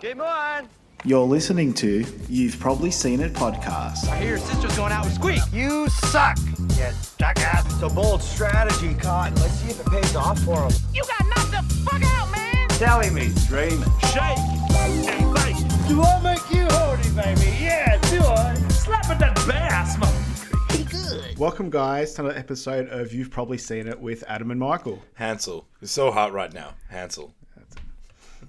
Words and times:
Game 0.00 0.20
on! 0.20 0.68
You're 1.04 1.24
listening 1.24 1.72
to 1.74 2.04
You've 2.28 2.60
Probably 2.60 2.90
Seen 2.90 3.20
It 3.20 3.32
podcast. 3.32 4.06
I 4.08 4.16
hear 4.18 4.30
your 4.30 4.38
sister's 4.38 4.76
going 4.76 4.92
out 4.92 5.06
with 5.06 5.14
Squeak. 5.14 5.40
You 5.54 5.88
suck, 5.88 6.36
you 6.58 6.88
jackass. 7.18 7.64
It's 7.72 7.82
a 7.82 7.88
bold 7.88 8.22
strategy, 8.22 8.92
Cotton. 8.94 9.34
Let's 9.36 9.54
see 9.54 9.70
if 9.70 9.80
it 9.80 9.86
pays 9.86 10.14
off 10.14 10.38
for 10.40 10.62
him. 10.62 10.72
You 10.92 11.02
got 11.02 11.26
knocked 11.34 11.50
the 11.50 11.74
fuck 11.90 12.02
out, 12.04 12.30
man! 12.30 12.68
Telling 12.68 13.14
me, 13.14 13.32
dreaming. 13.46 13.88
Shake 14.12 14.36
and 14.36 15.34
bake. 15.34 15.88
Do 15.88 16.02
I 16.02 16.20
make 16.22 16.50
you 16.50 16.66
horny, 16.68 17.10
baby? 17.14 17.56
Yeah, 17.58 17.96
do 18.10 18.20
I? 18.22 18.54
Slap 18.68 19.08
at 19.08 19.18
that 19.20 19.34
bass, 19.48 19.98
man. 19.98 21.36
Welcome, 21.38 21.70
guys, 21.70 22.12
to 22.14 22.22
another 22.22 22.38
episode 22.38 22.88
of 22.90 23.14
You've 23.14 23.30
Probably 23.30 23.56
Seen 23.56 23.88
It 23.88 23.98
with 23.98 24.24
Adam 24.28 24.50
and 24.50 24.60
Michael. 24.60 25.02
Hansel. 25.14 25.66
It's 25.80 25.92
so 25.92 26.10
hot 26.10 26.34
right 26.34 26.52
now. 26.52 26.74
Hansel. 26.90 27.32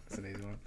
That's 0.09 0.17
an 0.19 0.25
easy 0.25 0.41
one. 0.41 0.57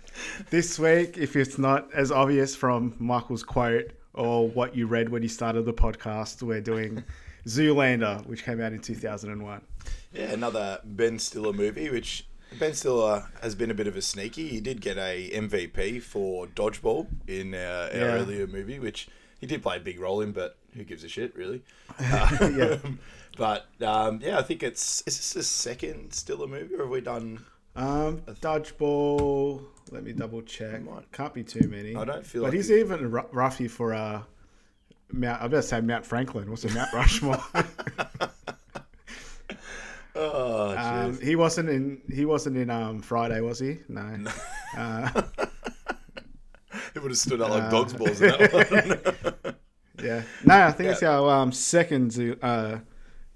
This 0.50 0.78
week, 0.78 1.16
if 1.18 1.36
it's 1.36 1.58
not 1.58 1.92
as 1.92 2.10
obvious 2.10 2.54
from 2.56 2.94
Michael's 2.98 3.42
quote 3.42 3.90
or 4.14 4.48
what 4.48 4.74
you 4.76 4.86
read 4.86 5.08
when 5.08 5.22
you 5.22 5.28
started 5.28 5.62
the 5.62 5.72
podcast, 5.72 6.42
we're 6.42 6.60
doing 6.60 7.04
Zoolander, 7.46 8.26
which 8.26 8.44
came 8.44 8.60
out 8.60 8.72
in 8.72 8.80
2001. 8.80 9.60
Yeah, 10.12 10.22
another 10.32 10.80
Ben 10.84 11.18
Stiller 11.18 11.52
movie, 11.52 11.88
which 11.90 12.26
Ben 12.58 12.74
Stiller 12.74 13.26
has 13.42 13.54
been 13.54 13.70
a 13.70 13.74
bit 13.74 13.86
of 13.86 13.96
a 13.96 14.02
sneaky. 14.02 14.48
He 14.48 14.60
did 14.60 14.80
get 14.80 14.98
a 14.98 15.30
MVP 15.32 16.02
for 16.02 16.46
Dodgeball 16.48 17.06
in 17.28 17.54
uh, 17.54 17.88
our 17.92 17.98
Yeah. 17.98 18.04
earlier 18.14 18.46
movie, 18.46 18.78
which 18.78 19.08
he 19.40 19.46
did 19.46 19.62
play 19.62 19.76
a 19.76 19.80
big 19.80 20.00
role 20.00 20.20
in, 20.20 20.32
but 20.32 20.56
who 20.74 20.84
gives 20.84 21.04
a 21.04 21.08
shit, 21.08 21.34
really? 21.36 21.62
Uh, 21.98 22.48
Yeah. 22.56 22.78
But 23.38 23.66
um, 23.80 24.20
yeah, 24.22 24.38
I 24.38 24.42
think 24.42 24.62
it's 24.62 25.02
is 25.06 25.16
this 25.16 25.32
the 25.32 25.42
second 25.44 26.12
Stiller 26.12 26.48
movie, 26.48 26.74
or 26.74 26.80
have 26.82 26.88
we 26.90 27.00
done? 27.00 27.38
Um, 27.76 28.18
Dodgeball. 28.42 29.62
Let 29.90 30.04
me 30.04 30.12
double 30.12 30.42
check. 30.42 30.82
Can't 31.12 31.34
be 31.34 31.42
too 31.42 31.68
many. 31.68 31.96
I 31.96 32.04
don't 32.04 32.24
feel 32.24 32.42
But 32.42 32.48
like 32.48 32.54
he's 32.56 32.70
even 32.70 33.12
r- 33.14 33.26
roughy 33.32 33.68
for 33.68 33.92
uh, 33.92 34.22
Mount. 35.12 35.42
I 35.42 35.48
better 35.48 35.62
say 35.62 35.80
Mount 35.80 36.06
Franklin. 36.06 36.48
What's 36.48 36.64
it, 36.64 36.74
Mount 36.74 36.92
Rushmore? 36.92 37.42
Oh, 40.14 40.76
um, 40.76 41.20
he 41.20 41.36
wasn't 41.36 41.68
in. 41.68 42.00
He 42.12 42.24
wasn't 42.24 42.56
in 42.56 42.68
um, 42.68 43.00
Friday, 43.00 43.40
was 43.40 43.58
he? 43.58 43.78
No. 43.88 44.24
Uh, 44.76 45.08
it 46.94 47.00
would 47.02 47.10
have 47.12 47.16
stood 47.18 47.40
out 47.40 47.50
like 47.50 47.62
uh, 47.64 47.70
dog's 47.70 47.92
balls 47.92 48.20
in 48.20 48.30
that 48.30 48.52
one. 49.44 49.54
yeah. 50.04 50.22
No, 50.44 50.66
I 50.66 50.72
think 50.72 50.90
it's 50.90 51.02
our 51.02 51.30
um, 51.30 51.52
second 51.52 52.36
uh, 52.42 52.78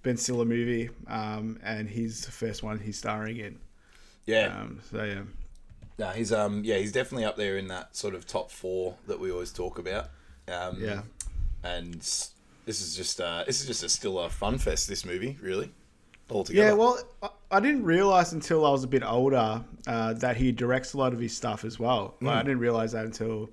Ben 0.02 0.16
Stiller 0.16 0.44
movie, 0.44 0.90
um, 1.06 1.58
and 1.62 1.88
he's 1.88 2.24
the 2.26 2.32
first 2.32 2.62
one 2.62 2.78
he's 2.80 2.98
starring 2.98 3.36
in. 3.38 3.58
yeah, 4.26 4.58
Um, 4.60 4.80
so 4.90 5.04
yeah. 5.04 5.22
No, 5.98 6.08
he's 6.08 6.32
um 6.32 6.62
yeah, 6.64 6.78
he's 6.78 6.92
definitely 6.92 7.24
up 7.24 7.36
there 7.36 7.56
in 7.56 7.68
that 7.68 7.94
sort 7.96 8.14
of 8.14 8.26
top 8.26 8.50
four 8.50 8.96
that 9.06 9.20
we 9.20 9.30
always 9.30 9.52
talk 9.52 9.78
about. 9.78 10.10
Um, 10.48 10.82
Yeah. 10.82 11.02
and 11.62 11.94
this 11.94 12.32
is 12.80 12.96
just 12.96 13.20
uh 13.20 13.44
this 13.46 13.60
is 13.60 13.66
just 13.66 13.82
a 13.82 13.88
still 13.88 14.18
a 14.18 14.28
fun 14.28 14.58
fest. 14.58 14.88
This 14.88 15.04
movie, 15.04 15.38
really, 15.40 15.70
altogether. 16.30 16.68
Yeah, 16.68 16.74
well, 16.74 16.98
I- 17.22 17.60
didn't 17.60 17.84
realize 17.84 18.32
until 18.32 18.66
I 18.66 18.70
was 18.70 18.82
a 18.82 18.88
bit 18.88 19.04
older 19.04 19.64
uh, 19.86 20.12
that 20.14 20.36
he 20.36 20.50
directs 20.50 20.92
a 20.94 20.98
lot 20.98 21.12
of 21.12 21.20
his 21.20 21.36
stuff 21.36 21.64
as 21.64 21.78
well. 21.78 22.16
Like, 22.20 22.38
I 22.38 22.40
Mm. 22.42 22.44
didn't 22.46 22.58
realize 22.60 22.90
that 22.92 23.04
until 23.04 23.48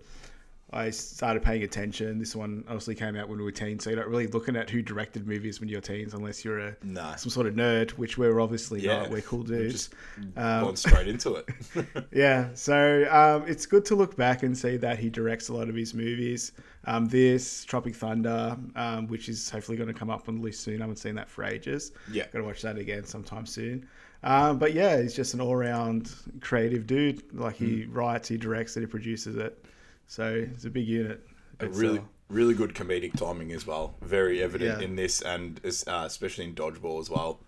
I 0.74 0.90
started 0.90 1.44
paying 1.44 1.64
attention. 1.64 2.18
This 2.18 2.34
one 2.36 2.64
obviously 2.68 2.96
came 2.96 3.18
out 3.18 3.28
when 3.28 3.38
we 3.40 3.44
were 3.44 3.52
teens, 3.52 3.84
so 3.84 3.90
you're 3.90 4.00
not 4.00 4.08
really 4.08 4.28
looking 4.28 4.56
at 4.56 4.70
who 4.70 4.82
directed 4.82 5.28
movies 5.28 5.60
when 5.60 5.68
you're 5.68 5.82
teens 5.82 6.14
unless 6.14 6.46
you're 6.46 6.60
a 6.60 6.76
No. 6.84 7.14
some 7.18 7.30
sort 7.30 7.48
of 7.48 7.56
nerd, 7.56 7.92
which 7.92 8.18
we're 8.18 8.40
obviously 8.40 8.80
yeah, 8.82 9.00
not. 9.00 9.10
We're 9.10 9.22
cool 9.22 9.44
dudes. 9.44 9.74
just 9.90 9.94
Um, 10.38 10.64
gone 10.64 10.76
straight 10.78 11.10
into 11.10 11.36
it. 11.36 11.46
yeah, 12.14 12.50
so 12.54 13.06
um, 13.12 13.50
it's 13.50 13.66
good 13.66 13.84
to 13.86 13.96
look 13.96 14.16
back 14.16 14.44
and 14.44 14.58
see 14.58 14.78
that 14.78 14.98
he 14.98 15.10
directs 15.10 15.50
a 15.50 15.54
lot 15.54 15.68
of 15.68 15.76
his 15.76 15.94
movies. 15.94 16.54
Um, 16.86 17.08
this 17.10 17.66
Tropic 17.66 17.94
Thunder, 17.96 18.58
um, 18.78 19.08
which 19.08 19.28
is 19.28 19.50
hopefully 19.50 19.78
going 19.78 19.88
to 19.94 19.94
come 19.94 20.10
up 20.10 20.30
on 20.30 20.38
the 20.38 20.42
list 20.42 20.62
soon. 20.62 20.78
I 20.82 20.84
haven't 20.84 20.96
seen 20.98 21.16
that 21.16 21.30
for 21.30 21.44
ages. 21.44 21.92
Yeah. 22.12 22.24
got 22.32 22.40
to 22.40 22.46
watch 22.46 22.62
that 22.62 22.78
again 22.78 23.04
sometime 23.04 23.46
soon. 23.46 23.88
Um, 24.24 24.58
but 24.58 24.74
yeah, 24.74 25.02
he's 25.02 25.16
just 25.16 25.34
an 25.34 25.42
all-round 25.42 26.12
creative 26.40 26.88
dude. 26.88 27.24
Like 27.34 27.56
he 27.58 27.84
Mm. 27.84 27.88
writes, 27.96 28.28
he 28.30 28.38
directs 28.38 28.78
it, 28.78 28.82
he 28.82 28.86
produces 28.86 29.36
it. 29.36 29.66
So 30.08 30.46
it's 30.54 30.66
a 30.66 30.70
big 30.70 30.88
unit. 30.88 31.26
a 31.60 31.68
really 31.68 32.00
uh, 32.00 32.04
really 32.30 32.54
good 32.54 32.74
comedic 32.74 33.14
timing 33.18 33.52
as 33.52 33.66
well. 33.68 33.96
Very 34.02 34.42
evident 34.44 34.80
Yeah. 34.80 34.86
in 34.86 34.96
this, 34.96 35.22
and 35.22 35.60
uh, 35.66 36.04
especially 36.06 36.46
in 36.46 36.56
Dodgeball 36.56 37.00
as 37.00 37.10
well. 37.10 37.40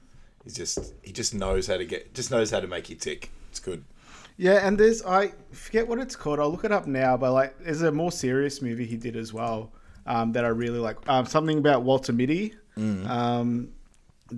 He's 0.44 0.56
just 0.56 0.94
he 1.02 1.12
just 1.12 1.34
knows 1.34 1.68
how 1.68 1.78
to 1.78 1.86
get 1.86 2.14
just 2.14 2.31
knows 2.31 2.52
how 2.52 2.59
to 2.59 2.68
make 2.68 2.90
you 2.90 2.96
tick. 2.96 3.31
It's 3.50 3.59
good. 3.59 3.84
Yeah, 4.38 4.66
and 4.68 4.78
there's 4.78 5.03
I 5.03 5.31
forget 5.52 5.88
what 5.88 6.00
it's 6.00 6.16
called. 6.16 6.40
I'll 6.40 6.50
look 6.52 6.64
it 6.66 6.72
up 6.72 6.88
now. 6.88 7.16
But 7.18 7.31
like, 7.34 7.58
there's 7.59 7.81
a 7.84 7.91
more 7.91 8.12
serious 8.12 8.62
movie 8.62 8.85
he 8.85 8.97
did 8.97 9.16
as 9.16 9.31
well 9.31 9.72
um, 10.06 10.31
that 10.34 10.44
I 10.44 10.50
really 10.50 10.80
like. 10.80 10.97
Um, 11.08 11.25
something 11.25 11.58
about 11.59 11.84
Walter 11.84 12.12
Mitty, 12.14 12.56
Mm. 12.78 13.08
um, 13.08 13.70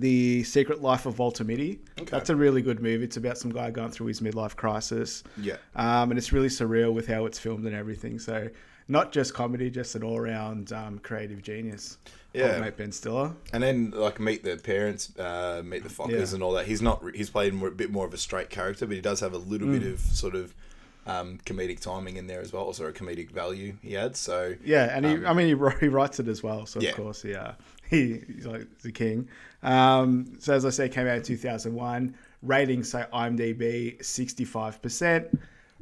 the 0.00 0.44
Secret 0.44 0.82
Life 0.82 1.06
of 1.06 1.18
Walter 1.18 1.44
Mitty. 1.44 1.80
Okay. 2.00 2.10
That's 2.10 2.30
a 2.30 2.36
really 2.36 2.62
good 2.62 2.80
movie. 2.82 3.04
It's 3.04 3.16
about 3.16 3.38
some 3.38 3.50
guy 3.50 3.70
going 3.70 3.90
through 3.90 4.06
his 4.06 4.20
midlife 4.20 4.56
crisis. 4.56 5.22
Yeah. 5.40 5.56
um, 5.74 6.10
and 6.10 6.18
it's 6.18 6.32
really 6.32 6.48
surreal 6.48 6.92
with 6.92 7.06
how 7.06 7.26
it's 7.26 7.38
filmed 7.38 7.64
and 7.66 7.74
everything. 7.74 8.18
So 8.18 8.48
not 8.88 9.10
just 9.12 9.34
comedy, 9.34 9.70
just 9.70 9.94
an 9.94 10.02
all-round 10.04 10.72
um, 10.72 10.98
creative 11.00 11.42
genius. 11.42 11.98
Yeah. 12.32 12.58
Mate 12.60 12.76
Ben 12.76 12.92
Stiller. 12.92 13.32
And 13.54 13.62
then 13.62 13.92
like 13.92 14.20
meet 14.20 14.44
the 14.44 14.56
parents, 14.58 15.16
uh, 15.18 15.62
meet 15.64 15.82
the 15.82 15.88
Fockers 15.88 16.10
Yeah. 16.30 16.34
and 16.34 16.42
all 16.42 16.52
that. 16.52 16.66
He's 16.66 16.82
not 16.82 17.02
he's 17.14 17.30
played 17.30 17.54
more, 17.54 17.68
a 17.68 17.72
bit 17.72 17.90
more 17.90 18.04
of 18.06 18.12
a 18.12 18.18
straight 18.18 18.50
character, 18.50 18.86
but 18.86 18.94
he 18.94 19.00
does 19.00 19.20
have 19.20 19.32
a 19.32 19.38
little 19.38 19.68
Mm. 19.68 19.80
bit 19.80 19.92
of 19.92 20.00
sort 20.00 20.34
of 20.34 20.54
um, 21.06 21.38
comedic 21.46 21.78
timing 21.78 22.16
in 22.16 22.26
there 22.26 22.40
as 22.40 22.52
well, 22.52 22.64
also 22.64 22.84
a 22.86 22.92
comedic 22.92 23.30
value 23.30 23.74
he 23.80 23.96
adds. 23.96 24.18
So 24.18 24.54
Yeah, 24.64 24.90
and 24.94 25.06
he, 25.06 25.24
I 25.24 25.32
mean, 25.32 25.46
he, 25.46 25.76
he 25.80 25.86
writes 25.88 26.18
it 26.18 26.26
as 26.26 26.42
well. 26.42 26.66
So 26.66 26.78
Um, 26.80 26.84
Yeah. 26.84 26.90
of 26.90 26.96
course, 26.96 27.24
yeah, 27.24 27.52
he, 27.90 28.20
he's 28.26 28.46
like 28.46 28.66
the 28.78 28.92
king. 28.92 29.28
Um, 29.62 30.36
so 30.38 30.54
as 30.54 30.64
I 30.64 30.70
say, 30.70 30.88
came 30.88 31.06
out 31.06 31.16
in 31.16 31.22
two 31.22 31.36
thousand 31.36 31.74
one. 31.74 32.14
Ratings 32.42 32.90
say 32.90 33.04
IMDb 33.12 34.04
sixty 34.04 34.44
five 34.44 34.80
percent, 34.82 35.28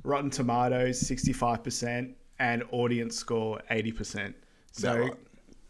Rotten 0.03 0.31
Tomatoes 0.31 1.01
sixty 1.01 1.33
five 1.33 1.63
percent, 1.63 2.17
and 2.39 2.63
audience 2.71 3.17
score 3.17 3.61
eighty 3.71 3.93
percent. 3.93 4.35
So 4.73 4.97
right. 4.97 5.13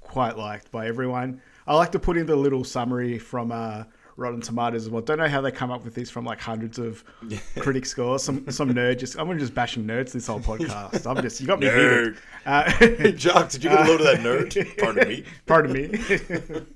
quite 0.01 0.37
liked 0.39 0.71
by 0.71 0.87
everyone. 0.87 1.41
I 1.67 1.75
like 1.75 1.93
to 1.93 1.99
put 1.99 2.17
in 2.17 2.27
the 2.27 2.37
little 2.37 2.65
summary 2.65 3.19
from 3.19 3.51
uh, 3.51 3.85
Rotten 4.17 4.41
Tomatoes 4.41 4.85
as 4.85 4.91
well. 4.91 5.03
Don't 5.03 5.19
know 5.19 5.29
how 5.29 5.41
they 5.41 5.51
come 5.51 5.71
up 5.71 5.85
with 5.85 5.95
this 5.95 6.11
from 6.11 6.25
like 6.25 6.41
hundreds 6.41 6.79
of 6.79 7.05
critic 7.59 7.87
scores. 7.87 8.23
Some 8.23 8.49
some 8.51 8.73
nerd 8.73 8.99
just 8.99 9.19
I'm 9.19 9.27
gonna 9.27 9.39
just 9.39 9.55
bashing 9.55 9.85
nerds 9.85 10.13
this 10.13 10.27
whole 10.27 10.41
podcast. 10.41 11.07
I'm 11.09 11.23
just 11.23 11.41
you 11.41 11.47
got 11.47 11.61
me 11.61 11.67
heated. 11.67 12.17
Nerd. 12.47 13.07
Uh, 13.07 13.11
Jock, 13.17 13.51
did 13.51 13.65
you 13.65 13.71
get 13.71 13.81
a 13.81 13.91
load 13.91 14.01
of 14.01 14.07
that 14.07 14.21
nerd? 14.21 14.79
Pardon 14.79 15.09
me. 15.09 15.25
Pardon 15.47 15.73
me. 15.73 16.67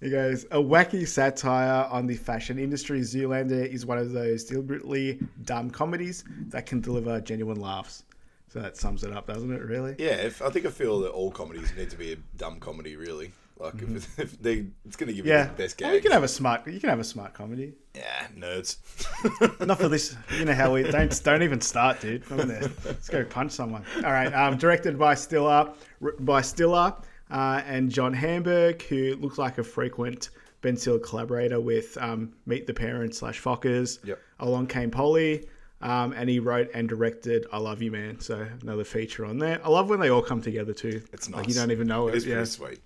he 0.00 0.10
goes, 0.10 0.44
a 0.44 0.58
wacky 0.58 1.06
satire 1.06 1.88
on 1.90 2.06
the 2.06 2.16
fashion 2.16 2.58
industry. 2.58 3.00
Zoolander 3.00 3.66
is 3.66 3.86
one 3.86 3.98
of 3.98 4.12
those 4.12 4.44
deliberately 4.44 5.20
dumb 5.44 5.70
comedies 5.70 6.24
that 6.48 6.66
can 6.66 6.80
deliver 6.80 7.20
genuine 7.20 7.60
laughs. 7.60 8.04
So 8.48 8.60
that 8.60 8.76
sums 8.76 9.04
it 9.04 9.12
up, 9.12 9.26
doesn't 9.26 9.52
it? 9.52 9.60
Really? 9.60 9.96
Yeah, 9.98 10.12
if, 10.14 10.40
I 10.40 10.50
think 10.50 10.66
I 10.66 10.70
feel 10.70 11.00
that 11.00 11.10
all 11.10 11.30
comedies 11.30 11.72
need 11.76 11.90
to 11.90 11.96
be 11.96 12.12
a 12.12 12.16
dumb 12.36 12.58
comedy, 12.60 12.96
really. 12.96 13.32
Like 13.58 13.74
if, 13.80 14.18
if 14.18 14.42
they, 14.42 14.66
it's 14.84 14.96
going 14.96 15.08
to 15.08 15.14
give 15.14 15.26
you 15.26 15.32
Yeah. 15.32 15.44
the 15.46 15.52
best 15.54 15.80
Well, 15.80 15.94
you 15.94 16.00
can 16.00 16.12
have 16.12 16.22
a 16.22 16.28
smart. 16.28 16.66
You 16.66 16.78
can 16.78 16.90
have 16.90 17.00
a 17.00 17.04
smart 17.04 17.32
comedy. 17.34 17.74
yeah, 17.94 18.26
nerds. 18.36 18.76
Not 19.66 19.78
for 19.78 19.88
this. 19.88 20.14
You 20.38 20.44
know 20.44 20.54
how 20.54 20.74
we 20.74 20.82
don't 20.90 21.22
don't 21.24 21.42
even 21.42 21.60
start, 21.60 22.00
dude. 22.00 22.28
Let's 22.30 23.08
go 23.08 23.24
punch 23.24 23.52
someone. 23.52 23.84
All 24.04 24.12
right. 24.12 24.32
Um, 24.32 24.56
directed 24.58 24.98
by 24.98 25.14
Stiller, 25.14 25.72
by 26.20 26.42
Stiller 26.42 26.94
uh, 27.30 27.62
and 27.66 27.90
John 27.90 28.12
Hamburg, 28.12 28.82
who 28.82 29.16
looks 29.16 29.38
like 29.38 29.58
a 29.58 29.64
frequent 29.64 30.30
Ben 30.60 30.76
Stiller 30.76 30.98
collaborator 30.98 31.60
with 31.60 31.96
um, 31.98 32.34
Meet 32.44 32.66
the 32.66 32.74
Parents 32.74 33.18
slash 33.18 33.40
Fockers. 33.42 34.04
Yep. 34.04 34.18
Along 34.40 34.66
came 34.66 34.90
Polly. 34.90 35.48
Um, 35.82 36.12
and 36.14 36.28
he 36.28 36.38
wrote 36.40 36.70
and 36.72 36.88
directed 36.88 37.46
"I 37.52 37.58
Love 37.58 37.82
You, 37.82 37.90
Man." 37.92 38.18
So 38.18 38.46
another 38.62 38.82
feature 38.84 39.26
on 39.26 39.36
there. 39.38 39.60
I 39.62 39.68
love 39.68 39.90
when 39.90 40.00
they 40.00 40.08
all 40.08 40.22
come 40.22 40.40
together 40.40 40.72
too. 40.72 41.02
It's 41.12 41.28
nice. 41.28 41.40
Like 41.40 41.48
you 41.48 41.54
don't 41.54 41.70
even 41.70 41.86
know 41.86 42.08
it. 42.08 42.12
It 42.12 42.16
is 42.16 42.26
yeah. 42.26 42.34
pretty 42.36 42.50
sweet. 42.50 42.80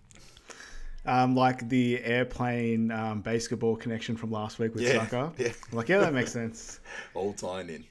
Um, 1.10 1.34
like 1.34 1.68
the 1.68 2.00
airplane 2.04 2.92
um, 2.92 3.20
basketball 3.20 3.74
connection 3.74 4.16
from 4.16 4.30
last 4.30 4.60
week 4.60 4.74
with 4.74 4.84
Yeah, 4.84 5.04
Sucker. 5.04 5.32
yeah. 5.38 5.52
Like 5.72 5.88
yeah, 5.88 5.98
that 5.98 6.14
makes 6.14 6.32
sense. 6.32 6.78
All 7.14 7.32
tying 7.32 7.68
in. 7.68 7.84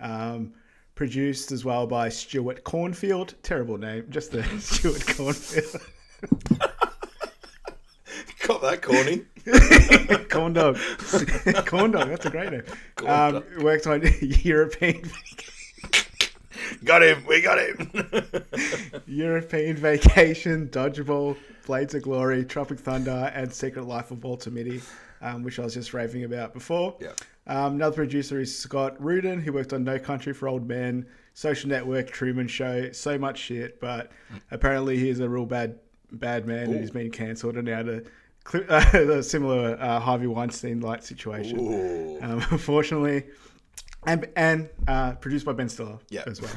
Um, 0.00 0.52
produced 0.96 1.52
as 1.52 1.64
well 1.64 1.86
by 1.86 2.08
Stuart 2.08 2.64
Cornfield. 2.64 3.34
Terrible 3.44 3.78
name, 3.78 4.06
just 4.10 4.32
the 4.32 4.42
Stuart 4.58 5.06
Cornfield. 5.06 5.80
Got 8.46 8.60
that, 8.62 8.82
Corny. 8.82 9.22
Corn 10.28 10.52
dog. 10.52 10.78
Corn 11.66 11.92
dog. 11.92 12.08
That's 12.08 12.26
a 12.26 12.30
great 12.30 12.50
name. 12.50 12.64
Um, 13.06 13.44
worked 13.60 13.86
on 13.86 14.02
European 14.20 15.08
got 16.84 17.02
him. 17.02 17.24
We 17.26 17.40
got 17.40 17.58
him. 17.58 17.90
European 19.06 19.76
Vacation, 19.76 20.68
Dodgeball, 20.68 21.36
Blades 21.66 21.94
of 21.94 22.02
Glory, 22.02 22.44
Tropic 22.44 22.78
Thunder, 22.78 23.30
and 23.34 23.52
Secret 23.52 23.86
Life 23.86 24.10
of 24.10 24.22
Walter 24.24 24.50
Mitty. 24.50 24.80
um, 25.20 25.42
which 25.42 25.58
I 25.58 25.62
was 25.62 25.74
just 25.74 25.94
raving 25.94 26.24
about 26.24 26.52
before. 26.52 26.96
Yeah. 27.00 27.12
Um, 27.46 27.74
another 27.74 27.94
producer 27.96 28.40
is 28.40 28.56
Scott 28.56 29.00
Rudin, 29.00 29.40
who 29.40 29.52
worked 29.52 29.72
on 29.72 29.84
No 29.84 29.98
Country 29.98 30.32
for 30.32 30.48
Old 30.48 30.66
Men, 30.66 31.06
Social 31.34 31.70
Network, 31.70 32.10
Truman 32.10 32.46
Show, 32.48 32.90
so 32.92 33.18
much 33.18 33.38
shit. 33.38 33.80
But 33.80 34.10
apparently, 34.50 34.98
he's 34.98 35.20
a 35.20 35.28
real 35.28 35.46
bad 35.46 35.78
bad 36.12 36.46
man, 36.46 36.70
and 36.70 36.80
he's 36.80 36.90
been 36.90 37.10
cancelled 37.10 37.56
and 37.56 37.66
now 37.66 37.82
to. 37.82 38.04
A 38.68 39.22
similar 39.22 39.76
uh, 39.80 40.00
Harvey 40.00 40.26
Weinstein 40.26 40.80
like 40.80 41.04
situation, 41.04 42.18
um, 42.22 42.44
unfortunately, 42.50 43.22
and 44.06 44.28
and 44.36 44.68
uh, 44.88 45.12
produced 45.14 45.44
by 45.46 45.52
Ben 45.52 45.68
Stiller 45.68 45.98
Yeah. 46.10 46.24
as 46.26 46.40
well. 46.42 46.50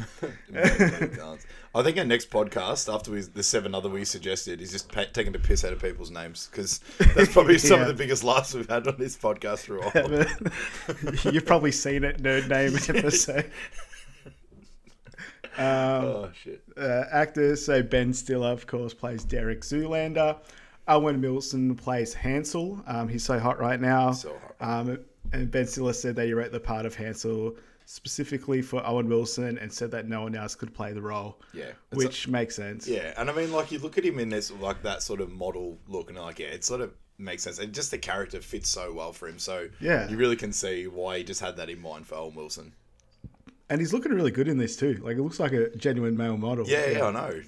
I 1.75 1.83
think 1.83 1.97
our 1.97 2.05
next 2.05 2.29
podcast, 2.29 2.91
after 2.93 3.11
we, 3.11 3.21
the 3.21 3.43
seven 3.43 3.75
other 3.75 3.89
we 3.89 4.05
suggested, 4.05 4.61
is 4.61 4.71
just 4.71 4.91
pa- 4.91 5.05
taking 5.13 5.33
the 5.33 5.39
piss 5.39 5.63
out 5.65 5.73
of 5.73 5.81
people's 5.81 6.09
names 6.09 6.47
because 6.49 6.79
that's 7.13 7.31
probably 7.31 7.57
some 7.57 7.81
of 7.81 7.87
the 7.87 7.93
biggest 8.03 8.23
laughs 8.23 8.53
we've 8.53 8.69
had 8.69 8.87
on 8.87 8.95
this 8.97 9.17
podcast 9.17 9.59
for 9.65 9.77
a 9.77 9.89
while. 9.89 11.33
You've 11.33 11.45
probably 11.45 11.71
seen 11.73 12.03
it, 12.03 12.23
nerd 12.23 12.47
name 12.47 12.75
episode. 12.97 13.51
oh 15.57 16.29
shit! 16.33 16.63
uh, 16.77 17.03
actors. 17.11 17.65
So 17.65 17.81
Ben 17.83 18.13
Stiller, 18.13 18.49
of 18.51 18.67
course, 18.67 18.93
plays 18.93 19.23
Derek 19.23 19.61
Zoolander. 19.61 20.37
Owen 20.87 21.19
Wilson 21.21 21.75
plays 21.75 22.13
Hansel. 22.13 22.83
Um, 22.87 23.07
he's 23.07 23.23
so 23.23 23.39
hot 23.39 23.59
right 23.59 23.79
now. 23.81 24.11
So 24.11 24.35
hot. 24.59 24.79
Um, 24.87 24.99
and 25.33 25.49
Ben 25.51 25.65
Stiller 25.67 25.93
said 25.93 26.15
that 26.15 26.25
he 26.25 26.33
wrote 26.33 26.51
the 26.51 26.59
part 26.59 26.85
of 26.85 26.95
Hansel 26.95 27.55
specifically 27.85 28.61
for 28.61 28.85
Owen 28.85 29.07
Wilson 29.07 29.57
and 29.59 29.71
said 29.71 29.91
that 29.91 30.07
no 30.07 30.23
one 30.23 30.35
else 30.35 30.55
could 30.55 30.73
play 30.73 30.91
the 30.91 31.01
role. 31.01 31.39
Yeah. 31.53 31.71
Which 31.93 32.27
makes 32.27 32.55
sense. 32.55 32.87
Yeah, 32.87 33.13
and 33.17 33.29
I 33.29 33.33
mean, 33.33 33.51
like 33.51 33.71
you 33.71 33.79
look 33.79 33.97
at 33.97 34.03
him 34.03 34.17
in 34.19 34.29
this 34.29 34.51
like 34.51 34.81
that 34.83 35.03
sort 35.03 35.21
of 35.21 35.31
model 35.31 35.77
look, 35.87 36.09
and 36.09 36.17
like 36.19 36.39
yeah, 36.39 36.47
it 36.47 36.63
sort 36.63 36.81
of 36.81 36.93
makes 37.17 37.43
sense, 37.43 37.59
and 37.59 37.73
just 37.73 37.91
the 37.91 37.97
character 37.97 38.41
fits 38.41 38.69
so 38.69 38.91
well 38.93 39.13
for 39.13 39.27
him. 39.27 39.39
So 39.39 39.69
Yeah. 39.79 40.09
you 40.09 40.17
really 40.17 40.35
can 40.35 40.51
see 40.51 40.87
why 40.87 41.19
he 41.19 41.23
just 41.23 41.41
had 41.41 41.57
that 41.57 41.69
in 41.69 41.79
mind 41.81 42.07
for 42.07 42.15
Owen 42.15 42.35
Wilson. 42.35 42.73
And 43.69 43.79
he's 43.81 43.93
looking 43.93 44.11
really 44.13 44.31
good 44.31 44.47
in 44.47 44.57
this 44.57 44.75
too. 44.75 44.95
Like 45.03 45.17
it 45.17 45.21
looks 45.21 45.39
like 45.39 45.51
a 45.53 45.75
genuine 45.75 46.15
male 46.17 46.37
model. 46.37 46.67
Yeah, 46.67 46.87
yeah, 46.89 47.05
I 47.05 47.11
know. 47.11 47.41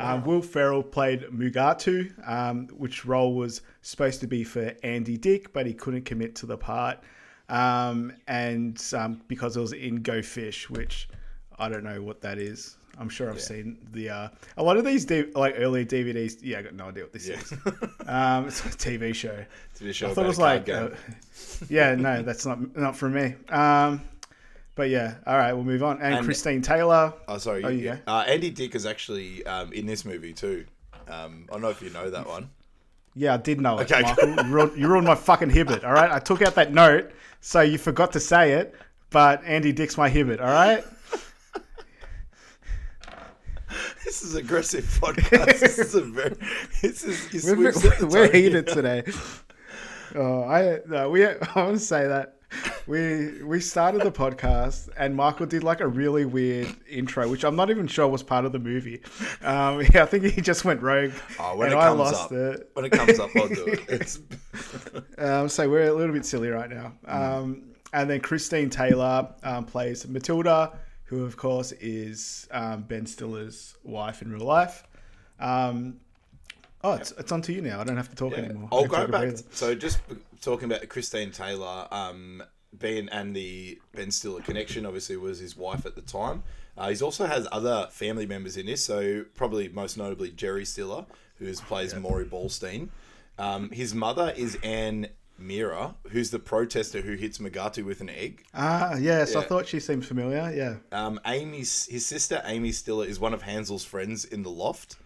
Um, 0.00 0.24
Will 0.24 0.42
Ferrell 0.42 0.82
played 0.82 1.22
Mugatu, 1.32 2.12
um, 2.28 2.68
which 2.68 3.04
role 3.04 3.34
was 3.34 3.62
supposed 3.82 4.20
to 4.20 4.26
be 4.26 4.44
for 4.44 4.72
Andy 4.82 5.16
Dick, 5.16 5.52
but 5.52 5.66
he 5.66 5.74
couldn't 5.74 6.04
commit 6.04 6.34
to 6.36 6.46
the 6.46 6.56
part. 6.56 6.98
Um, 7.48 8.12
and 8.26 8.82
um, 8.96 9.22
because 9.28 9.56
it 9.56 9.60
was 9.60 9.72
in 9.72 9.96
Go 10.02 10.20
Fish, 10.22 10.68
which 10.68 11.08
I 11.58 11.68
don't 11.68 11.84
know 11.84 12.02
what 12.02 12.20
that 12.20 12.38
is. 12.38 12.76
I'm 13.00 13.08
sure 13.08 13.30
I've 13.30 13.40
seen 13.40 13.78
the 13.92 14.10
uh, 14.10 14.28
a 14.56 14.62
lot 14.62 14.76
of 14.76 14.84
these 14.84 15.04
D- 15.04 15.30
like 15.34 15.54
early 15.56 15.86
DVDs. 15.86 16.38
Yeah, 16.42 16.58
I 16.58 16.62
got 16.62 16.74
no 16.74 16.88
idea 16.88 17.04
what 17.04 17.12
this 17.12 17.28
Yeah. 17.28 17.36
is. 17.36 17.52
Um, 18.08 18.46
it's 18.48 18.60
a 18.60 18.68
TV 18.70 19.14
show. 19.14 19.44
TV 19.78 19.92
show 19.92 20.10
I 20.10 20.14
thought 20.14 20.24
it 20.24 20.28
was 20.28 20.38
like, 20.38 20.68
uh, 20.70 20.88
yeah, 21.68 21.94
no, 21.94 22.22
that's 22.22 22.46
not 22.46 22.74
not 22.76 22.96
for 22.96 23.08
me. 23.10 23.34
But 24.78 24.90
yeah, 24.90 25.16
all 25.26 25.36
right, 25.36 25.52
we'll 25.52 25.64
move 25.64 25.82
on. 25.82 26.00
And, 26.00 26.14
And- 26.14 26.24
Christine 26.24 26.62
Taylor. 26.62 27.12
Oh, 27.26 27.38
sorry. 27.38 27.64
Oh, 27.64 27.68
you, 27.68 27.80
you 27.90 27.98
uh, 28.06 28.24
Andy 28.28 28.48
Dick 28.48 28.76
is 28.76 28.86
actually 28.86 29.44
um, 29.44 29.72
in 29.72 29.86
this 29.86 30.04
movie 30.04 30.32
too. 30.32 30.66
Um, 31.08 31.46
I 31.48 31.54
don't 31.54 31.62
know 31.62 31.70
if 31.70 31.82
you 31.82 31.90
know 31.90 32.08
that 32.10 32.28
one. 32.28 32.48
Yeah, 33.16 33.34
I 33.34 33.38
did 33.38 33.60
know 33.60 33.80
it, 33.80 33.90
Okay. 33.90 34.02
Michael. 34.02 34.36
You 34.36 34.42
ruined, 34.44 34.78
you 34.78 34.86
ruined 34.86 35.08
my 35.08 35.16
fucking 35.16 35.50
hibbit, 35.50 35.82
all 35.82 35.92
right? 35.92 36.12
I 36.12 36.20
took 36.20 36.42
out 36.42 36.54
that 36.54 36.72
note, 36.72 37.10
so 37.40 37.60
you 37.60 37.76
forgot 37.76 38.12
to 38.12 38.20
say 38.20 38.52
it, 38.52 38.72
but 39.10 39.42
Andy 39.44 39.72
Dick's 39.72 39.96
my 39.96 40.08
hibbit, 40.08 40.38
all 40.40 40.46
right? 40.46 40.84
This 44.04 44.22
is 44.22 44.36
aggressive 44.36 44.84
podcast. 45.02 45.58
this 45.60 45.78
is 45.78 45.94
a 45.94 46.00
very. 46.00 46.36
This 46.80 47.04
is. 47.04 47.44
We're, 47.44 47.68
it 47.68 48.02
we're 48.04 48.32
heated 48.32 48.66
today. 48.66 49.02
Oh, 50.14 50.44
I 50.44 50.78
no, 50.88 51.10
we. 51.10 51.26
I 51.26 51.36
want 51.56 51.78
to 51.78 51.78
say 51.78 52.06
that 52.08 52.37
we 52.86 53.42
we 53.42 53.60
started 53.60 54.00
the 54.02 54.10
podcast 54.10 54.88
and 54.96 55.14
Michael 55.14 55.46
did 55.46 55.62
like 55.62 55.80
a 55.80 55.86
really 55.86 56.24
weird 56.24 56.74
intro, 56.88 57.28
which 57.28 57.44
I'm 57.44 57.56
not 57.56 57.70
even 57.70 57.86
sure 57.86 58.08
was 58.08 58.22
part 58.22 58.44
of 58.44 58.52
the 58.52 58.58
movie. 58.58 59.00
Um, 59.42 59.82
yeah, 59.94 60.02
I 60.02 60.06
think 60.06 60.24
he 60.24 60.40
just 60.40 60.64
went 60.64 60.80
rogue, 60.82 61.12
Oh, 61.38 61.56
when 61.56 61.70
and 61.70 61.78
it 61.78 61.82
I 61.82 61.88
comes 61.88 61.98
lost 61.98 62.24
up, 62.24 62.32
it. 62.32 62.70
when 62.72 62.84
it 62.86 62.90
comes 62.92 63.18
up, 63.18 63.30
I'll 63.36 63.48
do 63.48 63.66
it. 63.88 64.18
Um, 65.18 65.48
so 65.48 65.68
we're 65.68 65.88
a 65.88 65.92
little 65.92 66.14
bit 66.14 66.24
silly 66.24 66.48
right 66.48 66.70
now. 66.70 66.92
Um, 67.06 67.64
and 67.92 68.08
then 68.08 68.20
Christine 68.20 68.70
Taylor 68.70 69.28
um, 69.42 69.64
plays 69.64 70.06
Matilda, 70.06 70.72
who 71.04 71.24
of 71.24 71.36
course 71.36 71.72
is 71.72 72.46
um, 72.52 72.82
Ben 72.82 73.04
Stiller's 73.06 73.76
wife 73.82 74.22
in 74.22 74.30
real 74.32 74.44
life. 74.46 74.84
Um, 75.40 75.98
oh, 76.84 76.92
it's, 76.92 77.12
it's 77.12 77.32
on 77.32 77.42
to 77.42 77.52
you 77.52 77.62
now. 77.62 77.80
I 77.80 77.84
don't 77.84 77.96
have 77.96 78.10
to 78.10 78.16
talk 78.16 78.32
Yeah. 78.32 78.44
anymore. 78.44 78.68
I'll 78.72 78.86
go 78.86 79.06
back. 79.06 79.34
So 79.52 79.74
just 79.74 79.98
talking 80.40 80.70
about 80.70 80.88
Christine 80.88 81.30
Taylor, 81.30 81.88
um, 81.90 82.42
Ben 82.72 83.08
and 83.10 83.34
the 83.34 83.80
Ben 83.94 84.10
Stiller 84.10 84.40
connection 84.40 84.84
obviously 84.86 85.16
was 85.16 85.38
his 85.38 85.56
wife 85.56 85.86
at 85.86 85.94
the 85.94 86.02
time. 86.02 86.42
Uh, 86.76 86.88
he's 86.88 87.02
also 87.02 87.26
has 87.26 87.48
other 87.50 87.88
family 87.90 88.26
members 88.26 88.56
in 88.56 88.66
this, 88.66 88.84
so 88.84 89.24
probably 89.34 89.68
most 89.68 89.96
notably 89.96 90.30
Jerry 90.30 90.64
Stiller, 90.64 91.06
who 91.38 91.52
plays 91.54 91.94
Maury 91.94 92.24
Ballstein. 92.24 92.88
Um, 93.38 93.70
his 93.70 93.94
mother 93.94 94.32
is 94.36 94.56
Anne 94.62 95.08
Meara, 95.38 95.94
who's 96.10 96.30
the 96.30 96.38
protester 96.38 97.00
who 97.00 97.14
hits 97.14 97.38
Mugatu 97.38 97.84
with 97.84 98.00
an 98.00 98.10
egg. 98.10 98.44
Ah, 98.54 98.96
yes, 98.96 99.36
I 99.36 99.42
thought 99.42 99.66
she 99.66 99.80
seemed 99.80 100.04
familiar. 100.04 100.52
Yeah. 100.54 100.76
Um, 100.96 101.20
Amy's 101.24 101.86
his 101.86 102.04
sister 102.04 102.42
Amy 102.44 102.72
Stiller 102.72 103.06
is 103.06 103.20
one 103.20 103.32
of 103.32 103.42
Hansel's 103.42 103.84
friends 103.84 104.24
in 104.24 104.42
the 104.42 104.50
loft, 104.50 104.96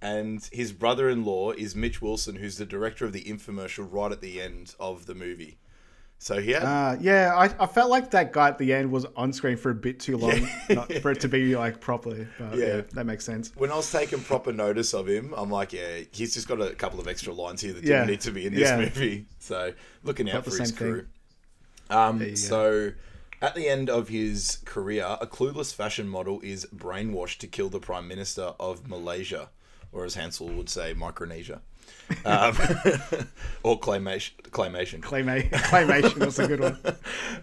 and 0.00 0.48
his 0.52 0.72
brother-in-law 0.72 1.52
is 1.52 1.74
Mitch 1.74 2.00
Wilson, 2.00 2.36
who's 2.36 2.56
the 2.58 2.66
director 2.66 3.04
of 3.04 3.12
the 3.12 3.24
infomercial 3.24 3.86
right 3.90 4.12
at 4.12 4.20
the 4.20 4.40
end 4.40 4.74
of 4.78 5.06
the 5.06 5.14
movie. 5.14 5.58
So 6.20 6.36
yeah, 6.38 6.58
Uh, 6.64 6.96
yeah, 7.00 7.32
I, 7.36 7.44
I 7.62 7.66
felt 7.66 7.90
like 7.90 8.10
that 8.10 8.32
guy 8.32 8.48
at 8.48 8.58
the 8.58 8.72
end 8.72 8.90
was 8.90 9.06
on 9.16 9.32
screen 9.32 9.56
for 9.56 9.70
a 9.70 9.74
bit 9.74 10.00
too 10.00 10.16
long 10.16 10.48
not 10.70 10.92
for 10.94 11.12
it 11.12 11.20
to 11.20 11.28
be 11.28 11.54
like 11.54 11.80
properly. 11.80 12.26
But 12.40 12.58
yeah. 12.58 12.66
Yeah. 12.66 12.80
that 12.94 13.04
makes 13.06 13.24
sense. 13.24 13.52
when 13.54 13.70
I 13.70 13.76
was 13.76 13.90
taking 13.92 14.20
proper 14.20 14.52
notice 14.52 14.94
of 14.94 15.06
him, 15.08 15.32
I'm 15.36 15.48
like, 15.48 15.72
yeah, 15.72 16.00
he's 16.10 16.34
just 16.34 16.48
got 16.48 16.60
a 16.60 16.74
couple 16.74 16.98
of 16.98 17.06
extra 17.06 17.32
lines 17.32 17.60
here 17.60 17.72
that 17.72 17.84
Yeah. 17.84 17.98
didn't 17.98 18.10
need 18.10 18.20
to 18.22 18.32
be 18.32 18.46
in 18.46 18.52
this 18.54 18.68
Yeah. 18.68 18.78
movie. 18.78 19.26
So 19.38 19.72
looking 20.02 20.28
out 20.28 20.44
for 20.44 20.56
his 20.58 20.72
crew. 20.72 21.06
Um, 21.88 22.34
so 22.36 22.92
at 23.40 23.54
the 23.54 23.68
end 23.68 23.88
of 23.88 24.08
his 24.08 24.58
career, 24.64 25.06
a 25.20 25.26
clueless 25.26 25.72
fashion 25.72 26.08
model 26.08 26.40
is 26.42 26.66
brainwashed 26.74 27.38
to 27.38 27.46
kill 27.46 27.68
the 27.68 27.78
prime 27.80 28.08
minister 28.08 28.54
of 28.58 28.88
Malaysia, 28.88 29.50
or 29.92 30.04
as 30.04 30.14
Hansel 30.14 30.48
would 30.48 30.68
say, 30.68 30.94
Micronesia, 30.94 31.60
um, 32.24 32.56
or 33.62 33.78
claymation. 33.78 34.32
Claymation. 34.42 35.00
Claymation, 35.00 35.50
claymation 35.50 36.24
was 36.24 36.38
a 36.38 36.46
good 36.46 36.60
one. 36.60 36.78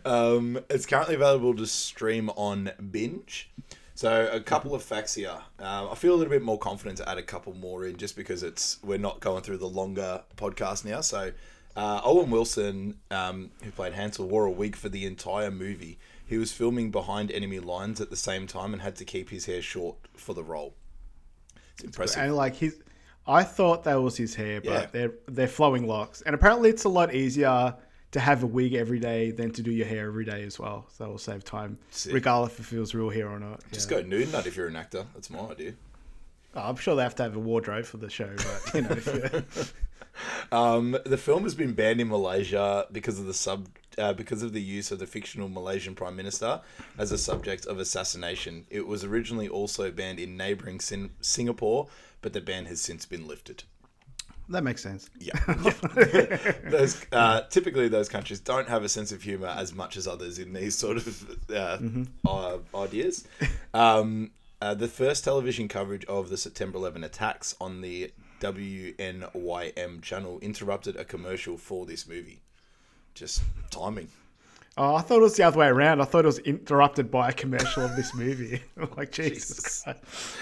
Um, 0.06 0.60
it's 0.70 0.86
currently 0.86 1.16
available 1.16 1.56
to 1.56 1.66
stream 1.66 2.30
on 2.32 2.72
Binge. 2.92 3.50
So 3.96 4.30
a 4.32 4.40
couple 4.40 4.75
of 4.75 4.84
facts 4.84 5.16
here. 5.16 5.38
Um, 5.58 5.90
I 5.90 5.96
feel 5.96 6.14
a 6.14 6.18
little 6.18 6.32
bit 6.32 6.44
more 6.44 6.60
confident 6.60 6.98
to 6.98 7.10
add 7.10 7.18
a 7.18 7.24
couple 7.24 7.54
more 7.54 7.86
in, 7.88 7.98
just 7.98 8.16
because 8.16 8.44
it's 8.44 8.78
we're 8.84 9.00
not 9.00 9.20
going 9.20 9.42
through 9.42 9.58
the 9.58 9.70
longer 9.70 10.22
podcast 10.38 10.86
now. 10.86 11.02
So 11.02 11.32
uh, 11.75 12.02
Owen 12.04 12.30
Wilson, 12.30 13.00
um, 13.10 13.52
who 13.64 13.72
played 13.72 13.94
Hansel, 13.94 14.28
wore 14.28 14.46
a 14.46 14.52
wig 14.52 14.75
for 14.75 14.90
the 14.90 15.06
entire 15.06 15.50
movie. 15.50 15.98
He 16.25 16.38
was 16.38 16.52
filming 16.52 16.92
behind 16.92 17.32
enemy 17.32 17.60
lines 17.60 18.02
at 18.02 18.10
the 18.10 18.16
same 18.16 18.48
time 18.48 18.74
and 18.74 18.82
had 18.82 18.96
to 18.98 19.06
keep 19.06 19.30
his 19.30 19.46
hair 19.46 19.62
short 19.62 19.96
for 20.16 20.34
the 20.34 20.44
role. 20.44 20.74
It's 21.75 21.84
impressive. 21.84 22.24
And 22.24 22.36
like 22.36 22.55
his, 22.55 22.79
I 23.27 23.44
thought 23.44 23.84
that 23.86 23.96
was 23.96 24.17
his 24.17 24.36
hair, 24.36 24.62
but 24.62 24.70
Yeah. 24.72 24.86
they're 24.91 25.12
they're 25.27 25.48
flowing 25.48 25.88
locks, 25.88 26.22
and 26.22 26.34
apparently 26.36 26.70
it's 26.70 26.84
a 26.86 26.89
lot 26.89 27.13
easier 27.13 27.75
to 28.12 28.20
have 28.20 28.44
a 28.44 28.48
wig 28.48 28.74
every 28.75 29.00
day 29.00 29.32
than 29.32 29.51
to 29.51 29.62
do 29.62 29.72
your 29.72 29.86
hair 29.88 30.08
every 30.08 30.24
day 30.25 30.44
as 30.44 30.58
well. 30.58 30.88
So 30.96 31.03
that 31.03 31.10
will 31.10 31.17
save 31.17 31.44
time, 31.44 31.77
Sick. 31.91 32.13
regardless 32.13 32.53
if 32.53 32.60
it 32.62 32.63
feels 32.63 32.94
real 32.94 33.10
hair 33.10 33.29
or 33.29 33.39
not. 33.39 33.62
Just 33.74 33.91
Yeah. 33.91 34.01
go 34.01 34.08
nude 34.08 34.32
nut 34.32 34.48
if 34.48 34.55
you're 34.55 34.67
an 34.67 34.75
actor. 34.77 35.05
That's 35.13 35.29
my 35.29 35.39
idea. 35.39 35.74
Oh, 36.55 36.62
I'm 36.70 36.77
sure 36.77 36.96
they 36.96 37.03
have 37.03 37.15
to 37.15 37.24
have 37.24 37.36
a 37.36 37.39
wardrobe 37.39 37.84
for 37.86 37.98
the 37.98 38.10
show, 38.10 38.29
but 38.38 38.74
you 38.74 38.82
know, 38.84 39.41
Um, 40.51 40.98
the 41.05 41.17
film 41.17 41.43
has 41.43 41.55
been 41.55 41.74
banned 41.74 42.00
in 42.01 42.07
Malaysia 42.10 42.86
because 42.91 43.19
of 43.19 43.25
the 43.25 43.34
sub 43.34 43.67
uh, 43.98 44.13
because 44.13 44.43
of 44.43 44.53
the 44.53 44.62
use 44.62 44.91
of 44.91 45.00
the 45.00 45.07
fictional 45.07 45.48
Malaysian 45.50 45.95
prime 45.95 46.15
minister 46.15 46.62
as 46.98 47.12
a 47.12 47.17
subject 47.17 47.65
of 47.65 47.79
assassination. 47.79 48.65
It 48.69 48.88
was 48.88 49.03
originally 49.03 49.48
also 49.48 49.91
banned 49.91 50.19
in 50.19 50.36
neighboring 50.38 50.79
Sin- 50.79 51.12
Singapore, 51.22 51.88
but 52.22 52.34
the 52.34 52.41
ban 52.41 52.65
has 52.65 52.81
since 52.81 53.05
been 53.05 53.27
lifted. 53.27 53.63
that 54.50 54.63
makes 54.63 54.84
sense. 54.84 55.10
Yeah, 55.19 55.39
those 56.69 57.03
uh, 57.12 57.41
typically 57.50 57.88
those 57.88 58.10
countries 58.10 58.39
don't 58.39 58.67
have 58.67 58.84
a 58.84 58.89
sense 58.89 59.12
of 59.12 59.24
humor 59.24 59.48
as 59.48 59.74
much 59.74 59.98
as 59.98 60.07
others 60.07 60.39
in 60.39 60.53
these 60.53 60.75
sort 60.75 60.98
of 60.98 61.50
uh, 61.51 61.77
uh, 62.27 62.57
ideas. 62.75 63.25
Um, 63.74 64.31
uh, 64.62 64.74
the 64.74 64.88
first 64.88 65.24
television 65.24 65.67
coverage 65.67 66.05
of 66.05 66.29
the 66.29 66.38
September 66.38 66.77
11 66.77 67.03
attacks 67.03 67.55
on 67.60 67.81
the 67.81 68.12
WNYM 68.42 70.01
channel 70.01 70.39
interrupted 70.42 70.96
a 70.96 71.06
commercial 71.06 71.58
for 71.58 71.86
this 71.86 72.08
movie. 72.08 72.42
Just 73.13 73.44
timing. 73.72 74.08
Oh, 74.77 74.96
I 74.96 75.01
thought 75.01 75.20
it 75.20 75.22
was 75.22 75.38
the 75.38 75.44
other 75.44 75.60
way 75.60 75.68
around. 75.68 76.01
I 76.01 76.06
thought 76.06 76.25
it 76.25 76.27
was 76.27 76.39
interrupted 76.39 77.10
by 77.10 77.30
a 77.30 77.34
commercial 77.34 77.84
of 77.86 77.96
this 77.96 78.13
movie. 78.13 78.62
like 78.98 79.12
Jesus, 79.12 79.84
Jesus. 79.84 79.84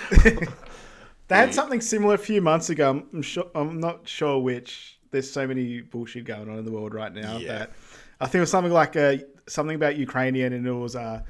Christ. 0.09 0.39
they 1.27 1.35
had 1.35 1.53
something 1.53 1.81
similar 1.81 2.15
a 2.15 2.17
few 2.19 2.41
months 2.41 2.69
ago. 2.69 3.03
I'm, 3.13 3.21
sure. 3.21 3.45
I'm 3.53 3.79
not 3.79 4.07
sure 4.07 4.39
which. 4.39 5.00
there's 5.12 5.29
so 5.29 5.45
many 5.45 5.81
bullshit 5.81 6.25
going 6.25 6.50
on 6.50 6.57
in 6.57 6.65
the 6.65 6.71
world 6.71 6.95
right 6.95 7.13
now 7.13 7.38
Yeah. 7.38 7.59
that 7.59 7.71
I 8.19 8.25
think 8.25 8.35
it 8.35 8.39
was 8.41 8.51
something 8.51 8.73
like 8.73 8.95
uh, 8.95 9.17
something 9.47 9.75
about 9.75 9.97
Ukrainian, 9.97 10.53
and 10.53 10.65
it 10.65 10.71
was 10.71 10.95
uh, 10.95 11.21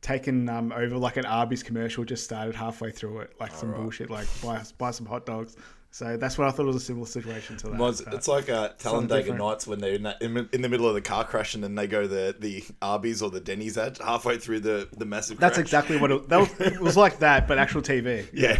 taken 0.00 0.48
um, 0.48 0.72
over 0.72 0.96
like 0.96 1.16
an 1.16 1.26
Arby's 1.26 1.62
commercial 1.62 2.04
just 2.04 2.24
started 2.24 2.54
halfway 2.56 2.90
through 2.90 3.20
it, 3.20 3.34
like 3.38 3.52
some 3.52 3.72
bullshit, 3.72 4.10
like 4.10 4.26
buy 4.42 4.62
buy 4.78 4.90
some 4.90 5.06
hot 5.06 5.26
dogs. 5.26 5.56
So 5.90 6.16
that's 6.16 6.36
what 6.36 6.46
I 6.46 6.50
thought 6.50 6.66
was 6.66 6.76
a 6.76 6.80
similar 6.80 7.06
situation 7.06 7.56
to 7.58 7.70
that. 7.70 7.78
Was, 7.78 8.00
it's 8.00 8.28
like 8.28 8.50
uh, 8.50 8.68
Talladega. 8.78 9.34
Nights 9.34 9.66
when 9.66 9.80
they're 9.80 9.94
in, 9.94 10.02
that, 10.02 10.20
in, 10.20 10.48
in 10.52 10.62
the 10.62 10.68
middle 10.68 10.86
of 10.86 10.94
the 10.94 11.00
car 11.00 11.24
crash 11.24 11.54
and 11.54 11.64
then 11.64 11.74
they 11.74 11.86
go 11.86 12.06
the 12.06 12.36
the 12.38 12.64
Arby's 12.82 13.22
or 13.22 13.30
the 13.30 13.40
Denny's 13.40 13.78
ad 13.78 13.98
halfway 13.98 14.38
through 14.38 14.60
the 14.60 14.88
the 14.96 15.06
massive. 15.06 15.38
that's 15.38 15.54
crash. 15.54 15.64
exactly 15.64 15.96
what 15.96 16.10
it, 16.10 16.28
that 16.28 16.40
was, 16.40 16.60
it 16.60 16.80
was 16.80 16.96
like 16.96 17.20
that, 17.20 17.48
but 17.48 17.58
actual 17.58 17.82
TV. 17.82 18.26
Yeah. 18.38 18.58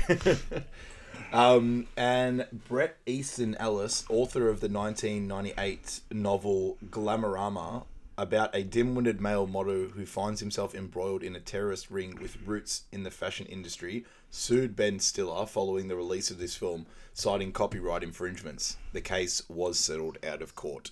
um, 1.33 1.87
and 1.97 2.47
Bret 2.69 2.97
Easton 3.07 3.55
Ellis, 3.57 4.05
author 4.09 4.49
of 4.49 4.61
the 4.61 4.69
1998 4.69 6.01
novel 6.11 6.79
Glamorama, 6.91 7.85
about 8.17 8.55
a 8.55 8.65
dim-witted 8.65 9.21
male 9.21 9.47
model 9.47 9.89
who 9.95 10.05
finds 10.05 10.41
himself 10.41 10.75
embroiled 10.75 11.23
in 11.23 11.37
a 11.37 11.41
terrorist 11.41 11.91
ring 11.91 12.19
with 12.21 12.37
roots 12.45 12.83
in 12.91 13.05
the 13.05 13.11
fashion 13.11 13.47
industry, 13.47 14.05
sued 14.31 14.77
Ben 14.77 14.99
Stiller 14.99 15.47
following 15.47 15.89
the 15.89 15.97
release 15.97 16.31
of 16.31 16.39
this 16.39 16.55
film, 16.57 16.87
citing 17.15 17.53
copyright 17.53 18.03
infringements. 18.03 18.77
The 18.93 19.01
case 19.01 19.43
was 19.49 19.79
settled 19.79 20.19
out 20.25 20.43
of 20.43 20.55
court. 20.55 20.91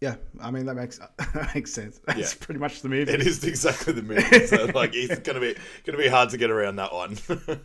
Yeah, 0.00 0.16
I 0.40 0.50
mean 0.50 0.66
that 0.66 0.74
makes 0.74 0.98
that 1.18 1.52
makes 1.54 1.72
sense. 1.72 2.00
That's 2.06 2.18
Yeah. 2.18 2.28
pretty 2.44 2.60
much 2.60 2.82
the 2.82 2.88
movie. 2.88 3.10
It 3.12 3.20
is 3.26 3.42
exactly 3.44 3.92
the 3.92 4.02
movie. 4.02 4.22
So 4.46 4.66
like, 4.74 4.90
it's 4.94 5.20
gonna 5.20 5.40
be 5.40 5.56
gonna 5.84 5.98
be 5.98 6.08
hard 6.08 6.30
to 6.30 6.36
get 6.36 6.50
around 6.50 6.76
that 6.76 6.92
one. 6.92 7.16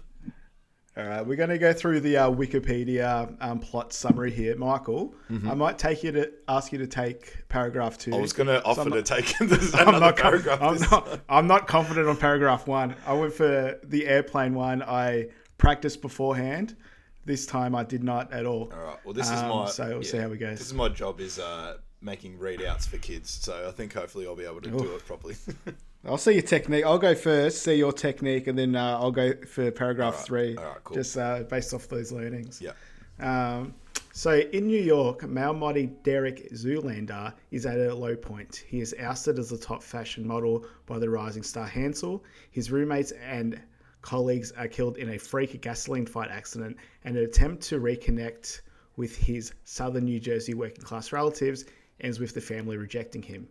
All 0.98 1.05
right, 1.08 1.25
we're 1.25 1.36
going 1.38 1.50
to 1.50 1.58
go 1.58 1.72
through 1.72 2.01
the 2.01 2.17
uh, 2.17 2.29
Wikipedia 2.31 3.36
um, 3.39 3.60
plot 3.60 3.93
summary 3.93 4.31
here, 4.31 4.55
Michael. 4.55 5.13
I 5.48 5.53
might 5.53 5.77
take 5.77 6.03
you 6.03 6.12
to 6.13 6.31
ask 6.48 6.72
you 6.74 6.79
to 6.79 6.88
take 6.88 7.48
paragraph 7.48 7.98
two. 7.98 8.12
Mm-hmm. 8.12 8.17
I 8.17 8.22
was 8.22 8.34
gonna 8.34 8.62
offer 8.65 8.81
I'm 8.81 8.91
to 8.91 9.01
take 9.03 9.38
this, 9.39 9.74
I'm 9.75 10.00
not, 10.00 10.17
paragraph. 10.17 10.62
I'm, 10.62 10.79
not, 10.79 11.19
I'm 11.29 11.48
not 11.48 11.67
confident 11.67 12.08
on 12.10 12.17
paragraph 12.17 12.67
one. 12.67 12.96
I 13.05 13.13
went 13.13 13.34
for 13.34 13.79
the 13.84 14.08
airplane 14.08 14.55
one. 14.55 14.81
I 14.81 15.27
practiced 15.58 16.01
beforehand. 16.01 16.75
This 17.25 17.46
time 17.46 17.75
I 17.75 17.84
did 17.84 18.03
not 18.03 18.34
at 18.34 18.46
all. 18.46 18.72
All 18.74 18.86
right. 18.86 18.98
Well, 19.05 19.13
this 19.13 19.27
is 19.29 19.39
Um, 19.39 19.50
my. 19.50 19.65
so 19.69 19.88
we'll 19.89 20.03
see 20.03 20.17
how 20.17 20.27
we 20.27 20.38
go. 20.38 20.50
This 20.50 20.62
is 20.62 20.74
my 20.74 20.89
job 20.89 21.19
is 21.19 21.38
uh, 21.38 21.77
making 22.01 22.38
readouts 22.39 22.88
for 22.88 22.98
kids. 22.98 23.29
So 23.29 23.67
I 23.67 23.72
think 23.72 23.93
hopefully 23.93 24.25
I'll 24.25 24.36
be 24.36 24.46
able 24.46 24.62
to 24.62 24.69
do 24.72 24.96
it 24.96 25.05
properly. 25.05 25.36
I'll 26.05 26.17
see 26.17 26.33
your 26.33 26.41
technique. 26.41 26.85
I'll 26.85 26.97
go 26.97 27.13
first, 27.13 27.61
see 27.63 27.75
your 27.75 27.91
technique, 27.91 28.47
and 28.47 28.57
then 28.57 28.75
uh, 28.75 28.97
I'll 28.97 29.11
go 29.11 29.33
for 29.47 29.69
paragraph 29.71 30.23
three, 30.25 30.57
cool. 30.83 30.95
just 30.95 31.17
uh, 31.17 31.43
based 31.43 31.73
off 31.73 31.87
those 31.87 32.11
learnings. 32.11 32.61
yeah. 32.61 32.71
Um, 33.19 33.73
so 34.13 34.37
in 34.37 34.67
New 34.67 34.81
York, 34.81 35.21
Malmody 35.21 35.91
Derek 36.03 36.51
Zoolander 36.51 37.33
is 37.51 37.65
at 37.65 37.77
a 37.77 37.93
low 37.93 38.15
point. 38.15 38.63
He 38.67 38.79
is 38.79 38.95
ousted 38.99 39.37
as 39.39 39.49
the 39.49 39.57
top 39.57 39.83
fashion 39.83 40.25
model 40.25 40.65
by 40.85 40.99
the 40.99 41.09
rising 41.09 41.43
star 41.43 41.65
Hansel. 41.65 42.23
His 42.51 42.71
roommates 42.71 43.11
and 43.11 43.61
colleagues 44.01 44.51
are 44.53 44.67
killed 44.67 44.97
in 44.97 45.09
a 45.09 45.17
freak 45.17 45.61
gasoline 45.61 46.05
fight 46.05 46.31
accident, 46.31 46.77
and 47.03 47.17
an 47.17 47.23
attempt 47.23 47.61
to 47.63 47.79
reconnect 47.79 48.61
with 48.95 49.15
his 49.15 49.53
southern 49.65 50.05
New 50.05 50.19
Jersey 50.19 50.53
working 50.53 50.83
class 50.83 51.11
relatives 51.11 51.65
ends 52.01 52.19
with 52.19 52.33
the 52.33 52.41
family 52.41 52.77
rejecting 52.77 53.21
him. 53.21 53.47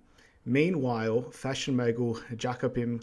Meanwhile, 0.49 1.31
fashion 1.31 1.77
mogul 1.77 2.19
Jacobim, 2.37 3.01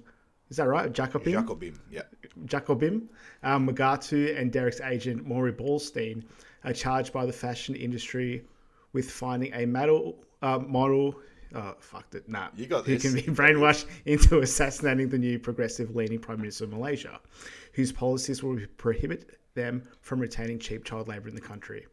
is 0.49 0.57
that 0.57 0.67
right? 0.67 0.91
Jacobim? 0.91 1.33
Jacobim. 1.33 1.79
Yeah. 1.91 2.01
Jacobim, 2.45 3.07
um, 3.43 3.67
Mugatu, 3.67 4.35
and 4.37 4.51
Derek's 4.51 4.81
agent 4.81 5.27
Maury 5.27 5.53
Ballstein 5.53 6.23
are 6.63 6.73
charged 6.73 7.13
by 7.13 7.25
the 7.25 7.31
fashion 7.31 7.75
industry 7.75 8.43
with 8.93 9.09
finding 9.11 9.53
a 9.53 9.65
model. 9.67 10.17
Uh, 10.41 10.57
model 10.59 11.15
oh, 11.53 11.75
fucked 11.79 12.15
it. 12.15 12.27
Nah. 12.27 12.47
You 12.55 12.65
got 12.65 12.85
Who 12.85 12.97
this. 12.97 13.03
can 13.03 13.13
be 13.13 13.21
brainwashed 13.21 13.85
into 14.05 14.39
assassinating 14.39 15.09
the 15.09 15.17
new 15.19 15.37
progressive 15.37 15.95
leaning 15.95 16.19
Prime 16.19 16.39
Minister 16.39 16.63
of 16.63 16.71
Malaysia, 16.71 17.19
whose 17.73 17.91
policies 17.91 18.41
will 18.41 18.59
prohibit 18.77 19.37
them 19.53 19.83
from 20.01 20.19
retaining 20.19 20.57
cheap 20.57 20.83
child 20.83 21.07
labour 21.07 21.29
in 21.29 21.35
the 21.35 21.41
country. 21.41 21.85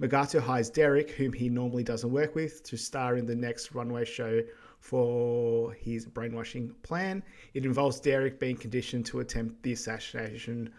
Mugatu 0.00 0.40
hires 0.40 0.70
Derek, 0.70 1.10
whom 1.10 1.32
he 1.32 1.48
normally 1.48 1.84
doesn't 1.84 2.10
work 2.10 2.34
with, 2.34 2.62
to 2.64 2.76
star 2.76 3.16
in 3.16 3.26
the 3.26 3.34
next 3.34 3.72
runway 3.72 4.04
show 4.04 4.42
for 4.84 5.72
his 5.72 6.04
brainwashing 6.04 6.68
plan. 6.82 7.22
It 7.54 7.64
involves 7.64 8.00
Derek 8.00 8.38
being 8.38 8.54
conditioned 8.54 9.06
to 9.06 9.20
attempt 9.20 9.62
the 9.62 9.72
assassination 9.72 10.70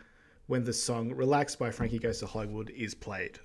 when 0.46 0.64
the 0.64 0.74
song 0.74 1.12
Relax 1.12 1.56
by 1.56 1.72
Frankie 1.72 1.98
Goes 1.98 2.20
to 2.20 2.28
Hollywood 2.28 2.70
is 2.70 2.94
played. 2.94 3.40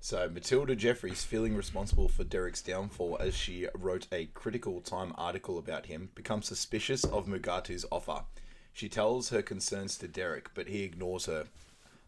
So 0.00 0.28
Matilda 0.28 0.74
Jeffries, 0.74 1.22
feeling 1.22 1.54
responsible 1.54 2.08
for 2.08 2.24
Derek's 2.24 2.60
downfall 2.60 3.18
as 3.20 3.36
she 3.36 3.68
wrote 3.76 4.08
a 4.10 4.26
critical 4.34 4.80
Time 4.80 5.14
article 5.16 5.58
about 5.58 5.86
him, 5.86 6.10
becomes 6.16 6.48
suspicious 6.48 7.04
of 7.04 7.28
Mugatu's 7.28 7.86
offer. 7.92 8.24
She 8.72 8.88
tells 8.88 9.28
her 9.28 9.42
concerns 9.42 9.96
to 9.98 10.08
Derek, 10.08 10.50
but 10.54 10.66
he 10.66 10.82
ignores 10.82 11.26
her. 11.26 11.46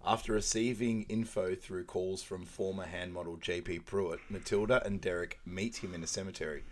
After 0.04 0.32
receiving 0.32 1.04
info 1.04 1.54
through 1.54 1.84
calls 1.84 2.20
from 2.20 2.46
former 2.46 2.86
hand 2.86 3.12
model 3.12 3.36
JP 3.36 3.84
Pruitt, 3.84 4.18
Matilda 4.28 4.84
and 4.84 5.00
Derek 5.00 5.38
meet 5.46 5.76
him 5.76 5.94
in 5.94 6.02
a 6.02 6.08
cemetery. 6.08 6.64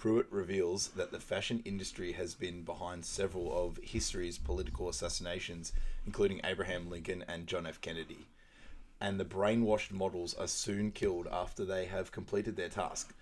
Pruitt 0.00 0.32
reveals 0.32 0.88
that 0.96 1.12
the 1.12 1.20
fashion 1.20 1.60
industry 1.66 2.12
has 2.12 2.34
been 2.34 2.62
behind 2.62 3.04
several 3.04 3.66
of 3.66 3.78
history's 3.82 4.38
political 4.38 4.88
assassinations, 4.88 5.72
including 6.06 6.40
Abraham 6.42 6.88
Lincoln 6.88 7.22
and 7.28 7.46
John 7.46 7.66
F. 7.66 7.82
Kennedy 7.82 8.26
and 9.00 9.18
the 9.18 9.24
brainwashed 9.24 9.90
models 9.90 10.34
are 10.34 10.46
soon 10.46 10.90
killed 10.92 11.26
after 11.32 11.64
they 11.64 11.86
have 11.86 12.12
completed 12.12 12.56
their 12.56 12.68
task. 12.68 13.14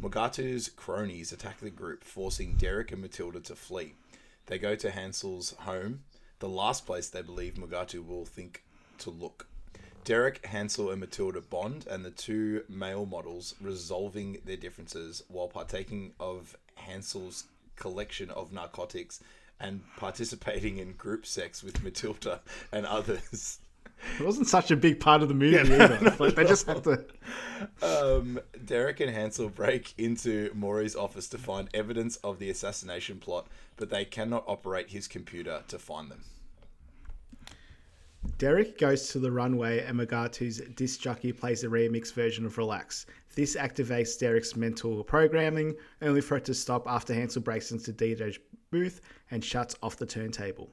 Mugatu's 0.00 0.68
cronies 0.68 1.32
attack 1.32 1.60
the 1.60 1.70
group, 1.70 2.04
forcing 2.04 2.54
Derek 2.56 2.92
and 2.92 3.02
Matilda 3.02 3.40
to 3.40 3.56
flee. 3.56 3.94
They 4.46 4.58
go 4.58 4.76
to 4.76 4.90
Hansel's 4.90 5.54
home, 5.60 6.04
the 6.38 6.48
last 6.48 6.86
place 6.86 7.08
they 7.08 7.22
believe 7.22 7.54
Mugatu 7.54 8.06
will 8.06 8.24
think 8.24 8.64
to 8.98 9.10
look. 9.10 9.46
Derek, 10.04 10.44
Hansel, 10.46 10.90
and 10.90 11.00
Matilda 11.00 11.40
bond, 11.40 11.86
and 11.90 12.04
the 12.04 12.10
two 12.10 12.64
male 12.68 13.06
models 13.06 13.54
resolving 13.60 14.38
their 14.44 14.56
differences 14.56 15.22
while 15.28 15.48
partaking 15.48 16.12
of 16.20 16.56
Hansel's 16.76 17.44
collection 17.76 18.30
of 18.30 18.52
narcotics 18.52 19.22
and 19.58 19.82
participating 19.96 20.78
in 20.78 20.92
group 20.92 21.26
sex 21.26 21.62
with 21.62 21.82
Matilda 21.82 22.40
and 22.72 22.86
others. 22.86 23.60
It 24.18 24.24
wasn't 24.24 24.48
such 24.48 24.70
a 24.70 24.76
big 24.76 25.00
part 25.00 25.22
of 25.22 25.28
the 25.28 25.34
movie 25.34 25.58
either. 25.58 26.16
Like, 26.18 26.34
they 26.34 26.44
just 26.44 26.66
had 26.66 26.84
to. 26.84 27.04
Um, 27.80 28.40
Derek 28.62 29.00
and 29.00 29.10
Hansel 29.10 29.48
break 29.48 29.94
into 29.96 30.50
Maury's 30.54 30.94
office 30.94 31.28
to 31.28 31.38
find 31.38 31.68
evidence 31.72 32.16
of 32.16 32.38
the 32.38 32.50
assassination 32.50 33.18
plot, 33.18 33.46
but 33.76 33.88
they 33.88 34.04
cannot 34.04 34.44
operate 34.46 34.90
his 34.90 35.08
computer 35.08 35.62
to 35.68 35.78
find 35.78 36.10
them. 36.10 36.24
Derek 38.38 38.78
goes 38.78 39.08
to 39.08 39.18
the 39.18 39.30
runway 39.30 39.84
and 39.84 39.98
Mugatu's 39.98 40.60
disc 40.74 41.00
jockey 41.00 41.32
plays 41.32 41.64
a 41.64 41.68
remix 41.68 42.12
version 42.12 42.44
of 42.44 42.58
Relax. 42.58 43.06
This 43.34 43.56
activates 43.56 44.18
Derek's 44.18 44.56
mental 44.56 45.02
programming, 45.04 45.74
only 46.02 46.20
for 46.20 46.36
it 46.36 46.44
to 46.46 46.54
stop 46.54 46.86
after 46.86 47.14
Hansel 47.14 47.42
breaks 47.42 47.72
into 47.72 47.92
DJ's 47.92 48.38
booth 48.70 49.00
and 49.30 49.44
shuts 49.44 49.76
off 49.82 49.96
the 49.96 50.06
turntable. 50.06 50.70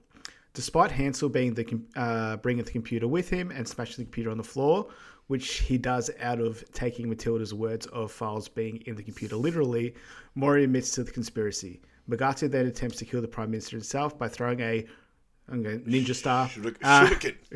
Despite 0.53 0.91
Hansel 0.91 1.29
being 1.29 1.53
the 1.53 1.81
uh, 1.95 2.37
bringing 2.37 2.65
the 2.65 2.71
computer 2.71 3.07
with 3.07 3.29
him 3.29 3.51
and 3.51 3.67
smashing 3.67 3.97
the 3.97 4.03
computer 4.03 4.31
on 4.31 4.37
the 4.37 4.43
floor, 4.43 4.87
which 5.27 5.59
he 5.59 5.77
does 5.77 6.11
out 6.19 6.41
of 6.41 6.63
taking 6.73 7.07
Matilda's 7.07 7.53
words 7.53 7.85
of 7.87 8.11
files 8.11 8.49
being 8.49 8.77
in 8.85 8.95
the 8.95 9.03
computer 9.03 9.37
literally, 9.37 9.95
Maury 10.35 10.65
admits 10.65 10.91
to 10.91 11.03
the 11.03 11.11
conspiracy. 11.11 11.81
Mugatu 12.09 12.51
then 12.51 12.65
attempts 12.65 12.97
to 12.97 13.05
kill 13.05 13.21
the 13.21 13.27
Prime 13.27 13.51
Minister 13.51 13.77
himself 13.77 14.17
by 14.17 14.27
throwing 14.27 14.59
a 14.59 14.85
I'm 15.51 15.61
going 15.63 15.81
ninja 15.81 16.15
star 16.15 16.47
Shuriken- 16.47 16.77
uh, 16.83 17.07
shuriken. 17.09 17.35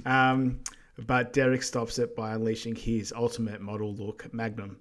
shuriken. 0.00 0.06
um, 0.06 0.60
but 1.06 1.32
Derek 1.32 1.62
stops 1.62 1.98
it 1.98 2.16
by 2.16 2.32
unleashing 2.34 2.74
his 2.74 3.12
ultimate 3.14 3.60
model 3.60 3.94
look 3.94 4.32
Magnum. 4.32 4.78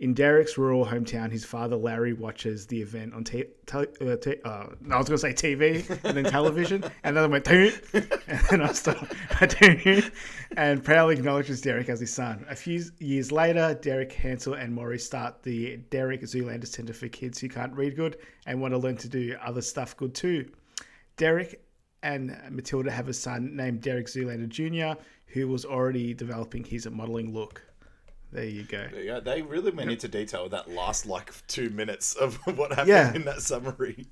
In 0.00 0.12
Derek's 0.12 0.58
rural 0.58 0.84
hometown, 0.84 1.30
his 1.30 1.44
father 1.44 1.76
Larry 1.76 2.12
watches 2.12 2.66
the 2.66 2.82
event 2.82 3.14
on 3.14 3.22
t- 3.22 3.44
tele- 3.64 3.86
uh, 4.00 4.16
t- 4.16 4.36
uh, 4.44 4.66
I 4.90 4.98
was 4.98 5.08
going 5.08 5.16
to 5.16 5.18
say 5.18 5.32
TV 5.32 5.88
and 6.04 6.16
then 6.16 6.24
television, 6.24 6.84
and 7.04 7.16
then 7.16 7.22
I 7.24 7.26
went 7.28 7.44
toot, 7.44 7.80
and 7.94 8.40
then 8.50 8.60
I 8.60 8.72
stopped, 8.72 9.14
and 10.56 10.84
proudly 10.84 11.14
acknowledges 11.14 11.60
Derek 11.60 11.88
as 11.88 12.00
his 12.00 12.12
son. 12.12 12.44
A 12.50 12.56
few 12.56 12.82
years 12.98 13.30
later, 13.30 13.78
Derek, 13.80 14.12
Hansel, 14.12 14.54
and 14.54 14.74
Maury 14.74 14.98
start 14.98 15.42
the 15.44 15.76
Derek 15.90 16.22
Zoolander 16.22 16.66
Center 16.66 16.92
for 16.92 17.08
Kids 17.08 17.38
Who 17.38 17.48
Can't 17.48 17.72
Read 17.72 17.94
Good 17.94 18.18
and 18.46 18.60
want 18.60 18.74
to 18.74 18.78
learn 18.78 18.96
to 18.98 19.08
do 19.08 19.36
other 19.42 19.62
stuff 19.62 19.96
good 19.96 20.12
too. 20.14 20.50
Derek 21.16 21.64
and 22.02 22.36
Matilda 22.50 22.90
have 22.90 23.08
a 23.08 23.12
son 23.14 23.56
named 23.56 23.80
Derek 23.80 24.06
Zoolander 24.06 24.48
Jr., 24.48 25.00
who 25.26 25.48
was 25.48 25.64
already 25.64 26.14
developing 26.14 26.64
his 26.64 26.88
modeling 26.90 27.32
look. 27.32 27.62
There 28.32 28.44
you 28.44 28.64
go. 28.64 28.88
Go. 29.06 29.20
They 29.20 29.42
really 29.42 29.70
went 29.70 29.90
into 29.90 30.08
detail 30.08 30.42
with 30.42 30.52
that 30.52 30.68
last 30.70 31.06
like 31.06 31.32
two 31.46 31.70
minutes 31.70 32.14
of 32.14 32.34
what 32.56 32.70
happened 32.70 32.88
Yeah. 32.88 33.14
in 33.14 33.24
that 33.24 33.40
summary. 33.42 34.06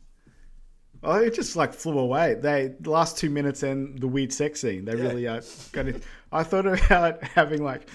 Oh, 1.02 1.16
it 1.20 1.34
just 1.34 1.56
like 1.56 1.74
flew 1.74 1.98
away. 1.98 2.34
They 2.34 2.74
the 2.78 2.90
last 2.90 3.18
two 3.18 3.28
minutes 3.30 3.64
and 3.64 3.98
the 3.98 4.06
weird 4.06 4.32
sex 4.32 4.60
scene. 4.60 4.84
They 4.84 4.94
really 4.94 5.26
uh, 5.26 5.40
got 5.72 5.88
it. 5.88 6.04
I 6.30 6.44
thought 6.44 6.66
about 6.66 7.22
having 7.34 7.64
like 7.64 7.88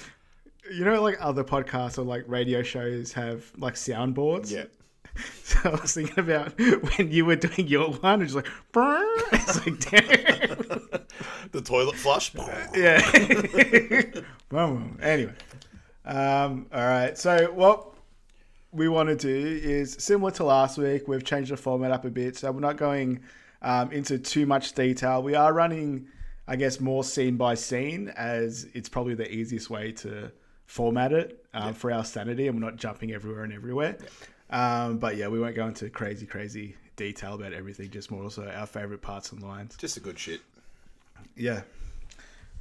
you 0.70 0.84
know, 0.84 1.02
like 1.02 1.16
other 1.22 1.46
podcasts 1.46 1.98
or 1.98 2.02
like 2.02 2.26
radio 2.28 2.62
shows 2.62 3.14
have 3.14 3.50
like 3.58 3.76
soundboards. 3.76 4.52
Yeah. 4.52 4.66
So 5.47 5.57
I 5.63 5.81
was 5.81 5.93
thinking 5.93 6.19
about 6.19 6.59
when 6.59 7.09
you 7.09 7.25
were 7.25 7.38
doing 7.38 7.69
your 7.69 7.91
one, 7.91 8.21
it's 8.21 8.33
like, 8.33 8.47
it's 9.31 9.65
like, 9.65 9.79
damn. 9.79 10.57
The 11.51 11.62
toilet 11.63 11.95
flush. 11.95 12.33
yeah. 12.75 13.01
Anyway, 15.01 15.33
um, 16.05 16.67
all 16.74 16.86
right. 16.86 17.17
So 17.17 17.51
what 17.53 17.93
we 18.71 18.89
want 18.89 19.09
to 19.09 19.15
do 19.15 19.59
is 19.63 19.93
similar 19.93 20.31
to 20.31 20.43
last 20.43 20.77
week. 20.77 21.07
We've 21.07 21.24
changed 21.24 21.51
the 21.51 21.57
format 21.57 21.91
up 21.91 22.05
a 22.05 22.09
bit, 22.09 22.36
so 22.36 22.51
we're 22.51 22.59
not 22.59 22.77
going 22.77 23.21
um, 23.62 23.91
into 23.91 24.19
too 24.19 24.45
much 24.45 24.74
detail. 24.74 25.24
We 25.24 25.36
are 25.36 25.53
running, 25.53 26.07
I 26.47 26.55
guess, 26.57 26.79
more 26.79 27.03
scene 27.03 27.38
by 27.38 27.55
scene, 27.55 28.09
as 28.09 28.67
it's 28.74 28.89
probably 28.89 29.15
the 29.15 29.31
easiest 29.31 29.69
way 29.69 29.91
to 29.93 30.31
format 30.65 31.13
it 31.13 31.45
um, 31.53 31.74
for 31.74 31.91
our 31.91 32.05
sanity, 32.05 32.47
and 32.47 32.59
we're 32.59 32.69
not 32.69 32.77
jumping 32.77 33.12
everywhere 33.12 33.43
and 33.43 33.53
everywhere. 33.53 33.97
Um, 34.50 34.98
but 34.98 35.18
yeah, 35.18 35.27
we 35.27 35.39
won't 35.39 35.56
go 35.56 35.68
into 35.68 35.89
crazy, 35.89 36.25
crazy 36.25 36.75
detail 36.96 37.34
about 37.36 37.54
everything. 37.54 37.89
Just 37.89 38.12
more 38.12 38.24
also 38.24 38.48
our 38.48 38.66
favorite 38.66 39.01
parts 39.01 39.32
and 39.32 39.42
lines. 39.42 39.75
Just 39.77 39.98
a 39.98 40.00
good 40.00 40.18
shit. 40.18 40.42
Yeah. 41.36 41.62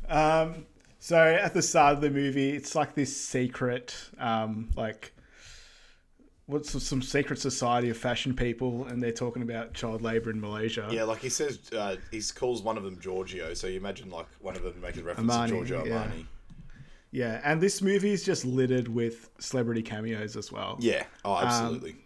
Um, 0.08 0.66
so 0.98 1.18
at 1.18 1.54
the 1.54 1.62
start 1.62 1.94
of 1.94 2.00
the 2.00 2.10
movie, 2.10 2.50
it's 2.50 2.74
like 2.74 2.94
this 2.94 3.16
secret, 3.16 3.96
um, 4.18 4.70
like 4.76 5.12
what's 6.46 6.82
some 6.82 7.02
secret 7.02 7.38
society 7.38 7.90
of 7.90 7.96
fashion 7.96 8.34
people, 8.34 8.86
and 8.86 9.02
they're 9.02 9.12
talking 9.12 9.42
about 9.42 9.74
child 9.74 10.02
labor 10.02 10.30
in 10.30 10.40
Malaysia. 10.40 10.88
Yeah, 10.90 11.04
like 11.04 11.20
he 11.20 11.28
says, 11.28 11.58
uh, 11.72 11.96
he 12.10 12.22
calls 12.34 12.62
one 12.62 12.76
of 12.76 12.84
them 12.84 12.98
Giorgio. 13.00 13.54
So 13.54 13.66
you 13.66 13.76
imagine 13.76 14.10
like 14.10 14.26
one 14.40 14.56
of 14.56 14.62
them 14.62 14.80
making 14.80 15.04
reference 15.04 15.32
Armani, 15.32 15.48
to 15.48 15.64
Giorgio. 15.64 15.84
Armani. 15.84 16.18
Yeah, 16.18 16.22
and 17.12 17.60
this 17.60 17.80
movie 17.82 18.12
is 18.12 18.24
just 18.24 18.44
littered 18.44 18.88
with 18.88 19.30
celebrity 19.38 19.82
cameos 19.82 20.36
as 20.36 20.52
well. 20.52 20.76
Yeah. 20.80 21.04
Oh, 21.24 21.36
absolutely. 21.36 21.96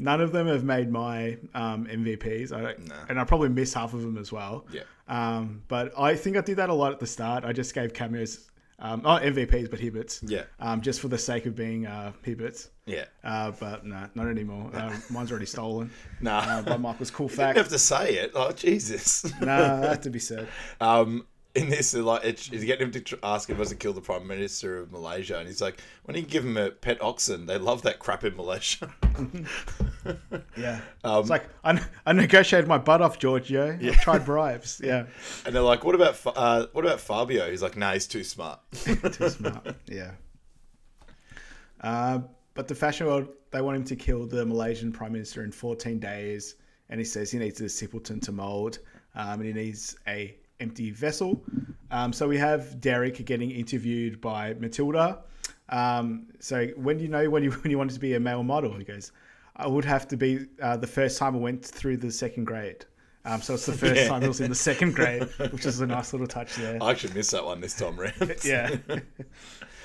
None 0.00 0.20
of 0.20 0.30
them 0.30 0.46
have 0.46 0.62
made 0.62 0.90
my 0.92 1.38
um, 1.54 1.86
MVPs, 1.86 2.52
I 2.52 2.60
don't, 2.60 2.88
No. 2.88 2.94
and 3.08 3.18
I 3.18 3.24
probably 3.24 3.48
miss 3.48 3.74
half 3.74 3.94
of 3.94 4.00
them 4.02 4.16
as 4.16 4.30
well. 4.30 4.64
Yeah. 4.72 4.82
Um, 5.08 5.62
but 5.66 5.92
I 5.98 6.14
think 6.14 6.36
I 6.36 6.40
did 6.40 6.56
that 6.58 6.68
a 6.68 6.74
lot 6.74 6.92
at 6.92 7.00
the 7.00 7.06
start. 7.06 7.44
I 7.44 7.52
just 7.52 7.74
gave 7.74 7.92
cameos, 7.94 8.48
um, 8.78 9.02
not 9.02 9.22
MVPs, 9.22 9.68
but 9.68 9.80
Hibberts. 9.80 10.20
Yeah. 10.22 10.44
Um, 10.60 10.82
just 10.82 11.00
for 11.00 11.08
the 11.08 11.18
sake 11.18 11.46
of 11.46 11.56
being 11.56 11.84
uh, 11.86 12.12
Hibberts. 12.24 12.68
yeah. 12.86 13.06
Uh, 13.24 13.50
but 13.58 13.84
no, 13.84 14.08
not 14.14 14.28
anymore. 14.28 14.70
Um, 14.72 15.02
mine's 15.10 15.32
already 15.32 15.46
stolen. 15.46 15.90
Nah. 16.20 16.38
Uh, 16.46 16.62
by 16.62 16.76
Michael's 16.76 17.10
cool 17.10 17.28
fact. 17.28 17.56
You 17.56 17.62
didn't 17.62 17.64
have 17.64 17.68
to 17.72 17.78
say 17.80 18.14
it. 18.18 18.30
Oh, 18.36 18.52
Jesus. 18.52 19.24
nah, 19.40 19.80
that 19.80 19.88
had 19.88 20.02
to 20.04 20.10
be 20.10 20.18
said. 20.20 20.46
Um, 20.80 21.26
in 21.58 21.68
this, 21.68 21.94
like, 21.94 22.24
it's, 22.24 22.50
it's 22.50 22.64
getting 22.64 22.86
him 22.86 22.92
to 22.92 23.00
tr- 23.00 23.16
ask 23.22 23.50
if 23.50 23.58
was 23.58 23.70
to 23.70 23.74
kill 23.74 23.92
the 23.92 24.00
prime 24.00 24.26
minister 24.26 24.78
of 24.78 24.92
Malaysia, 24.92 25.38
and 25.38 25.46
he's 25.46 25.60
like, 25.60 25.80
"When 26.04 26.16
you 26.16 26.22
give 26.22 26.44
him 26.44 26.56
a 26.56 26.70
pet 26.70 27.02
oxen, 27.02 27.46
they 27.46 27.58
love 27.58 27.82
that 27.82 27.98
crap 27.98 28.24
in 28.24 28.36
Malaysia." 28.36 28.92
Yeah. 30.56 30.80
Um, 31.04 31.20
it's 31.20 31.28
like, 31.28 31.44
I, 31.64 31.82
I 32.06 32.12
negotiated 32.14 32.66
my 32.66 32.78
butt 32.78 33.02
off, 33.02 33.18
Giorgio. 33.18 33.78
I 33.82 33.90
tried 33.90 34.24
bribes. 34.24 34.80
Yeah. 34.84 35.04
and 35.44 35.54
they're 35.54 35.60
like, 35.62 35.84
"What 35.84 35.94
about 35.94 36.16
Fa- 36.16 36.30
uh, 36.30 36.66
what 36.72 36.84
about 36.84 37.00
Fabio?" 37.00 37.50
He's 37.50 37.62
like, 37.62 37.76
"Nah, 37.76 37.92
he's 37.92 38.06
too 38.06 38.24
smart." 38.24 38.60
Too 38.72 39.28
smart. 39.28 39.76
Yeah. 39.86 40.12
Uh, 41.80 42.20
but 42.54 42.68
the 42.68 42.74
fashion 42.74 43.06
world, 43.06 43.28
they 43.50 43.60
want 43.60 43.76
him 43.76 43.84
to 43.84 43.96
kill 43.96 44.26
the 44.26 44.44
Malaysian 44.46 44.92
prime 44.92 45.12
minister 45.12 45.44
in 45.44 45.52
14 45.52 45.98
days, 45.98 46.54
and 46.88 46.98
he 46.98 47.04
says 47.04 47.30
he 47.30 47.38
needs 47.38 47.60
a 47.60 47.68
simpleton 47.68 48.18
to 48.20 48.32
mold, 48.32 48.78
um, 49.14 49.40
and 49.40 49.44
he 49.44 49.52
needs 49.52 49.96
a 50.06 50.36
empty 50.60 50.90
vessel. 50.90 51.42
Um, 51.90 52.12
so 52.12 52.28
we 52.28 52.36
have 52.38 52.80
Derek 52.80 53.24
getting 53.24 53.50
interviewed 53.50 54.20
by 54.20 54.54
Matilda. 54.54 55.20
Um, 55.70 56.26
so 56.40 56.66
when 56.76 56.96
do 56.98 57.04
you 57.04 57.08
know 57.10 57.28
when 57.30 57.42
you 57.44 57.50
when 57.62 57.70
you 57.70 57.78
wanted 57.78 57.94
to 57.94 58.00
be 58.00 58.14
a 58.14 58.20
male 58.20 58.42
model? 58.42 58.74
He 58.76 58.84
goes, 58.84 59.12
I 59.56 59.66
would 59.66 59.84
have 59.84 60.06
to 60.08 60.16
be 60.16 60.46
uh, 60.62 60.76
the 60.76 60.86
first 60.86 61.18
time 61.18 61.34
I 61.34 61.38
went 61.38 61.64
through 61.64 61.98
the 61.98 62.10
second 62.10 62.44
grade. 62.44 62.84
Um, 63.24 63.42
so 63.42 63.54
it's 63.54 63.66
the 63.66 63.72
first 63.72 63.96
Yeah. 63.96 64.08
time 64.08 64.22
I 64.24 64.28
was 64.28 64.40
in 64.40 64.48
the 64.48 64.54
second 64.54 64.94
grade, 64.94 65.24
which 65.52 65.66
is 65.66 65.80
a 65.80 65.86
nice 65.86 66.12
little 66.12 66.26
touch 66.26 66.54
there. 66.56 66.78
I 66.82 66.90
actually 66.92 67.12
missed 67.14 67.32
that 67.32 67.44
one 67.44 67.60
this 67.60 67.74
time 67.76 67.98
around. 68.00 68.36
Yeah. 68.44 68.76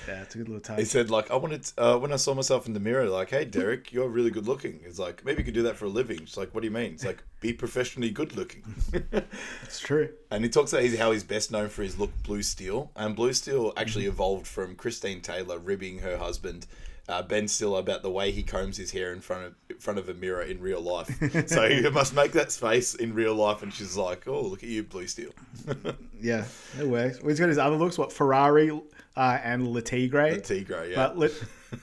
Yeah, 0.08 0.22
it's 0.22 0.34
a 0.34 0.38
good 0.38 0.48
little 0.48 0.60
touch. 0.60 0.78
He 0.78 0.84
said, 0.84 1.10
like, 1.10 1.30
I 1.30 1.36
wanted, 1.36 1.70
uh, 1.78 1.98
when 1.98 2.12
I 2.12 2.16
saw 2.16 2.34
myself 2.34 2.66
in 2.66 2.72
the 2.74 2.80
mirror, 2.80 3.08
like, 3.08 3.30
hey, 3.30 3.44
Derek, 3.44 3.92
you're 3.92 4.08
really 4.08 4.30
good 4.30 4.46
looking. 4.46 4.80
It's 4.84 4.98
like, 4.98 5.24
maybe 5.24 5.38
you 5.40 5.44
could 5.44 5.54
do 5.54 5.62
that 5.62 5.76
for 5.76 5.86
a 5.86 5.88
living. 5.88 6.20
It's 6.22 6.36
like, 6.36 6.54
what 6.54 6.60
do 6.62 6.66
you 6.66 6.74
mean? 6.74 6.92
It's 6.92 7.04
like, 7.04 7.22
be 7.40 7.52
professionally 7.52 8.10
good 8.10 8.36
looking. 8.36 8.62
It's 9.64 9.80
true. 9.80 10.10
and 10.30 10.44
he 10.44 10.50
talks 10.50 10.72
about 10.72 10.88
how 10.96 11.12
he's 11.12 11.24
best 11.24 11.50
known 11.50 11.68
for 11.68 11.82
his 11.82 11.98
look, 11.98 12.10
Blue 12.22 12.42
Steel. 12.42 12.90
And 12.96 13.16
Blue 13.16 13.32
Steel 13.32 13.72
actually 13.76 14.06
evolved 14.06 14.46
from 14.46 14.76
Christine 14.76 15.20
Taylor 15.20 15.58
ribbing 15.58 15.98
her 15.98 16.16
husband, 16.18 16.66
uh, 17.08 17.22
Ben 17.22 17.48
Stiller, 17.48 17.80
about 17.80 18.02
the 18.02 18.10
way 18.10 18.30
he 18.30 18.42
combs 18.42 18.76
his 18.76 18.92
hair 18.92 19.12
in 19.12 19.20
front 19.20 19.44
of 19.46 19.54
in 19.68 19.76
front 19.78 19.98
of 19.98 20.08
a 20.08 20.14
mirror 20.14 20.42
in 20.42 20.60
real 20.60 20.80
life. 20.80 21.08
so 21.48 21.68
he 21.68 21.88
must 21.90 22.14
make 22.14 22.32
that 22.32 22.52
face 22.52 22.94
in 22.94 23.12
real 23.14 23.34
life. 23.34 23.62
And 23.62 23.72
she's 23.74 23.96
like, 23.96 24.26
oh, 24.28 24.42
look 24.42 24.62
at 24.62 24.68
you, 24.68 24.82
Blue 24.84 25.06
Steel. 25.06 25.30
Yeah, 26.20 26.46
it 26.80 26.86
works. 26.88 27.20
Well, 27.20 27.28
he's 27.28 27.38
got 27.40 27.50
his 27.50 27.58
other 27.58 27.76
looks, 27.76 27.98
what 27.98 28.10
Ferrari 28.10 28.70
uh, 29.16 29.38
and 29.42 29.68
Le 29.68 29.80
Tigre. 29.82 30.40
Tigre, 30.40 30.86
yeah. 30.90 30.96
But 30.96 31.18
Le, 31.18 31.28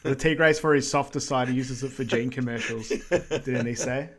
Le 0.06 0.54
for 0.54 0.74
his 0.74 0.90
softer 0.90 1.20
side. 1.20 1.48
He 1.50 1.56
uses 1.56 1.84
it 1.84 1.92
for 1.92 2.04
jean 2.04 2.30
commercials. 2.30 2.88
Didn't 3.10 3.66
he 3.66 3.76
say? 3.76 4.10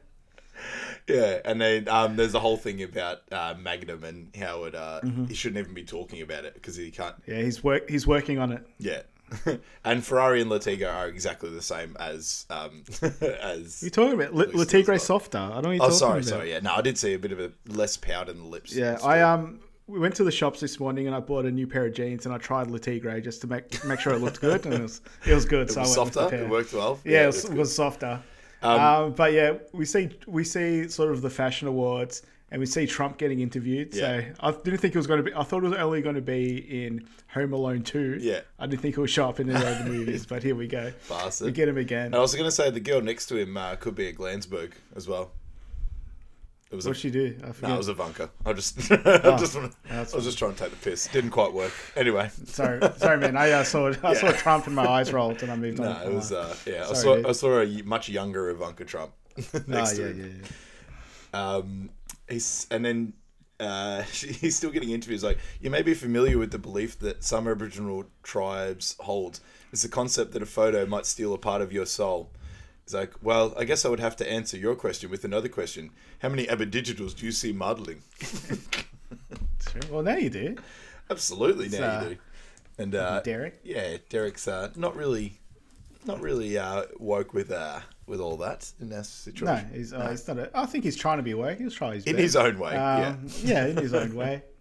Yeah, 1.08 1.40
and 1.44 1.60
then 1.60 1.88
um, 1.88 2.14
there's 2.16 2.34
a 2.34 2.40
whole 2.40 2.56
thing 2.56 2.82
about 2.82 3.18
uh, 3.32 3.54
Magnum 3.58 4.04
and 4.04 4.34
how 4.36 4.64
it 4.64 4.74
uh, 4.74 5.00
Mm-hmm. 5.02 5.24
he 5.24 5.34
shouldn't 5.34 5.58
even 5.58 5.74
be 5.74 5.82
talking 5.84 6.22
about 6.22 6.44
it 6.44 6.54
because 6.54 6.76
he 6.76 6.90
can't. 6.92 7.16
Yeah, 7.26 7.42
he's 7.42 7.62
work. 7.64 7.90
He's 7.90 8.06
working 8.06 8.38
on 8.38 8.52
it. 8.52 8.64
Yeah, 8.78 9.02
and 9.84 10.04
Ferrari 10.06 10.40
and 10.42 10.48
Le 10.48 10.60
Tigre 10.60 10.86
are 10.88 11.08
exactly 11.08 11.50
the 11.50 11.60
same 11.62 11.96
as 11.98 12.46
um, 12.50 12.84
as. 13.20 13.82
you 13.82 13.90
talking 13.90 14.14
about 14.14 14.32
Le, 14.32 14.44
Blue 14.46 14.60
Le 14.60 14.64
Steel's 14.64 14.84
Tigre's 14.86 15.00
got- 15.00 15.06
softer? 15.06 15.38
I 15.38 15.60
don't 15.60 15.62
know. 15.64 15.68
What 15.70 15.74
you're 15.74 15.82
Oh, 15.82 15.88
talking 15.88 15.98
sorry, 15.98 16.18
about. 16.20 16.28
sorry. 16.28 16.50
Yeah, 16.52 16.60
no, 16.60 16.74
I 16.74 16.82
did 16.82 16.96
see 16.96 17.14
a 17.14 17.18
bit 17.18 17.32
of 17.32 17.40
a 17.40 17.50
less 17.66 17.96
pout 17.96 18.28
in 18.28 18.38
the 18.38 18.44
lips. 18.46 18.72
Yeah, 18.72 18.98
I 19.02 19.22
um. 19.22 19.58
We 19.92 19.98
went 19.98 20.16
to 20.16 20.24
the 20.24 20.32
shops 20.32 20.58
this 20.58 20.80
morning 20.80 21.06
and 21.06 21.14
I 21.14 21.20
bought 21.20 21.44
a 21.44 21.50
new 21.50 21.66
pair 21.66 21.84
of 21.84 21.92
jeans 21.92 22.24
and 22.24 22.34
I 22.34 22.38
tried 22.38 22.70
Le 22.70 22.78
Tigre 22.78 23.20
just 23.20 23.42
to 23.42 23.46
make 23.46 23.84
make 23.84 24.00
sure 24.00 24.14
it 24.14 24.20
looked 24.20 24.40
good 24.40 24.64
and 24.64 24.74
it 24.74 24.80
was 24.80 25.02
it 25.26 25.34
was 25.34 25.44
good. 25.44 25.68
It 25.68 25.74
so 25.74 25.80
was 25.80 25.96
I 25.96 26.00
went 26.00 26.06
with 26.06 26.14
the 26.14 26.20
softer. 26.20 26.36
It 26.36 26.48
worked 26.48 26.72
well. 26.72 26.98
Yeah, 27.04 27.24
it 27.24 27.26
was, 27.26 27.44
good. 27.44 27.58
was 27.58 27.74
softer. 27.74 28.22
Um, 28.62 29.12
but 29.12 29.34
yeah, 29.34 29.54
we 29.72 29.84
see 29.84 30.08
we 30.26 30.44
see 30.44 30.88
sort 30.88 31.10
of 31.10 31.20
the 31.20 31.28
fashion 31.28 31.68
awards, 31.68 32.22
and 32.50 32.60
we 32.60 32.66
see 32.66 32.86
Trump 32.86 33.18
getting 33.18 33.40
interviewed. 33.40 33.94
So 33.94 34.24
I 34.40 34.50
didn't 34.50 34.78
think 34.78 34.94
it 34.94 34.98
was 34.98 35.06
going 35.06 35.24
to 35.24 35.30
be. 35.30 35.34
I 35.34 35.42
thought 35.42 35.64
it 35.64 35.68
was 35.68 35.78
only 35.78 36.00
going 36.00 36.14
to 36.14 36.22
be 36.22 36.84
in 36.84 37.06
Home 37.28 37.52
Alone 37.52 37.82
two. 37.82 38.18
Yeah. 38.20 38.40
I 38.58 38.66
didn't 38.66 38.80
think 38.80 38.96
it 38.96 39.00
would 39.00 39.10
show 39.10 39.28
up 39.28 39.40
in 39.40 39.50
any 39.50 39.64
other 39.64 39.84
movies, 39.84 40.24
but 40.24 40.42
here 40.42 40.54
we 40.54 40.68
go. 40.68 40.92
Bastard. 41.08 41.46
We 41.46 41.52
get 41.52 41.68
him 41.68 41.76
again. 41.78 42.06
And 42.06 42.14
I 42.14 42.20
was 42.20 42.34
going 42.34 42.46
to 42.46 42.50
say 42.50 42.70
the 42.70 42.80
girl 42.80 43.02
next 43.02 43.26
to 43.26 43.36
him 43.36 43.56
uh, 43.56 43.76
could 43.76 43.94
be 43.94 44.06
a 44.06 44.12
Glansberg 44.12 44.72
as 44.96 45.08
well. 45.08 45.32
It 46.72 46.76
was 46.76 46.86
What'd 46.86 46.96
a, 46.96 47.00
she 47.02 47.10
do? 47.10 47.36
I 47.42 47.46
no, 47.48 47.52
forget. 47.52 47.70
it 47.70 47.76
was 47.76 47.88
Ivanka. 47.90 48.30
I 48.46 48.52
just, 48.54 48.78
I, 48.92 49.36
just 49.38 49.54
wanna- 49.54 49.70
I 49.90 50.00
was 50.00 50.24
just 50.24 50.38
trying 50.38 50.54
to 50.54 50.58
take 50.58 50.70
the 50.70 50.76
piss. 50.90 51.06
Didn't 51.08 51.30
quite 51.30 51.52
work. 51.52 51.70
Anyway, 51.96 52.30
sorry, 52.46 52.80
sorry, 52.96 53.18
man. 53.18 53.36
I 53.36 53.50
uh, 53.50 53.62
saw 53.62 53.92
I 54.02 54.14
saw 54.14 54.32
Trump 54.32 54.66
and 54.66 54.74
my 54.74 54.86
eyes 54.88 55.12
rolled, 55.12 55.42
and 55.42 55.52
I 55.52 55.56
moved 55.56 55.80
on. 55.80 55.86
no, 55.86 56.10
it 56.10 56.14
was 56.14 56.32
uh, 56.32 56.56
yeah. 56.66 56.86
I 56.88 56.94
saw, 56.94 57.16
dude. 57.16 57.26
I 57.26 57.32
saw 57.32 57.60
a 57.60 57.82
much 57.82 58.08
younger 58.08 58.48
Ivanka 58.48 58.86
Trump 58.86 59.12
Oh, 59.38 59.42
next 59.66 59.98
yeah, 59.98 60.04
to 60.06 60.12
him. 60.14 60.42
yeah, 60.42 60.48
yeah. 61.34 61.56
Um, 61.56 61.90
he's 62.28 62.66
and 62.70 62.82
then 62.84 63.12
uh, 63.60 64.00
he's 64.12 64.56
still 64.56 64.70
getting 64.70 64.90
interviews. 64.90 65.22
Like 65.22 65.38
you 65.60 65.68
may 65.68 65.82
be 65.82 65.92
familiar 65.92 66.38
with 66.38 66.52
the 66.52 66.58
belief 66.58 66.98
that 67.00 67.22
some 67.22 67.46
Aboriginal 67.46 68.04
tribes 68.22 68.96
hold. 69.00 69.40
It's 69.72 69.82
the 69.82 69.88
concept 69.90 70.32
that 70.32 70.42
a 70.42 70.46
photo 70.46 70.86
might 70.86 71.04
steal 71.04 71.34
a 71.34 71.38
part 71.38 71.60
of 71.62 71.70
your 71.70 71.84
soul. 71.86 72.30
It's 72.84 72.94
like, 72.94 73.12
well, 73.22 73.54
I 73.56 73.64
guess 73.64 73.84
I 73.84 73.88
would 73.88 74.00
have 74.00 74.16
to 74.16 74.30
answer 74.30 74.56
your 74.56 74.74
question 74.74 75.10
with 75.10 75.24
another 75.24 75.48
question. 75.48 75.90
How 76.20 76.28
many 76.28 76.48
Aboriginals 76.48 77.14
do 77.14 77.26
you 77.26 77.32
see 77.32 77.52
modelling? 77.52 78.02
Well, 79.90 80.02
now 80.02 80.16
you 80.16 80.28
do. 80.28 80.56
Absolutely, 81.10 81.68
now 81.68 81.78
uh, 81.98 82.02
you 82.02 82.08
do. 82.10 82.16
And 82.78 82.94
uh, 82.94 83.20
Derek? 83.20 83.60
yeah, 83.64 83.96
Derek's 84.10 84.46
uh, 84.48 84.70
not 84.76 84.96
really, 84.96 85.38
not 86.04 86.20
really 86.20 86.58
uh, 86.58 86.84
woke 86.98 87.32
with 87.32 87.50
uh, 87.50 87.80
with 88.06 88.20
all 88.20 88.36
that 88.38 88.70
in 88.80 88.88
that 88.90 88.96
No, 88.96 89.02
situation. 89.02 89.70
he's, 89.72 89.92
uh, 89.94 90.10
he's 90.10 90.26
not. 90.28 90.38
A, 90.38 90.50
I 90.54 90.66
think 90.66 90.84
he's 90.84 90.96
trying 90.96 91.18
to 91.18 91.22
be 91.22 91.30
awake. 91.30 91.58
He's 91.58 91.72
trying 91.74 91.94
his 91.94 92.04
in 92.04 92.14
best. 92.16 92.22
his 92.22 92.36
own 92.36 92.58
way. 92.58 92.72
yeah. 92.72 93.08
Um, 93.08 93.26
yeah, 93.42 93.66
in 93.66 93.76
his 93.76 93.94
own 93.94 94.14
way. 94.14 94.42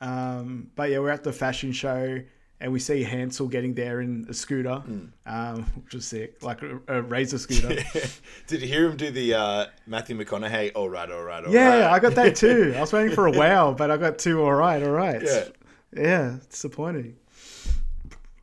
Um, 0.00 0.70
but 0.76 0.90
yeah, 0.90 1.00
we're 1.00 1.10
at 1.10 1.24
the 1.24 1.32
fashion 1.32 1.72
show 1.72 2.20
and 2.60 2.72
we 2.72 2.78
see 2.80 3.02
Hansel 3.04 3.46
getting 3.48 3.74
there 3.74 4.00
in 4.00 4.26
a 4.28 4.34
scooter, 4.34 4.76
Hmm. 4.76 5.04
um, 5.26 5.62
which 5.84 5.94
was 5.94 6.06
sick, 6.06 6.42
like 6.42 6.60
a, 6.62 6.80
a 6.88 7.02
razor 7.02 7.38
scooter. 7.38 7.76
Did 8.48 8.62
you 8.62 8.68
hear 8.68 8.86
him 8.88 8.96
do 8.96 9.10
the 9.10 9.34
uh, 9.34 9.66
Matthew 9.86 10.16
McConaughey? 10.18 10.72
All 10.74 10.88
right, 10.88 11.10
all 11.10 11.22
right, 11.22 11.38
all 11.44 11.44
right. 11.44 11.52
yeah, 11.52 11.90
I 11.92 11.98
got 12.00 12.14
that 12.16 12.34
too. 12.44 12.72
I 12.76 12.80
was 12.80 12.92
waiting 12.92 13.14
for 13.14 13.26
a 13.26 13.32
wow, 13.32 13.72
but 13.72 13.90
I 13.90 13.96
got 13.96 14.18
two. 14.18 14.42
All 14.42 14.54
right, 14.54 14.82
all 14.82 14.90
right. 14.90 15.22
Yeah. 15.22 15.44
yeah, 15.96 16.34
it's 16.36 16.46
disappointing. 16.46 17.16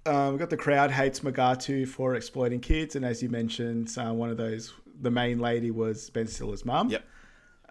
Um, 0.07 0.33
we 0.33 0.39
got 0.39 0.51
the 0.51 0.57
crowd 0.57 0.91
hates 0.91 1.21
Mugatu 1.21 1.87
for 1.87 2.15
exploiting 2.15 2.59
kids, 2.59 2.95
and 2.95 3.03
as 3.03 3.23
you 3.23 3.29
mentioned, 3.29 3.89
uh, 3.97 4.13
one 4.13 4.29
of 4.29 4.37
those, 4.37 4.71
the 5.01 5.09
main 5.09 5.39
lady 5.39 5.71
was 5.71 6.09
Ben 6.11 6.27
Stiller's 6.27 6.63
mum. 6.63 6.89
Yep. 6.89 7.03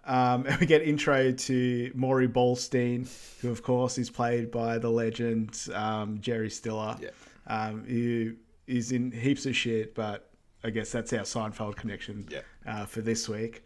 Um, 0.06 0.46
and 0.48 0.58
we 0.60 0.66
get 0.66 0.82
intro 0.82 1.32
to 1.32 1.92
Maury 1.94 2.28
Ballstein, 2.28 3.08
who 3.40 3.50
of 3.50 3.62
course 3.62 3.98
is 3.98 4.10
played 4.10 4.50
by 4.50 4.78
the 4.78 4.90
legend 4.90 5.58
um, 5.74 6.20
Jerry 6.20 6.50
Stiller. 6.50 6.96
Yeah. 7.00 7.10
Um, 7.46 7.84
who 7.84 8.34
is 8.66 8.92
in 8.92 9.10
heaps 9.12 9.44
of 9.44 9.54
shit, 9.54 9.94
but 9.94 10.30
I 10.62 10.70
guess 10.70 10.90
that's 10.90 11.12
our 11.12 11.20
Seinfeld 11.20 11.76
connection 11.76 12.26
Yeah. 12.30 12.40
uh, 12.66 12.86
for 12.86 13.02
this 13.02 13.28
week. 13.28 13.64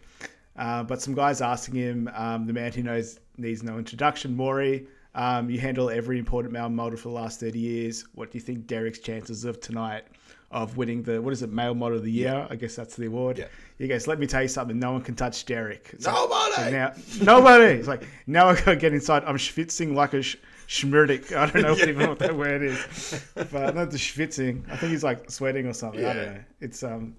Uh, 0.57 0.83
but 0.83 1.01
some 1.01 1.15
guys 1.15 1.41
asking 1.41 1.75
him, 1.77 2.11
um, 2.15 2.47
the 2.47 2.53
man 2.53 2.73
who 2.73 2.83
knows 2.83 3.21
needs 3.37 3.63
no 3.63 3.79
introduction, 3.79 4.37
Maury. 4.37 4.89
Um, 5.15 5.49
you 5.49 5.61
handle 5.61 5.91
every 5.91 6.19
important 6.19 6.53
male 6.53 6.69
model 6.69 6.99
for 6.99 7.09
the 7.09 7.15
last 7.15 7.39
30 7.39 7.59
years. 7.59 8.05
What 8.15 8.33
do 8.33 8.39
you 8.39 8.43
think 8.43 8.67
Derek's 8.67 8.99
chances 8.99 9.45
of 9.45 9.61
tonight 9.61 10.05
of 10.51 10.77
winning 10.77 11.03
the, 11.03 11.21
what 11.21 11.33
is 11.33 11.43
it, 11.43 11.51
male 11.53 11.75
model 11.75 11.99
of 11.99 12.05
the 12.05 12.11
year? 12.11 12.47
I 12.51 12.57
guess 12.57 12.75
that's 12.75 12.97
the 12.97 13.07
award. 13.07 13.39
Yeah. 13.39 13.47
He 13.77 13.87
goes, 13.87 14.07
let 14.07 14.19
me 14.19 14.27
tell 14.27 14.43
you 14.43 14.49
something. 14.49 14.79
No 14.79 14.93
one 14.93 15.03
can 15.03 15.15
touch 15.15 15.45
Derek. 15.45 15.91
It's 15.93 16.07
Nobody! 16.07 16.73
now, 16.73 16.93
nobody. 17.21 17.75
It's 17.79 17.87
like, 17.89 18.07
now 18.27 18.49
I 18.49 18.55
got 18.55 18.65
to 18.65 18.77
get 18.77 18.93
inside. 18.95 19.25
I'm 19.25 19.37
schwitzing 19.37 19.95
like 19.95 20.15
a 20.15 20.23
sh-. 20.23 20.37
I 20.85 21.47
don't 21.47 21.55
know 21.63 21.77
even 21.89 22.09
what 22.09 22.19
that 22.21 22.35
word 22.37 22.63
is. 22.63 23.25
But 23.35 23.75
not 23.75 23.91
the 23.91 23.99
schwitzing. 23.99 24.69
I 24.71 24.77
think 24.77 24.93
he's 24.93 25.05
like 25.05 25.31
sweating 25.31 25.67
or 25.67 25.73
something. 25.75 26.01
I 26.05 26.09
Yeah. 26.09 26.13
don't 26.15 26.35
know. 26.35 26.41
It's, 26.61 26.83
um, 26.83 27.15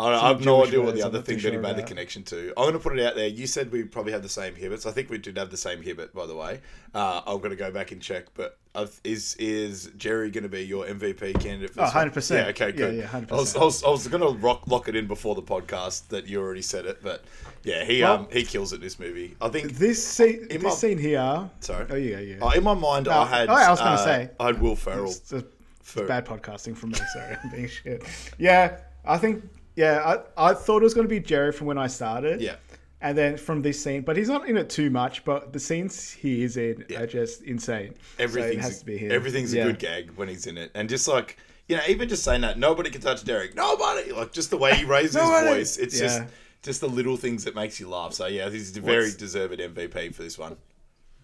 I, 0.00 0.14
I 0.24 0.28
have 0.28 0.44
no 0.44 0.64
idea 0.64 0.80
what 0.80 0.94
the 0.94 1.02
other 1.02 1.20
thing 1.20 1.38
that 1.38 1.52
he 1.52 1.58
made 1.58 1.76
the 1.76 1.82
connection 1.82 2.22
to. 2.24 2.48
I'm 2.56 2.64
going 2.64 2.72
to 2.72 2.78
put 2.78 2.98
it 2.98 3.04
out 3.04 3.14
there. 3.16 3.26
You 3.28 3.46
said 3.46 3.70
we 3.70 3.84
probably 3.84 4.12
have 4.12 4.22
the 4.22 4.28
same 4.28 4.54
habits. 4.54 4.86
I 4.86 4.92
think 4.92 5.10
we 5.10 5.18
did 5.18 5.36
have 5.36 5.50
the 5.50 5.56
same 5.56 5.82
habit, 5.82 6.14
by 6.14 6.26
the 6.26 6.34
way. 6.34 6.60
Uh, 6.94 7.20
I'm 7.26 7.38
going 7.38 7.50
to 7.50 7.56
go 7.56 7.70
back 7.70 7.92
and 7.92 8.00
check. 8.00 8.26
But 8.34 8.56
I've, 8.74 8.98
is 9.04 9.34
is 9.38 9.90
Jerry 9.96 10.30
going 10.30 10.44
to 10.44 10.48
be 10.48 10.62
your 10.62 10.86
MVP 10.86 11.40
candidate 11.40 11.70
for 11.74 11.82
Oh, 11.82 11.84
100%. 11.84 12.30
Yeah, 12.34 12.46
okay, 12.46 12.66
Yeah, 12.66 12.70
good. 12.72 12.94
yeah, 12.96 13.06
100%. 13.08 13.32
I 13.32 13.34
was, 13.36 13.56
I 13.56 13.60
was, 13.60 13.84
I 13.84 13.90
was 13.90 14.08
going 14.08 14.22
to 14.22 14.38
rock, 14.40 14.66
lock 14.66 14.88
it 14.88 14.96
in 14.96 15.06
before 15.06 15.34
the 15.34 15.42
podcast 15.42 16.08
that 16.08 16.26
you 16.26 16.40
already 16.40 16.62
said 16.62 16.86
it. 16.86 17.02
But 17.02 17.24
yeah, 17.62 17.84
he 17.84 18.02
Well- 18.02 18.14
um 18.20 18.28
he 18.32 18.42
kills 18.44 18.72
it 18.72 18.76
in 18.76 18.82
this 18.82 18.98
movie. 18.98 19.36
I 19.40 19.48
think. 19.48 19.72
this 19.72 20.02
scene, 20.06 20.42
In 20.50 20.60
this 20.60 20.62
my- 20.62 20.70
scene 20.70 20.98
here. 20.98 21.50
Sorry. 21.60 21.86
Oh, 21.90 21.96
yeah, 21.96 22.18
yeah. 22.20 22.36
Oh, 22.40 22.50
in 22.50 22.64
my 22.64 22.74
mind, 22.74 23.06
I 23.08 23.26
had. 23.26 23.48
oh, 23.50 23.52
I 23.54 23.68
was 23.70 23.78
gonna 23.80 23.90
uh, 23.92 23.96
say. 24.04 24.30
I 24.40 24.46
had 24.46 24.60
Will 24.62 24.76
Ferrell. 24.76 25.10
It's, 25.10 25.30
it's 25.32 25.46
for- 25.82 26.06
bad 26.06 26.24
podcasting 26.24 26.76
from 26.76 26.90
me. 26.90 26.98
Sorry, 27.12 27.36
I'm 27.44 27.50
being 27.50 27.68
shit. 27.68 28.02
Yeah, 28.38 28.78
I 29.04 29.18
think. 29.18 29.44
Yeah, 29.80 30.18
I, 30.36 30.50
I 30.50 30.54
thought 30.54 30.82
it 30.82 30.84
was 30.84 30.94
going 30.94 31.06
to 31.06 31.14
be 31.16 31.20
Jerry 31.20 31.52
from 31.52 31.66
when 31.66 31.78
I 31.78 31.86
started. 31.86 32.40
Yeah. 32.40 32.56
And 33.02 33.16
then 33.16 33.38
from 33.38 33.62
this 33.62 33.82
scene, 33.82 34.02
but 34.02 34.14
he's 34.18 34.28
not 34.28 34.46
in 34.46 34.58
it 34.58 34.68
too 34.68 34.90
much. 34.90 35.24
But 35.24 35.54
the 35.54 35.58
scenes 35.58 36.10
he 36.10 36.42
is 36.42 36.56
in 36.58 36.84
Yeah. 36.88 37.00
are 37.00 37.06
just 37.06 37.42
insane. 37.42 37.94
Everything's 38.18 38.52
so 38.54 38.58
it 38.58 38.62
has 38.70 38.78
to 38.80 38.84
be 38.84 38.98
him. 38.98 39.10
everything's 39.12 39.54
Yeah. 39.54 39.62
a 39.62 39.66
good 39.68 39.78
gag 39.78 40.10
when 40.16 40.28
he's 40.28 40.46
in 40.46 40.58
it, 40.58 40.70
and 40.74 40.86
just 40.88 41.08
like 41.08 41.38
you 41.68 41.76
know, 41.76 41.82
even 41.88 42.08
just 42.08 42.24
saying 42.24 42.40
that 42.42 42.58
nobody 42.58 42.90
can 42.90 43.00
touch 43.00 43.22
Derek, 43.24 43.54
nobody, 43.54 44.10
like 44.12 44.32
just 44.32 44.50
the 44.50 44.56
way 44.58 44.74
he 44.74 44.84
raises 44.84 45.14
his 45.20 45.22
Nobody. 45.22 45.46
voice, 45.46 45.76
it's 45.78 45.98
just 45.98 46.22
just 46.62 46.80
the 46.82 46.88
little 46.88 47.16
things 47.16 47.44
that 47.44 47.54
makes 47.54 47.80
you 47.80 47.88
laugh. 47.88 48.12
So 48.12 48.26
yeah, 48.26 48.50
he's 48.50 48.76
a 48.76 48.80
very 48.82 49.04
What's- 49.04 49.14
deserved 49.14 49.58
MVP 49.58 50.12
for 50.14 50.22
this 50.22 50.36
one. 50.36 50.56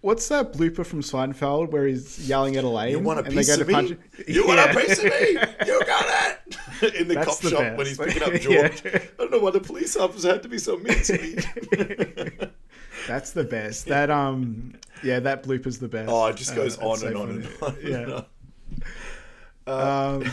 What's 0.06 0.28
that 0.28 0.52
blooper 0.52 0.86
from 0.86 1.00
Seinfeld 1.02 1.72
where 1.72 1.84
he's 1.84 2.28
yelling 2.28 2.54
at 2.54 2.62
Elaine? 2.62 2.92
You 2.92 3.00
want 3.00 3.18
a 3.18 3.24
and 3.24 3.34
piece 3.34 3.48
they 3.48 3.56
go 3.56 3.60
of 3.62 3.66
to 3.66 3.72
punch 3.74 3.90
me? 3.90 3.96
it? 4.18 4.28
You 4.28 4.46
want 4.46 4.60
a 4.60 4.72
piece 4.78 4.98
of 4.98 5.04
me? 5.04 5.10
You 5.66 5.82
got 5.84 6.38
it. 6.80 6.94
in 7.00 7.08
the 7.08 7.14
That's 7.14 7.26
cop 7.26 7.38
the 7.40 7.50
shop 7.50 7.58
best. 7.58 7.76
when 7.76 7.86
he's 7.88 7.98
picking 7.98 8.22
up 8.22 8.32
Yeah. 8.34 8.38
George. 8.68 8.82
I 8.86 9.00
don't 9.18 9.32
know 9.32 9.38
why 9.40 9.50
the 9.50 9.58
police 9.60 9.96
officer 9.96 10.28
had 10.28 10.44
to 10.44 10.48
be 10.48 10.58
so 10.58 10.76
mean 10.76 11.02
to 11.02 11.12
me. 11.18 12.38
That's 13.08 13.32
the 13.32 13.42
best. 13.42 13.86
That 13.86 14.08
um, 14.10 14.74
yeah, 15.02 15.18
that 15.18 15.42
blooper's 15.42 15.78
the 15.78 15.88
best. 15.88 16.08
oh, 16.08 16.26
it 16.26 16.36
just 16.36 16.52
Uh, 16.52 16.54
goes 16.54 16.76
that's 16.76 16.86
on 16.88 16.96
so 16.98 17.06
and 17.08 17.16
on 17.16 17.28
and 17.30 17.48
on. 17.62 17.76
Yeah. 17.82 17.96
and 17.96 18.24
on. 19.66 20.22
Um, 20.22 20.30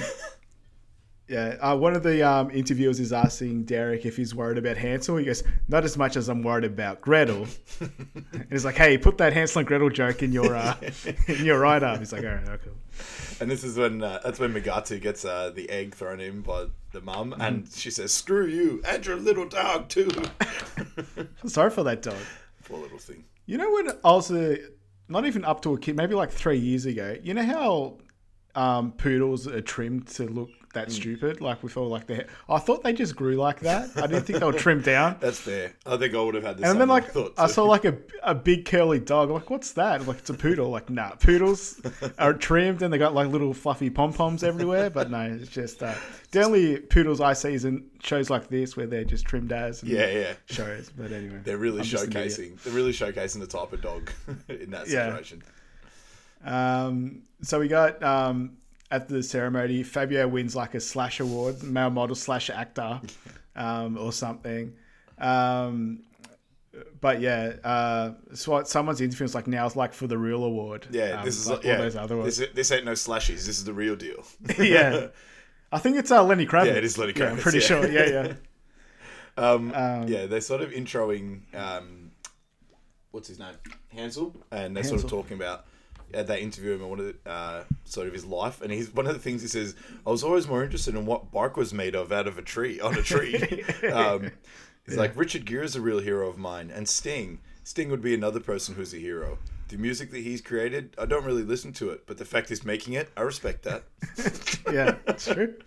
yeah, 1.28 1.56
uh, 1.62 1.76
one 1.76 1.96
of 1.96 2.04
the 2.04 2.22
um, 2.22 2.52
interviewers 2.52 3.00
is 3.00 3.14
asking 3.14 3.64
Derek 3.64 4.06
if 4.06 4.18
he's 4.18 4.36
worried 4.36 4.58
about 4.58 4.76
Hansel. 4.78 5.18
He 5.18 5.26
goes, 5.26 5.44
"Not 5.68 5.84
as 5.86 5.98
much 5.98 6.18
as 6.18 6.28
I'm 6.30 6.42
worried 6.44 6.66
about 6.66 7.00
Gretel." 7.02 7.48
and 7.80 8.46
he's 8.50 8.66
like, 8.66 8.76
"Hey, 8.76 8.98
put 8.98 9.18
that 9.20 9.32
Hansel 9.34 9.60
and 9.60 9.68
Gretel 9.68 9.90
joke 9.90 10.22
in 10.22 10.32
your 10.34 10.56
uh, 10.56 10.76
in 11.28 11.46
your 11.46 11.60
write 11.60 11.82
up." 11.84 12.00
He's 12.00 12.12
like, 12.12 12.24
"All 12.24 12.30
right, 12.32 12.50
okay." 12.50 12.72
And 13.40 13.50
this 13.50 13.64
is 13.64 13.78
when 13.78 14.04
uh, 14.04 14.20
that's 14.24 14.40
when 14.40 14.54
Mugatu 14.54 15.02
gets 15.02 15.24
uh, 15.26 15.52
the 15.56 15.70
egg 15.70 15.96
thrown 15.96 16.20
in 16.20 16.42
by 16.42 16.66
the 16.92 17.02
mum, 17.02 17.32
Mm-hmm. 17.32 17.42
and 17.42 17.68
she 17.72 17.90
says, 17.90 18.12
"Screw 18.14 18.46
you 18.46 18.82
and 18.88 19.06
your 19.06 19.16
little 19.16 19.48
dog 19.48 19.90
too." 19.90 20.12
Sorry 21.46 21.70
for 21.70 21.84
that 21.84 22.02
dog. 22.02 22.18
Poor 22.66 22.80
little 22.80 22.98
thing. 23.00 23.24
You 23.46 23.58
know 23.58 23.72
when 23.72 23.90
I 24.04 24.12
was 24.12 24.32
not 25.10 25.26
even 25.26 25.44
up 25.46 25.62
to 25.64 25.74
a 25.74 25.78
kid, 25.80 25.96
maybe 25.96 26.16
like 26.16 26.32
three 26.32 26.58
years 26.60 26.86
ago. 26.86 27.18
You 27.22 27.34
know 27.34 27.44
how 27.44 27.98
um, 28.56 28.92
poodles 28.94 29.48
are 29.48 29.62
trimmed 29.62 30.08
to 30.10 30.28
look 30.28 30.50
that 30.74 30.92
stupid, 30.92 31.42
like 31.42 31.64
we 31.64 31.72
all 31.76 31.88
like 31.88 32.08
their. 32.08 32.28
I 32.50 32.60
thought 32.60 32.84
they 32.84 32.94
just 32.94 33.16
grew 33.16 33.36
like 33.36 33.62
that. 33.62 33.90
I 33.96 34.08
didn't 34.08 34.24
think 34.24 34.40
they 34.40 34.46
were 34.46 34.54
trimmed 34.54 34.84
down. 34.84 35.18
That's 35.22 35.40
fair. 35.40 35.74
I 35.86 35.98
think 35.98 36.14
I 36.14 36.22
would 36.22 36.36
have 36.36 36.44
had 36.44 36.58
the 36.58 36.70
And 36.70 36.80
then 36.82 36.90
like 36.90 37.12
thought. 37.12 37.34
I 37.38 37.48
saw 37.48 37.64
like 37.64 37.86
a, 37.86 37.98
a 38.24 38.36
big 38.36 38.66
curly 38.66 39.00
dog. 39.00 39.30
Like, 39.30 39.50
what's 39.50 39.72
that? 39.74 40.02
I'm 40.02 40.08
like 40.08 40.20
it's 40.20 40.30
a 40.30 40.34
poodle. 40.34 40.70
Like, 40.70 40.90
nah, 40.90 41.12
poodles 41.12 41.82
are 42.20 42.34
trimmed 42.34 42.82
and 42.82 42.94
they 42.94 42.98
got 42.98 43.14
like 43.14 43.30
little 43.30 43.54
fluffy 43.54 43.90
pom 43.90 44.14
poms 44.14 44.44
everywhere. 44.44 44.90
But 44.90 45.10
no, 45.10 45.22
it's 45.22 45.50
just 45.50 45.82
uh, 45.82 45.94
the 46.32 46.44
only 46.44 46.80
poodles 46.80 47.22
I 47.22 47.34
see 47.34 47.54
is 47.54 47.66
in 47.66 47.86
shows 48.02 48.30
like 48.30 48.48
this 48.50 48.76
where 48.76 48.88
they're 48.88 49.04
just 49.06 49.26
trimmed 49.26 49.52
as. 49.52 49.82
And 49.84 49.92
Yeah, 49.92 50.10
yeah. 50.10 50.34
Shows, 50.46 50.92
but 50.96 51.12
anyway, 51.14 51.40
They're 51.44 51.58
really 51.58 51.80
I'm 51.80 51.86
just 51.86 52.06
an 52.06 52.12
idiot. 52.18 52.32
showcasing. 52.32 52.64
They're 52.64 52.74
really 52.74 52.92
showcasing 52.94 53.40
the 53.40 53.48
type 53.48 53.72
of 53.74 53.82
dog 53.82 54.10
in 54.50 54.72
that 54.72 54.88
situation. 54.88 54.92
Yeah. 54.92 55.06
situation. 55.18 55.44
Um, 56.46 57.22
so 57.42 57.60
we 57.60 57.68
got 57.68 58.02
um, 58.04 58.58
at 58.94 59.08
the 59.08 59.24
ceremony, 59.24 59.82
Fabio 59.82 60.28
wins 60.28 60.56
like 60.56 60.76
a 60.76 60.80
slash 60.80 61.20
award, 61.20 61.64
male 61.64 61.90
model 61.90 62.16
slash 62.16 62.52
actor, 62.52 63.02
um, 63.56 63.98
or 63.98 64.12
something. 64.12 64.74
Um, 65.18 66.04
but 67.02 67.20
yeah, 67.20 67.54
uh, 67.64 68.12
so 68.36 68.64
someone's 68.64 69.02
interviewing 69.02 69.26
is 69.26 69.36
like 69.36 69.48
now 69.48 69.66
it's 69.66 69.76
like 69.76 69.94
for 69.94 70.06
the 70.06 70.18
real 70.18 70.44
award. 70.44 70.88
Yeah, 70.92 71.20
Um, 71.20 71.26
this 71.26 71.38
is 71.38 71.50
like 71.50 71.64
like, 71.64 71.76
all 71.76 71.84
those 71.84 71.96
other 71.96 72.18
ones. 72.18 72.38
This, 72.38 72.50
this 72.54 72.72
ain't 72.72 72.86
no 72.86 72.92
slashies. 72.92 73.46
This 73.46 73.58
is 73.58 73.64
the 73.64 73.74
real 73.74 73.96
deal. 73.96 74.24
yeah, 74.60 75.08
I 75.72 75.80
think 75.80 75.98
it's 75.98 76.12
uh, 76.12 76.24
Lenny 76.24 76.46
Kravitz. 76.46 76.68
Yeah, 76.68 76.74
it 76.74 76.84
is 76.84 76.98
Lenny 77.00 77.14
Yeah, 77.16 77.32
I'm 77.32 77.38
pretty 77.38 77.60
yeah. 77.60 77.66
sure. 77.66 77.90
Yeah, 77.90 78.10
yeah. 78.10 78.34
Um, 79.36 79.74
Um, 79.74 80.08
yeah, 80.08 80.28
they're 80.28 80.42
sort 80.42 80.62
of 80.62 80.70
introing 80.70 81.42
um, 81.56 82.12
what's 83.10 83.28
his 83.28 83.40
name, 83.40 83.56
Hansel, 83.88 84.36
and 84.52 84.78
they're 84.78 84.84
sort 84.84 85.04
of 85.04 85.10
talking 85.10 85.36
about. 85.38 85.66
They 86.14 86.42
interview 86.42 86.74
him 86.74 86.82
and 86.82 86.90
one 86.90 87.00
of 87.00 87.06
the, 87.06 87.30
uh, 87.30 87.64
sort 87.86 88.08
of 88.08 88.14
his 88.14 88.26
life, 88.26 88.62
and 88.62 88.72
he's 88.72 88.94
one 88.94 89.08
of 89.08 89.14
the 89.14 89.20
things 89.20 89.42
he 89.42 89.48
says. 89.48 89.76
I 90.06 90.12
was 90.12 90.24
always 90.24 90.48
more 90.48 90.64
interested 90.64 90.96
in 90.96 91.06
what 91.06 91.32
bark 91.32 91.58
was 91.58 91.74
made 91.74 91.96
of 91.96 92.12
out 92.12 92.28
of 92.28 92.38
a 92.38 92.42
tree 92.42 92.80
on 92.80 92.98
a 92.98 93.02
tree. 93.02 93.64
um, 93.92 94.32
he's 94.86 94.98
like 94.98 95.16
Richard 95.16 95.46
Gere 95.46 95.66
is 95.66 95.76
a 95.76 95.82
real 95.82 96.00
hero 96.00 96.30
of 96.30 96.38
mine, 96.38 96.72
and 96.74 96.88
Sting. 96.88 97.40
Sting 97.64 97.90
would 97.90 98.02
be 98.02 98.14
another 98.14 98.40
person 98.40 98.76
who's 98.76 98.94
a 98.94 98.98
hero. 98.98 99.40
The 99.70 99.78
music 99.78 100.12
that 100.12 100.20
he's 100.20 100.42
created, 100.42 100.94
I 100.98 101.06
don't 101.06 101.26
really 101.26 101.44
listen 101.44 101.74
to 101.74 101.90
it, 101.92 102.06
but 102.06 102.18
the 102.18 102.26
fact 102.26 102.50
he's 102.50 102.66
making 102.66 102.94
it, 102.94 103.10
I 103.16 103.22
respect 103.22 103.64
that. 103.64 103.84
yeah, 104.72 104.96
it's 105.08 105.26
true. 105.26 105.56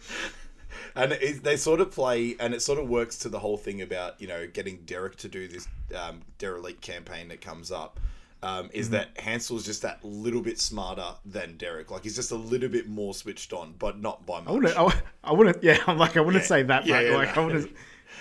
And 0.94 1.12
it, 1.12 1.42
they 1.42 1.58
sort 1.58 1.80
of 1.80 1.90
play, 1.90 2.36
and 2.40 2.54
it 2.54 2.62
sort 2.62 2.78
of 2.78 2.88
works 2.88 3.18
to 3.18 3.28
the 3.28 3.38
whole 3.38 3.58
thing 3.58 3.82
about 3.82 4.18
you 4.20 4.26
know 4.26 4.46
getting 4.46 4.78
Derek 4.86 5.16
to 5.16 5.28
do 5.28 5.46
this 5.46 5.68
um, 5.94 6.22
derelict 6.38 6.80
campaign 6.80 7.28
that 7.28 7.42
comes 7.42 7.70
up. 7.70 8.00
Um, 8.42 8.70
is 8.72 8.90
that 8.90 9.18
Hansel's 9.18 9.64
just 9.64 9.82
that 9.82 10.04
little 10.04 10.40
bit 10.42 10.60
smarter 10.60 11.14
than 11.24 11.56
Derek? 11.56 11.90
Like 11.90 12.02
he's 12.04 12.14
just 12.16 12.30
a 12.30 12.36
little 12.36 12.68
bit 12.68 12.86
more 12.88 13.14
switched 13.14 13.52
on, 13.52 13.74
but 13.78 14.00
not 14.00 14.26
by 14.26 14.40
much. 14.40 14.48
I 14.48 14.52
wouldn't. 14.52 14.76
I, 14.78 14.92
I 15.24 15.32
wouldn't. 15.32 15.62
Yeah, 15.64 15.78
I'm 15.86 15.98
like 15.98 16.16
I 16.16 16.20
wouldn't 16.20 16.44
Yeah. 16.44 16.48
say 16.48 16.62
that. 16.64 16.86
Yeah, 16.86 17.00
yeah, 17.00 17.16
like 17.16 17.34
no. 17.36 17.42
I 17.42 17.46
wouldn't. 17.46 17.70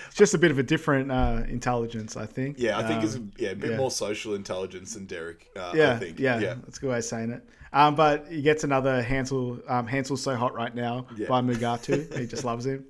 It's 0.08 0.16
just 0.16 0.34
a 0.34 0.38
bit 0.38 0.50
of 0.52 0.58
a 0.60 0.64
different 0.64 1.12
uh, 1.12 1.44
intelligence, 1.48 2.16
I 2.18 2.26
think. 2.26 2.58
yeah, 2.60 2.78
I 2.78 2.84
think 2.88 3.04
it's 3.04 3.16
a, 3.16 3.18
Um, 3.18 3.32
yeah 3.38 3.50
a 3.50 3.56
bit 3.56 3.72
yeah. 3.72 3.78
more 3.78 3.92
social 3.92 4.34
intelligence 4.34 4.94
than 4.94 5.06
Derek. 5.06 5.48
Uh, 5.56 5.74
Yeah, 5.76 5.94
I 5.94 6.00
think. 6.00 6.20
yeah, 6.20 6.40
yeah. 6.40 6.54
that's 6.64 6.78
a 6.78 6.82
good 6.82 6.90
way 6.92 6.98
of 6.98 7.04
saying 7.06 7.32
it. 7.32 7.44
Um, 7.74 7.96
but 7.96 8.28
he 8.30 8.42
gets 8.42 8.64
another 8.64 9.02
Hansel. 9.02 9.60
Um, 9.68 9.86
Hansel's 9.88 10.24
so 10.24 10.36
hot 10.36 10.54
right 10.54 10.74
now 10.74 11.08
by 11.28 11.42
Mugatu. 11.42 12.18
he 12.20 12.26
just 12.26 12.46
loves 12.46 12.66
him. 12.66 12.86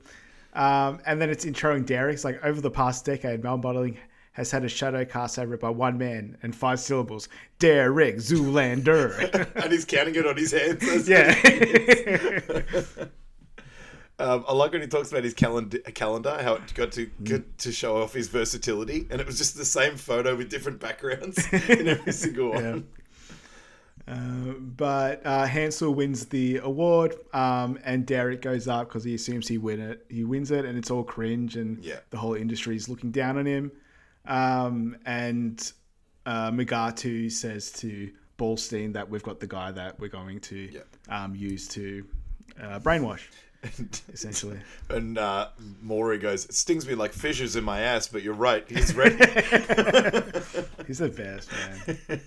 Um, 0.53 0.99
and 1.05 1.19
then 1.19 1.29
it's 1.31 1.43
introing 1.45 1.85
Derek. 1.85 2.13
It's 2.13 2.23
like 2.23 2.43
over 2.45 2.61
the 2.61 2.71
past 2.71 3.03
decade, 3.05 3.43
Melbourne 3.43 3.61
Bottling 3.61 3.97
has 4.35 4.51
had 4.51 4.63
a 4.63 4.69
shadow 4.69 5.03
cast 5.03 5.39
over 5.39 5.55
it 5.55 5.59
by 5.59 5.69
one 5.69 5.97
man 5.97 6.37
and 6.43 6.55
five 6.55 6.79
syllables. 6.79 7.27
Derek 7.59 8.17
Zoolander. 8.17 9.51
and 9.63 9.71
he's 9.71 9.85
counting 9.85 10.15
it 10.15 10.25
on 10.27 10.37
his 10.37 10.51
hands. 10.51 11.09
yeah. 11.09 13.05
Um, 14.17 14.45
I 14.47 14.53
like 14.53 14.71
when 14.71 14.79
he 14.79 14.87
talks 14.87 15.11
about 15.11 15.25
his 15.25 15.33
calendar, 15.33 15.77
calendar, 15.79 16.37
how 16.41 16.53
it 16.55 16.73
got 16.73 16.93
to 16.93 17.07
Mm. 17.07 17.23
get 17.25 17.57
to 17.59 17.71
show 17.73 18.01
off 18.01 18.13
his 18.13 18.29
versatility, 18.29 19.05
and 19.09 19.19
it 19.19 19.27
was 19.27 19.37
just 19.37 19.57
the 19.57 19.65
same 19.65 19.97
photo 19.97 20.37
with 20.37 20.49
different 20.49 20.79
backgrounds 20.79 21.37
in 21.51 21.89
every 21.89 22.13
single 22.13 22.51
one. 22.51 22.87
Uh, 24.07 24.53
but 24.57 25.21
uh, 25.25 25.45
Hansel 25.45 25.93
wins 25.93 26.27
the 26.27 26.59
award, 26.59 27.15
um, 27.33 27.77
and 27.83 28.05
Derek 28.05 28.41
goes 28.41 28.69
up 28.69 28.87
because 28.87 29.03
he 29.03 29.15
assumes 29.15 29.49
he 29.49 29.57
win 29.57 29.81
it. 29.81 30.05
He 30.09 30.23
wins 30.23 30.49
it, 30.49 30.63
and 30.63 30.77
it's 30.77 30.89
all 30.89 31.03
cringe, 31.03 31.57
and 31.57 31.83
Yeah. 31.83 31.99
the 32.11 32.17
whole 32.17 32.35
industry 32.35 32.77
is 32.77 32.87
looking 32.87 33.11
down 33.11 33.37
on 33.37 33.45
him. 33.45 33.69
Um, 34.27 34.97
and 35.05 35.71
uh, 36.25 36.51
Mugatu 36.51 37.31
says 37.31 37.71
to 37.73 38.11
Ballstein 38.37 38.93
that 38.93 39.09
we've 39.09 39.23
got 39.23 39.39
the 39.39 39.47
guy 39.47 39.71
that 39.71 39.99
we're 39.99 40.09
going 40.09 40.39
to 40.41 40.55
Yeah. 40.71 40.81
um, 41.09 41.35
use 41.35 41.67
to 41.69 42.05
uh, 42.61 42.79
brainwash, 42.79 43.21
essentially. 44.13 44.59
And 44.89 45.17
uh, 45.17 45.49
Maury 45.81 46.17
goes, 46.17 46.45
"It 46.45 46.53
stings 46.53 46.87
me 46.87 46.95
like 46.95 47.11
fissures 47.13 47.55
in 47.55 47.63
my 47.63 47.81
ass, 47.81 48.07
but 48.07 48.23
you're 48.23 48.33
right. 48.33 48.63
He's 48.69 48.93
ready." 48.95 49.15
He's 50.87 50.99
the 50.99 51.09
best, 51.09 51.49
man. 51.51 52.21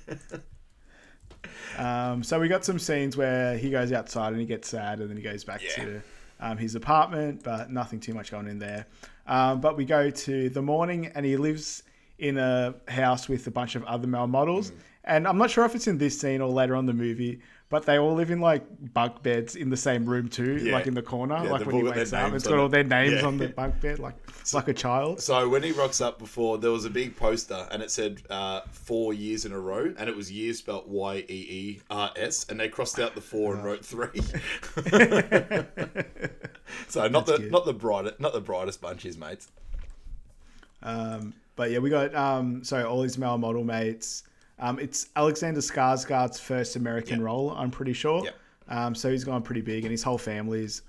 um, 1.78 2.22
so 2.22 2.40
we 2.40 2.48
got 2.48 2.64
some 2.64 2.78
scenes 2.78 3.16
where 3.16 3.56
he 3.56 3.70
goes 3.70 3.92
outside 3.92 4.32
and 4.32 4.40
he 4.40 4.46
gets 4.46 4.68
sad, 4.68 5.00
and 5.00 5.08
then 5.10 5.16
he 5.16 5.22
goes 5.22 5.44
back 5.44 5.62
Yeah. 5.62 5.84
to 5.84 6.02
um, 6.40 6.58
his 6.58 6.74
apartment, 6.74 7.42
but 7.42 7.70
nothing 7.70 8.00
too 8.00 8.14
much 8.14 8.30
going 8.30 8.48
in 8.48 8.58
there. 8.58 8.86
Um, 9.26 9.60
but 9.60 9.76
we 9.76 9.84
go 9.84 10.10
to 10.10 10.48
the 10.50 10.62
morning, 10.62 11.06
and 11.14 11.24
he 11.24 11.36
lives 11.36 11.82
in 12.18 12.38
a 12.38 12.74
house 12.88 13.28
with 13.28 13.46
a 13.46 13.50
bunch 13.50 13.74
of 13.76 13.84
other 13.84 14.06
male 14.06 14.26
models. 14.26 14.70
Mm. 14.70 14.74
And 15.04 15.28
I'm 15.28 15.38
not 15.38 15.50
sure 15.50 15.64
if 15.64 15.74
it's 15.74 15.86
in 15.86 15.96
this 15.98 16.18
scene 16.20 16.40
or 16.42 16.50
later 16.50 16.76
on 16.76 16.84
the 16.84 16.92
movie, 16.92 17.40
but 17.70 17.86
they 17.86 17.98
all 17.98 18.14
live 18.14 18.30
in 18.30 18.40
like 18.40 18.62
bunk 18.92 19.22
beds 19.22 19.56
in 19.56 19.70
the 19.70 19.76
same 19.76 20.04
room 20.04 20.28
too, 20.28 20.56
Yeah. 20.56 20.72
like 20.72 20.86
in 20.86 20.92
the 20.94 21.00
corner, 21.02 21.36
Yeah, 21.36 21.50
like 21.50 21.64
when 21.64 21.76
he 21.76 21.80
all 21.82 21.86
got 21.88 21.94
their 21.94 22.02
wakes 22.04 22.12
up. 22.12 22.32
it's 22.34 22.46
got 22.46 22.58
all 22.58 22.68
their 22.68 22.84
names 22.84 23.20
Yeah. 23.22 23.26
on 23.26 23.38
the 23.38 23.48
bunk 23.48 23.80
bed, 23.80 23.98
like 24.00 24.16
like 24.52 24.68
a 24.68 24.74
child. 24.74 25.20
So 25.22 25.48
when 25.48 25.62
he 25.62 25.72
rocks 25.72 26.00
up 26.02 26.18
before, 26.18 26.58
there 26.58 26.70
was 26.72 26.84
a 26.84 26.90
big 26.90 27.16
poster 27.16 27.66
and 27.70 27.82
it 27.82 27.90
said 27.90 28.20
uh, 28.28 28.62
four 28.70 29.14
years 29.14 29.46
in 29.46 29.52
a 29.52 29.58
row, 29.60 29.94
and 29.98 30.10
it 30.10 30.16
was 30.16 30.30
years 30.30 30.58
spelt 30.58 30.88
Y 30.88 31.24
E 31.28 31.30
E 31.30 31.80
R 31.90 32.10
S, 32.16 32.44
and 32.50 32.60
they 32.60 32.68
crossed 32.68 32.98
out 32.98 33.14
the 33.14 33.20
four 33.22 33.54
and 33.54 33.64
wrote 33.68 33.84
three. 33.84 34.08
so 36.88 37.06
not 37.08 37.26
the 37.26 37.38
good. 37.38 37.52
not 37.52 37.64
the 37.64 37.72
brightest 37.72 38.18
not 38.20 38.32
the 38.32 38.40
brightest 38.40 38.80
bunch, 38.80 39.02
his 39.04 39.16
mates. 39.16 39.48
Um, 40.82 41.34
but 41.58 41.70
yeah, 41.70 41.78
we 41.80 41.90
got 41.90 42.14
um, 42.14 42.64
so 42.64 42.88
all 42.88 43.02
his 43.02 43.18
male 43.18 43.36
model 43.36 43.64
mates. 43.64 44.22
Um, 44.60 44.78
it's 44.78 45.08
Alexander 45.14 45.60
Skarsgård's 45.60 46.40
first 46.40 46.76
American 46.76 47.18
Yeah. 47.18 47.26
role, 47.26 47.50
I'm 47.50 47.70
pretty 47.70 47.92
sure. 47.92 48.24
Yeah. 48.24 48.30
Um, 48.68 48.94
so 48.94 49.10
he's 49.10 49.24
gone 49.24 49.42
pretty 49.42 49.60
big, 49.60 49.84
and 49.84 49.90
his 49.90 50.02
whole 50.02 50.18
family's 50.18 50.82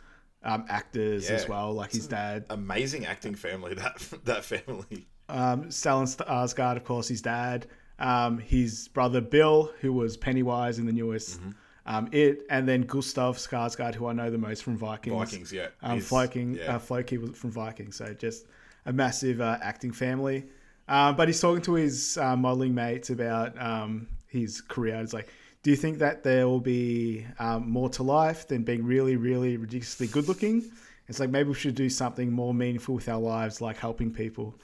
um, 0.44 0.64
actors 0.70 1.30
as 1.30 1.44
Yeah. 1.44 1.50
well, 1.50 1.74
like 1.74 1.92
his 1.92 2.08
dad. 2.08 2.46
Amazing 2.50 3.06
acting 3.06 3.36
family 3.36 3.74
that 3.82 3.98
that 4.26 4.46
family. 4.46 5.06
Um, 5.28 5.66
Stellan 5.66 6.08
Skarsgård, 6.08 6.78
of 6.78 6.84
course, 6.86 7.08
his 7.10 7.22
dad. 7.22 7.68
Um, 8.00 8.38
his 8.40 8.88
brother 8.88 9.20
Bill, 9.22 9.72
who 9.82 9.92
was 9.92 10.16
Pennywise 10.18 10.80
in 10.80 10.86
the 10.86 10.94
newest 10.94 11.40
Mm-hmm. 11.42 11.50
um, 11.86 12.08
It, 12.14 12.46
and 12.50 12.66
then 12.68 12.82
Gustav 12.84 13.38
Skarsgård, 13.38 13.96
who 13.96 14.08
I 14.08 14.14
know 14.14 14.30
the 14.32 14.38
most 14.38 14.64
from 14.64 14.78
Vikings. 14.78 15.16
Vikings, 15.18 15.52
yeah. 15.54 15.68
Um, 15.84 16.00
Floki, 16.00 16.44
yeah. 16.58 16.76
uh, 16.76 16.80
Floki 16.80 17.18
was 17.18 17.38
from 17.38 17.52
Vikings, 17.52 17.98
so 17.98 18.14
just 18.14 18.46
a 18.86 18.94
massive 18.94 19.42
uh, 19.42 19.58
acting 19.62 19.92
family. 19.92 20.46
Um, 20.89 21.15
but 21.15 21.28
he's 21.28 21.39
talking 21.39 21.62
to 21.62 21.75
his 21.75 22.17
uh, 22.17 22.36
modeling 22.36 22.73
mates 22.73 23.12
about 23.12 23.60
um, 23.62 24.08
his 24.28 24.60
career. 24.60 24.95
It's 24.95 25.13
like, 25.13 25.30
do 25.62 25.69
you 25.69 25.78
think 25.78 25.99
that 25.99 26.23
there 26.23 26.47
will 26.47 26.60
be 26.60 27.25
um, 27.38 27.69
more 27.69 27.89
to 27.89 28.04
life 28.04 28.47
than 28.47 28.63
being 28.63 28.84
really, 28.84 29.15
really 29.15 29.56
ridiculously 29.56 30.08
good 30.08 30.28
looking? 30.28 30.71
It's 31.08 31.19
like 31.19 31.30
maybe 31.30 31.49
we 31.49 31.56
should 31.56 31.75
do 31.75 31.89
something 31.89 32.32
more 32.32 32.54
meaningful 32.54 32.95
with 32.95 33.08
our 33.08 33.19
lives, 33.19 33.62
like 33.62 33.78
helping 33.78 34.12
people. 34.12 34.56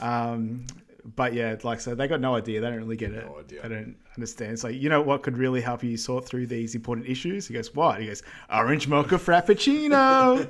Um, 0.00 0.66
but 1.14 1.34
yeah, 1.34 1.56
like 1.62 1.80
so, 1.80 1.94
they 1.94 2.08
got 2.08 2.20
no 2.20 2.36
idea. 2.36 2.60
They 2.60 2.68
don't 2.68 2.78
really 2.78 2.96
get 2.96 3.12
it. 3.12 3.24
No 3.26 3.38
idea. 3.38 3.62
They 3.62 3.68
don't 3.68 3.96
understand. 4.16 4.52
It's 4.52 4.64
like 4.64 4.74
you 4.74 4.88
know 4.88 5.00
what 5.00 5.22
could 5.22 5.38
really 5.38 5.60
help 5.60 5.84
you 5.84 5.96
sort 5.96 6.26
through 6.26 6.46
these 6.46 6.74
important 6.74 7.06
issues. 7.06 7.46
He 7.46 7.54
goes, 7.54 7.74
"What?" 7.74 8.00
He 8.00 8.06
goes, 8.06 8.22
"Orange 8.50 8.88
mocha 8.88 9.16
frappuccino." 9.16 10.48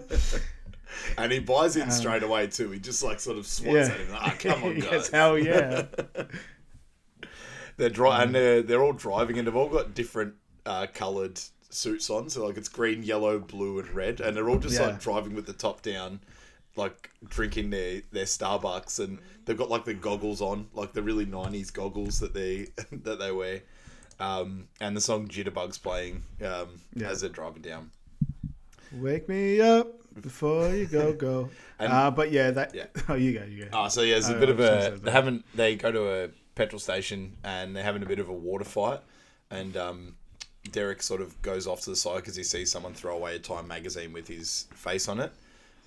And 1.18 1.33
he 1.33 1.38
buys 1.40 1.77
in 1.77 1.90
straight 1.90 2.22
away 2.22 2.46
too. 2.46 2.70
He 2.70 2.79
just 2.79 3.03
like 3.03 3.20
sort 3.20 3.38
of 3.38 3.46
swats 3.46 3.88
Yeah. 3.88 3.94
at 3.94 4.01
him. 4.01 4.09
Ah, 4.12 4.35
come 4.38 4.64
on, 4.64 4.75
guys. 4.81 4.90
goes, 4.90 5.09
Hell 5.11 5.38
yeah. 5.38 5.87
They're 7.77 7.90
dri- 7.90 8.09
and 8.11 8.35
they're 8.35 8.62
they're 8.62 8.83
all 8.83 8.92
driving, 8.94 9.38
and 9.38 9.46
they've 9.46 9.57
all 9.57 9.68
got 9.68 9.94
different 9.94 10.35
uh, 10.64 10.87
coloured 10.94 11.38
suits 11.68 12.09
on. 12.09 12.31
So 12.31 12.46
like 12.46 12.57
it's 12.57 12.68
green, 12.68 13.03
yellow, 13.03 13.38
blue, 13.38 13.79
and 13.79 13.88
red, 13.90 14.20
and 14.20 14.35
they're 14.37 14.49
all 14.49 14.59
just 14.59 14.79
Yeah. 14.81 14.87
like 14.87 15.01
driving 15.01 15.35
with 15.35 15.44
the 15.46 15.53
top 15.53 15.83
down, 15.83 16.20
like 16.75 17.11
drinking 17.29 17.70
their 17.70 18.01
their 18.12 18.25
Starbucks, 18.25 18.99
and 19.05 19.18
they've 19.44 19.59
got 19.59 19.68
like 19.68 19.85
the 19.85 19.92
goggles 19.92 20.40
on, 20.40 20.68
like 20.72 20.94
the 20.94 21.03
really 21.03 21.27
'90s 21.27 21.70
goggles 21.70 22.18
that 22.20 22.33
they 22.33 22.68
that 22.92 23.18
they 23.18 23.31
wear. 23.33 23.61
Um, 24.18 24.68
and 24.81 24.96
the 24.96 25.01
song 25.03 25.29
Jitterbugs 25.29 25.83
playing 25.83 26.22
um, 26.42 26.81
Yeah. 26.94 27.11
as 27.11 27.20
they're 27.20 27.29
driving 27.29 27.61
down. 27.61 27.90
Wake 28.92 29.29
me 29.29 29.61
up 29.61 29.88
before 30.22 30.68
you 30.74 30.87
go 30.87 31.12
go. 31.12 31.50
And- 31.79 31.92
uh, 31.92 32.11
but 32.11 32.33
yeah, 32.33 32.50
that. 32.52 32.74
Yeah. 32.74 32.87
Oh, 33.09 33.14
you 33.14 33.38
go, 33.38 33.44
you 33.44 33.64
go. 33.64 33.70
Ah, 33.72 33.88
so 33.88 34.00
yeah, 34.02 34.14
there's 34.14 34.29
a 34.31 34.37
Oh, 34.37 34.40
bit 34.40 34.48
of 34.48 34.59
I 34.61 34.62
was 34.62 34.70
gonna 34.85 34.94
a. 34.96 34.98
They 35.00 35.11
haven't. 35.11 35.44
They 35.55 35.76
go 35.76 35.92
to 35.92 36.24
a 36.24 36.29
petrol 36.55 36.79
station 36.81 37.37
and 37.44 37.76
they're 37.76 37.85
having 37.85 38.02
a 38.02 38.07
bit 38.07 38.18
of 38.18 38.29
a 38.29 38.33
water 38.33 38.64
fight, 38.64 39.00
and 39.50 39.76
um, 39.76 40.16
Derek 40.72 41.02
sort 41.02 41.20
of 41.20 41.40
goes 41.42 41.66
off 41.66 41.83
to 41.83 41.90
the 41.90 41.96
side 41.96 42.16
because 42.16 42.35
he 42.37 42.42
sees 42.44 42.72
someone 42.72 42.94
throw 42.94 43.14
away 43.14 43.37
a 43.37 43.38
Time 43.38 43.68
magazine 43.68 44.12
with 44.12 44.26
his 44.26 44.66
face 44.74 45.07
on 45.09 45.20
it, 45.20 45.33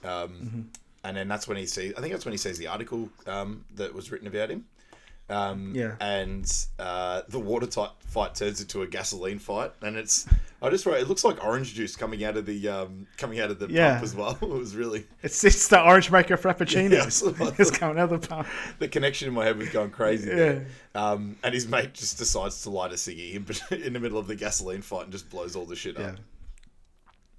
um, 0.04 0.30
Mm-hmm. 0.30 0.62
and 1.06 1.18
then 1.18 1.28
that's 1.28 1.48
when 1.48 1.58
he 1.58 1.66
sees. 1.66 1.94
I 1.98 2.02
think 2.02 2.14
that's 2.14 2.26
when 2.26 2.34
he 2.34 2.38
sees 2.38 2.58
the 2.60 2.68
article 2.68 3.10
um, 3.26 3.66
that 3.76 3.94
was 3.94 4.12
written 4.12 4.28
about 4.28 4.50
him. 4.52 4.66
Um, 5.30 5.74
Yeah. 5.76 5.96
And 6.00 6.52
uh, 6.80 7.22
the 7.30 7.40
water 7.40 7.68
ti- 7.68 7.86
fight 8.08 8.36
turns 8.36 8.62
into 8.62 8.82
a 8.82 8.88
gasoline 8.88 9.40
fight, 9.40 9.72
and 9.82 9.96
it's. 9.96 10.28
I 10.62 10.70
just 10.70 10.86
wrote. 10.86 11.00
It 11.00 11.08
looks 11.08 11.24
like 11.24 11.42
orange 11.44 11.74
juice 11.74 11.96
coming 11.96 12.24
out 12.26 12.36
of 12.36 12.46
the 12.46 12.68
um, 12.68 13.08
coming 13.18 13.40
out 13.40 13.50
of 13.52 13.60
the 13.60 13.68
Yeah. 13.70 13.92
pump 13.94 14.04
as 14.04 14.16
well. 14.16 14.32
it 14.42 14.50
was 14.50 14.76
really. 14.76 15.06
It's 15.24 15.42
it's 15.44 15.68
the 15.70 15.82
orange 15.82 16.12
mocha 16.12 16.34
frappuccino. 16.34 16.92
Yeah, 16.92 17.54
it's 17.58 17.72
coming 17.72 17.98
out 18.00 18.12
of 18.12 18.22
the 18.22 18.28
pump. 18.28 18.48
the 18.80 18.88
connection 18.90 19.28
in 19.30 19.34
my 19.34 19.46
head 19.46 19.58
was 19.58 19.70
going 19.70 19.92
crazy. 19.92 20.30
Yeah. 20.30 20.36
There. 20.36 20.66
Um, 20.96 21.38
and 21.44 21.54
his 21.54 21.68
mate 21.68 21.94
just 21.94 22.18
decides 22.18 22.62
to 22.64 22.72
light 22.72 22.92
a 22.92 22.96
ciggy 22.96 23.36
in, 23.36 23.78
in 23.84 23.94
the 23.94 24.00
middle 24.00 24.18
of 24.18 24.28
the 24.28 24.36
gasoline 24.36 24.82
fight 24.82 25.04
and 25.04 25.12
just 25.12 25.30
blows 25.30 25.56
all 25.56 25.66
the 25.66 25.76
shit 25.78 25.98
Yeah. 25.98 26.08
up. 26.08 26.16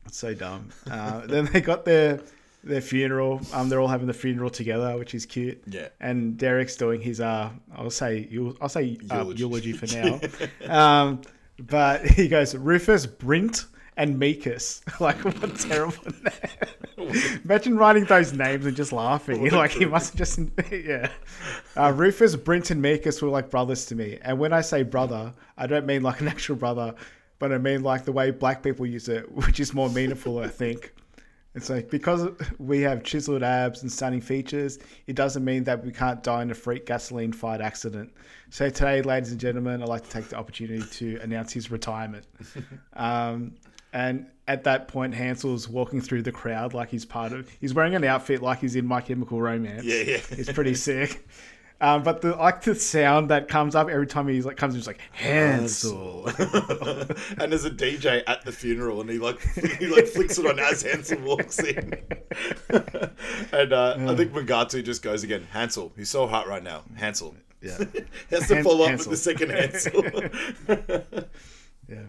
It's 0.07 0.17
so 0.17 0.33
dumb. 0.33 0.71
Uh, 0.91 1.27
then 1.27 1.45
they 1.53 1.61
got 1.61 1.85
their 1.85 2.21
their 2.63 2.81
funeral. 2.81 3.41
Um, 3.53 3.69
they're 3.69 3.81
all 3.81 3.89
having 3.89 4.07
the 4.07 4.15
funeral 4.15 4.51
together, 4.51 4.97
which 4.99 5.15
is 5.15 5.27
cute. 5.27 5.63
Yeah. 5.67 5.89
And 6.01 6.37
Derek's 6.37 6.77
doing 6.77 7.01
his 7.01 7.21
uh, 7.21 7.51
I'll 7.75 7.91
say 7.91 8.29
you, 8.31 8.57
I'll 8.61 8.69
say 8.69 8.99
uh, 9.11 9.19
Eulogy. 9.19 9.39
eulogy. 9.41 9.73
for 9.73 9.87
now. 9.97 10.21
um, 10.69 11.21
but 11.59 12.07
he 12.07 12.29
goes 12.29 12.55
Rufus 12.55 13.07
Brint 13.07 13.67
and 13.97 14.21
Meekus. 14.21 14.83
like 15.01 15.25
what 15.25 15.57
terrible 15.59 16.05
name. 16.05 17.41
Imagine 17.45 17.77
writing 17.77 18.05
those 18.05 18.33
names 18.33 18.67
and 18.67 18.77
just 18.77 18.93
laughing. 18.93 19.41
What 19.41 19.53
like 19.53 19.73
he 19.73 19.85
must 19.87 20.11
have 20.11 20.19
just 20.19 20.41
yeah. 20.71 21.11
Uh, 21.77 21.93
Rufus, 21.93 22.37
Brint, 22.37 22.71
and 22.71 22.83
Meekus 22.83 23.23
were 23.23 23.29
like 23.29 23.51
brothers 23.51 23.87
to 23.87 23.95
me. 23.95 24.19
And 24.23 24.39
when 24.39 24.53
I 24.53 24.61
say 24.61 24.83
brother, 24.83 25.33
I 25.57 25.67
don't 25.67 25.87
mean 25.87 26.03
like 26.03 26.21
an 26.21 26.29
actual 26.29 26.57
brother, 26.57 26.95
but 27.39 27.53
I 27.53 27.59
mean 27.59 27.83
like 27.83 28.05
the 28.05 28.13
way 28.13 28.31
black 28.31 28.63
people 28.63 28.87
use 28.87 29.09
it, 29.09 29.31
which 29.33 29.61
is 29.61 29.73
more 29.73 29.89
meaningful, 29.89 30.39
I 30.39 30.49
think. 30.49 30.93
It's 31.55 31.69
like 31.69 31.91
because 31.91 32.29
we 32.59 32.81
have 32.83 33.03
chiseled 33.03 33.43
abs 33.43 33.83
and 33.83 33.91
stunning 33.91 34.21
features, 34.21 34.79
it 35.07 35.17
doesn't 35.17 35.45
mean 35.45 35.65
that 35.65 35.85
we 35.85 35.91
can't 35.91 36.23
die 36.23 36.43
in 36.43 36.51
a 36.51 36.55
freak 36.55 36.87
gasoline 36.87 37.33
fight 37.33 37.61
accident. 37.61 38.13
So 38.51 38.71
today, 38.71 39.03
ladies 39.03 39.33
and 39.33 39.41
gentlemen, 39.41 39.83
I'd 39.83 39.89
like 39.89 40.05
to 40.05 40.11
take 40.11 40.29
the 40.29 40.37
opportunity 40.37 40.85
to 40.85 41.21
announce 41.23 41.53
his 41.53 41.71
retirement. 41.71 42.25
um, 42.93 43.55
and 43.93 44.27
at 44.47 44.63
that 44.65 44.87
point, 44.87 45.15
Hansel's 45.15 45.69
walking 45.69 46.01
through 46.01 46.23
the 46.23 46.31
crowd 46.31 46.73
like 46.73 46.91
he's 46.91 47.05
part 47.05 47.33
of. 47.33 47.49
He's 47.61 47.75
wearing 47.75 47.97
an 47.97 48.05
outfit 48.05 48.43
like 48.43 48.61
he's 48.61 48.77
in 48.77 48.87
My 48.87 49.01
Chemical 49.01 49.41
Romance. 49.41 49.85
Yeah, 49.85 50.03
yeah. 50.03 50.21
It's 50.31 50.53
pretty 50.53 50.75
sick. 50.75 51.27
Um, 51.83 52.03
but 52.03 52.21
the 52.21 52.37
like 52.37 52.63
the 52.63 52.75
sound 52.75 53.31
that 53.31 53.49
comes 53.49 53.75
up 53.75 53.89
every 53.89 54.07
time 54.07 54.29
he 54.29 54.43
like 54.43 54.59
comes, 54.59 54.75
in, 54.75 54.81
he's 54.81 54.87
like 54.87 55.01
Hansel. 55.13 56.27
and 57.39 57.51
there's 57.51 57.65
a 57.65 57.71
DJ 57.71 58.23
at 58.27 58.45
the 58.45 58.53
funeral, 58.53 59.01
and 59.01 59.09
he 59.09 59.19
like 59.19 59.41
he 59.79 59.87
like 59.87 60.07
flicks 60.07 60.39
it 60.39 60.45
on 60.45 60.59
as 60.59 60.83
Hansel 60.83 61.21
walks 61.21 61.59
in. 61.59 61.95
and 63.53 63.73
uh, 63.73 63.97
I 63.99 64.15
think 64.15 64.33
Mugatu 64.33 64.85
just 64.85 65.03
goes 65.03 65.25
again. 65.25 65.47
Hansel, 65.53 65.93
he's 65.97 66.11
so 66.11 66.27
hot 66.27 66.47
right 66.47 66.63
now. 66.63 66.83
Hansel. 66.97 67.35
Yeah. 67.63 67.79
He 67.79 68.35
has 68.37 68.49
to 68.49 68.57
Han- 68.57 68.65
follow 68.65 68.85
up 68.85 68.91
Hansel. 68.91 69.11
with 69.11 69.23
the 69.23 69.31
second 69.31 69.51
Hansel. 69.51 71.07
Yeah. 71.89 72.05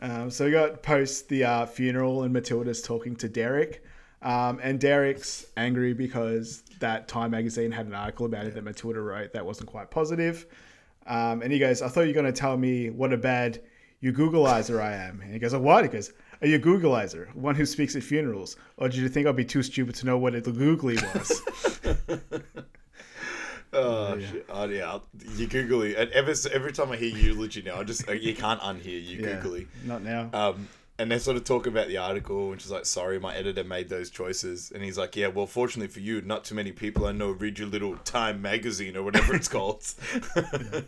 Um, 0.00 0.30
so 0.30 0.44
we 0.44 0.50
got 0.50 0.82
post 0.82 1.28
the 1.28 1.44
uh, 1.44 1.66
funeral 1.66 2.22
and 2.22 2.32
Matilda's 2.32 2.82
talking 2.82 3.16
to 3.16 3.28
Derek. 3.28 3.82
Um, 4.26 4.58
and 4.60 4.80
Derek's 4.80 5.46
angry 5.56 5.94
because 5.94 6.64
that 6.80 7.06
Time 7.06 7.30
magazine 7.30 7.70
had 7.70 7.86
an 7.86 7.94
article 7.94 8.26
about 8.26 8.44
it 8.44 8.54
that 8.54 8.64
Matilda 8.64 9.00
wrote 9.00 9.32
that 9.32 9.46
wasn't 9.46 9.68
quite 9.70 9.88
positive. 9.88 10.46
Um, 11.06 11.42
and 11.42 11.52
he 11.52 11.60
goes, 11.60 11.80
I 11.80 11.86
thought 11.86 12.00
you 12.00 12.08
were 12.08 12.22
going 12.22 12.26
to 12.26 12.32
tell 12.32 12.56
me 12.56 12.90
what 12.90 13.12
a 13.12 13.16
bad 13.16 13.62
you 14.00 14.12
Googleizer 14.12 14.82
I 14.82 14.94
am. 14.94 15.20
And 15.20 15.32
he 15.32 15.38
goes, 15.38 15.52
a 15.52 15.60
what? 15.60 15.84
He 15.84 15.90
goes, 15.90 16.12
are 16.40 16.48
you 16.48 16.56
a 16.56 16.58
Googleizer? 16.58 17.32
One 17.36 17.54
who 17.54 17.64
speaks 17.64 17.94
at 17.94 18.02
funerals. 18.02 18.56
Or 18.78 18.88
did 18.88 18.96
you 18.96 19.08
think 19.08 19.28
I'd 19.28 19.36
be 19.36 19.44
too 19.44 19.62
stupid 19.62 19.94
to 19.94 20.06
know 20.06 20.18
what 20.18 20.34
a 20.34 20.40
googly 20.40 20.96
was? 21.14 21.42
Oh, 23.72 24.18
shit. 24.18 24.46
oh 24.48 24.64
yeah, 24.68 24.98
you 25.36 25.46
googly. 25.46 25.96
And 25.96 26.10
every 26.12 26.34
every 26.50 26.72
time 26.72 26.92
I 26.92 26.96
hear 26.96 27.14
eulogy 27.14 27.60
now, 27.60 27.80
I 27.80 27.84
just 27.84 28.08
you 28.08 28.34
can't 28.34 28.60
unhear 28.60 29.04
you 29.04 29.18
Yeah, 29.18 29.34
googly. 29.34 29.66
Not 29.84 30.02
now. 30.02 30.30
Um, 30.32 30.68
and 30.98 31.10
they 31.10 31.18
sort 31.18 31.36
of 31.36 31.44
talk 31.44 31.66
about 31.66 31.88
the 31.88 31.98
article, 31.98 32.52
and 32.52 32.60
she's 32.60 32.70
like, 32.70 32.86
"Sorry, 32.86 33.18
my 33.18 33.36
editor 33.36 33.64
made 33.64 33.88
those 33.88 34.10
choices." 34.10 34.72
And 34.74 34.82
he's 34.82 34.96
like, 34.96 35.16
"Yeah, 35.16 35.28
well, 35.28 35.46
fortunately 35.46 35.92
for 35.92 36.00
you, 36.00 36.22
not 36.22 36.44
too 36.44 36.54
many 36.54 36.72
people 36.72 37.06
I 37.06 37.12
know 37.12 37.30
read 37.30 37.58
your 37.58 37.68
little 37.68 37.96
Time 37.98 38.40
magazine 38.40 38.96
or 38.96 39.02
whatever 39.02 39.34
it's 39.34 39.48
called." 39.48 39.84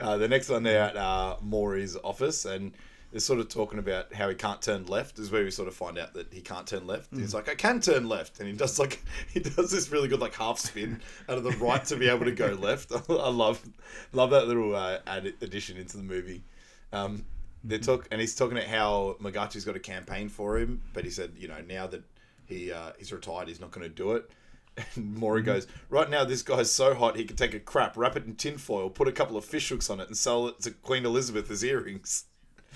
uh, 0.00 0.16
the 0.16 0.28
next 0.28 0.48
one, 0.48 0.62
they're 0.62 0.82
at 0.82 0.96
uh, 0.96 1.36
Maury's 1.42 1.96
office, 2.04 2.44
and 2.44 2.72
they're 3.10 3.20
sort 3.20 3.40
of 3.40 3.48
talking 3.48 3.80
about 3.80 4.14
how 4.14 4.28
he 4.28 4.36
can't 4.36 4.62
turn 4.62 4.86
left. 4.86 5.18
Is 5.18 5.32
where 5.32 5.42
we 5.42 5.50
sort 5.50 5.66
of 5.66 5.74
find 5.74 5.98
out 5.98 6.14
that 6.14 6.32
he 6.32 6.40
can't 6.40 6.66
turn 6.66 6.86
left. 6.86 7.08
He's 7.12 7.34
like, 7.34 7.48
I 7.48 7.56
can 7.56 7.80
turn 7.80 8.08
left, 8.08 8.38
and 8.38 8.48
he 8.48 8.54
does 8.54 8.78
like 8.78 9.02
he 9.32 9.40
does 9.40 9.72
this 9.72 9.90
really 9.90 10.06
good 10.06 10.20
like 10.20 10.34
half 10.34 10.60
spin 10.60 11.00
out 11.28 11.38
of 11.38 11.44
the 11.44 11.50
right 11.52 11.84
to 11.86 11.96
be 11.96 12.08
able 12.08 12.26
to 12.26 12.32
go 12.32 12.52
left. 12.52 12.92
I 12.92 13.30
love 13.30 13.66
love 14.12 14.30
that 14.30 14.46
little 14.46 14.76
uh, 14.76 14.98
add 15.08 15.26
addition 15.40 15.76
into 15.76 15.96
the 15.96 16.04
movie. 16.04 16.44
Um, 16.92 17.24
they 17.64 17.78
talk 17.78 18.06
and 18.10 18.20
he's 18.20 18.34
talking 18.34 18.58
about 18.58 18.68
how 18.68 19.16
Mugatu's 19.20 19.64
got 19.64 19.74
a 19.74 19.80
campaign 19.80 20.28
for 20.28 20.58
him, 20.58 20.82
but 20.92 21.04
he 21.04 21.10
said, 21.10 21.32
you 21.36 21.48
know, 21.48 21.62
now 21.66 21.86
that 21.86 22.02
he 22.46 22.70
uh, 22.70 22.92
he's 22.98 23.12
retired, 23.12 23.48
he's 23.48 23.60
not 23.60 23.70
going 23.70 23.88
to 23.88 23.94
do 23.94 24.12
it. 24.12 24.30
And 24.96 25.14
Maury 25.14 25.42
goes, 25.42 25.68
right 25.88 26.10
now 26.10 26.24
this 26.24 26.42
guy's 26.42 26.68
so 26.68 26.94
hot 26.94 27.16
he 27.16 27.24
could 27.24 27.38
take 27.38 27.54
a 27.54 27.60
crap, 27.60 27.96
wrap 27.96 28.16
it 28.16 28.26
in 28.26 28.34
tinfoil, 28.34 28.90
put 28.90 29.06
a 29.06 29.12
couple 29.12 29.36
of 29.36 29.44
fish 29.44 29.68
hooks 29.68 29.88
on 29.88 30.00
it, 30.00 30.08
and 30.08 30.16
sell 30.16 30.48
it 30.48 30.60
to 30.62 30.72
Queen 30.72 31.06
Elizabeth 31.06 31.48
as 31.48 31.62
earrings. 31.62 32.24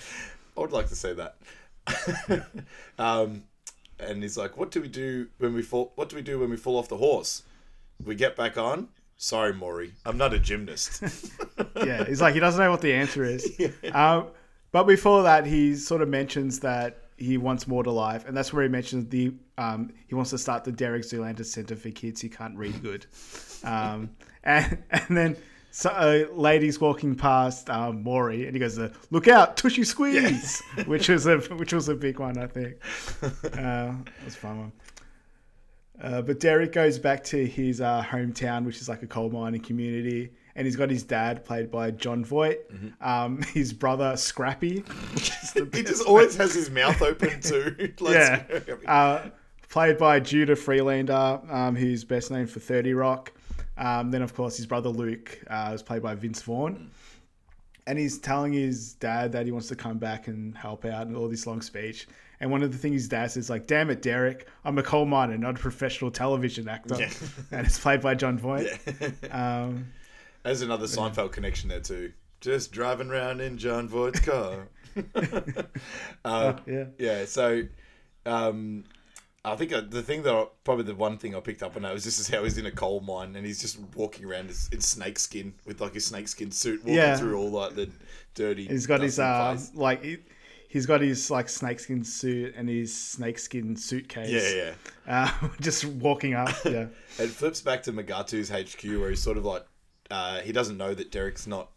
I 0.57 0.61
would 0.61 0.71
like 0.71 0.89
to 0.89 0.97
say 0.97 1.13
that. 1.15 1.37
um, 3.01 3.43
and 3.99 4.23
he's 4.23 4.37
like, 4.37 4.57
"What 4.57 4.71
do 4.71 4.81
we 4.81 4.87
do 4.87 5.27
when 5.39 5.55
we 5.55 5.63
fall? 5.63 5.93
What 5.97 6.09
do 6.09 6.15
we 6.15 6.23
do 6.23 6.39
when 6.39 6.51
we 6.51 6.57
fall 6.57 6.77
off 6.77 6.89
the 6.89 6.99
horse? 6.99 7.43
We 8.05 8.15
get 8.15 8.37
back 8.37 8.57
on." 8.57 8.89
Sorry, 9.17 9.53
Maury, 9.53 9.95
I'm 10.07 10.17
not 10.17 10.33
a 10.33 10.39
gymnast. 10.39 11.03
yeah, 11.85 12.05
he's 12.05 12.21
like 12.21 12.35
he 12.35 12.41
doesn't 12.41 12.63
know 12.63 12.71
what 12.71 12.81
the 12.81 12.93
answer 12.93 13.25
is. 13.25 13.45
Um, 13.93 14.29
but 14.73 14.85
before 14.85 15.23
that, 15.23 15.47
he 15.47 15.75
sort 15.75 16.03
of 16.03 16.09
mentions 16.09 16.61
that 16.61 17.03
he 17.17 17.37
wants 17.37 17.67
more 17.67 17.83
to 17.83 17.91
life, 17.91 18.27
and 18.27 18.37
that's 18.37 18.53
where 18.53 18.63
he 18.63 18.69
mentions 18.69 19.09
the 19.09 19.33
um, 19.57 19.93
he 20.07 20.15
wants 20.15 20.31
to 20.31 20.39
start 20.39 20.65
the 20.65 20.73
Derek 20.73 21.03
Zoolander 21.03 21.45
Center 21.45 21.75
for 21.77 21.91
kids 21.91 22.23
who 22.23 22.29
can't 22.29 22.57
read 22.57 22.83
good, 22.83 23.07
um, 23.65 24.11
and 24.45 24.83
and 24.91 25.17
then. 25.17 25.37
So, 25.71 25.91
a 25.91 26.27
lady's 26.33 26.81
walking 26.81 27.15
past 27.15 27.69
um, 27.69 28.03
Maury, 28.03 28.47
and 28.47 28.55
he 28.55 28.59
goes, 28.59 28.79
uh, 28.79 28.89
"Look 29.11 29.29
out, 29.29 29.59
tushy 29.59 29.85
squeeze," 29.85 30.63
which 30.87 31.11
was 31.11 31.27
a 31.27 31.39
which 31.39 31.75
was 31.75 31.91
a 31.91 31.95
big 31.95 32.19
one, 32.19 32.39
I 32.39 32.47
think. 32.47 32.77
Uh, 33.23 33.93
it 34.17 34.25
was 34.25 34.35
a 34.35 34.39
fun 34.39 34.59
one. 34.59 34.73
Uh, 36.01 36.23
but 36.23 36.41
Derek 36.41 36.73
goes 36.73 36.99
back 36.99 37.23
to 37.25 37.45
his 37.45 37.81
uh, 37.81 38.03
hometown, 38.03 38.65
which 38.65 38.81
is 38.81 38.89
like 38.89 39.03
a 39.03 39.07
coal 39.07 39.31
mining 39.31 39.61
community, 39.61 40.33
and 40.57 40.67
he's 40.67 40.77
got 40.77 40.91
his 40.91 41.03
dad, 41.03 41.45
played 41.45 41.71
by 41.71 41.91
Jon 41.91 42.25
Voight, 42.25 42.59
um, 43.01 43.43
his 43.55 43.73
brother 43.73 44.17
Scrappy, 44.17 44.81
which 45.15 45.31
is 45.43 45.53
the 45.53 45.69
he 45.73 45.83
just 45.83 46.05
always 46.07 46.37
has 46.37 46.55
his 46.55 46.71
mouth 46.71 47.01
open 47.03 47.41
too. 47.41 47.93
yeah, 48.01 48.45
uh, 48.87 49.29
played 49.69 49.99
by 49.99 50.21
Judah 50.21 50.57
Friedlander, 50.57 51.41
um, 51.51 51.77
who's 51.77 52.05
best 52.05 52.31
known 52.31 52.47
for 52.47 52.61
Thirty 52.61 52.95
Rock. 52.95 53.33
Um, 53.77 54.11
then, 54.11 54.23
of 54.23 54.35
course, 54.35 54.57
his 54.57 54.67
brother 54.67 54.89
Luke 54.89 55.39
uh, 55.49 55.69
was 55.71 55.83
played 55.83 56.03
by 56.03 56.15
Vince 56.17 56.43
Vaughn, 56.43 56.91
and 57.87 57.99
he's 57.99 58.19
telling 58.19 58.53
his 58.53 58.95
dad 58.95 59.31
that 59.33 59.47
he 59.47 59.53
wants 59.53 59.69
to 59.69 59.77
come 59.77 59.99
back 59.99 60.27
and 60.27 60.57
help 60.57 60.85
out, 60.85 61.07
and 61.07 61.17
all 61.17 61.29
this 61.29 61.47
long 61.47 61.63
speech. 61.63 62.09
And 62.41 62.51
one 62.53 62.63
of 62.63 62.71
the 62.71 62.79
things 62.79 63.03
his 63.03 63.09
dad 63.09 63.31
says, 63.31 63.45
is, 63.45 63.51
like, 63.51 63.67
"Damn 63.67 63.91
it, 63.91 64.03
Derek, 64.03 64.47
I'm 64.65 64.79
a 64.79 64.83
coal 64.83 65.07
miner, 65.07 65.37
not 65.39 65.57
a 65.57 65.61
professional 65.61 66.11
television 66.11 66.69
actor," 66.69 66.97
Yeah. 66.99 67.11
and 67.53 67.67
it's 67.67 67.79
played 67.79 68.01
by 68.01 68.15
Jon 68.15 68.39
Voight. 68.39 68.69
Um, 69.33 69.87
There's 70.45 70.63
another 70.63 70.87
Seinfeld 70.87 71.33
connection 71.33 71.69
there 71.69 71.81
too. 71.81 72.13
Just 72.41 72.73
driving 72.73 73.11
around 73.11 73.41
in 73.41 73.59
Jon 73.59 73.89
Voight's 73.89 74.21
car. 74.21 74.69
uh, 76.25 76.55
yeah. 76.67 76.85
yeah. 76.99 77.25
So, 77.25 77.63
um, 78.27 78.85
I 79.45 79.57
think 79.57 79.73
uh, 79.73 79.83
the 79.89 80.03
thing 80.03 80.23
that 80.23 80.35
I, 80.35 80.47
probably 80.65 80.85
the 80.85 80.95
one 80.95 81.19
thing 81.19 81.35
I 81.35 81.41
picked 81.41 81.63
up 81.63 81.77
on 81.77 81.83
that 81.83 81.93
was 81.95 82.05
this 82.05 82.19
is 82.19 82.29
how 82.29 82.45
he's 82.45 82.59
in 82.59 82.67
a 82.67 82.71
coal 82.71 83.01
mine 83.01 83.35
and 83.37 83.47
he's 83.47 83.61
just 83.61 83.79
walking 83.95 84.25
around 84.25 84.51
in, 84.73 84.81
snake 84.81 85.19
skin 85.19 85.55
with 85.65 85.81
like 85.81 85.95
his 85.95 86.07
snake 86.07 86.29
skin 86.29 86.51
suit, 86.51 86.81
walking 86.81 86.95
Yeah. 86.95 87.17
through 87.17 87.39
all 87.39 87.51
like 87.51 87.75
the 87.75 87.91
dirty. 88.35 88.67
He's 88.67 88.87
got 88.87 89.01
his 89.01 89.19
uh, 89.19 89.53
place. 89.53 89.71
like 89.75 90.03
he, 90.05 90.19
he's 90.69 90.87
got 90.87 91.01
his 91.01 91.31
like 91.31 91.49
snakeskin 91.49 92.05
suit 92.05 92.55
and 92.57 92.69
his 92.69 92.97
snakeskin 92.97 93.77
suitcase. 93.77 94.31
Yeah, 94.31 94.73
yeah. 95.07 95.31
Uh, 95.43 95.49
just 95.61 95.85
walking 95.85 96.35
up. 96.35 96.51
Yeah. 96.65 96.87
It 97.19 97.31
flips 97.31 97.61
back 97.61 97.83
to 97.85 97.93
Mugatu's 97.93 98.49
HQ 98.49 98.85
where 99.01 99.11
he's 99.11 99.23
sort 99.23 99.39
of 99.39 99.45
like, 99.45 99.65
uh, 100.11 100.41
he 100.41 100.53
doesn't 100.53 100.77
know 100.77 100.95
that 100.95 101.11
Derek's 101.11 101.47
not 101.47 101.71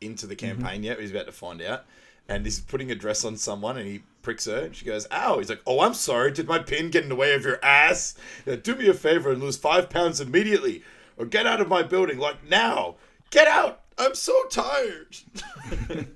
into 0.00 0.26
the 0.26 0.36
Mm-hmm. 0.36 0.60
campaign 0.60 0.82
yet. 0.82 1.00
He's 1.00 1.10
about 1.10 1.26
to 1.26 1.32
find 1.32 1.60
out. 1.62 1.84
And 2.28 2.44
he's 2.44 2.60
putting 2.60 2.90
a 2.90 2.94
dress 2.94 3.24
on 3.24 3.36
someone 3.38 3.78
and 3.78 3.88
he 3.88 4.02
pricks 4.20 4.44
her 4.44 4.58
and 4.66 4.76
she 4.76 4.84
goes, 4.84 5.06
Ow. 5.10 5.38
He's 5.38 5.48
like, 5.48 5.62
Oh, 5.66 5.80
I'm 5.80 5.94
sorry. 5.94 6.30
Did 6.30 6.46
my 6.46 6.58
pin 6.58 6.90
get 6.90 7.02
in 7.02 7.08
the 7.08 7.14
way 7.16 7.32
of 7.34 7.42
your 7.44 7.58
ass? 7.64 8.14
Do 8.62 8.74
me 8.76 8.86
a 8.88 8.94
favor 8.94 9.30
and 9.32 9.40
lose 9.42 9.56
five 9.56 9.88
pounds 9.88 10.20
immediately 10.20 10.82
or 11.16 11.24
get 11.24 11.46
out 11.46 11.60
of 11.60 11.68
my 11.68 11.82
building 11.82 12.18
like 12.18 12.46
now. 12.48 12.96
Get 13.30 13.48
out. 13.48 13.80
I'm 13.96 14.14
so 14.14 14.34
tired. 14.50 15.16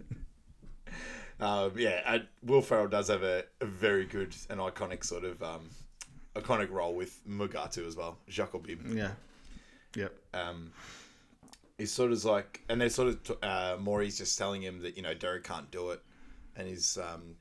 um, 1.41 1.73
yeah, 1.77 2.01
and 2.07 2.27
Will 2.45 2.63
Ferrell 2.63 2.89
does 2.89 3.09
have 3.09 3.23
a, 3.23 3.45
a 3.61 3.65
very 3.67 4.05
good 4.05 4.35
and 4.51 4.61
iconic 4.61 5.05
sort 5.05 5.25
of 5.25 5.43
um, 5.43 5.71
iconic 6.37 6.71
role 6.71 6.95
with 6.95 7.19
Mugatu 7.29 7.87
as 7.87 7.97
well, 7.97 8.19
Jacobim. 8.29 8.97
Yeah. 8.97 9.13
Yep. 9.97 10.15
Um, 10.35 10.73
he's 11.79 11.93
sort 11.93 12.13
of 12.13 12.25
like, 12.25 12.63
and 12.69 12.81
they're 12.81 12.89
sort 12.91 13.09
of, 13.09 13.23
t- 13.23 13.35
uh, 13.43 13.77
Maury's 13.79 14.19
just 14.19 14.39
telling 14.39 14.63
him 14.63 14.83
that, 14.83 14.97
you 14.97 15.03
know, 15.03 15.15
Derek 15.15 15.45
can't 15.45 15.71
do 15.71 15.91
it. 15.91 16.01
And 16.57 16.69
he's, 16.69 16.99
um, 16.99 17.37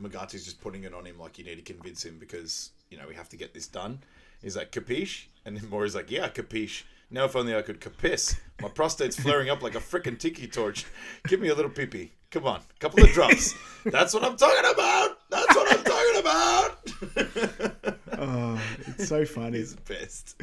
Mugatu's 0.00 0.44
just 0.44 0.60
putting 0.60 0.84
it 0.84 0.92
on 0.94 1.06
him 1.06 1.18
like, 1.18 1.38
you 1.38 1.44
need 1.44 1.56
to 1.56 1.72
convince 1.72 2.04
him 2.04 2.18
because, 2.18 2.70
you 2.90 2.98
know, 2.98 3.04
we 3.08 3.14
have 3.14 3.28
to 3.30 3.36
get 3.36 3.54
this 3.54 3.66
done. 3.66 4.00
He's 4.42 4.56
like, 4.56 4.72
capiche? 4.72 5.26
And 5.44 5.56
then 5.56 5.68
Maury's 5.70 5.94
like, 5.94 6.10
yeah, 6.10 6.28
capiche. 6.28 6.82
Now 7.10 7.24
if 7.26 7.36
only 7.36 7.54
I 7.54 7.62
could 7.62 7.80
capiss. 7.80 8.36
My 8.60 8.68
prostate's 8.68 9.18
flaring 9.18 9.48
up 9.50 9.62
like 9.62 9.74
a 9.74 9.78
frickin' 9.78 10.18
tiki 10.18 10.48
torch. 10.48 10.84
Give 11.28 11.40
me 11.40 11.48
a 11.48 11.54
little 11.54 11.70
pee-pee. 11.70 12.12
Come 12.30 12.46
on, 12.46 12.60
a 12.60 12.78
couple 12.80 13.04
of 13.04 13.10
drops. 13.10 13.54
That's 13.84 14.12
what 14.12 14.24
I'm 14.24 14.36
talking 14.36 14.70
about. 14.72 15.18
That's 15.30 15.54
what 15.54 15.78
I'm 15.78 15.84
talking 15.84 16.20
about. 16.20 17.94
Oh, 18.16 18.58
it's 18.86 19.08
so 19.08 19.24
funny. 19.26 19.58
He's 19.58 19.74
the 19.74 19.82
best. 19.82 20.40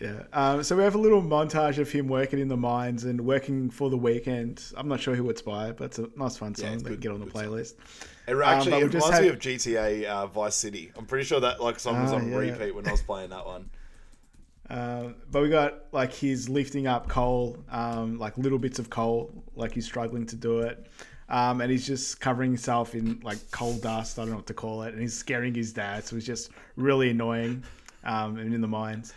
Yeah. 0.00 0.22
Um, 0.32 0.62
so 0.62 0.76
we 0.76 0.82
have 0.84 0.94
a 0.94 0.98
little 0.98 1.22
montage 1.22 1.78
of 1.78 1.90
him 1.90 2.08
working 2.08 2.38
in 2.38 2.48
the 2.48 2.56
mines 2.56 3.04
and 3.04 3.20
working 3.22 3.68
for 3.70 3.90
the 3.90 3.96
weekend. 3.96 4.62
I'm 4.76 4.86
not 4.86 5.00
sure 5.00 5.14
who 5.14 5.28
it's 5.30 5.42
by, 5.42 5.72
but 5.72 5.84
it's 5.86 5.98
a 5.98 6.08
nice 6.16 6.36
fun 6.36 6.54
song 6.54 6.74
it's 6.74 6.82
that 6.84 6.88
good- 6.90 7.00
get 7.00 7.12
on 7.12 7.20
the 7.20 7.26
playlist. 7.26 7.74
It 8.28 8.36
actually 8.44 8.72
but 8.72 8.82
it 8.82 8.94
reminds 8.94 9.20
me 9.22 9.28
of 9.28 9.38
GTA 9.38 10.04
uh, 10.04 10.26
Vice 10.26 10.54
City. 10.54 10.92
I'm 10.96 11.06
pretty 11.06 11.24
sure 11.24 11.40
that 11.40 11.60
like 11.62 11.80
song 11.80 12.02
was 12.02 12.12
Ah, 12.12 12.16
on 12.16 12.30
yeah. 12.30 12.36
repeat 12.36 12.74
when 12.74 12.86
I 12.86 12.92
was 12.92 13.02
playing 13.02 13.30
that 13.30 13.44
one. 13.46 13.70
Um, 14.70 15.14
but 15.30 15.42
we 15.42 15.48
got 15.48 15.84
like 15.92 16.12
he's 16.12 16.50
lifting 16.50 16.86
up 16.86 17.08
coal, 17.08 17.56
um, 17.70 18.18
like 18.18 18.36
little 18.36 18.58
bits 18.58 18.78
of 18.78 18.90
coal, 18.90 19.30
like 19.56 19.72
he's 19.72 19.86
struggling 19.86 20.26
to 20.26 20.36
do 20.36 20.58
it. 20.60 20.86
Um, 21.30 21.62
and 21.62 21.70
he's 21.70 21.86
just 21.86 22.20
covering 22.20 22.50
himself 22.50 22.94
in 22.94 23.18
like 23.22 23.38
coal 23.50 23.78
dust. 23.78 24.18
I 24.18 24.22
don't 24.22 24.30
know 24.32 24.36
what 24.36 24.46
to 24.48 24.52
call 24.52 24.82
it. 24.82 24.92
And 24.92 25.00
he's 25.00 25.16
scaring 25.16 25.54
his 25.54 25.72
dad. 25.72 26.04
So 26.04 26.16
it's 26.16 26.26
just 26.26 26.50
really 26.76 27.08
annoying. 27.08 27.62
Um, 28.04 28.36
and 28.36 28.52
in 28.52 28.60
the 28.60 28.68
mines. 28.68 29.14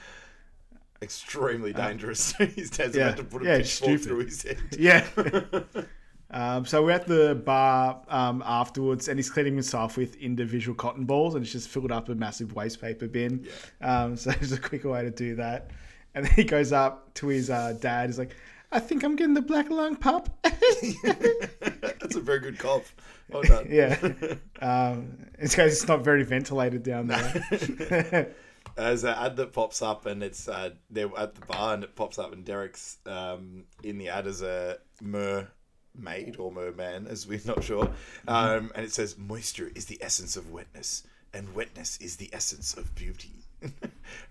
Extremely 1.01 1.73
dangerous. 1.73 2.31
His 2.33 2.69
dad's 2.69 2.95
Uh, 2.95 2.99
yeah. 2.99 3.05
about 3.07 3.17
to 3.17 3.23
put 3.23 3.41
a 3.41 3.45
Yeah, 3.45 3.55
it's 3.55 3.79
pitchfork 3.79 4.01
through 4.01 4.25
his 4.25 4.43
head. 4.43 4.57
Yeah. 4.77 5.07
um, 6.31 6.65
so 6.65 6.83
we're 6.83 6.91
at 6.91 7.07
the 7.07 7.35
bar 7.43 8.01
um, 8.07 8.43
afterwards, 8.45 9.07
and 9.07 9.17
he's 9.17 9.29
cleaning 9.29 9.53
himself 9.55 9.97
with 9.97 10.15
individual 10.17 10.75
cotton 10.75 11.05
balls, 11.05 11.33
and 11.35 11.43
it's 11.43 11.51
just 11.51 11.69
filled 11.69 11.91
up 11.91 12.09
a 12.09 12.15
massive 12.15 12.53
waste 12.53 12.79
paper 12.81 13.07
bin. 13.07 13.47
Um, 13.81 14.15
so 14.17 14.31
there's 14.31 14.51
a 14.51 14.59
quicker 14.59 14.89
way 14.89 15.01
to 15.03 15.11
do 15.11 15.35
that. 15.35 15.71
And 16.13 16.25
then 16.25 16.33
he 16.33 16.43
goes 16.43 16.71
up 16.71 17.13
to 17.15 17.27
his 17.27 17.49
uh, 17.49 17.73
dad. 17.79 18.09
He's 18.09 18.19
like, 18.19 18.35
"I 18.71 18.79
think 18.79 19.03
I'm 19.03 19.15
getting 19.15 19.33
the 19.33 19.41
black 19.41 19.69
lung 19.69 19.95
pup." 19.95 20.29
That's 20.43 22.15
a 22.15 22.19
very 22.19 22.39
good 22.39 22.59
cough. 22.59 22.93
Well 23.29 23.43
done. 23.43 23.67
yeah. 23.69 23.97
Um, 24.61 25.17
it's 25.39 25.53
because 25.55 25.71
it's 25.71 25.87
not 25.87 26.03
very 26.03 26.23
ventilated 26.23 26.83
down 26.83 27.07
there. 27.07 28.33
There's 28.75 29.03
an 29.03 29.15
ad 29.15 29.35
that 29.37 29.53
pops 29.53 29.81
up, 29.81 30.05
and 30.05 30.23
it's 30.23 30.47
uh, 30.47 30.71
they're 30.89 31.09
at 31.17 31.35
the 31.35 31.45
bar, 31.45 31.73
and 31.73 31.83
it 31.83 31.95
pops 31.95 32.17
up, 32.17 32.33
and 32.33 32.45
Derek's 32.45 32.97
um, 33.05 33.63
in 33.83 33.97
the 33.97 34.09
ad 34.09 34.27
as 34.27 34.41
a 34.41 34.77
mermaid 35.01 36.37
or 36.37 36.51
merman, 36.51 37.07
as 37.07 37.27
we're 37.27 37.41
not 37.45 37.63
sure. 37.63 37.91
Um, 38.27 38.71
and 38.75 38.85
it 38.85 38.93
says, 38.93 39.17
"Moisture 39.17 39.71
is 39.75 39.85
the 39.85 39.97
essence 40.01 40.37
of 40.37 40.51
wetness, 40.51 41.03
and 41.33 41.53
wetness 41.53 41.97
is 41.97 42.15
the 42.17 42.29
essence 42.33 42.75
of 42.75 42.95
beauty." 42.95 43.43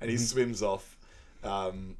and 0.00 0.10
he 0.10 0.16
swims 0.16 0.62
off. 0.62 0.96
Um, 1.42 1.96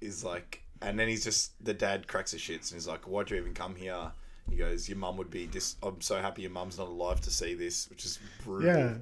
is 0.00 0.24
like, 0.24 0.62
and 0.82 0.98
then 0.98 1.08
he's 1.08 1.24
just 1.24 1.52
the 1.64 1.74
dad 1.74 2.06
cracks 2.06 2.32
his 2.32 2.40
shits, 2.40 2.70
and 2.70 2.76
he's 2.76 2.86
like, 2.86 3.06
"Why'd 3.08 3.30
you 3.30 3.36
even 3.38 3.54
come 3.54 3.74
here?" 3.74 4.12
He 4.48 4.56
goes, 4.56 4.88
"Your 4.88 4.98
mum 4.98 5.16
would 5.16 5.30
be 5.30 5.46
dis. 5.46 5.76
I'm 5.82 6.00
so 6.00 6.20
happy 6.20 6.42
your 6.42 6.50
mum's 6.50 6.78
not 6.78 6.88
alive 6.88 7.20
to 7.22 7.30
see 7.30 7.54
this," 7.54 7.88
which 7.90 8.04
is 8.04 8.18
brutal. 8.44 8.68
yeah. 8.68 8.94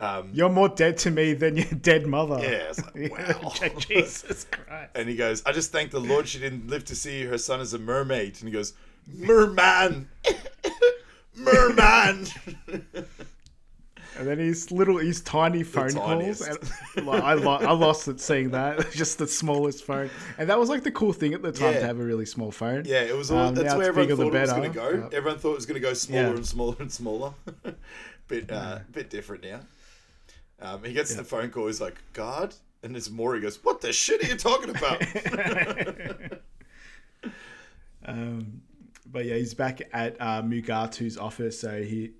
Um, 0.00 0.30
You're 0.32 0.48
more 0.48 0.68
dead 0.68 0.96
to 0.98 1.10
me 1.10 1.32
than 1.34 1.56
your 1.56 1.66
dead 1.82 2.06
mother. 2.06 2.38
Yeah, 2.40 2.70
it's 2.70 2.82
like, 2.94 3.42
wow. 3.42 3.52
Jesus 3.78 4.46
Christ. 4.50 4.90
And 4.94 5.08
he 5.08 5.16
goes, 5.16 5.42
I 5.44 5.52
just 5.52 5.72
thank 5.72 5.90
the 5.90 5.98
Lord 6.00 6.28
she 6.28 6.38
didn't 6.38 6.68
live 6.68 6.84
to 6.86 6.94
see 6.94 7.24
her 7.24 7.36
son 7.38 7.60
as 7.60 7.74
a 7.74 7.78
mermaid. 7.78 8.36
And 8.40 8.48
he 8.48 8.50
goes, 8.50 8.74
Merman! 9.12 10.08
Merman! 11.34 12.26
And 14.18 14.26
then 14.26 14.38
his 14.38 14.72
little, 14.72 14.98
his 14.98 15.20
tiny 15.20 15.62
phone 15.62 15.92
calls. 15.92 16.40
And, 16.40 16.58
like, 17.06 17.22
I, 17.22 17.34
lo- 17.34 17.58
I 17.60 17.70
lost 17.72 18.08
it 18.08 18.20
seeing 18.20 18.50
that. 18.50 18.90
Just 18.90 19.18
the 19.18 19.28
smallest 19.28 19.84
phone. 19.84 20.10
And 20.38 20.50
that 20.50 20.58
was 20.58 20.68
like 20.68 20.82
the 20.82 20.90
cool 20.90 21.12
thing 21.12 21.34
at 21.34 21.42
the 21.42 21.52
time 21.52 21.74
Yeah. 21.74 21.80
to 21.80 21.86
have 21.86 22.00
a 22.00 22.02
really 22.04 22.26
small 22.26 22.50
phone. 22.50 22.82
Yeah, 22.84 23.02
it 23.02 23.16
was. 23.16 23.30
All, 23.30 23.38
Um, 23.38 23.54
that's 23.54 23.74
where 23.76 23.86
everyone 23.86 24.16
thought 24.16 24.34
it 24.34 24.40
was 24.40 24.50
going 24.52 24.72
to 24.72 24.76
go. 24.78 25.02
Uh, 25.04 25.08
everyone 25.12 25.38
thought 25.38 25.52
it 25.52 25.56
was 25.56 25.66
going 25.66 25.80
to 25.80 25.86
go 25.86 25.94
smaller 25.94 26.22
Yeah. 26.30 26.34
and 26.36 26.46
smaller 26.46 26.76
and 26.80 26.90
smaller. 26.92 27.32
bit, 28.26 28.50
uh, 28.50 28.80
bit 28.92 29.08
different 29.08 29.44
now. 29.44 29.60
Um, 30.60 30.82
he 30.82 30.92
gets 30.92 31.14
the 31.14 31.24
phone 31.24 31.50
call. 31.50 31.66
He's 31.66 31.80
like, 31.80 31.96
"God," 32.12 32.54
and 32.82 32.96
it's 32.96 33.10
Maury 33.10 33.40
goes, 33.40 33.62
"What 33.62 33.80
the 33.80 33.92
shit 33.92 34.24
are 34.24 34.26
you 34.26 34.36
talking 34.36 34.70
about?" 34.70 35.02
Um, 38.08 38.62
but 39.06 39.26
yeah, 39.26 39.36
he's 39.36 39.54
back 39.54 39.82
at 39.92 40.16
uh, 40.18 40.42
Mugatu's 40.42 41.18
office, 41.18 41.60
so 41.60 41.82
he 41.82 42.12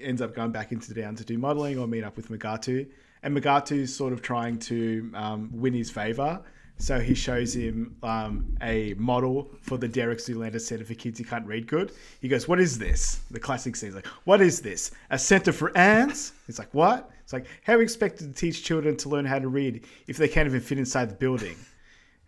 ends 0.00 0.22
up 0.22 0.34
going 0.34 0.52
back 0.52 0.72
into 0.72 0.94
town 0.94 1.16
to 1.16 1.24
do 1.24 1.36
modeling 1.36 1.78
or 1.78 1.86
meet 1.86 2.04
up 2.04 2.16
with 2.16 2.28
Mugatu. 2.28 2.88
And 3.22 3.36
Mugatu's 3.36 3.94
sort 3.94 4.12
of 4.12 4.22
trying 4.22 4.58
to 4.60 5.10
um, 5.14 5.50
win 5.52 5.74
his 5.74 5.90
favor. 5.90 6.40
So 6.78 6.98
he 6.98 7.14
shows 7.14 7.54
him 7.54 7.94
um, 8.02 8.56
a 8.60 8.94
model 8.94 9.48
for 9.60 9.78
the 9.78 9.86
Derek 9.86 10.18
Zoolander 10.18 10.60
Center 10.60 10.84
for 10.84 10.94
Kids 10.94 11.18
Who 11.20 11.24
Can't 11.24 11.46
Read 11.46 11.68
Good. 11.68 11.92
He 12.20 12.26
goes, 12.28 12.48
What 12.48 12.58
is 12.58 12.76
this? 12.78 13.20
The 13.30 13.38
classic 13.38 13.76
scene 13.76 13.94
like, 13.94 14.06
What 14.24 14.40
is 14.40 14.60
this? 14.60 14.90
A 15.10 15.18
center 15.18 15.52
for 15.52 15.76
ants? 15.78 16.32
He's 16.46 16.58
like, 16.58 16.72
What? 16.74 17.10
It's 17.22 17.32
like, 17.32 17.46
How 17.62 17.74
are 17.74 17.78
we 17.78 17.84
expected 17.84 18.34
to 18.34 18.40
teach 18.40 18.64
children 18.64 18.96
to 18.96 19.08
learn 19.08 19.24
how 19.24 19.38
to 19.38 19.46
read 19.46 19.84
if 20.08 20.16
they 20.16 20.26
can't 20.26 20.46
even 20.48 20.60
fit 20.60 20.78
inside 20.78 21.08
the 21.08 21.14
building? 21.14 21.54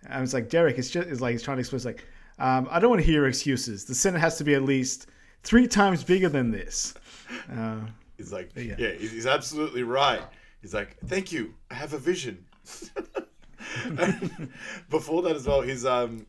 I 0.09 0.21
was 0.21 0.33
like, 0.35 0.49
Derek, 0.51 0.79
it's 0.79 0.91
just 0.91 1.09
it's 1.09 1.21
like 1.21 1.33
he's 1.33 1.43
trying 1.43 1.57
to 1.57 1.61
explain. 1.61 1.77
It's 1.79 1.85
like, 1.87 2.05
um, 2.39 2.69
I 2.71 2.79
don't 2.79 2.91
want 2.91 3.01
to 3.03 3.07
hear 3.07 3.27
excuses. 3.27 3.85
The 3.87 3.95
center 3.95 4.19
has 4.19 4.37
to 4.39 4.45
be 4.45 4.55
at 4.55 4.63
least 4.63 5.09
three 5.43 5.67
times 5.67 6.05
bigger 6.05 6.29
than 6.29 6.51
this. 6.51 6.95
Uh, 7.53 7.79
He's 8.17 8.33
like, 8.33 8.51
Yeah. 8.55 8.77
yeah, 8.79 8.93
he's, 8.93 9.11
he's 9.11 9.27
absolutely 9.27 9.83
right. 9.83 10.23
He's 10.63 10.73
like, 10.75 10.97
thank 11.07 11.33
you, 11.33 11.55
I 11.71 11.75
have 11.75 11.93
a 11.93 11.99
vision. 11.99 12.45
Before 14.91 15.23
that 15.23 15.37
as 15.37 15.47
well, 15.47 15.63
his 15.63 15.85
um, 15.87 16.27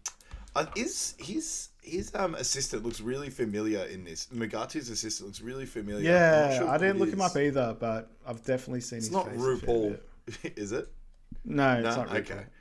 uh, 0.56 0.66
is 0.76 1.16
his 1.18 1.70
his 1.82 2.14
um 2.16 2.36
assistant 2.36 2.84
looks 2.84 3.02
really 3.02 3.30
familiar 3.30 3.84
in 3.86 4.04
this. 4.04 4.28
Mugatu's 4.34 4.90
assistant 4.90 5.28
looks 5.28 5.42
really 5.42 5.66
familiar. 5.66 6.10
Yeah, 6.10 6.60
sure 6.60 6.70
I 6.70 6.78
didn't 6.78 7.00
look 7.00 7.10
him 7.10 7.22
up 7.22 7.36
either, 7.38 7.76
but 7.80 8.10
I've 8.28 8.44
definitely 8.44 8.82
seen 8.82 8.98
It's 8.98 9.08
his 9.08 9.14
not 9.16 9.30
face 9.30 9.40
RuPaul, 9.40 10.00
is 10.56 10.72
it? 10.72 10.88
No, 11.44 11.80
No, 11.82 11.88
it's 11.88 11.98
not 11.98 12.08
RuPaul. 12.10 12.20
okay. 12.20 12.46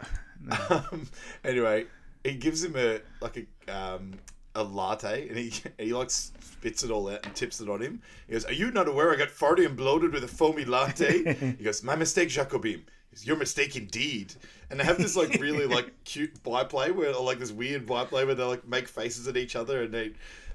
Um, 0.68 1.08
anyway, 1.42 1.86
he 2.22 2.34
gives 2.34 2.62
him 2.62 2.74
a 2.76 3.00
like 3.22 3.46
a 3.66 3.74
um 3.74 4.12
a 4.54 4.62
latte, 4.62 5.26
and 5.28 5.38
he 5.38 5.52
he 5.78 5.94
like 5.94 6.10
spits 6.10 6.84
it 6.84 6.90
all 6.90 7.08
out 7.08 7.24
and 7.24 7.34
tips 7.34 7.62
it 7.62 7.70
on 7.70 7.80
him. 7.80 8.02
He 8.26 8.34
goes, 8.34 8.44
"Are 8.44 8.52
you 8.52 8.70
not 8.70 8.86
aware 8.86 9.10
I 9.10 9.16
got 9.16 9.28
farty 9.28 9.64
and 9.64 9.74
bloated 9.74 10.12
with 10.12 10.22
a 10.22 10.28
foamy 10.28 10.66
latte?" 10.66 11.34
he 11.58 11.64
goes, 11.64 11.82
"My 11.82 11.96
mistake, 11.96 12.28
Jacobim." 12.28 12.84
Your 13.22 13.36
mistake 13.36 13.76
indeed. 13.76 14.34
And 14.70 14.80
they 14.80 14.84
have 14.84 14.98
this 14.98 15.14
like 15.16 15.40
really 15.40 15.66
like 15.66 15.92
cute 16.04 16.42
byplay 16.42 16.90
where 16.90 17.14
or 17.14 17.22
like 17.24 17.38
this 17.38 17.52
weird 17.52 17.86
byplay 17.86 18.24
where 18.24 18.34
they 18.34 18.42
like 18.44 18.66
make 18.66 18.88
faces 18.88 19.28
at 19.28 19.36
each 19.36 19.54
other 19.56 19.82
and 19.82 19.92
they 19.94 20.12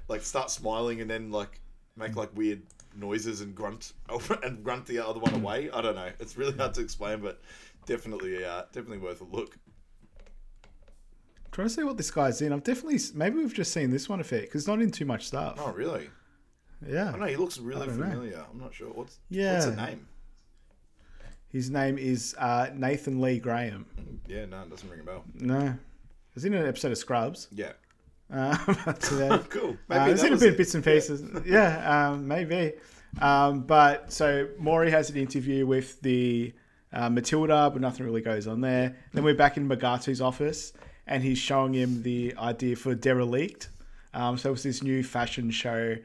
like 0.08 0.22
start 0.22 0.50
smiling 0.50 1.00
and 1.00 1.08
then 1.10 1.30
like 1.30 1.60
make 1.96 2.16
like 2.16 2.36
weird 2.36 2.62
noises 2.96 3.40
and 3.40 3.54
grunt 3.54 3.92
and 4.42 4.62
grunt 4.64 4.84
the 4.86 4.98
other 4.98 5.20
one 5.20 5.34
away. 5.34 5.70
I 5.70 5.80
don't 5.80 5.94
know. 5.94 6.10
It's 6.18 6.36
really 6.36 6.56
hard 6.56 6.74
to 6.74 6.80
explain, 6.80 7.20
but 7.20 7.40
definitely 7.86 8.44
uh, 8.44 8.62
definitely 8.72 8.98
worth 8.98 9.20
a 9.20 9.24
look. 9.24 9.56
trying 11.52 11.68
to 11.68 11.74
see 11.74 11.82
what 11.84 11.96
this 11.96 12.10
guy's 12.10 12.42
in. 12.42 12.52
I've 12.52 12.64
definitely 12.64 12.98
maybe 13.14 13.36
we've 13.38 13.54
just 13.54 13.72
seen 13.72 13.90
this 13.90 14.08
one 14.08 14.20
a 14.20 14.24
fair 14.24 14.42
because 14.42 14.66
not 14.66 14.80
in 14.80 14.90
too 14.90 15.04
much 15.04 15.26
stuff. 15.28 15.56
Oh 15.58 15.72
really? 15.72 16.10
Yeah, 16.86 17.08
I 17.08 17.10
don't 17.12 17.20
know. 17.20 17.26
He 17.26 17.36
looks 17.36 17.58
really 17.58 17.86
don't 17.86 17.98
know. 17.98 18.06
familiar. 18.10 18.44
I'm 18.50 18.58
not 18.58 18.72
sure 18.74 18.88
what's 18.88 19.18
Yeah. 19.28 19.54
what's 19.54 19.66
the 19.66 19.76
name. 19.76 20.06
His 21.52 21.70
name 21.70 21.98
is 21.98 22.34
uh, 22.38 22.70
Nathan 22.74 23.20
Lee 23.20 23.38
Graham. 23.38 23.86
Yeah, 24.28 24.46
no, 24.46 24.62
it 24.62 24.70
doesn't 24.70 24.88
ring 24.88 25.00
a 25.00 25.02
bell. 25.02 25.24
No, 25.34 25.74
he's 26.34 26.44
in 26.44 26.54
an 26.54 26.66
episode 26.66 26.92
of 26.92 26.98
Scrubs. 26.98 27.48
Yeah, 27.52 27.72
Uh, 28.32 28.56
cool. 29.48 29.70
Uh, 29.70 29.74
Maybe 29.88 30.10
it's 30.12 30.22
that 30.22 30.28
in 30.28 30.32
a 30.34 30.36
bit 30.36 30.52
it. 30.52 30.56
bits 30.56 30.74
and 30.76 30.84
pieces. 30.84 31.22
Yeah, 31.44 32.10
um, 32.10 32.28
maybe. 32.28 32.74
Um, 33.20 33.62
but 33.62 34.12
so 34.12 34.48
Maury 34.56 34.92
has 34.92 35.10
an 35.10 35.16
interview 35.16 35.66
with 35.66 36.00
the 36.00 36.52
uh, 36.92 37.10
Matilda, 37.10 37.70
but 37.72 37.82
nothing 37.82 38.06
really 38.06 38.20
goes 38.20 38.46
on 38.46 38.60
there. 38.60 38.96
Then 39.12 39.24
we're 39.24 39.34
back 39.34 39.56
in 39.56 39.68
Mugatu's 39.68 40.20
office, 40.20 40.72
and 41.08 41.24
he's 41.24 41.38
showing 41.38 41.74
him 41.74 42.04
the 42.04 42.34
idea 42.38 42.76
for 42.76 42.94
Derelict. 42.94 43.68
Um, 44.14 44.38
so 44.38 44.52
it's 44.52 44.62
this 44.62 44.80
new 44.82 45.02
fashion 45.02 45.50
show, 45.50 45.96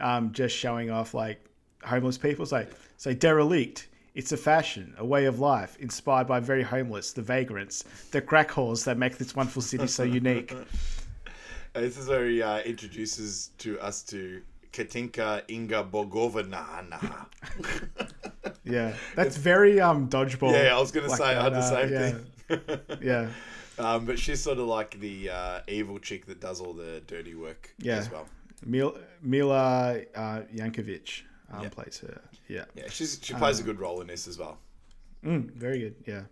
um, 0.00 0.32
just 0.32 0.56
showing 0.56 0.90
off 0.90 1.12
like 1.12 1.44
homeless 1.82 2.16
people. 2.16 2.46
So, 2.46 2.66
so 2.96 3.12
Derelict. 3.12 3.88
It's 4.14 4.30
a 4.30 4.36
fashion, 4.36 4.94
a 4.96 5.04
way 5.04 5.24
of 5.24 5.40
life, 5.40 5.76
inspired 5.80 6.28
by 6.28 6.38
very 6.38 6.62
homeless, 6.62 7.12
the 7.12 7.22
vagrants, 7.22 7.82
the 8.12 8.20
crack 8.20 8.50
whores 8.50 8.84
that 8.84 8.96
make 8.96 9.18
this 9.18 9.34
wonderful 9.34 9.62
city 9.62 9.88
so 9.88 10.02
unique. 10.20 10.52
Uh, 10.52 11.80
This 11.80 11.98
is 11.98 12.08
where 12.08 12.26
he 12.26 12.40
uh, 12.40 12.60
introduces 12.60 13.50
to 13.58 13.78
us 13.80 14.02
to 14.04 14.40
Katinka 14.72 15.42
Inga 15.50 15.84
Bogovana. 15.84 17.26
Yeah, 18.66 18.94
that's 19.14 19.36
very 19.36 19.78
um 19.80 20.08
dodgeball. 20.08 20.52
yeah, 20.52 20.74
I 20.74 20.80
was 20.80 20.90
gonna 20.90 21.08
like 21.08 21.18
say 21.18 21.34
I 21.36 21.42
had 21.42 21.52
the 21.52 21.58
uh, 21.58 21.62
same 21.76 21.92
yeah. 21.92 22.10
thing. 22.10 22.70
Yeah, 23.02 23.28
um, 23.78 24.06
but 24.06 24.18
she's 24.18 24.40
sort 24.42 24.58
of 24.58 24.66
like 24.66 24.98
the 25.00 25.28
uh, 25.30 25.60
evil 25.68 25.98
chick 25.98 26.24
that 26.26 26.40
does 26.40 26.60
all 26.62 26.72
the 26.72 27.02
dirty 27.06 27.34
work 27.34 27.74
Yeah. 27.78 27.96
as 27.96 28.10
well. 28.10 28.26
Mil- 28.64 28.96
Mila 29.22 29.98
uh, 30.14 30.40
Yankovic 30.54 31.22
um, 31.52 31.62
Yeah. 31.62 31.68
plays 31.68 31.98
her. 32.00 32.20
Yeah, 32.48 32.64
Yeah, 32.74 32.88
she's 32.88 33.18
she 33.22 33.34
plays 33.34 33.58
Um, 33.58 33.64
a 33.64 33.66
good 33.66 33.80
role 33.80 34.00
in 34.00 34.06
this 34.06 34.26
as 34.28 34.38
well. 34.38 34.58
mm, 35.24 35.50
very 35.52 35.78
good. 35.80 35.94
Yeah. 36.06 36.22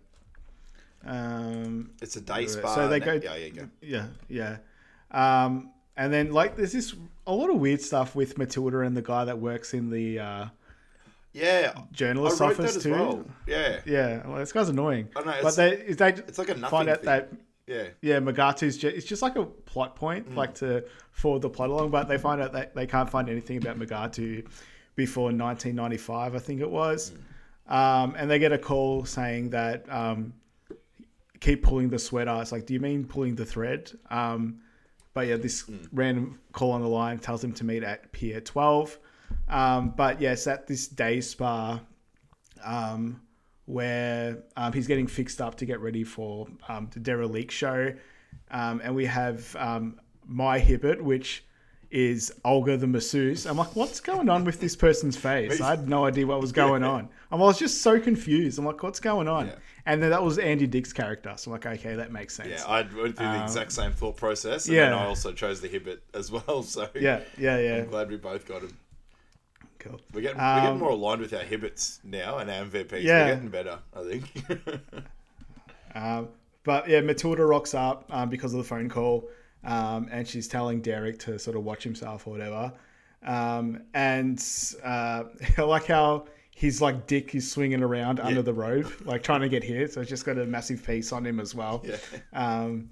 Um, 1.05 1.91
It's 2.01 2.15
a 2.15 2.21
day 2.21 2.47
so 2.47 2.59
spa. 2.59 2.87
they 2.87 2.99
go- 2.99 3.19
Yeah, 3.21 3.35
yeah, 3.35 3.49
go. 3.49 3.69
yeah, 3.81 4.05
yeah. 4.29 4.57
Um, 5.11 5.71
and 5.97 6.11
then 6.13 6.31
like 6.31 6.55
there's 6.55 6.71
this 6.71 6.95
a 7.27 7.33
lot 7.33 7.49
of 7.49 7.57
weird 7.57 7.81
stuff 7.81 8.15
with 8.15 8.37
Matilda 8.37 8.79
and 8.79 8.95
the 8.95 9.01
guy 9.01 9.25
that 9.25 9.37
works 9.39 9.73
in 9.73 9.89
the 9.89 10.19
uh, 10.19 10.45
Yeah, 11.33 11.73
journalist's 11.91 12.41
office 12.41 12.81
too. 12.81 12.91
well. 12.91 13.25
Yeah, 13.47 13.81
Yeah, 13.85 14.25
well, 14.27 14.37
this 14.37 14.51
guy's 14.51 14.69
annoying. 14.69 15.09
I 15.15 15.19
know, 15.19 15.25
but 15.43 15.53
it's- 15.53 15.55
they 15.55 15.93
they 15.93 16.09
it's 16.23 16.37
like 16.37 16.49
a 16.49 16.55
find 16.69 16.89
out 16.89 16.97
thing. 16.99 17.05
that 17.05 17.31
yeah. 17.67 17.87
yeah, 18.01 18.19
Mugatu's 18.19 18.77
just, 18.77 18.95
it's 18.95 19.05
just 19.05 19.21
like 19.21 19.35
a 19.35 19.45
plot 19.45 19.95
point, 19.95 20.29
Mm. 20.29 20.35
like 20.35 20.53
to 20.55 20.85
forward 21.11 21.41
the 21.41 21.49
plot 21.49 21.69
along. 21.69 21.91
But 21.91 22.07
they 22.07 22.17
find 22.17 22.41
out 22.41 22.53
that 22.53 22.75
they 22.75 22.87
can't 22.87 23.09
find 23.09 23.29
anything 23.29 23.57
about 23.57 23.77
Mugatu 23.77 24.45
before 24.95 25.25
1995, 25.25 26.35
I 26.35 26.39
think 26.39 26.61
it 26.61 26.69
was. 26.69 27.11
Um, 27.67 28.15
and 28.17 28.29
they 28.29 28.39
get 28.39 28.51
a 28.51 28.57
call 28.57 29.05
saying 29.05 29.51
that 29.51 29.85
um, 29.89 30.33
keep 31.39 31.63
pulling 31.63 31.89
the 31.89 31.99
sweater. 31.99 32.37
It's 32.41 32.51
like, 32.51 32.65
do 32.65 32.73
you 32.73 32.79
mean 32.79 33.05
pulling 33.05 33.35
the 33.35 33.45
thread? 33.45 33.91
Um, 34.09 34.59
but 35.13 35.27
yeah, 35.27 35.37
this 35.37 35.63
Mm. 35.63 35.87
random 35.91 36.39
call 36.51 36.71
on 36.71 36.81
the 36.81 36.87
line 36.87 37.19
tells 37.19 37.41
them 37.41 37.53
to 37.53 37.63
meet 37.63 37.83
at 37.83 38.11
Pier 38.11 38.41
12. 38.41 38.97
Um, 39.47 39.93
but 39.95 40.19
yes, 40.21 40.47
at 40.47 40.67
this 40.67 40.87
day 40.87 41.21
spa, 41.21 41.79
um, 42.63 43.21
where 43.65 44.43
um, 44.57 44.73
he's 44.73 44.87
getting 44.87 45.07
fixed 45.07 45.39
up 45.41 45.55
to 45.55 45.65
get 45.65 45.79
ready 45.79 46.03
for 46.03 46.47
um, 46.67 46.89
the 46.93 46.99
Derelict 46.99 47.51
show. 47.51 47.93
Um, 48.51 48.81
and 48.83 48.93
we 48.95 49.05
have 49.05 49.55
um, 49.57 49.99
My 50.25 50.59
Hibbit, 50.59 51.01
which 51.01 51.45
is 51.93 52.33
Olga 52.43 52.75
the 52.75 52.87
masseuse. 52.87 53.45
I'm 53.45 53.55
like, 53.57 53.75
what's 53.75 53.99
going 53.99 54.27
on 54.27 54.43
with 54.43 54.59
this 54.59 54.75
person's 54.75 55.15
face? 55.15 55.61
I 55.61 55.69
had 55.69 55.87
no 55.87 56.05
idea 56.05 56.25
what 56.25 56.41
was 56.41 56.51
going 56.63 56.83
on. 56.83 57.07
I 57.31 57.35
was 57.35 57.59
just 57.59 57.81
so 57.81 57.99
confused. 57.99 58.57
I'm 58.57 58.65
like, 58.65 58.81
what's 58.81 58.99
going 58.99 59.27
on? 59.27 59.47
Yeah. 59.47 59.55
And 59.85 60.01
then 60.01 60.09
that 60.09 60.23
was 60.23 60.39
Andy 60.39 60.65
Dick's 60.65 60.91
character. 60.91 61.31
So 61.35 61.49
I'm 61.49 61.53
like, 61.53 61.65
okay, 61.67 61.93
that 61.95 62.11
makes 62.11 62.35
sense. 62.35 62.49
Yeah, 62.49 62.65
I 62.65 62.81
went 62.81 63.15
through 63.15 63.27
the 63.27 63.43
exact 63.43 63.71
same 63.71 63.91
thought 63.91 64.17
process, 64.17 64.65
and 64.67 64.73
Um, 64.73 64.77
yeah. 64.77 64.89
then 64.89 64.97
I 64.99 65.05
also 65.05 65.31
chose 65.33 65.61
the 65.61 65.69
Hibbit 65.69 65.99
as 66.15 66.31
well. 66.31 66.63
So 66.73 66.89
yeah, 66.95 67.21
yeah, 67.37 67.59
yeah. 67.59 67.75
I'm 67.77 67.89
glad 67.89 68.09
we 68.09 68.17
both 68.17 68.47
got 68.47 68.61
him. 68.63 68.75
Cool. 69.77 69.99
We're 70.13 70.21
getting, 70.21 70.37
we're 70.37 70.43
Um, 70.43 70.61
getting 70.63 70.79
more 70.79 70.89
aligned 70.91 71.21
with 71.21 71.33
our 71.33 71.43
Hibbits 71.43 71.99
now 72.03 72.37
and 72.39 72.49
our 72.49 72.63
MVPs. 72.65 73.03
Yeah. 73.03 73.25
We're 73.27 73.35
getting 73.35 73.49
better, 73.49 73.79
I 73.95 74.03
think. 74.03 74.43
Um, 75.95 76.29
but 76.63 76.87
yeah, 76.89 77.01
Matilda 77.01 77.45
rocks 77.45 77.73
up 77.75 78.05
um, 78.09 78.29
because 78.29 78.51
of 78.53 78.57
the 78.57 78.63
phone 78.63 78.89
call, 78.89 79.29
um, 79.63 80.07
and 80.11 80.27
she's 80.27 80.47
telling 80.47 80.81
Derek 80.81 81.19
to 81.19 81.37
sort 81.39 81.55
of 81.57 81.63
watch 81.63 81.83
himself 81.83 82.27
or 82.27 82.31
whatever. 82.31 82.73
Um, 83.25 83.83
and 83.93 84.43
uh, 84.83 85.23
I 85.57 85.61
like 85.61 85.85
how 85.85 86.25
his 86.55 86.81
like 86.81 87.07
dick 87.07 87.33
is 87.35 87.49
swinging 87.51 87.81
around 87.81 88.19
under 88.19 88.41
the 88.41 88.53
robe, 88.53 88.91
like 89.05 89.23
trying 89.23 89.41
to 89.41 89.49
get 89.49 89.63
hit. 89.63 89.93
So 89.93 90.01
it's 90.01 90.09
just 90.09 90.25
got 90.25 90.37
a 90.37 90.45
massive 90.45 90.85
piece 90.85 91.11
on 91.11 91.25
him 91.25 91.39
as 91.39 91.55
well. 91.55 91.83
Yeah. 91.85 91.97
Um, 92.33 92.89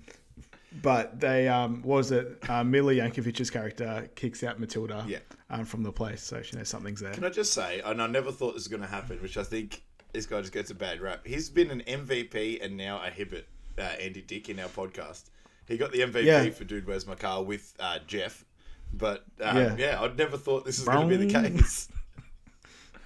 but 0.81 1.19
they, 1.19 1.49
um, 1.49 1.81
what 1.81 1.97
was 1.97 2.11
it? 2.11 2.37
Uh, 2.49 2.63
Mila 2.63 2.93
Yankovic's 2.93 3.49
character 3.49 4.09
kicks 4.15 4.41
out 4.41 4.57
Matilda 4.59 5.03
Yeah. 5.05 5.19
um, 5.49 5.65
from 5.65 5.83
the 5.83 5.91
place, 5.91 6.23
so 6.23 6.41
she 6.41 6.55
knows 6.55 6.69
something's 6.69 7.01
there. 7.01 7.11
Can 7.13 7.25
I 7.25 7.29
just 7.29 7.51
say, 7.53 7.81
and 7.83 8.01
I 8.01 8.07
never 8.07 8.31
thought 8.31 8.53
this 8.53 8.61
was 8.63 8.67
going 8.69 8.81
to 8.81 8.87
happen, 8.87 9.21
which 9.21 9.35
I 9.37 9.43
think 9.43 9.83
this 10.13 10.25
guy 10.25 10.39
just 10.39 10.53
gets 10.53 10.71
a 10.71 10.75
bad 10.75 11.01
rap. 11.01 11.27
He's 11.27 11.49
been 11.49 11.71
an 11.71 11.81
MVP 11.85 12.63
and 12.63 12.77
now 12.77 13.01
a 13.03 13.09
Hibbit, 13.09 13.43
uh, 13.77 13.81
Andy 13.81 14.21
Dick, 14.21 14.47
in 14.49 14.59
our 14.61 14.69
podcast. 14.69 15.25
He 15.71 15.77
got 15.77 15.91
the 15.91 15.99
MVP 16.01 16.23
Yeah. 16.23 16.49
for 16.51 16.63
Dude 16.63 16.85
Where's 16.85 17.07
My 17.07 17.15
Car 17.15 17.41
with 17.43 17.73
uh, 17.79 17.99
Jeff. 18.07 18.45
But 18.93 19.25
um, 19.41 19.57
Yeah. 19.57 19.75
yeah. 19.77 20.01
I'd 20.01 20.17
never 20.17 20.37
thought 20.37 20.65
this 20.65 20.79
was 20.79 20.87
going 20.87 21.09
to 21.09 21.17
be 21.17 21.25
the 21.25 21.33
case. 21.33 21.87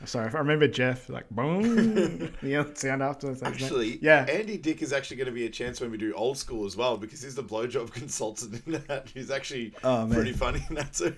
Sorry, 0.06 0.28
if 0.28 0.36
I 0.36 0.40
remember 0.40 0.68
Jeff 0.68 1.10
like 1.10 1.28
boom. 1.32 2.32
you 2.42 2.50
know, 2.50 2.72
sound 2.76 3.02
after. 3.02 3.36
Actually, 3.44 3.98
yeah. 4.04 4.26
Andy 4.30 4.58
Dick 4.58 4.82
is 4.82 4.92
actually 4.94 5.18
going 5.18 5.28
to 5.28 5.32
be 5.32 5.46
a 5.46 5.50
chance 5.50 5.80
when 5.82 5.90
we 5.90 5.98
do 5.98 6.14
old 6.14 6.38
school 6.38 6.66
as 6.66 6.76
well 6.76 6.98
because 6.98 7.24
he's 7.24 7.34
the 7.36 7.44
blowjob 7.44 7.92
consultant 7.94 8.62
in 8.68 8.74
that. 8.88 9.08
He's 9.14 9.32
actually 9.32 9.74
Oh, 9.84 10.08
pretty 10.12 10.34
funny 10.34 10.64
in 10.70 10.76
that 10.76 10.94
too. 10.94 11.16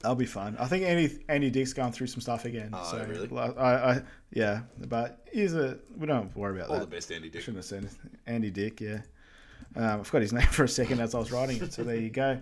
That'll 0.00 0.14
be 0.14 0.26
fun. 0.26 0.56
I 0.60 0.66
think 0.66 0.84
Andy 0.84 1.18
Andy 1.28 1.48
Dick's 1.50 1.72
going 1.72 1.90
through 1.92 2.08
some 2.08 2.20
stuff 2.20 2.44
again. 2.44 2.70
Oh, 2.74 2.88
so 2.90 3.04
really? 3.06 3.28
I, 3.36 3.46
I, 3.46 3.90
I 3.94 4.02
yeah, 4.32 4.60
but 4.86 5.26
he's 5.32 5.54
a 5.54 5.78
we 5.96 6.06
don't 6.06 6.36
worry 6.36 6.56
about 6.58 6.68
All 6.68 6.78
that. 6.78 6.90
the 6.90 6.94
best, 6.96 7.10
Andy 7.10 7.30
Dick. 7.30 7.40
Shouldn't 7.40 7.56
have 7.56 7.64
said 7.64 7.88
Andy 8.26 8.50
Dick. 8.50 8.82
Yeah, 8.82 9.00
um, 9.76 10.00
I 10.00 10.02
forgot 10.02 10.22
his 10.22 10.32
name 10.38 10.46
for 10.46 10.64
a 10.64 10.68
second 10.68 11.00
as 11.00 11.14
I 11.14 11.18
was 11.18 11.32
writing 11.32 11.62
it. 11.62 11.72
So 11.72 11.84
there 11.84 11.96
you 11.96 12.10
go. 12.10 12.40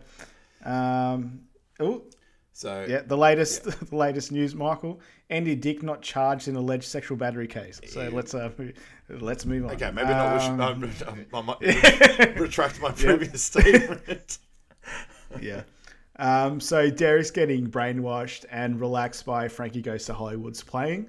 Um, 0.64 1.41
oh 1.80 2.03
So 2.53 2.87
yeah, 2.89 3.03
the 3.03 3.16
latest 3.16 3.64
the 3.91 3.97
latest 3.97 4.33
news, 4.33 4.55
Michael. 4.55 5.01
Andy 5.30 5.55
Dick 5.57 5.83
not 5.83 6.03
charged 6.03 6.49
in 6.49 6.57
alleged 6.57 6.85
sexual 6.85 7.16
battery 7.16 7.47
case. 7.47 7.80
So 7.89 8.11
let's 8.12 8.35
uh, 8.35 8.51
let's 9.09 9.47
move 9.47 9.64
on. 9.64 9.72
okay, 9.72 9.91
maybe 9.91 10.11
not. 10.11 10.35
Wish, 10.35 10.45
Um, 10.45 10.61
um, 10.61 11.26
I 11.33 11.41
might 11.41 12.39
retract 12.39 12.80
my 12.80 12.91
previous 12.91 13.43
statement. 13.43 14.39
Yeah. 15.41 15.62
Um, 16.16 16.61
so 16.61 16.91
Derek's 16.91 17.30
getting 17.30 17.70
brainwashed 17.70 18.45
and 18.51 18.78
relaxed 18.78 19.24
by 19.24 19.49
Frankie 19.49 19.80
Goes 19.80 20.05
to 20.05 20.14
Hollywood's 20.14 20.62
playing. 20.62 21.09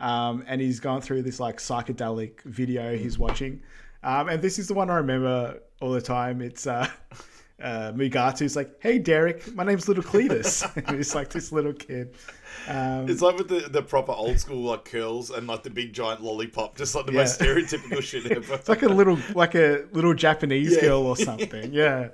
Um, 0.00 0.42
and 0.48 0.60
he's 0.60 0.80
gone 0.80 1.00
through 1.00 1.22
this 1.22 1.38
like 1.38 1.58
psychedelic 1.58 2.42
video 2.42 2.96
he's 2.96 3.18
watching. 3.18 3.62
Um, 4.02 4.28
and 4.28 4.40
this 4.42 4.58
is 4.58 4.68
the 4.68 4.74
one 4.74 4.90
I 4.90 4.96
remember 4.96 5.60
all 5.80 5.90
the 5.90 6.00
time. 6.00 6.40
It's 6.40 6.66
uh, 6.66 6.86
uh, 7.62 7.92
Mugatu's 7.94 8.56
like, 8.56 8.74
hey, 8.80 8.98
Derek, 8.98 9.54
my 9.54 9.64
name's 9.64 9.88
Little 9.88 10.02
Cletus. 10.02 10.64
and 10.86 10.96
he's 10.96 11.14
like 11.14 11.28
this 11.30 11.52
little 11.52 11.72
kid. 11.74 12.14
Um, 12.68 13.08
It's 13.08 13.20
like 13.22 13.36
with 13.36 13.48
the, 13.48 13.68
the 13.68 13.82
proper 13.82 14.12
old 14.12 14.38
school 14.38 14.62
like 14.62 14.84
curls 14.84 15.30
and 15.30 15.46
like 15.46 15.62
the 15.62 15.70
big 15.70 15.92
giant 15.92 16.22
lollipop, 16.22 16.76
just 16.76 16.94
like 16.94 17.06
the 17.06 17.12
most 17.12 17.38
stereotypical 17.40 18.02
shit 18.02 18.30
ever. 18.30 18.54
It's 18.60 18.68
like 18.68 18.82
a 18.82 18.88
little, 18.88 19.18
like 19.34 19.54
a 19.54 19.84
little 19.92 20.14
Japanese 20.14 20.74
Yeah. 20.74 20.80
girl 20.80 21.06
or 21.06 21.16
something. 21.16 21.72
Yeah. 21.72 22.08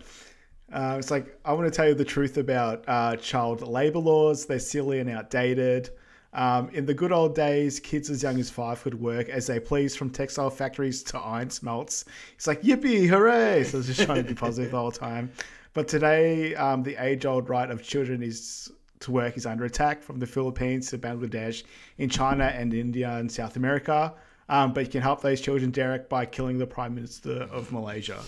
Uh, 0.72 0.96
it's 0.98 1.12
like 1.12 1.38
I 1.44 1.52
want 1.52 1.66
to 1.66 1.70
tell 1.70 1.86
you 1.86 1.94
the 1.94 2.04
truth 2.04 2.36
about 2.38 2.84
uh, 2.88 3.14
child 3.16 3.62
labor 3.62 4.00
laws. 4.00 4.46
They're 4.46 4.58
silly 4.58 4.98
and 4.98 5.08
outdated. 5.08 5.90
Um, 6.36 6.68
in 6.74 6.84
the 6.84 6.92
good 6.92 7.12
old 7.12 7.34
days, 7.34 7.80
kids 7.80 8.10
as 8.10 8.22
young 8.22 8.38
as 8.38 8.50
five 8.50 8.82
could 8.82 9.00
work 9.00 9.30
as 9.30 9.46
they 9.46 9.58
please 9.58 9.96
from 9.96 10.10
textile 10.10 10.50
factories 10.50 11.02
to 11.04 11.18
iron 11.18 11.48
smelts. 11.48 12.04
It's 12.34 12.46
like 12.46 12.60
yippee, 12.62 13.08
hooray! 13.08 13.64
So 13.64 13.78
I 13.78 13.78
was 13.78 13.86
just 13.86 14.02
trying 14.02 14.22
to 14.22 14.28
be 14.28 14.34
positive 14.34 14.70
the 14.70 14.78
whole 14.78 14.90
time. 14.90 15.32
But 15.72 15.88
today, 15.88 16.54
um, 16.54 16.82
the 16.82 17.02
age-old 17.02 17.48
right 17.48 17.70
of 17.70 17.82
children 17.82 18.22
is 18.22 18.70
to 19.00 19.10
work 19.10 19.38
is 19.38 19.46
under 19.46 19.64
attack 19.64 20.02
from 20.02 20.18
the 20.18 20.26
Philippines 20.26 20.90
to 20.90 20.98
Bangladesh, 20.98 21.62
in 21.96 22.10
China 22.10 22.44
and 22.44 22.74
India 22.74 23.10
and 23.16 23.32
South 23.32 23.56
America. 23.56 24.12
Um, 24.50 24.74
but 24.74 24.84
you 24.84 24.90
can 24.90 25.02
help 25.02 25.22
those 25.22 25.40
children, 25.40 25.70
Derek, 25.70 26.08
by 26.10 26.26
killing 26.26 26.58
the 26.58 26.66
Prime 26.66 26.94
Minister 26.94 27.48
of 27.50 27.72
Malaysia. 27.72 28.20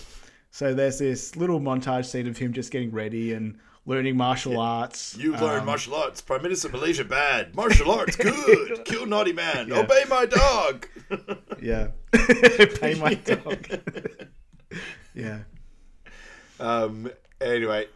So 0.49 0.73
there's 0.73 0.97
this 0.97 1.35
little 1.35 1.59
montage 1.59 2.05
scene 2.05 2.27
of 2.27 2.37
him 2.37 2.53
just 2.53 2.71
getting 2.71 2.91
ready 2.91 3.33
and 3.33 3.55
learning 3.89 4.15
martial 4.15 4.59
arts. 4.59 5.17
You 5.17 5.35
learn 5.35 5.65
martial 5.65 5.95
arts. 5.95 6.21
Prime 6.21 6.43
Minister 6.43 6.69
Malaysia 6.69 7.03
bad. 7.03 7.55
Martial 7.55 7.89
arts 7.91 8.15
good. 8.27 8.85
Kill 8.85 9.07
naughty 9.07 9.33
man. 9.33 9.73
Obey 9.73 10.03
my 10.07 10.25
dog. 10.25 10.87
Yeah. 11.61 11.87
Pay 12.79 12.93
my 12.93 13.15
dog. 13.15 13.67
yeah. 15.13 15.39
Um. 16.59 17.11
Anyway, 17.41 17.87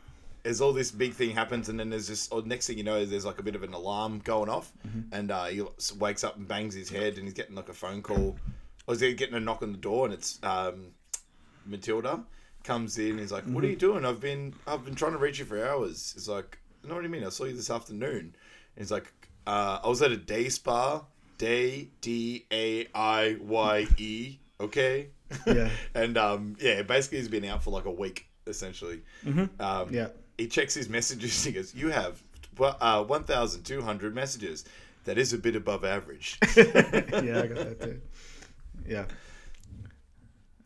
as 0.44 0.60
all 0.60 0.74
this 0.74 0.92
big 0.92 1.14
thing 1.14 1.30
happens, 1.30 1.70
and 1.70 1.80
then 1.80 1.90
there's 1.90 2.08
this. 2.08 2.28
Or 2.30 2.42
next 2.42 2.68
thing 2.68 2.78
you 2.78 2.84
know, 2.84 3.06
there's 3.06 3.24
like 3.24 3.40
a 3.40 3.44
bit 3.44 3.56
of 3.56 3.64
an 3.64 3.74
alarm 3.74 4.20
going 4.20 4.50
off, 4.50 4.74
and 5.14 5.32
uh, 5.32 5.46
he 5.46 5.62
wakes 5.98 6.26
up 6.26 6.36
and 6.36 6.46
bangs 6.46 6.74
his 6.74 6.90
head, 6.90 7.14
and 7.16 7.24
he's 7.24 7.34
getting 7.34 7.56
like 7.56 7.70
a 7.70 7.74
phone 7.74 8.02
call, 8.02 8.36
or 8.88 8.96
is 8.96 9.00
he 9.00 9.14
getting 9.14 9.36
a 9.36 9.40
knock 9.40 9.62
on 9.62 9.72
the 9.72 9.78
door, 9.78 10.06
and 10.06 10.14
it's 10.14 10.40
um, 10.44 10.88
Matilda 11.66 12.24
comes 12.64 12.98
in. 12.98 13.18
He's 13.18 13.32
like, 13.32 13.44
"What 13.46 13.64
are 13.64 13.68
you 13.68 13.76
doing? 13.76 14.06
I've 14.06 14.20
been 14.20 14.54
I've 14.68 14.86
been 14.86 14.96
trying 14.96 15.12
to 15.14 15.18
reach 15.18 15.40
you 15.40 15.46
for 15.46 15.64
hours." 15.66 16.14
He's 16.16 16.28
like, 16.30 16.58
"No, 16.84 16.96
what 16.96 17.02
do 17.02 17.08
you 17.08 17.12
mean? 17.12 17.24
I 17.24 17.30
saw 17.30 17.46
you 17.46 17.56
this 17.56 17.70
afternoon." 17.70 18.20
And 18.20 18.34
he's 18.78 18.92
like, 18.92 19.12
uh, 19.46 19.80
"I 19.84 19.88
was 19.88 20.02
at 20.02 20.12
a 20.12 20.18
day 20.18 20.50
spa, 20.50 21.04
day 21.38 21.90
D 22.02 22.46
A 22.52 22.88
I 22.96 23.38
Y 23.42 23.88
E, 23.98 24.38
okay." 24.60 25.10
Yeah. 25.48 25.70
and 25.96 26.18
um, 26.18 26.56
yeah, 26.60 26.82
basically 26.84 27.20
he's 27.20 27.28
been 27.30 27.46
out 27.46 27.64
for 27.64 27.72
like 27.72 27.86
a 27.86 27.92
week 27.92 28.28
essentially. 28.48 29.02
Um, 29.60 29.88
Yeah. 29.94 30.08
He 30.38 30.48
checks 30.48 30.74
his 30.74 30.90
messages. 30.90 31.44
He 31.46 31.52
goes, 31.52 31.74
"You 31.76 31.90
have 31.90 32.22
uh, 32.60 33.04
one 33.04 33.24
thousand 33.24 33.64
two 33.64 33.82
hundred 33.82 34.16
messages. 34.16 34.66
That 35.06 35.18
is 35.18 35.34
a 35.34 35.38
bit 35.38 35.56
above 35.56 35.84
average." 35.84 36.40
yeah, 36.56 36.64
I 37.44 37.48
got 37.48 37.58
that 37.58 37.82
too. 37.82 38.02
Yeah. 38.88 39.06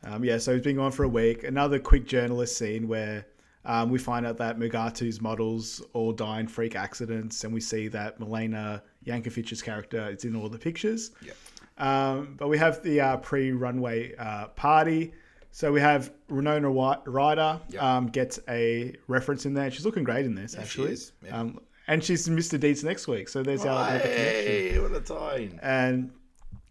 Um, 0.03 0.23
yeah, 0.23 0.37
so 0.37 0.53
he's 0.53 0.63
been 0.63 0.75
gone 0.77 0.91
for 0.91 1.03
a 1.03 1.07
week. 1.09 1.43
Another 1.43 1.79
quick 1.79 2.05
journalist 2.07 2.57
scene 2.57 2.87
where 2.87 3.25
um, 3.65 3.89
we 3.89 3.99
find 3.99 4.25
out 4.25 4.37
that 4.37 4.57
Mugatu's 4.57 5.19
models 5.21 5.81
all 5.93 6.13
die 6.13 6.39
in 6.39 6.47
freak 6.47 6.75
accidents, 6.75 7.43
and 7.43 7.53
we 7.53 7.59
see 7.59 7.87
that 7.89 8.19
Milena 8.19 8.81
Yankovic's 9.05 9.61
character 9.61 10.09
is 10.09 10.23
in 10.23 10.35
all 10.35 10.49
the 10.49 10.57
pictures. 10.59 11.11
Yep. 11.25 11.35
Um, 11.79 12.35
but 12.37 12.47
we 12.47 12.57
have 12.57 12.81
the 12.83 13.01
uh, 13.01 13.17
pre-runway 13.17 14.15
uh, 14.17 14.47
party. 14.49 15.13
So 15.51 15.71
we 15.71 15.81
have 15.81 16.11
Renona 16.29 16.61
Wi- 16.63 16.99
Ryder 17.05 17.59
Yep. 17.69 17.81
um, 17.83 18.07
gets 18.07 18.39
a 18.47 18.95
reference 19.07 19.45
in 19.45 19.53
there. 19.53 19.69
She's 19.71 19.85
looking 19.85 20.03
great 20.03 20.25
in 20.25 20.35
this, 20.35 20.53
she 20.53 20.57
actually. 20.59 20.91
is, 20.93 21.11
yeah. 21.25 21.39
Um, 21.39 21.59
and 21.87 22.03
she's 22.03 22.27
Mr. 22.27 22.59
Deeds 22.59 22.83
next 22.83 23.07
week. 23.07 23.29
So 23.29 23.41
there's 23.43 23.65
our 23.65 23.85
little 23.93 23.99
connection. 24.01 24.11
hey, 24.23 24.79
what 24.79 24.91
a 24.91 24.99
time! 25.01 25.59
And 25.63 26.11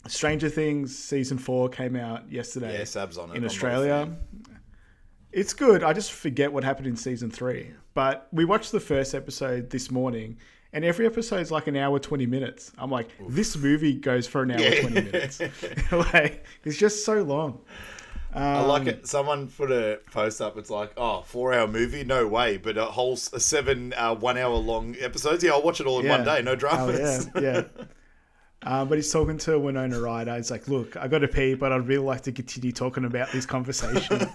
Stranger 0.09 0.49
Things 0.49 0.97
season 0.99 1.39
four 1.39 1.69
came 1.69 1.97
out 1.97 2.31
yesterday 2.31 2.79
Yeah, 2.79 2.85
Sab's 2.85 3.19
on 3.19 3.31
it. 3.31 3.37
in 3.37 3.43
I'm 3.43 3.47
Australia. 3.47 4.17
It's 5.33 5.53
good. 5.53 5.83
I 5.85 5.93
just 5.93 6.13
forget 6.13 6.53
what 6.53 6.65
happened 6.65 6.87
in 6.87 6.97
season 6.97 7.31
three. 7.31 7.73
But 7.95 8.29
we 8.33 8.45
watched 8.45 8.73
the 8.73 8.81
first 8.81 9.15
episode 9.15 9.71
this 9.71 9.91
morning, 9.91 10.39
and 10.73 10.85
every 10.85 11.07
episode's 11.07 11.51
like 11.51 11.67
an 11.67 11.77
hour 11.77 11.99
twenty 11.99 12.27
minutes. 12.27 12.73
I'm 12.79 12.91
like, 12.91 13.09
this 13.29 13.57
movie 13.57 13.95
goes 13.95 14.27
for 14.27 14.43
an 14.43 14.53
hour 14.53 14.61
Yeah. 14.61 14.81
twenty 14.81 15.03
minutes. 15.03 15.41
like 15.93 16.45
it's 16.65 16.77
just 16.79 17.05
so 17.05 17.23
long. 17.23 17.61
I 18.35 18.61
like 18.61 18.83
Um, 18.83 18.89
it. 18.89 19.07
Someone 19.07 19.47
put 19.49 19.71
a 19.73 19.99
post 20.13 20.43
up. 20.43 20.59
It's 20.59 20.69
like, 20.69 20.93
oh, 20.99 21.23
four 21.23 21.55
hour 21.55 21.67
movie, 21.67 22.05
no 22.05 22.27
way. 22.27 22.59
But 22.59 22.77
a 22.77 22.85
whole 22.85 23.17
seven, 23.17 23.95
uh, 23.97 24.15
one 24.15 24.37
hour 24.37 24.55
long 24.57 24.95
episodes. 25.01 25.43
Yeah, 25.43 25.53
I'll 25.53 25.63
watch 25.63 25.81
it 25.81 25.87
all 25.87 26.01
in 26.01 26.09
one 26.09 26.23
day. 26.25 26.43
No 26.43 26.55
Oh, 26.71 26.91
yeah, 26.91 27.23
yeah. 27.41 27.63
Uh, 28.63 28.85
but 28.85 28.97
he's 28.99 29.13
talking 29.13 29.37
to 29.39 29.59
Winona 29.61 30.01
Ryder. 30.01 30.35
He's 30.37 30.51
like, 30.51 30.67
"Look, 30.67 30.97
I 30.97 31.07
got 31.09 31.19
to 31.21 31.29
pee, 31.29 31.55
but 31.55 31.73
I'd 31.73 31.87
really 31.87 32.05
like 32.05 32.23
to 32.23 32.33
continue 32.33 32.73
talking 32.73 33.05
about 33.05 33.31
this 33.31 33.47
conversation." 33.47 34.19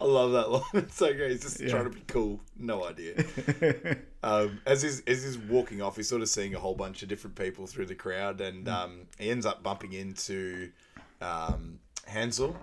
I 0.00 0.04
love 0.04 0.32
that 0.32 0.50
line. 0.50 0.62
It's 0.74 0.96
so 0.96 1.12
great. 1.14 1.30
He's 1.32 1.42
just 1.42 1.60
Yeah. 1.60 1.68
trying 1.68 1.84
to 1.84 1.90
be 1.90 2.02
cool. 2.06 2.40
No 2.58 2.84
idea. 2.86 3.24
um, 4.22 4.60
as 4.66 4.82
he's 4.82 5.00
as 5.06 5.22
he's 5.24 5.38
walking 5.38 5.80
off, 5.82 5.96
he's 5.96 6.08
sort 6.08 6.20
of 6.22 6.28
seeing 6.28 6.54
a 6.54 6.58
whole 6.58 6.74
bunch 6.74 7.02
of 7.02 7.08
different 7.08 7.36
people 7.36 7.66
through 7.66 7.86
the 7.86 7.94
crowd, 7.94 8.40
and 8.40 8.66
Mm. 8.66 8.72
um, 8.72 9.00
he 9.18 9.30
ends 9.30 9.46
up 9.46 9.62
bumping 9.62 9.92
into 9.92 10.70
um, 11.20 11.78
Hansel, 12.06 12.56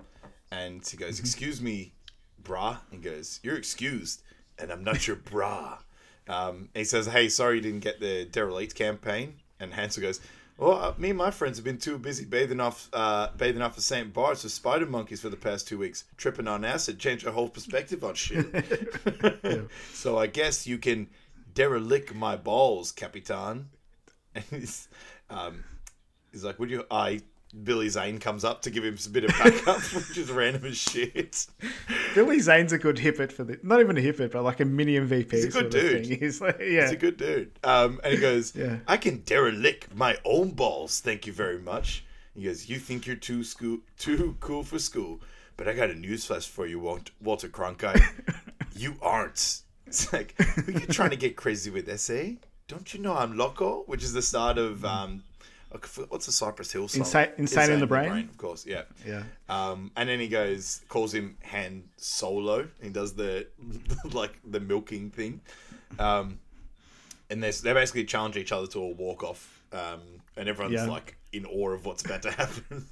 and 0.50 0.74
he 0.86 0.96
Mm-hmm. 0.96 0.98
goes, 1.04 1.18
"Excuse 1.20 1.60
me, 1.60 1.94
brah." 2.42 2.78
He 2.90 2.98
goes, 2.98 3.40
"You're 3.42 3.56
excused, 3.56 4.22
and 4.58 4.70
I'm 4.70 4.84
not 4.84 5.06
your 5.08 5.16
brah." 5.16 5.78
Um, 6.28 6.68
he 6.74 6.84
says, 6.84 7.06
"Hey, 7.06 7.28
sorry 7.28 7.56
you 7.56 7.62
didn't 7.62 7.80
get 7.80 7.98
the 8.00 8.24
derelict 8.26 8.74
campaign." 8.74 9.40
And 9.60 9.72
Hansel 9.72 10.02
goes, 10.02 10.20
"Well, 10.58 10.72
uh, 10.72 10.94
me 10.98 11.10
and 11.10 11.18
my 11.18 11.30
friends 11.30 11.58
have 11.58 11.64
been 11.64 11.78
too 11.78 11.98
busy 11.98 12.24
bathing 12.24 12.60
off, 12.60 12.88
uh, 12.92 13.28
bathing 13.36 13.62
off 13.62 13.74
the 13.76 13.82
St. 13.82 14.12
Bart's 14.12 14.42
with 14.44 14.52
spider 14.52 14.86
monkeys 14.86 15.20
for 15.20 15.28
the 15.28 15.36
past 15.36 15.66
two 15.66 15.78
weeks, 15.78 16.04
tripping 16.16 16.48
on 16.48 16.64
acid, 16.64 16.98
changed 16.98 17.26
our 17.26 17.32
whole 17.32 17.48
perspective 17.48 18.04
on 18.04 18.14
shit. 18.14 18.46
so 19.92 20.18
I 20.18 20.26
guess 20.26 20.66
you 20.66 20.78
can 20.78 21.08
derelict 21.54 22.14
my 22.14 22.36
balls, 22.36 22.92
Capitan." 22.92 23.70
And 24.34 24.44
he's, 24.50 24.88
um, 25.30 25.64
he's 26.30 26.44
like, 26.44 26.58
"Would 26.58 26.68
you?" 26.68 26.84
I 26.90 27.22
Billy 27.62 27.88
Zane 27.88 28.18
comes 28.18 28.44
up 28.44 28.62
to 28.62 28.70
give 28.70 28.84
him 28.84 28.96
a 29.04 29.08
bit 29.08 29.24
of 29.24 29.30
backup, 29.30 29.80
which 29.94 30.18
is 30.18 30.30
random 30.30 30.64
as 30.66 30.76
shit. 30.76 31.46
Billy 32.14 32.40
Zane's 32.40 32.72
a 32.72 32.78
good 32.78 32.98
hippet 32.98 33.32
for 33.32 33.44
the 33.44 33.58
not 33.62 33.80
even 33.80 33.96
a 33.96 34.00
hippet, 34.00 34.32
but 34.32 34.42
like 34.42 34.60
a 34.60 34.64
mini 34.64 34.96
MVP. 34.96 35.32
He's 35.32 35.44
a 35.44 35.62
good 35.62 35.70
dude. 35.70 36.06
He's 36.06 36.40
like, 36.40 36.58
yeah, 36.60 36.82
He's 36.82 36.92
a 36.92 36.96
good 36.96 37.16
dude. 37.16 37.52
Um, 37.64 38.00
and 38.04 38.14
he 38.14 38.20
goes, 38.20 38.54
Yeah. 38.54 38.78
I 38.86 38.96
can 38.96 39.18
derelict 39.18 39.94
my 39.94 40.18
own 40.24 40.50
balls, 40.50 41.00
thank 41.00 41.26
you 41.26 41.32
very 41.32 41.58
much. 41.58 42.04
He 42.34 42.42
goes, 42.44 42.68
You 42.68 42.78
think 42.78 43.06
you're 43.06 43.16
too 43.16 43.42
school, 43.42 43.78
too 43.98 44.36
cool 44.40 44.62
for 44.62 44.78
school, 44.78 45.20
but 45.56 45.68
I 45.68 45.72
got 45.72 45.90
a 45.90 45.94
newsflash 45.94 46.48
for 46.48 46.66
you, 46.66 46.78
Walter 47.20 47.48
Cronkite. 47.48 48.02
you 48.76 48.96
aren't. 49.00 49.62
It's 49.86 50.12
like, 50.12 50.34
are 50.40 50.70
you 50.70 50.80
trying 50.80 51.10
to 51.10 51.16
get 51.16 51.36
crazy 51.36 51.70
with 51.70 51.88
essay? 51.88 52.38
Don't 52.68 52.92
you 52.92 53.00
know 53.00 53.16
I'm 53.16 53.36
loco? 53.36 53.84
Which 53.86 54.02
is 54.02 54.12
the 54.12 54.22
start 54.22 54.58
of 54.58 54.84
um, 54.84 55.22
what's 56.08 56.26
the 56.26 56.32
Cypress 56.32 56.72
Hill 56.72 56.88
song? 56.88 57.00
Insane- 57.00 57.32
Insane 57.38 57.70
in 57.72 57.80
the 57.80 57.86
Brain? 57.86 58.28
of 58.30 58.36
course. 58.38 58.64
Yeah. 58.66 58.82
yeah. 59.06 59.24
Um, 59.48 59.90
and 59.96 60.08
then 60.08 60.20
he 60.20 60.28
goes, 60.28 60.80
calls 60.88 61.12
him 61.12 61.36
Han 61.50 61.84
Solo. 61.96 62.68
He 62.82 62.88
does 62.90 63.14
the 63.14 63.46
like 64.12 64.38
the 64.48 64.60
milking 64.60 65.10
thing. 65.10 65.40
Um, 65.98 66.38
and 67.30 67.42
they 67.42 67.50
they 67.50 67.72
basically 67.72 68.04
challenge 68.04 68.36
each 68.36 68.52
other 68.52 68.66
to 68.68 68.78
a 68.80 68.88
walk 68.92 69.22
off, 69.24 69.60
um, 69.72 70.00
and 70.36 70.48
everyone's 70.48 70.74
Yeah. 70.74 70.86
like 70.86 71.16
in 71.32 71.44
awe 71.46 71.70
of 71.70 71.84
what's 71.84 72.04
about 72.04 72.22
to 72.22 72.30
happen. 72.42 72.86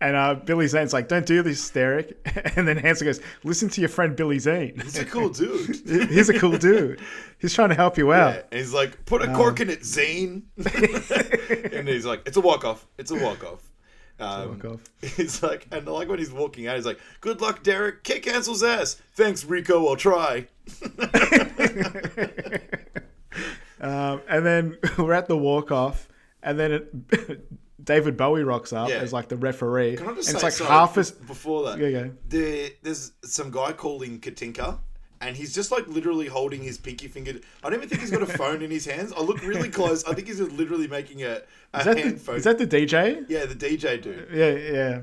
And 0.00 0.16
uh, 0.16 0.34
Billy 0.34 0.66
Zane's 0.66 0.92
like, 0.92 1.08
"Don't 1.08 1.26
do 1.26 1.42
this, 1.42 1.68
Derek." 1.70 2.16
And 2.56 2.66
then 2.66 2.78
Hansel 2.78 3.04
goes, 3.04 3.20
"Listen 3.44 3.68
to 3.70 3.80
your 3.80 3.90
friend 3.90 4.16
Billy 4.16 4.38
Zane. 4.38 4.80
He's 4.82 4.98
a 4.98 5.04
cool 5.04 5.28
dude. 5.28 5.76
He's 6.10 6.28
a 6.28 6.38
cool 6.38 6.56
dude. 6.56 7.00
He's 7.38 7.54
trying 7.54 7.68
to 7.68 7.74
help 7.74 7.98
you 7.98 8.12
out." 8.12 8.34
Yeah, 8.34 8.42
and 8.50 8.60
he's 8.60 8.72
like, 8.72 9.04
put 9.04 9.22
a 9.22 9.34
cork 9.34 9.60
in 9.60 9.68
it, 9.68 9.84
Zane. 9.84 10.44
and 10.56 11.88
he's 11.88 12.06
like, 12.06 12.22
it's 12.26 12.36
a 12.36 12.40
walk 12.40 12.64
off. 12.64 12.86
It's 12.98 13.10
a 13.10 13.16
walk 13.16 13.44
off. 13.44 13.62
Um, 14.18 14.48
walk-off. 14.50 14.80
He's 15.16 15.42
like, 15.42 15.66
and 15.70 15.88
I 15.88 15.90
like 15.92 16.08
when 16.08 16.18
he's 16.18 16.30
walking 16.30 16.66
out, 16.66 16.76
he's 16.76 16.84
like, 16.84 17.00
"Good 17.20 17.40
luck, 17.40 17.62
Derek. 17.62 18.04
Kick 18.04 18.26
Hansel's 18.26 18.62
ass. 18.62 19.00
Thanks, 19.14 19.44
Rico. 19.44 19.86
I'll 19.86 19.96
try." 19.96 20.46
Um, 23.80 24.20
and 24.28 24.44
then 24.44 24.78
we're 24.98 25.14
at 25.14 25.26
the 25.26 25.36
walk 25.36 25.72
off, 25.72 26.08
and 26.42 26.58
then 26.58 26.72
it, 26.72 27.46
David 27.84 28.16
Bowie 28.16 28.42
rocks 28.44 28.72
up 28.72 28.88
Yeah. 28.88 28.96
as 28.96 29.12
like 29.12 29.28
the 29.28 29.36
referee. 29.36 29.96
Can 29.96 30.08
I 30.08 30.14
just 30.14 30.28
and 30.30 30.38
say, 30.38 30.48
it's 30.48 30.60
like 30.60 30.68
half 30.68 30.96
as 30.98 31.10
before 31.10 31.64
that? 31.70 31.78
Yeah, 31.78 31.86
yeah. 31.88 32.06
There, 32.28 32.70
there's 32.82 33.12
some 33.24 33.50
guy 33.50 33.72
calling 33.72 34.18
Katinka, 34.20 34.78
and 35.20 35.36
he's 35.36 35.54
just 35.54 35.70
like 35.70 35.86
literally 35.86 36.26
holding 36.26 36.62
his 36.62 36.78
pinky 36.78 37.08
finger. 37.08 37.32
I 37.62 37.70
don't 37.70 37.78
even 37.78 37.88
think 37.88 38.00
he's 38.00 38.10
got 38.10 38.22
a 38.22 38.26
phone 38.38 38.62
in 38.62 38.70
his 38.70 38.84
hands. 38.86 39.12
I 39.16 39.20
look 39.20 39.42
really 39.42 39.68
close. 39.68 40.04
I 40.04 40.14
think 40.14 40.26
he's 40.28 40.40
literally 40.40 40.88
making 40.88 41.22
a, 41.22 41.42
a 41.74 41.78
Is 41.78 41.84
that, 41.84 41.96
hand 41.98 42.14
the, 42.16 42.20
phone. 42.20 42.36
is 42.36 42.44
that 42.44 42.58
the 42.58 42.66
DJ? 42.66 43.24
yeah, 43.28 43.44
the 43.46 43.54
DJ 43.54 44.00
dude. 44.02 44.28
Yeah, 44.32 44.50
yeah. 44.50 45.00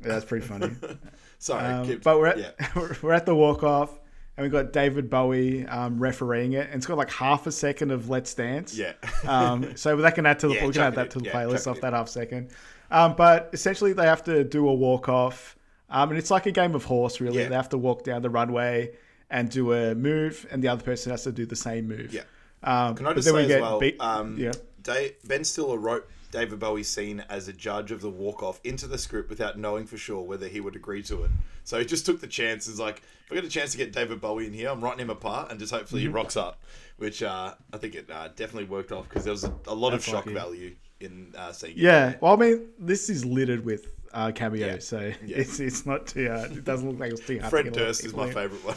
Yeah, 0.00 0.08
that's 0.08 0.24
pretty 0.24 0.46
funny. 0.46 0.70
Sorry, 1.38 1.64
Um, 1.64 2.00
but 2.02 2.18
we're 2.18 2.26
at, 2.28 2.38
yeah. 2.38 2.50
we're 3.02 3.12
at 3.12 3.26
the 3.26 3.34
walk 3.34 3.62
off, 3.62 3.98
and 4.36 4.42
we've 4.44 4.52
got 4.52 4.72
David 4.72 5.08
Bowie 5.08 5.66
um, 5.66 5.98
refereeing 5.98 6.54
it, 6.54 6.66
and 6.66 6.76
it's 6.76 6.86
got 6.86 6.98
like 6.98 7.10
half 7.10 7.46
a 7.46 7.52
second 7.52 7.90
of 7.90 8.08
Let's 8.08 8.34
Dance. 8.34 8.76
Yeah. 8.76 8.92
um, 9.28 9.76
so 9.76 9.96
that 9.96 10.14
can 10.14 10.26
add 10.26 10.40
to 10.40 10.48
the 10.48 10.54
Yeah, 10.54 10.66
we 10.66 10.72
can 10.72 10.82
add 10.82 10.94
that 10.96 11.10
to 11.12 11.18
the 11.20 11.26
Yeah, 11.26 11.32
playlist 11.32 11.70
off 11.70 11.80
that 11.80 11.92
half 11.92 12.08
second. 12.08 12.50
Um, 12.90 13.14
but 13.16 13.50
essentially, 13.52 13.92
they 13.92 14.06
have 14.06 14.24
to 14.24 14.44
do 14.44 14.68
a 14.68 14.74
walk 14.74 15.08
off, 15.08 15.56
um, 15.90 16.10
and 16.10 16.18
it's 16.18 16.30
like 16.30 16.46
a 16.46 16.52
game 16.52 16.74
of 16.74 16.84
horse. 16.84 17.20
Really, 17.20 17.42
Yeah. 17.42 17.48
they 17.48 17.54
have 17.54 17.68
to 17.70 17.78
walk 17.78 18.04
down 18.04 18.22
the 18.22 18.30
runway 18.30 18.92
and 19.30 19.48
do 19.50 19.72
a 19.72 19.94
move, 19.94 20.46
and 20.50 20.62
the 20.62 20.68
other 20.68 20.82
person 20.82 21.10
has 21.10 21.22
to 21.24 21.32
do 21.32 21.46
the 21.46 21.56
same 21.56 21.88
move. 21.88 22.12
Yeah. 22.12 22.22
Um, 22.62 22.94
Can 22.94 23.06
I 23.06 23.12
just 23.14 23.28
say 23.28 23.44
as 23.54 23.60
well? 23.60 23.78
beat- 23.78 24.00
um, 24.00 24.36
yeah. 24.38 24.52
Dave, 24.82 25.12
Ben 25.26 25.44
Stiller 25.44 25.78
wrote 25.78 26.08
David 26.34 26.58
Bowie's 26.58 26.88
scene 26.88 27.24
as 27.30 27.46
a 27.46 27.52
judge 27.52 27.92
of 27.92 28.00
the 28.00 28.10
walk 28.10 28.42
off 28.42 28.60
into 28.64 28.88
the 28.88 28.98
script 28.98 29.30
without 29.30 29.56
knowing 29.56 29.86
for 29.86 29.96
sure 29.96 30.20
whether 30.22 30.48
he 30.48 30.60
would 30.60 30.74
agree 30.74 31.00
to 31.04 31.22
it. 31.22 31.30
So 31.62 31.78
he 31.78 31.84
just 31.84 32.04
took 32.04 32.20
the 32.20 32.26
chance. 32.26 32.66
Is 32.66 32.80
like, 32.80 32.98
if 33.26 33.32
I 33.32 33.36
get 33.36 33.44
a 33.44 33.48
chance 33.48 33.70
to 33.70 33.78
get 33.78 33.92
David 33.92 34.20
Bowie 34.20 34.46
in 34.48 34.52
here, 34.52 34.68
I'm 34.68 34.82
writing 34.82 34.98
him 35.00 35.10
apart, 35.10 35.50
and 35.52 35.60
just 35.60 35.72
hopefully 35.72 36.02
he 36.02 36.08
rocks 36.08 36.36
up. 36.36 36.60
Which 36.96 37.22
uh, 37.22 37.54
I 37.72 37.78
think 37.78 37.94
it 37.94 38.10
uh, 38.10 38.28
definitely 38.34 38.64
worked 38.64 38.90
off 38.92 39.08
because 39.08 39.22
there 39.24 39.30
was 39.32 39.44
a, 39.44 39.52
a 39.68 39.74
lot 39.74 39.90
That's 39.90 40.06
of 40.08 40.10
shock 40.12 40.26
lucky. 40.26 40.34
value 40.34 40.74
in 41.00 41.32
uh, 41.38 41.52
seeing. 41.52 41.72
it. 41.74 41.78
Yeah, 41.78 42.14
well, 42.20 42.32
I 42.34 42.36
mean, 42.36 42.66
this 42.78 43.08
is 43.08 43.24
littered 43.24 43.64
with 43.64 43.86
uh, 44.12 44.32
cameos, 44.32 44.60
Yeah. 44.60 44.78
so 44.80 44.98
Yeah. 45.00 45.14
it's 45.38 45.60
it's 45.60 45.86
not 45.86 46.06
too. 46.08 46.28
Uh, 46.28 46.48
it 46.50 46.64
doesn't 46.64 46.88
look 46.88 46.98
like 47.00 47.12
it's 47.12 47.24
too 47.26 47.38
hard. 47.38 47.50
Fred 47.50 47.64
get 47.66 47.76
a 47.76 47.78
lot 47.80 47.86
Durst 47.86 48.04
is 48.04 48.14
my 48.14 48.26
in. 48.26 48.32
favorite 48.34 48.64
one. 48.64 48.76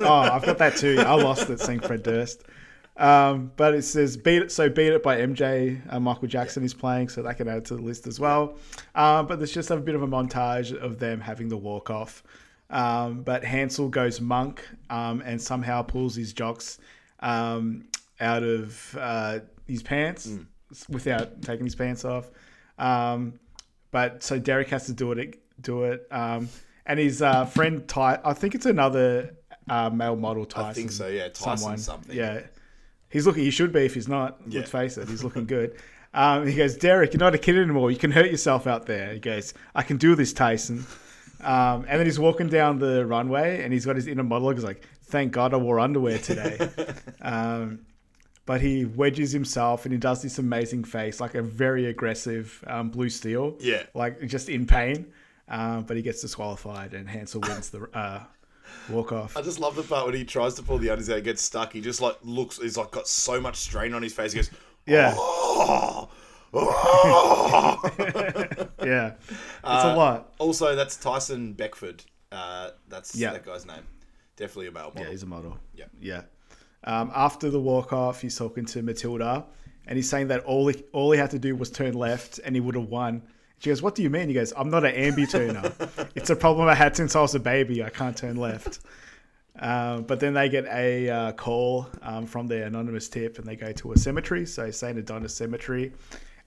Oh, 0.00 0.12
I've 0.12 0.44
got 0.44 0.58
that 0.58 0.76
too. 0.76 0.96
I 1.00 1.14
lost 1.14 1.48
it 1.50 1.60
seeing 1.60 1.80
Fred 1.80 2.02
Durst. 2.02 2.42
Um, 2.96 3.52
but 3.56 3.74
it 3.74 3.82
says 3.82 4.16
beat 4.16 4.42
it. 4.42 4.52
So 4.52 4.68
beat 4.68 4.92
it 4.92 5.02
by 5.02 5.18
MJ. 5.18 5.80
Uh, 5.92 6.00
Michael 6.00 6.28
Jackson 6.28 6.64
is 6.64 6.72
playing, 6.72 7.10
so 7.10 7.22
that 7.22 7.36
can 7.36 7.48
add 7.48 7.64
to 7.66 7.76
the 7.76 7.82
list 7.82 8.06
as 8.06 8.18
well. 8.18 8.56
Um, 8.94 9.26
but 9.26 9.38
there's 9.38 9.52
just 9.52 9.70
a 9.70 9.76
bit 9.76 9.94
of 9.94 10.02
a 10.02 10.06
montage 10.06 10.74
of 10.74 10.98
them 10.98 11.20
having 11.20 11.48
the 11.48 11.56
walk 11.56 11.90
off. 11.90 12.22
Um, 12.70 13.22
but 13.22 13.44
Hansel 13.44 13.88
goes 13.88 14.20
monk 14.20 14.66
um, 14.90 15.22
and 15.24 15.40
somehow 15.40 15.82
pulls 15.82 16.16
his 16.16 16.32
jocks 16.32 16.78
um, 17.20 17.86
out 18.20 18.42
of 18.42 18.96
uh, 18.98 19.40
his 19.66 19.82
pants 19.82 20.30
without 20.88 21.42
taking 21.42 21.66
his 21.66 21.74
pants 21.74 22.04
off. 22.04 22.30
Um, 22.78 23.34
but 23.90 24.22
so 24.22 24.38
Derek 24.38 24.68
has 24.68 24.86
to 24.86 24.92
do 24.92 25.12
it. 25.12 25.38
Do 25.60 25.84
it. 25.84 26.06
Um, 26.10 26.48
and 26.86 26.98
his 26.98 27.22
uh, 27.22 27.44
friend 27.46 27.86
Ty, 27.86 28.20
I 28.24 28.32
think 28.32 28.54
it's 28.54 28.66
another 28.66 29.34
uh, 29.68 29.90
male 29.90 30.16
model. 30.16 30.44
Tyson. 30.44 30.70
I 30.70 30.72
think 30.72 30.90
so. 30.90 31.08
Yeah, 31.08 31.28
Tyson 31.28 31.78
something. 31.78 32.16
Yeah, 32.16 32.42
he's 33.16 33.26
looking. 33.26 33.44
He 33.44 33.50
should 33.50 33.72
be 33.72 33.86
if 33.86 33.94
he's 33.94 34.08
not. 34.08 34.38
Yeah. 34.46 34.60
Let's 34.60 34.70
face 34.70 34.98
it, 34.98 35.08
he's 35.08 35.24
looking 35.24 35.46
good. 35.46 35.76
Um, 36.14 36.46
he 36.46 36.54
goes, 36.54 36.78
Derek, 36.78 37.12
you're 37.12 37.20
not 37.20 37.34
a 37.34 37.38
kid 37.38 37.58
anymore. 37.58 37.90
You 37.90 37.98
can 37.98 38.10
hurt 38.10 38.30
yourself 38.30 38.66
out 38.66 38.86
there. 38.86 39.12
He 39.12 39.18
goes, 39.18 39.52
I 39.74 39.82
can 39.82 39.98
do 39.98 40.14
this, 40.14 40.32
Tyson. 40.32 40.86
Um, 41.42 41.84
and 41.86 41.98
then 42.00 42.06
he's 42.06 42.18
walking 42.18 42.48
down 42.48 42.78
the 42.78 43.04
runway, 43.04 43.62
and 43.62 43.70
he's 43.70 43.84
got 43.84 43.96
his 43.96 44.06
inner 44.06 44.22
monologue. 44.22 44.54
He's 44.56 44.64
like, 44.64 44.82
"Thank 45.02 45.32
God 45.32 45.52
I 45.52 45.58
wore 45.58 45.78
underwear 45.78 46.16
today." 46.16 46.70
um, 47.20 47.80
but 48.46 48.62
he 48.62 48.86
wedges 48.86 49.32
himself, 49.32 49.84
and 49.84 49.92
he 49.92 49.98
does 49.98 50.22
this 50.22 50.38
amazing 50.38 50.84
face, 50.84 51.20
like 51.20 51.34
a 51.34 51.42
very 51.42 51.84
aggressive 51.84 52.64
um, 52.66 52.88
blue 52.88 53.10
steel. 53.10 53.56
Yeah. 53.60 53.82
like 53.92 54.26
just 54.26 54.48
in 54.48 54.66
pain. 54.66 55.12
Um, 55.48 55.82
but 55.82 55.96
he 55.96 56.02
gets 56.02 56.22
disqualified, 56.22 56.94
and 56.94 57.08
Hansel 57.08 57.42
wins 57.42 57.68
the 57.68 57.88
uh, 57.92 58.24
walk 58.88 59.12
off. 59.12 59.36
I 59.36 59.42
just 59.42 59.58
love 59.60 59.76
the 59.76 59.82
part 59.82 60.06
when 60.06 60.14
he 60.14 60.24
tries 60.24 60.54
to 60.54 60.62
pull 60.62 60.78
the 60.78 60.88
undies 60.88 61.10
out, 61.10 61.22
gets 61.24 61.42
stuck. 61.42 61.72
He 61.72 61.80
just 61.80 62.00
like 62.00 62.16
looks. 62.22 62.58
He's 62.58 62.76
like 62.76 62.90
got 62.90 63.06
so 63.08 63.40
much 63.40 63.56
strain 63.56 63.94
on 63.94 64.02
his 64.02 64.12
face. 64.12 64.32
He 64.32 64.38
goes, 64.38 64.50
Yeah. 64.86 65.14
"Oh, 65.16 66.08
oh." 66.54 67.80
Yeah, 68.84 69.14
it's 69.28 69.34
Uh, 69.64 69.92
a 69.94 69.96
lot. 69.96 70.32
Also, 70.38 70.74
that's 70.76 70.96
Tyson 70.96 71.52
Beckford. 71.54 72.04
Uh, 72.30 72.70
that's 72.88 73.14
Yeah. 73.16 73.32
that 73.32 73.44
guy's 73.44 73.66
name. 73.66 73.82
Definitely 74.36 74.68
a 74.68 74.72
male 74.72 74.84
model. 74.88 75.02
Yeah, 75.04 75.10
he's 75.10 75.22
a 75.22 75.26
model. 75.26 75.58
Yeah. 75.74 75.86
Yeah. 76.00 76.22
Um, 76.84 77.10
after 77.14 77.50
the 77.50 77.60
walk 77.60 77.92
off, 77.92 78.20
he's 78.20 78.36
talking 78.36 78.64
to 78.66 78.82
Matilda, 78.82 79.44
and 79.86 79.96
he's 79.96 80.08
saying 80.08 80.28
that 80.28 80.44
all 80.44 80.68
he, 80.68 80.84
all 80.92 81.10
he 81.10 81.18
had 81.18 81.30
to 81.30 81.38
do 81.38 81.56
was 81.56 81.70
turn 81.70 81.94
left, 81.94 82.38
and 82.44 82.54
he 82.54 82.60
would 82.60 82.74
have 82.76 82.88
won. 82.88 83.22
She 83.58 83.70
goes, 83.70 83.82
"What 83.82 83.94
do 83.94 84.02
you 84.02 84.10
mean?" 84.10 84.28
He 84.28 84.34
goes, 84.34 84.52
"I'm 84.56 84.70
not 84.70 84.84
an 84.84 84.94
ambi 84.94 85.30
turner. 85.30 85.72
it's 86.14 86.30
a 86.30 86.36
problem 86.36 86.68
I 86.68 86.74
had 86.74 86.96
since 86.96 87.16
I 87.16 87.20
was 87.20 87.34
a 87.34 87.40
baby. 87.40 87.82
I 87.82 87.90
can't 87.90 88.16
turn 88.16 88.36
left." 88.36 88.80
Um, 89.58 90.02
but 90.02 90.20
then 90.20 90.34
they 90.34 90.48
get 90.48 90.66
a 90.66 91.08
uh, 91.08 91.32
call 91.32 91.88
um, 92.02 92.26
from 92.26 92.46
their 92.46 92.66
anonymous 92.66 93.08
tip, 93.08 93.38
and 93.38 93.46
they 93.46 93.56
go 93.56 93.72
to 93.72 93.92
a 93.92 93.98
cemetery. 93.98 94.46
So 94.46 94.70
Saint 94.70 94.98
Adonis 94.98 95.34
Cemetery, 95.34 95.92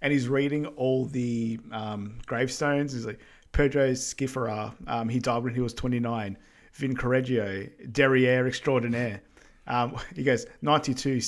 and 0.02 0.14
he's 0.14 0.28
reading 0.28 0.66
all 0.68 1.06
the 1.06 1.60
um, 1.72 2.20
gravestones. 2.26 2.94
He's 2.94 3.06
like 3.06 3.20
Pedro 3.52 3.92
Schifera. 3.92 4.74
Um, 4.88 5.10
he 5.10 5.20
died 5.20 5.44
when 5.44 5.54
he 5.54 5.62
was 5.62 5.74
29. 5.74 6.38
Vin 6.74 6.96
Correggio, 6.96 7.70
Derriere 7.92 8.48
extraordinaire. 8.48 9.22
Um, 9.68 9.98
he 10.16 10.24
goes 10.24 10.46
92 10.62 11.20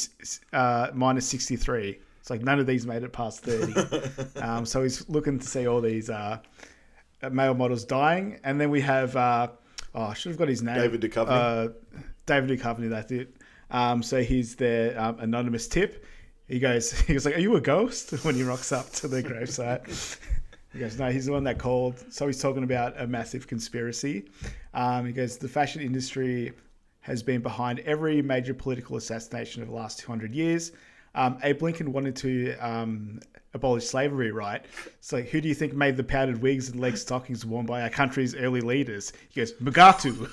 uh, 0.54 0.90
minus 0.94 1.28
63. 1.28 2.00
Like 2.32 2.44
none 2.44 2.60
of 2.60 2.66
these 2.66 2.88
made 2.88 3.04
it 3.04 3.12
past 3.12 3.44
30. 3.44 4.40
um, 4.42 4.66
so 4.66 4.82
he's 4.84 5.08
looking 5.10 5.38
to 5.38 5.46
see 5.46 5.68
all 5.68 5.82
these 5.82 6.10
uh, 6.10 6.40
male 7.30 7.54
models 7.54 7.84
dying, 7.84 8.40
and 8.46 8.60
then 8.60 8.70
we 8.70 8.80
have. 8.80 9.18
Uh, 9.18 9.50
oh, 9.94 10.04
I 10.04 10.14
should 10.14 10.30
have 10.30 10.40
got 10.40 10.48
his 10.48 10.64
name. 10.64 10.78
David 10.78 11.02
Duchovny. 11.02 11.28
Uh, 11.30 11.68
David 12.26 12.58
Duchovny. 12.58 12.90
That's 12.90 13.12
it. 13.12 13.36
Um, 13.70 14.02
so 14.02 14.24
he's 14.24 14.56
their 14.56 14.98
um, 14.98 15.20
anonymous 15.20 15.68
tip. 15.68 16.06
He 16.48 16.58
goes. 16.60 16.92
He 17.08 17.14
goes 17.14 17.26
like, 17.26 17.36
"Are 17.36 17.42
you 17.42 17.58
a 17.58 17.62
ghost?" 17.62 18.12
When 18.24 18.36
he 18.36 18.44
rocks 18.44 18.72
up 18.72 18.90
to 18.92 19.10
the 19.10 19.22
gravesite. 19.22 20.18
He 20.72 20.80
goes, 20.80 20.98
no, 20.98 21.12
he's 21.12 21.26
the 21.26 21.34
one 21.34 21.44
that 21.44 21.60
called. 21.60 22.02
So 22.14 22.28
he's 22.28 22.42
talking 22.42 22.64
about 22.64 22.94
a 22.98 23.06
massive 23.06 23.46
conspiracy. 23.46 24.30
Um, 24.74 25.06
he 25.06 25.12
goes, 25.12 25.38
the 25.38 25.50
fashion 25.50 25.82
industry 25.82 26.54
has 27.02 27.22
been 27.22 27.42
behind 27.42 27.80
every 27.80 28.22
major 28.22 28.54
political 28.54 28.96
assassination 28.96 29.62
of 29.62 29.68
the 29.68 29.76
last 29.76 30.00
200 30.00 30.34
years. 30.34 30.72
Um, 31.16 31.38
Abe 31.44 31.62
Lincoln 31.62 31.92
wanted 31.92 32.16
to 32.18 32.56
um, 32.56 33.20
abolish 33.54 33.86
slavery, 33.86 34.32
right? 34.32 34.64
So 35.02 35.22
who 35.22 35.42
do 35.42 35.50
you 35.50 35.56
think 35.56 35.74
made 35.74 35.98
the 35.98 36.04
powdered 36.04 36.42
wigs 36.42 36.70
and 36.70 36.80
leg 36.80 36.98
stockings 36.98 37.46
worn 37.46 37.66
by 37.66 37.82
our 37.82 37.90
country's 37.90 38.36
early 38.36 38.62
leaders? 38.62 39.14
He 39.30 39.42
goes, 39.42 39.54
Mugatu. 39.54 40.30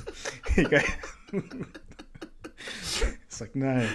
he 0.55 0.64
goes, 0.64 0.85
it's 3.26 3.41
like, 3.41 3.57
no, 3.57 3.89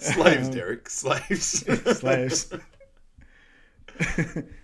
Slaves, 0.00 0.48
Derek. 0.48 0.88
Slaves. 0.88 1.44
slaves. 1.98 2.52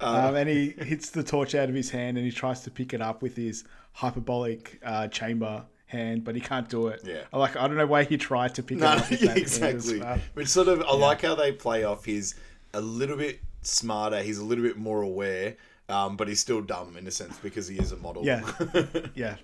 um, 0.01 0.35
and 0.35 0.49
he 0.49 0.71
hits 0.71 1.11
the 1.11 1.23
torch 1.23 1.55
out 1.55 1.69
of 1.69 1.75
his 1.75 1.91
hand 1.91 2.17
and 2.17 2.25
he 2.25 2.33
tries 2.33 2.63
to 2.63 2.71
pick 2.71 2.95
it 2.95 3.03
up 3.03 3.23
with 3.23 3.37
his 3.37 3.65
hyperbaric 3.97 4.79
uh, 4.83 5.09
chamber 5.09 5.65
hand, 5.87 6.25
but 6.25 6.35
he 6.35 6.41
can't 6.41 6.69
do 6.69 6.89
it. 6.89 7.01
Yeah. 7.05 7.23
I 7.33 7.39
Like 7.39 7.57
I 7.57 7.67
don't 7.67 7.77
know 7.77 7.87
why 7.87 8.05
he 8.05 8.17
tried 8.17 8.55
to 8.57 8.63
pick 8.63 8.79
no, 8.79 8.93
it 8.93 8.99
up. 8.99 9.11
with 9.11 9.23
yeah, 9.23 9.35
that 9.35 9.37
hand 9.37 9.77
as 9.77 9.91
exactly. 9.91 10.21
Which 10.35 10.49
sort 10.49 10.69
of, 10.69 10.83
I 10.83 10.95
like 10.95 11.23
how 11.23 11.35
they 11.35 11.53
play 11.53 11.85
off. 11.85 12.05
He's 12.05 12.35
a 12.75 12.81
little 12.81 13.17
bit 13.17 13.41
smarter. 13.63 14.23
He's 14.23 14.39
a 14.39 14.45
little 14.45 14.65
bit 14.65 14.77
more 14.77 15.03
aware, 15.03 15.57
um, 15.89 16.17
but 16.17 16.29
he's 16.29 16.41
still 16.41 16.61
dumb 16.61 16.97
in 16.97 17.07
a 17.07 17.11
sense 17.11 17.39
because 17.39 17.69
he 17.69 17.79
is 17.79 17.93
a 17.93 17.97
model. 17.97 18.25
Yeah, 18.25 18.43
yeah. 19.15 19.37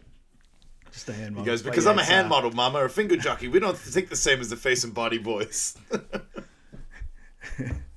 Just 0.93 1.09
a 1.09 1.13
hand 1.15 1.31
He 1.31 1.35
model. 1.37 1.45
goes, 1.47 1.63
because 1.63 1.87
yeah, 1.87 1.91
I'm 1.93 1.99
a 1.99 2.05
hand 2.05 2.27
uh, 2.27 2.29
model, 2.31 2.51
mama, 2.51 2.85
a 2.85 2.89
finger 2.89 3.17
jockey. 3.17 3.49
We 3.49 3.61
don't 3.61 3.79
think 3.79 4.11
the 4.11 4.17
same 4.17 4.41
as 4.41 4.51
the 4.51 4.57
face 4.57 4.85
and 4.85 4.93
body 4.93 5.19
boys. 5.19 5.77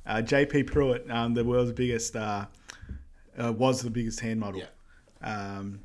Uh, 0.08 0.18
JP 0.18 0.70
Prewitt, 0.70 1.10
um, 1.10 1.34
the 1.34 1.44
world's 1.44 1.72
biggest, 1.72 2.16
uh, 2.16 2.46
uh, 3.44 3.52
was 3.52 3.82
the 3.82 3.90
biggest 3.90 4.20
hand 4.20 4.40
model. 4.40 4.62
Yeah. 4.62 5.58
Um, 5.58 5.80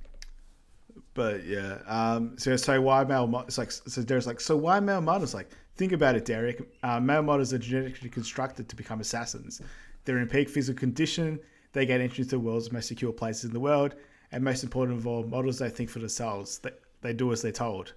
But 1.15 1.45
yeah, 1.45 1.79
um, 1.87 2.39
so 2.39 2.57
so 2.57 2.81
why 2.81 3.05
male? 3.05 3.45
It's 3.47 3.59
like 3.59 3.71
so 3.73 4.03
Derek's 4.03 4.27
like 4.27 4.41
so 4.41 4.57
why 4.57 4.79
male 4.81 5.01
models? 5.01 5.35
Like 5.35 5.51
think 5.77 5.93
about 5.93 6.15
it, 6.15 6.25
Derek. 6.25 6.63
Uh, 6.83 7.01
male 7.01 7.23
models 7.23 7.53
are 7.53 7.59
genetically 7.59 8.09
constructed 8.09 8.69
to 8.69 8.77
become 8.77 9.01
assassins. 9.01 9.61
They're 10.05 10.19
in 10.19 10.29
peak 10.29 10.49
physical 10.49 10.79
condition. 10.79 11.41
They 11.73 11.87
gain 11.87 12.01
entrance 12.01 12.29
to 12.29 12.37
the 12.37 12.41
world's 12.41 12.73
most 12.73 12.89
secure 12.89 13.13
places 13.13 13.45
in 13.45 13.53
the 13.53 13.61
world, 13.61 13.97
and 14.33 14.43
most 14.43 14.63
important 14.65 14.99
of 14.99 15.07
all, 15.07 15.25
models 15.25 15.59
don't 15.59 15.75
think 15.75 15.91
for 15.91 15.99
themselves. 15.99 16.59
They, 16.59 16.71
they 17.01 17.13
do 17.13 17.33
as 17.33 17.43
they're 17.43 17.53
told. 17.53 17.95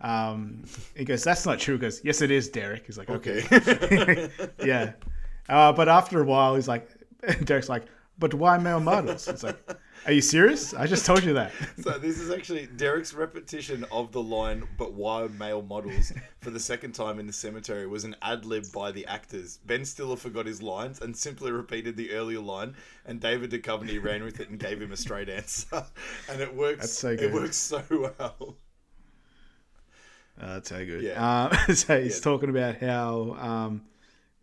Um, 0.00 0.64
he 0.96 1.04
goes, 1.04 1.22
"That's 1.24 1.46
not 1.46 1.58
true." 1.58 1.74
He 1.74 1.80
goes, 1.80 2.00
"Yes, 2.04 2.22
it 2.22 2.30
is, 2.30 2.48
Derek." 2.48 2.86
He's 2.86 2.98
like, 2.98 3.10
"Okay, 3.10 3.44
Okay. 3.52 4.30
yeah." 4.64 4.92
Uh, 5.48 5.72
but 5.72 5.88
after 5.88 6.20
a 6.20 6.24
while, 6.24 6.54
he's 6.54 6.68
like, 6.68 6.88
Derek's 7.44 7.68
like, 7.68 7.84
"But 8.18 8.34
why 8.34 8.58
male 8.58 8.80
models?" 8.80 9.26
It's 9.28 9.42
like, 9.42 9.58
"Are 10.06 10.12
you 10.12 10.20
serious? 10.20 10.72
I 10.74 10.86
just 10.86 11.04
told 11.06 11.24
you 11.24 11.32
that." 11.34 11.52
so 11.80 11.98
this 11.98 12.18
is 12.18 12.30
actually 12.30 12.66
Derek's 12.66 13.12
repetition 13.14 13.84
of 13.90 14.12
the 14.12 14.22
line, 14.22 14.66
but 14.78 14.92
why 14.92 15.26
male 15.28 15.62
models, 15.62 16.12
for 16.40 16.50
the 16.50 16.60
second 16.60 16.92
time 16.92 17.18
in 17.18 17.26
the 17.26 17.32
cemetery 17.32 17.86
was 17.86 18.04
an 18.04 18.14
ad 18.22 18.44
lib 18.44 18.64
by 18.72 18.92
the 18.92 19.06
actors. 19.06 19.58
Ben 19.66 19.84
Stiller 19.84 20.16
forgot 20.16 20.46
his 20.46 20.62
lines 20.62 21.00
and 21.00 21.16
simply 21.16 21.50
repeated 21.52 21.96
the 21.96 22.12
earlier 22.12 22.40
line, 22.40 22.74
and 23.06 23.20
David 23.20 23.50
Duchovny 23.50 24.02
ran 24.02 24.22
with 24.22 24.40
it 24.40 24.48
and 24.48 24.58
gave 24.58 24.80
him 24.80 24.92
a 24.92 24.96
straight 24.96 25.28
answer. 25.28 25.84
And 26.30 26.40
it 26.40 26.54
works. 26.54 26.80
That's 26.80 26.98
so 26.98 27.08
It 27.10 27.32
works 27.32 27.56
so 27.56 27.82
well. 27.90 28.56
Uh, 30.40 30.54
that's 30.54 30.68
so 30.68 30.84
good. 30.84 31.02
Yeah. 31.02 31.24
Uh, 31.24 31.72
so 31.74 32.00
he's 32.02 32.18
Yeah. 32.18 32.22
talking 32.24 32.50
about 32.50 32.76
how 32.78 33.36
um, 33.38 33.82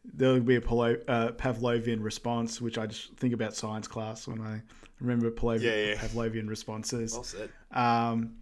there'll 0.04 0.40
be 0.40 0.56
a 0.56 0.62
Palo- 0.62 1.00
uh, 1.08 1.32
Pavlovian 1.32 2.02
response, 2.04 2.60
which 2.62 2.78
I 2.78 2.88
just 2.88 3.14
think 3.18 3.34
about 3.34 3.56
science 3.56 3.88
class 3.88 4.28
when 4.28 4.42
I 4.42 4.62
remember 5.00 5.30
Pavlovian, 5.32 5.62
Yeah, 5.62 5.76
yeah. 5.92 5.96
Pavlovian 5.96 6.48
responses. 6.50 7.14
Well 7.14 7.24
said. 7.24 7.50
Um, 7.72 8.36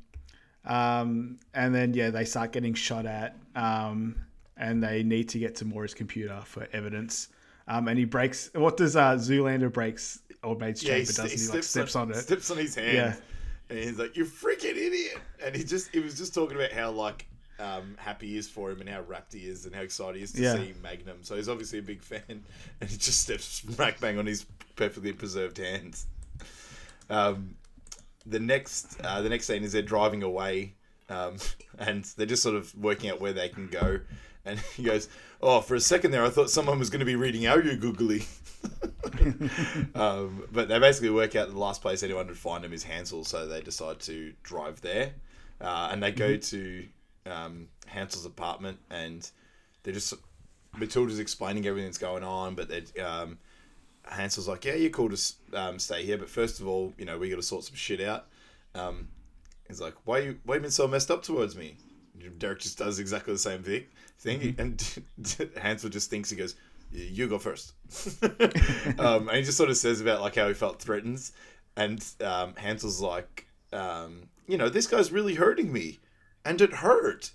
um, 0.66 1.38
and 1.54 1.74
then 1.74 1.94
yeah, 1.94 2.10
they 2.10 2.26
start 2.26 2.52
getting 2.52 2.74
shot 2.74 3.06
at, 3.06 3.38
um, 3.56 4.16
and 4.58 4.84
they 4.84 5.04
need 5.04 5.30
to 5.30 5.40
get 5.40 5.56
to 5.58 5.66
Moira's 5.66 5.94
computer 5.94 6.42
for 6.46 6.68
evidence. 6.74 7.30
Um, 7.68 7.88
and 7.88 7.98
he 7.98 8.06
breaks. 8.06 8.50
What 8.54 8.78
does 8.78 8.96
uh, 8.96 9.14
Zoolander 9.16 9.72
breaks 9.72 10.20
old 10.44 10.60
mate's 10.60 10.84
Yeah, 10.84 10.96
chamber? 10.98 11.14
doesn't 11.14 11.30
he 11.40 11.46
he, 11.46 11.52
like 11.52 11.64
steps, 11.64 11.96
on, 11.96 12.12
on 12.12 12.18
it? 12.18 12.22
steps 12.22 12.50
on 12.52 12.58
his 12.58 12.76
hand, 12.76 12.94
Yeah. 12.96 13.16
and 13.70 13.80
he's 13.80 13.98
like, 14.00 14.18
"You 14.18 14.26
freaking 14.26 14.76
idiot!" 14.76 15.18
And 15.44 15.56
he 15.56 15.64
just, 15.64 15.92
he 15.94 16.00
was 16.00 16.18
just 16.18 16.34
talking 16.34 16.58
about 16.58 16.72
how 16.72 16.90
like 16.92 17.28
um, 17.60 17.96
happy 17.98 18.28
he 18.30 18.38
is 18.38 18.48
for 18.50 18.72
him 18.72 18.80
and 18.82 18.90
how 18.90 19.02
wrapped 19.02 19.34
he 19.34 19.40
is 19.40 19.66
and 19.66 19.76
how 19.76 19.82
excited 19.82 20.16
he 20.18 20.24
is 20.24 20.32
to 20.34 20.42
Yeah. 20.42 20.56
see 20.56 20.74
Magnum. 20.82 21.18
So 21.24 21.36
he's 21.36 21.50
obviously 21.50 21.80
a 21.80 21.84
big 21.84 22.02
fan, 22.02 22.22
and 22.82 22.90
he 22.90 22.98
just 22.98 23.22
steps 23.22 23.46
smack 23.46 24.00
bang 24.00 24.18
on 24.18 24.26
his 24.26 24.46
perfectly 24.76 25.14
preserved 25.14 25.58
hands. 25.58 26.08
Um, 27.10 27.56
the 28.26 28.40
next, 28.40 29.00
uh, 29.04 29.22
the 29.22 29.30
next 29.30 29.46
scene 29.48 29.64
is 29.64 29.72
they're 29.74 29.82
driving 29.82 30.24
away, 30.24 30.74
um, 31.10 31.38
and 31.80 32.04
they're 32.18 32.26
just 32.26 32.44
sort 32.44 32.56
of 32.56 32.74
working 32.76 33.10
out 33.10 33.20
where 33.20 33.34
they 33.34 33.50
can 33.50 33.68
go. 33.68 34.00
And 34.46 34.60
he 34.78 34.84
goes, 34.84 35.10
"Oh, 35.42 35.62
for 35.62 35.76
a 35.76 35.80
second 35.82 36.12
there, 36.12 36.24
I 36.24 36.30
thought 36.30 36.50
someone 36.50 36.80
was 36.80 36.90
going 36.90 37.00
to 37.00 37.06
be 37.06 37.16
reading 37.16 37.46
out 37.46 37.66
your 37.66 37.76
googly." 37.76 38.24
um, 39.96 40.44
but 40.52 40.68
they 40.68 40.80
basically 40.80 41.10
work 41.10 41.36
out 41.36 41.50
the 41.50 41.58
last 41.58 41.82
place 41.82 42.04
anyone 42.04 42.28
would 42.28 42.38
find 42.38 42.64
him 42.64 42.74
is 42.74 42.84
Hansel, 42.84 43.24
so 43.24 43.48
they 43.48 43.62
decide 43.62 44.00
to 44.02 44.34
drive 44.44 44.82
there, 44.82 45.14
uh, 45.62 45.90
and 45.92 46.02
they 46.04 46.12
go 46.12 46.38
to 46.38 46.86
um, 47.30 47.68
Hansel's 47.88 48.26
apartment, 48.26 48.80
and 48.90 49.30
they're 49.84 49.94
just 49.94 50.14
Matilda's 50.78 51.20
explaining 51.20 51.66
everything 51.66 51.88
that's 51.88 51.98
going 51.98 52.24
on, 52.24 52.56
but 52.56 52.70
they 52.70 53.02
um, 53.02 53.38
Hansel's 54.04 54.48
like, 54.48 54.66
"Yeah, 54.66 54.76
you're 54.76 54.90
cool 54.90 55.10
to 55.10 55.34
um, 55.54 55.80
stay 55.80 56.04
here, 56.04 56.18
but 56.18 56.30
first 56.30 56.60
of 56.60 56.68
all, 56.68 56.94
you 56.98 57.06
know, 57.06 57.18
we 57.18 57.30
got 57.30 57.38
to 57.38 57.42
sort 57.42 57.64
some 57.64 57.76
shit 57.76 58.02
out." 58.02 58.28
Um, 58.76 59.08
he's 59.68 59.82
like, 59.82 59.96
"Why 60.06 60.20
you 60.20 60.40
why 60.44 60.56
you 60.56 60.62
been 60.62 60.72
so 60.72 60.88
messed 60.88 61.12
up 61.12 61.24
towards 61.24 61.56
me?" 61.56 61.78
Derek 62.38 62.60
just 62.60 62.78
does 62.78 63.00
exactly 63.00 63.34
the 63.34 63.40
same 63.40 63.64
thing, 63.64 63.86
thing, 64.20 64.56
and 64.58 65.02
Hansel 65.62 65.90
just 65.90 66.10
thinks 66.10 66.30
he 66.30 66.36
goes, 66.36 66.56
"You 66.92 67.28
go 67.28 67.40
first. 67.40 67.74
um, 69.00 69.30
and 69.30 69.38
he 69.38 69.44
just 69.44 69.58
sort 69.58 69.70
of 69.70 69.78
says 69.78 70.02
about 70.02 70.22
like 70.22 70.36
how 70.36 70.48
he 70.48 70.54
felt 70.54 70.82
threatened, 70.82 71.30
and 71.76 72.06
um, 72.24 72.56
Hansel's 72.56 73.02
like, 73.02 73.48
um, 73.74 74.30
"You 74.48 74.58
know, 74.58 74.70
this 74.70 74.88
guy's 74.88 75.12
really 75.12 75.36
hurting 75.36 75.72
me." 75.72 76.00
And 76.46 76.62
it 76.62 76.72
hurt. 76.74 77.32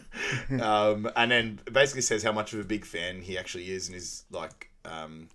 um, 0.60 1.10
and 1.16 1.30
then 1.30 1.60
basically 1.72 2.02
says 2.02 2.22
how 2.22 2.32
much 2.32 2.52
of 2.52 2.60
a 2.60 2.64
big 2.64 2.84
fan 2.84 3.20
he 3.22 3.38
actually 3.38 3.70
is, 3.70 3.88
and 3.88 3.96
is 3.96 4.24
like, 4.30 4.70
um, 4.84 5.28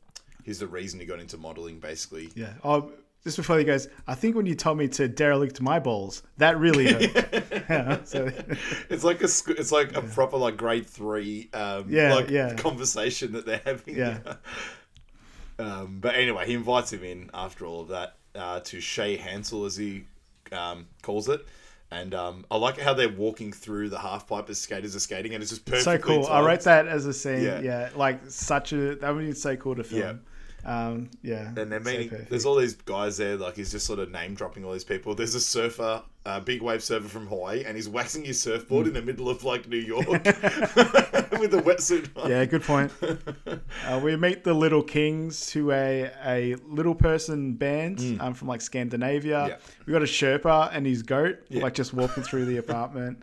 he's 0.44 0.60
the 0.60 0.68
reason 0.68 1.00
he 1.00 1.06
got 1.06 1.20
into 1.20 1.38
modeling, 1.38 1.80
basically. 1.80 2.30
Yeah. 2.36 2.54
Oh, 2.64 2.92
just 3.24 3.38
before 3.38 3.58
he 3.58 3.64
goes, 3.64 3.88
I 4.08 4.14
think 4.14 4.36
when 4.36 4.46
you 4.46 4.54
told 4.54 4.78
me 4.78 4.88
to 4.90 5.08
derelict 5.08 5.60
my 5.60 5.80
balls, 5.80 6.22
that 6.38 6.60
really 6.60 6.94
hurt. 6.94 7.44
yeah, 7.70 8.04
so, 8.04 8.30
It's 8.90 9.04
like 9.04 9.24
a 9.24 9.28
sc- 9.28 9.50
it's 9.58 9.72
like 9.72 9.96
a 9.96 10.02
proper 10.04 10.38
like 10.38 10.58
grade 10.58 10.86
three 10.86 11.50
um, 11.54 11.86
Yeah, 11.90 12.14
like 12.14 12.30
yeah. 12.30 12.54
conversation 12.54 13.32
that 13.32 13.48
they're 13.48 13.62
having. 13.66 13.98
Yeah. 13.98 14.20
um, 15.58 15.98
but 16.02 16.14
anyway, 16.14 16.46
he 16.46 16.54
invites 16.54 16.94
him 16.94 17.04
in 17.04 17.32
after 17.34 17.66
all 17.66 17.82
of 17.82 17.88
that 17.88 18.18
uh, 18.36 18.60
to 18.60 18.80
Chez 18.80 19.18
Hansel 19.18 19.66
as 19.66 19.76
he 19.76 20.04
um, 20.52 20.86
calls 21.02 21.28
it. 21.28 21.44
And 21.92 22.14
um, 22.16 22.46
I 22.50 22.58
like 22.58 22.80
how 22.80 22.94
they're 22.94 23.08
walking 23.10 23.52
through 23.52 23.90
the 23.90 24.00
half 24.00 24.28
pipe 24.28 24.50
as 24.50 24.60
skaters 24.60 24.96
are 24.96 25.00
skating, 25.00 25.34
and 25.34 25.42
it's 25.44 25.52
just 25.52 25.70
so 25.70 25.72
perfectly. 25.92 26.18
cool. 26.18 26.28
I 26.28 26.42
wrote 26.42 26.62
that 26.62 26.88
as 26.88 27.06
a 27.06 27.14
scene. 27.14 27.44
Yeah. 27.44 27.62
Yeah. 27.62 27.90
like 27.96 28.22
such 28.28 28.74
a 28.74 28.96
that 28.96 29.14
would 29.14 29.26
be 29.26 29.34
so 29.34 29.56
cool 29.56 29.76
to 29.76 29.84
film. 29.84 30.22
Um, 30.66 31.12
yeah. 31.22 31.50
And 31.56 31.72
they're 31.72 31.80
meeting. 31.80 32.10
perfect. 32.10 32.30
there's 32.32 32.46
all 32.46 32.56
these 32.56 32.74
guys 32.74 33.18
there. 33.18 33.38
Like 33.38 33.56
he's 33.56 33.72
just 33.72 33.86
sort 33.86 34.00
of 34.00 34.12
name 34.12 34.34
dropping 34.34 34.66
all 34.66 34.74
these 34.74 34.84
people. 34.84 35.14
There's 35.14 35.36
a 35.36 35.40
surfer, 35.40 36.02
a 36.26 36.42
big 36.42 36.62
wave 36.64 36.84
surfer 36.84 37.08
from 37.08 37.28
Hawaii, 37.28 37.64
and 37.64 37.76
he's 37.76 37.88
waxing 37.88 38.24
his 38.26 38.42
surfboard 38.42 38.88
in 38.88 38.94
the 38.94 39.02
middle 39.04 39.30
of 39.30 39.44
like 39.44 39.68
New 39.68 39.78
York 39.78 40.08
with 40.26 41.54
a 41.54 41.62
wetsuit 41.64 42.10
on. 42.16 42.30
Yeah, 42.32 42.44
good 42.46 42.64
point. 42.64 42.92
uh, 43.88 44.00
we 44.04 44.16
meet 44.16 44.44
the 44.44 44.54
Little 44.56 44.82
Kings, 44.84 45.52
who 45.52 45.70
are 45.70 45.76
a, 45.76 46.12
a 46.26 46.56
little 46.68 46.96
person 46.96 47.54
band 47.54 48.18
um, 48.20 48.34
from 48.34 48.48
like 48.48 48.62
Scandinavia. 48.62 49.36
Mm. 49.38 49.50
Yeah. 49.50 49.58
We 49.86 49.94
got 49.94 50.02
a 50.02 50.06
Sherpa 50.06 50.72
and 50.74 50.86
his 50.86 51.04
goat, 51.04 51.40
Yeah. 51.50 51.62
like 51.62 51.76
just 51.76 51.94
walking 51.94 52.24
through 52.24 52.46
the 52.46 52.58
apartment. 52.58 53.22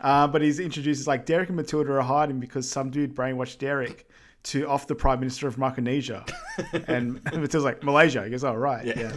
Uh, 0.00 0.26
but 0.28 0.42
he's 0.42 0.60
introduced 0.60 1.00
as 1.00 1.06
like 1.06 1.24
Derek 1.26 1.48
and 1.48 1.56
Matilda 1.56 1.92
are 1.94 2.02
hiding 2.02 2.38
because 2.38 2.70
some 2.70 2.90
dude 2.90 3.14
brainwashed 3.16 3.58
Derek 3.58 4.06
to 4.44 4.68
off 4.68 4.86
the 4.86 4.94
Prime 4.94 5.20
Minister 5.20 5.48
of 5.48 5.58
Micronesia. 5.58 6.24
and 6.86 7.22
Matilda's 7.24 7.64
like, 7.64 7.82
Malaysia. 7.82 8.24
He 8.24 8.30
goes, 8.30 8.44
oh, 8.44 8.54
right. 8.54 8.84
Yeah. 8.84 9.16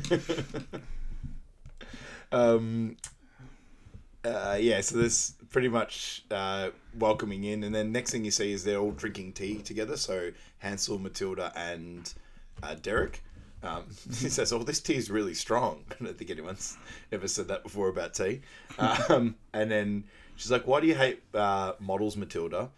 um, 2.31 2.97
uh, 4.25 4.57
yeah, 4.59 4.81
so 4.81 4.97
there's 4.97 5.35
pretty 5.49 5.69
much 5.69 6.23
uh, 6.31 6.69
welcoming 6.97 7.43
in, 7.43 7.63
and 7.63 7.73
then 7.73 7.91
next 7.91 8.11
thing 8.11 8.25
you 8.25 8.31
see 8.31 8.51
is 8.51 8.63
they're 8.63 8.79
all 8.79 8.91
drinking 8.91 9.33
tea 9.33 9.61
together. 9.61 9.97
So 9.97 10.31
Hansel, 10.59 10.99
Matilda, 10.99 11.51
and 11.55 12.13
uh, 12.63 12.75
Derek. 12.75 13.23
Um, 13.63 13.85
he 14.07 14.29
says, 14.29 14.51
"Oh, 14.53 14.63
this 14.63 14.79
tea 14.79 14.95
is 14.95 15.09
really 15.09 15.33
strong." 15.33 15.83
I 15.91 16.03
don't 16.03 16.17
think 16.17 16.29
anyone's 16.29 16.77
ever 17.11 17.27
said 17.27 17.47
that 17.47 17.63
before 17.63 17.89
about 17.89 18.13
tea. 18.13 18.41
Um, 18.77 19.35
and 19.53 19.71
then 19.71 20.03
she's 20.35 20.51
like, 20.51 20.67
"Why 20.67 20.81
do 20.81 20.87
you 20.87 20.95
hate 20.95 21.23
uh, 21.33 21.73
models, 21.79 22.17
Matilda?" 22.17 22.69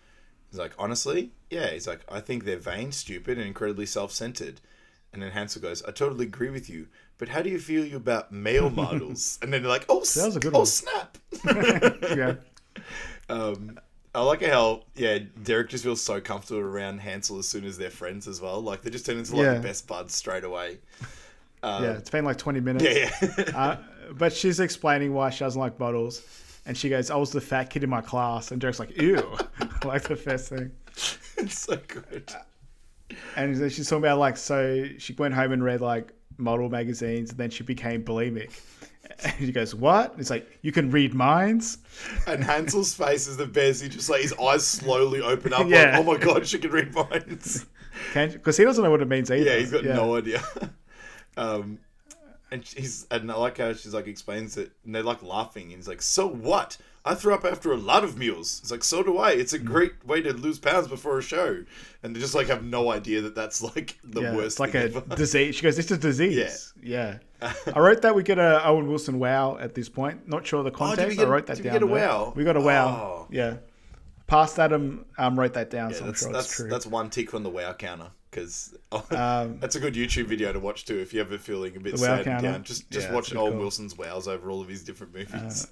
He's 0.52 0.60
like, 0.60 0.72
"Honestly, 0.80 1.32
yeah." 1.50 1.68
He's 1.72 1.88
like, 1.88 2.02
"I 2.10 2.20
think 2.20 2.44
they're 2.46 2.58
vain, 2.58 2.92
stupid, 2.92 3.38
and 3.38 3.48
incredibly 3.48 3.86
self-centered." 3.86 4.62
And 5.14 5.22
then 5.24 5.32
Hansel 5.32 5.62
goes, 5.62 5.84
"I 5.84 5.92
totally 5.92 6.26
agree 6.26 6.50
with 6.50 6.70
you, 6.70 6.88
but 7.18 7.30
how 7.30 7.42
do 7.42 7.50
you 7.50 7.60
feel 7.60 7.96
about 7.96 8.32
male 8.32 8.70
models?" 8.84 9.38
and 9.42 9.52
then 9.54 9.62
they're 9.64 9.70
like, 9.72 9.86
"Oh, 9.90 10.00
That 10.02 10.26
was 10.26 10.36
a 10.36 10.40
good 10.40 10.54
oh 10.56 10.60
one. 10.60 10.66
snap!" 10.68 11.18
yeah. 11.46 12.36
Um, 13.30 13.80
I 14.16 14.24
like 14.24 14.42
how 14.42 14.84
yeah, 14.96 15.20
Derek 15.44 15.70
just 15.70 15.84
feels 15.84 16.02
so 16.02 16.20
comfortable 16.20 16.62
around 16.62 17.00
Hansel 17.00 17.38
as 17.38 17.48
soon 17.48 17.64
as 17.64 17.78
they're 17.78 17.92
friends 17.92 18.28
as 18.28 18.42
well. 18.42 18.60
Like 18.60 18.82
they 18.82 18.90
just 18.90 19.06
turn 19.06 19.18
into 19.20 19.36
like 19.36 19.46
Yeah. 19.46 19.58
best 19.60 19.88
buds 19.88 20.16
straight 20.16 20.44
away. 20.44 20.80
Um, 21.62 21.84
Yeah, 21.84 21.92
it's 21.92 22.10
been 22.10 22.26
like 22.26 22.38
20 22.38 22.60
minutes. 22.60 22.84
yeah, 22.86 23.12
yeah. 23.38 23.56
Uh, 23.58 23.78
but 24.14 24.34
she's 24.34 24.60
explaining 24.60 25.14
why 25.14 25.30
she 25.30 25.42
doesn't 25.42 25.60
like 25.62 25.80
models. 25.80 26.24
And 26.66 26.76
she 26.76 26.90
goes, 26.90 27.12
I 27.12 27.18
was 27.18 27.32
the 27.32 27.42
fat 27.42 27.66
kid 27.70 27.84
in 27.84 27.90
my 27.92 28.02
class. 28.02 28.50
And 28.52 28.60
Derek's 28.60 28.80
like, 28.80 28.98
ew. 29.00 29.38
like 29.86 30.04
the 30.04 30.16
first 30.16 30.50
thing. 30.50 30.72
it's 31.38 31.60
so 31.60 31.80
good. 31.88 32.32
And 33.36 33.56
then 33.56 33.70
she's 33.70 33.90
talking 33.90 34.04
about 34.04 34.20
like, 34.20 34.38
so 34.38 34.86
she 34.98 35.14
went 35.14 35.34
home 35.34 35.52
and 35.52 35.64
read 35.64 35.82
like 35.82 36.14
model 36.38 36.70
magazines 36.70 37.32
and 37.32 37.40
then 37.40 37.50
she 37.50 37.64
became 37.64 38.04
bulimic. 38.04 38.52
And 39.24 39.34
he 39.34 39.52
goes, 39.52 39.74
what? 39.74 40.16
It's 40.18 40.30
like, 40.30 40.48
you 40.62 40.72
can 40.72 40.92
read 40.92 41.14
minds? 41.14 41.80
And 42.28 42.44
Hansel's 42.44 42.94
face 42.94 43.28
is 43.28 43.38
the 43.38 43.46
best. 43.46 43.82
He 43.82 43.90
just 43.90 44.10
like 44.10 44.22
his 44.22 44.34
eyes 44.34 44.66
slowly 44.66 45.22
open 45.22 45.52
up. 45.52 45.68
Yeah. 45.68 45.98
Like, 45.98 46.00
oh 46.00 46.04
my 46.04 46.18
god, 46.18 46.48
she 46.48 46.60
can 46.60 46.72
read 46.72 46.94
minds. 46.94 47.66
Can't 48.14 48.32
because 48.32 48.58
he 48.58 48.64
doesn't 48.64 48.84
know 48.84 48.92
what 48.92 49.02
it 49.02 49.08
means 49.08 49.32
either. 49.32 49.44
yeah, 49.44 49.58
he's 49.58 49.72
got 49.72 49.84
no 49.84 50.16
idea. 50.16 50.42
um, 51.38 51.80
and 52.52 52.66
she's 52.66 53.08
and 53.12 53.32
I 53.32 53.36
like 53.36 53.58
how 53.58 53.74
she's 53.74 53.94
like 53.94 54.08
explains 54.08 54.58
it, 54.58 54.72
and 54.86 54.96
they're 54.96 55.04
like 55.04 55.22
laughing. 55.22 55.64
And 55.64 55.74
he's 55.74 55.88
like, 55.88 56.02
"So 56.02 56.28
what? 56.28 56.78
I 57.06 57.16
threw 57.16 57.34
up 57.34 57.46
after 57.46 57.72
a 57.72 57.78
lot 57.78 58.04
of 58.04 58.18
meals." 58.18 58.60
It's 58.62 58.72
like, 58.72 58.84
"So 58.84 59.02
do 59.04 59.18
I. 59.18 59.32
It's 59.32 59.54
a 59.54 59.60
great 59.60 60.06
way 60.06 60.22
to 60.22 60.34
lose 60.34 60.60
pounds 60.60 60.88
before 60.88 61.18
a 61.18 61.22
show." 61.22 61.64
And 62.04 62.16
they 62.16 62.20
just 62.20 62.36
like 62.36 62.48
have 62.48 62.64
no 62.64 62.92
idea 62.92 63.22
that 63.22 63.36
that's 63.36 63.62
like 63.76 63.98
the 64.04 64.22
yeah, 64.22 64.36
worst. 64.36 64.46
it's 64.46 64.60
like 64.60 64.76
a 64.76 64.84
ever. 64.84 65.02
disease. 65.16 65.56
She 65.56 65.62
goes, 65.64 65.78
it's 65.80 65.92
a 65.92 65.98
disease. 65.98 66.74
Yeah. 66.82 67.20
I 67.42 67.80
wrote 67.80 68.02
that 68.02 68.16
we 68.16 68.24
get 68.24 68.38
a 68.38 68.66
Owen 68.68 68.88
Wilson 68.88 69.18
wow 69.20 69.58
at 69.58 69.74
this 69.76 69.88
point. 69.90 70.28
Not 70.28 70.46
sure 70.46 70.62
the 70.64 70.70
Oh, 70.72 70.74
context. 70.74 71.10
we 71.10 71.16
get, 71.16 71.28
I 71.28 71.30
wrote 71.32 71.46
that 71.48 71.58
did 71.58 71.64
down. 71.64 71.74
we 71.74 71.80
get 71.80 71.84
a 71.84 71.88
there. 71.94 72.08
wow? 72.10 72.34
We 72.36 72.44
got 72.44 72.58
a 72.58 72.62
wow. 72.62 72.88
Oh. 72.88 73.28
Yeah. 73.32 73.58
Past 74.28 74.60
Adam 74.60 75.06
um, 75.18 75.40
wrote 75.40 75.54
that 75.54 75.70
down, 75.72 75.90
Yeah, 75.92 75.96
so 75.98 76.06
that's 76.06 76.20
sure 76.22 76.32
that's 76.34 76.56
true. 76.56 76.70
that's 76.70 76.86
one 76.86 77.10
tick 77.10 77.34
on 77.34 77.42
the 77.44 77.50
wow 77.50 77.74
counter 77.74 78.12
because 78.30 78.76
Um, 78.92 79.58
that's 79.60 79.76
a 79.76 79.80
good 79.80 79.96
YouTube 79.96 80.26
video 80.26 80.54
to 80.54 80.60
watch 80.60 80.86
too 80.86 81.00
if 81.00 81.14
you're 81.14 81.26
ever 81.26 81.38
feeling 81.40 81.76
a 81.76 81.80
bit 81.80 81.94
wow 81.94 82.00
sad 82.00 82.28
and 82.28 82.44
down. 82.44 82.64
Just 82.64 82.92
just 82.92 83.08
Yeah, 83.08 83.14
watch 83.16 83.34
Owen. 83.34 83.58
Wilson's 83.58 83.98
wows 83.98 84.28
over 84.28 84.52
all 84.52 84.62
of 84.62 84.68
his 84.68 84.84
different 84.84 85.14
movies. 85.16 85.66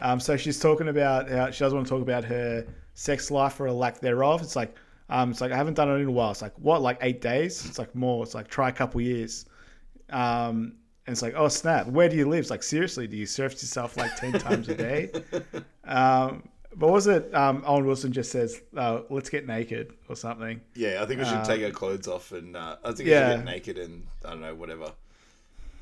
Um, 0.00 0.20
so 0.20 0.36
she's 0.36 0.58
talking 0.60 0.88
about 0.88 1.28
how 1.30 1.50
she 1.50 1.60
doesn't 1.60 1.76
want 1.76 1.86
to 1.86 1.90
talk 1.94 2.02
about 2.02 2.24
her 2.24 2.66
sex 2.94 3.30
life 3.30 3.58
or 3.60 3.66
a 3.66 3.72
lack 3.72 4.00
thereof. 4.00 4.42
It's 4.42 4.56
like, 4.56 4.74
um, 5.08 5.30
it's 5.30 5.40
like 5.40 5.52
I 5.52 5.56
haven't 5.56 5.74
done 5.74 5.88
it 5.90 6.00
in 6.00 6.08
a 6.08 6.12
while. 6.12 6.30
It's 6.32 6.42
like 6.42 6.54
what, 6.58 6.82
like 6.82 6.98
eight 7.02 7.20
days? 7.20 7.64
It's 7.66 7.78
like 7.78 7.94
more. 7.94 8.22
It's 8.24 8.34
like 8.34 8.48
try 8.48 8.68
a 8.68 8.72
couple 8.72 9.00
years. 9.00 9.46
Um, 10.10 10.76
and 11.06 11.12
it's 11.12 11.22
like, 11.22 11.34
oh 11.36 11.48
snap, 11.48 11.86
where 11.86 12.08
do 12.08 12.16
you 12.16 12.26
live? 12.28 12.40
It's 12.40 12.50
like 12.50 12.62
seriously, 12.62 13.06
do 13.06 13.16
you 13.16 13.26
surf 13.26 13.52
yourself 13.52 13.96
like 13.96 14.16
ten 14.16 14.32
times 14.46 14.68
a 14.68 14.74
day? 14.74 15.10
Um, 15.84 16.48
but 16.76 16.88
was 16.90 17.06
it 17.06 17.32
um, 17.34 17.62
Owen 17.66 17.86
Wilson 17.86 18.10
just 18.12 18.32
says, 18.32 18.60
uh, 18.76 19.02
"Let's 19.10 19.28
get 19.30 19.46
naked" 19.46 19.92
or 20.08 20.16
something? 20.16 20.60
yeah, 20.74 21.02
I 21.02 21.06
think 21.06 21.20
we 21.20 21.26
should 21.26 21.44
take 21.44 21.62
our 21.62 21.70
clothes 21.70 22.08
off 22.08 22.32
and 22.32 22.56
uh, 22.56 22.76
I 22.84 22.92
think 22.92 23.06
we 23.08 23.14
Um, 23.14 23.20
yeah. 23.22 23.30
should 23.30 23.36
get 23.36 23.44
naked 23.44 23.78
and 23.78 24.06
I 24.24 24.30
don't 24.30 24.40
know 24.40 24.54
whatever. 24.54 24.92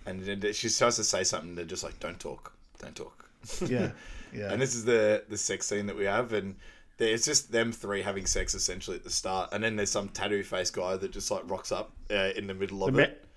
And 0.07 0.21
then 0.23 0.53
she 0.53 0.69
starts 0.69 0.97
to 0.97 1.05
say 1.05 1.23
something. 1.25 1.55
They're 1.55 1.65
just 1.65 1.85
like, 1.85 1.99
"Don't 2.01 2.19
talk, 2.19 2.53
don't 2.81 2.95
talk." 2.97 3.22
Yeah, 3.67 3.91
yeah. 4.33 4.53
And 4.53 4.61
this 4.61 4.75
is 4.75 4.85
the 4.85 5.25
the 5.29 5.37
sex 5.37 5.67
scene 5.67 5.87
that 5.87 5.97
we 5.97 6.05
have, 6.05 6.33
and 6.33 6.57
it's 6.99 7.25
just 7.25 7.51
them 7.51 7.73
three 7.73 8.03
having 8.03 8.27
sex 8.27 8.55
essentially 8.55 8.97
at 8.97 9.05
the 9.05 9.11
start, 9.11 9.51
and 9.53 9.65
then 9.65 9.77
there's 9.77 9.91
some 9.91 10.09
tattoo 10.09 10.43
face 10.45 10.71
guy 10.71 10.97
that 10.97 11.11
just 11.11 11.31
like 11.31 11.43
rocks 11.51 11.73
up 11.73 11.93
uh, 12.11 12.31
in 12.37 12.47
the 12.47 12.55
middle 12.55 12.85
of 12.85 12.95
The 12.95 13.03
it. 13.03 13.11
Ma- 13.23 13.29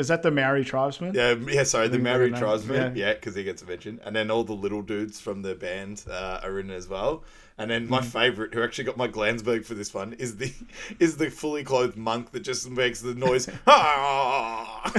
is 0.00 0.06
that 0.08 0.22
the 0.22 0.30
Maori 0.30 0.64
tribesman? 0.64 1.12
Yeah, 1.14 1.34
yeah. 1.48 1.64
Sorry, 1.64 1.88
the 1.88 1.98
Maori 1.98 2.26
I 2.26 2.28
don't 2.28 2.32
know. 2.32 2.46
tribesman. 2.46 2.94
Yeah. 2.96 3.06
Yeah, 3.08 3.14
because 3.14 3.34
he 3.34 3.42
gets 3.42 3.66
mentioned, 3.66 4.00
and 4.04 4.14
then 4.14 4.30
all 4.30 4.44
the 4.44 4.52
little 4.52 4.82
dudes 4.82 5.18
from 5.18 5.42
the 5.42 5.54
band 5.56 6.04
uh, 6.08 6.40
are 6.42 6.60
in 6.60 6.70
as 6.70 6.86
well. 6.86 7.24
And 7.60 7.68
then 7.68 7.86
Mm. 7.86 7.90
my 7.90 8.02
favorite, 8.02 8.54
who 8.54 8.62
actually 8.62 8.84
got 8.84 8.96
my 8.96 9.08
Glansberg 9.08 9.64
for 9.64 9.74
this 9.74 9.92
one, 9.92 10.12
is 10.12 10.36
the 10.36 10.52
is 11.00 11.16
the 11.16 11.30
fully 11.30 11.64
clothed 11.64 11.96
monk 11.96 12.30
that 12.30 12.40
just 12.40 12.70
makes 12.70 13.00
the 13.00 13.14
noise. 13.14 13.48
"Ah!" 13.66 14.92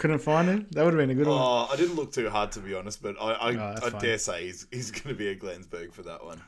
Couldn't 0.00 0.20
find 0.20 0.48
him. 0.48 0.66
That 0.70 0.86
would 0.86 0.94
have 0.94 0.98
been 0.98 1.10
a 1.10 1.14
good 1.14 1.26
one. 1.26 1.36
oh, 1.38 1.68
I 1.70 1.76
didn't 1.76 1.94
look 1.94 2.10
too 2.10 2.30
hard 2.30 2.52
to 2.52 2.60
be 2.60 2.72
honest, 2.74 3.02
but 3.02 3.16
I 3.20 3.48
I, 3.48 3.52
that's 3.52 3.94
I 3.94 3.98
dare 3.98 4.16
say 4.16 4.46
he's 4.46 4.66
he's 4.72 4.90
going 4.90 5.14
to 5.14 5.14
be 5.14 5.28
a 5.28 5.36
Glansberg 5.36 5.92
for 5.92 6.00
that 6.04 6.24
one. 6.24 6.40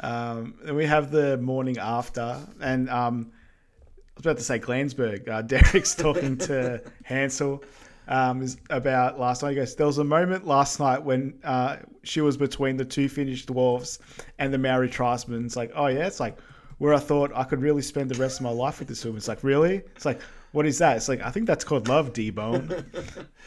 Um, 0.00 0.56
then 0.62 0.74
we 0.74 0.84
have 0.84 1.10
the 1.10 1.38
morning 1.38 1.78
after, 1.78 2.38
and 2.60 2.90
um, 2.90 3.32
I 3.32 4.12
was 4.16 4.26
about 4.26 4.36
to 4.36 4.44
say 4.44 4.58
Glansberg. 4.58 5.26
Uh, 5.26 5.40
Derek's 5.46 5.94
talking 5.94 6.36
to 6.38 6.82
Hansel 7.04 7.64
um, 8.06 8.42
is 8.42 8.58
about 8.68 9.18
last 9.18 9.42
night. 9.42 9.52
He 9.52 9.56
goes, 9.56 9.74
"There 9.74 9.86
was 9.86 9.96
a 9.96 10.04
moment 10.04 10.46
last 10.46 10.78
night 10.78 11.02
when 11.02 11.40
uh, 11.44 11.78
she 12.02 12.20
was 12.20 12.36
between 12.36 12.76
the 12.76 12.84
two 12.84 13.08
Finnish 13.08 13.46
dwarves 13.46 13.98
and 14.38 14.52
the 14.52 14.58
Maori 14.58 14.90
tribesmen. 14.90 15.46
It's 15.46 15.56
like, 15.56 15.72
oh 15.74 15.86
yeah, 15.86 16.06
it's 16.06 16.20
like 16.20 16.36
where 16.76 16.92
I 16.92 16.98
thought 16.98 17.32
I 17.34 17.44
could 17.44 17.62
really 17.62 17.80
spend 17.80 18.10
the 18.10 18.20
rest 18.20 18.40
of 18.40 18.44
my 18.44 18.50
life 18.50 18.78
with 18.78 18.88
this 18.88 19.02
woman. 19.06 19.16
It's 19.16 19.28
like, 19.28 19.42
really? 19.42 19.76
It's 19.96 20.04
like, 20.04 20.20
what 20.52 20.66
is 20.66 20.78
that? 20.78 20.96
It's 20.98 21.08
like, 21.08 21.22
I 21.22 21.30
think 21.30 21.46
that's 21.46 21.64
called 21.64 21.88
love, 21.88 22.12
D 22.12 22.30
Bone. 22.30 22.68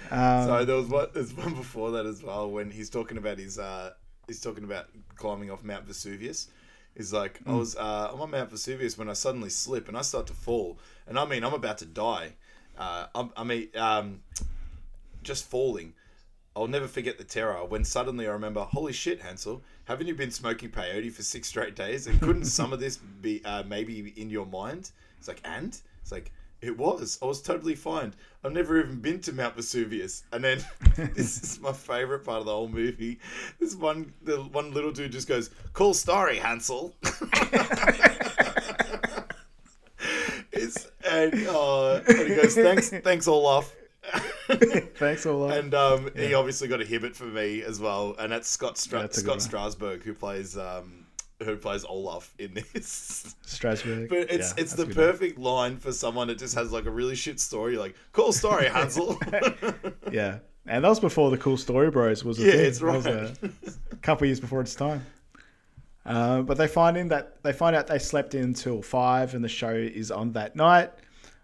so 0.10 0.66
there 0.66 0.76
was 0.76 0.88
one. 0.88 1.08
There's 1.14 1.34
one 1.34 1.54
before 1.54 1.92
that 1.92 2.06
as 2.06 2.24
well 2.24 2.50
when 2.50 2.72
he's 2.72 2.90
talking 2.90 3.18
about 3.18 3.40
his. 3.40 3.58
Uh, 3.58 3.92
he's 4.28 4.42
talking 4.42 4.64
about 4.64 4.88
climbing 5.16 5.52
off 5.52 5.64
Mount 5.64 5.86
Vesuvius. 5.86 6.48
He's 6.96 7.12
like, 7.12 7.40
I 7.46 7.54
was 7.54 7.76
uh, 7.76 8.12
I'm 8.14 8.22
on 8.22 8.32
Mount 8.32 8.50
Vesuvius 8.50 8.98
when 8.98 9.10
I 9.10 9.14
suddenly 9.14 9.50
slip 9.50 9.88
and 9.88 9.98
I 9.98 10.02
start 10.02 10.28
to 10.28 10.34
fall, 10.34 10.80
and 11.08 11.20
I 11.20 11.26
mean 11.26 11.44
I'm 11.44 11.54
about 11.54 11.78
to 11.80 11.86
die. 11.86 12.34
Uh, 12.78 13.08
I'm, 13.14 13.32
I 13.38 13.44
mean, 13.44 13.70
um, 13.76 14.22
just 15.24 15.50
falling. 15.50 15.94
I'll 16.56 16.68
never 16.68 16.88
forget 16.88 17.18
the 17.18 17.26
terror 17.26 17.66
when 17.66 17.84
suddenly 17.84 18.28
I 18.28 18.32
remember, 18.32 18.62
holy 18.62 18.94
shit, 18.94 19.22
Hansel, 19.22 19.62
haven't 19.86 20.08
you 20.08 20.16
been 20.16 20.32
smoking 20.32 20.70
peyote 20.70 21.12
for 21.12 21.22
six 21.22 21.50
straight 21.50 21.76
days? 21.76 22.08
And 22.08 22.20
couldn't 22.22 22.46
some 22.60 22.72
of 22.72 22.80
this 22.80 22.96
be 22.96 23.44
uh, 23.44 23.64
maybe 23.64 24.14
in 24.16 24.30
your 24.30 24.46
mind? 24.46 24.92
It's 25.18 25.28
like, 25.28 25.42
and 25.44 25.78
it's 26.02 26.12
like, 26.14 26.32
it 26.66 26.78
was. 26.78 27.20
I 27.22 27.26
was 27.26 27.42
totally 27.42 27.76
fine. 27.76 28.14
I've 28.44 28.52
never 28.52 28.80
even 28.80 29.00
been 29.00 29.22
to 29.22 29.34
Mount 29.34 29.56
Vesuvius. 29.56 30.24
And 30.32 30.44
then 30.44 30.64
this 30.96 31.42
is 31.42 31.60
my 31.60 31.72
favorite 31.72 32.26
part 32.26 32.40
of 32.40 32.46
the 32.46 32.52
whole 32.52 32.68
movie. 32.68 33.20
This 33.60 33.76
one, 33.76 34.14
the 34.24 34.38
one 34.38 34.74
little 34.74 34.92
dude 34.92 35.12
just 35.12 35.28
goes, 35.28 35.50
"Cool 35.74 35.94
story, 35.94 36.38
Hansel." 36.38 36.96
it's 40.52 40.88
and, 41.08 41.48
uh, 41.48 42.02
and 42.08 42.30
he 42.30 42.36
goes, 42.36 42.56
"Thanks, 42.56 42.90
thanks, 42.90 43.28
Olaf." 43.28 43.74
Thanks 44.98 45.26
a 45.26 45.32
lot. 45.32 45.58
And 45.58 45.74
um, 45.74 46.12
he 46.16 46.36
obviously 46.36 46.68
got 46.68 46.80
a 46.80 46.86
hibbit 46.86 47.16
for 47.16 47.24
me 47.26 47.64
as 47.64 47.80
well, 47.80 48.16
and 48.20 48.32
that's 48.32 48.48
Scott 48.48 48.78
Stra- 48.78 49.00
That's 49.00 49.18
Scott 49.18 49.42
one. 49.82 50.00
Who 50.04 50.14
plays 50.14 50.56
um, 50.56 51.05
who 51.44 51.58
plays 51.58 51.84
Olaf 51.86 52.34
in 52.40 52.54
this. 52.54 53.36
Strasbourg. 53.46 54.10
But 54.10 54.32
it's 54.32 54.54
Yeah, 54.56 54.64
it's 54.64 54.74
the 54.74 54.84
a 54.84 54.86
good 54.86 54.96
one. 54.98 55.06
perfect 55.08 55.38
line 55.40 55.78
for 55.78 55.92
someone 55.92 56.28
that 56.28 56.38
just 56.38 56.56
has 56.56 56.72
like 56.72 56.86
a 56.86 56.92
really 56.92 57.16
shit 57.16 57.40
story. 57.40 57.78
Like, 57.78 57.96
cool 58.14 58.32
story, 58.32 58.68
Hansel. 58.68 59.20
Yeah, 60.12 60.40
and 60.66 60.84
that 60.84 60.90
was 60.90 61.00
before 61.00 61.30
the 61.32 61.38
Cool 61.38 61.58
Story 61.58 61.90
Bros 61.92 62.24
was 62.24 62.40
a 62.40 62.44
Yeah, 62.44 62.52
thing. 62.52 62.60
it's 62.66 62.80
That 62.80 62.86
was 62.94 63.06
right. 63.06 63.38
a 63.92 63.96
couple 63.98 64.26
years 64.28 64.40
before 64.40 64.62
its 64.62 64.76
time. 64.76 65.06
Uh, 66.06 66.42
but 66.44 66.58
they 66.58 66.68
find 66.68 66.96
in 66.98 67.08
that 67.10 67.42
they 67.44 67.52
find 67.52 67.76
out 67.76 67.88
they 67.88 67.98
slept 68.00 68.36
in 68.36 68.44
until 68.44 68.82
five, 68.82 69.34
and 69.34 69.44
the 69.44 69.50
show 69.50 69.74
is 69.74 70.12
on 70.12 70.32
that 70.34 70.56
night. 70.56 70.92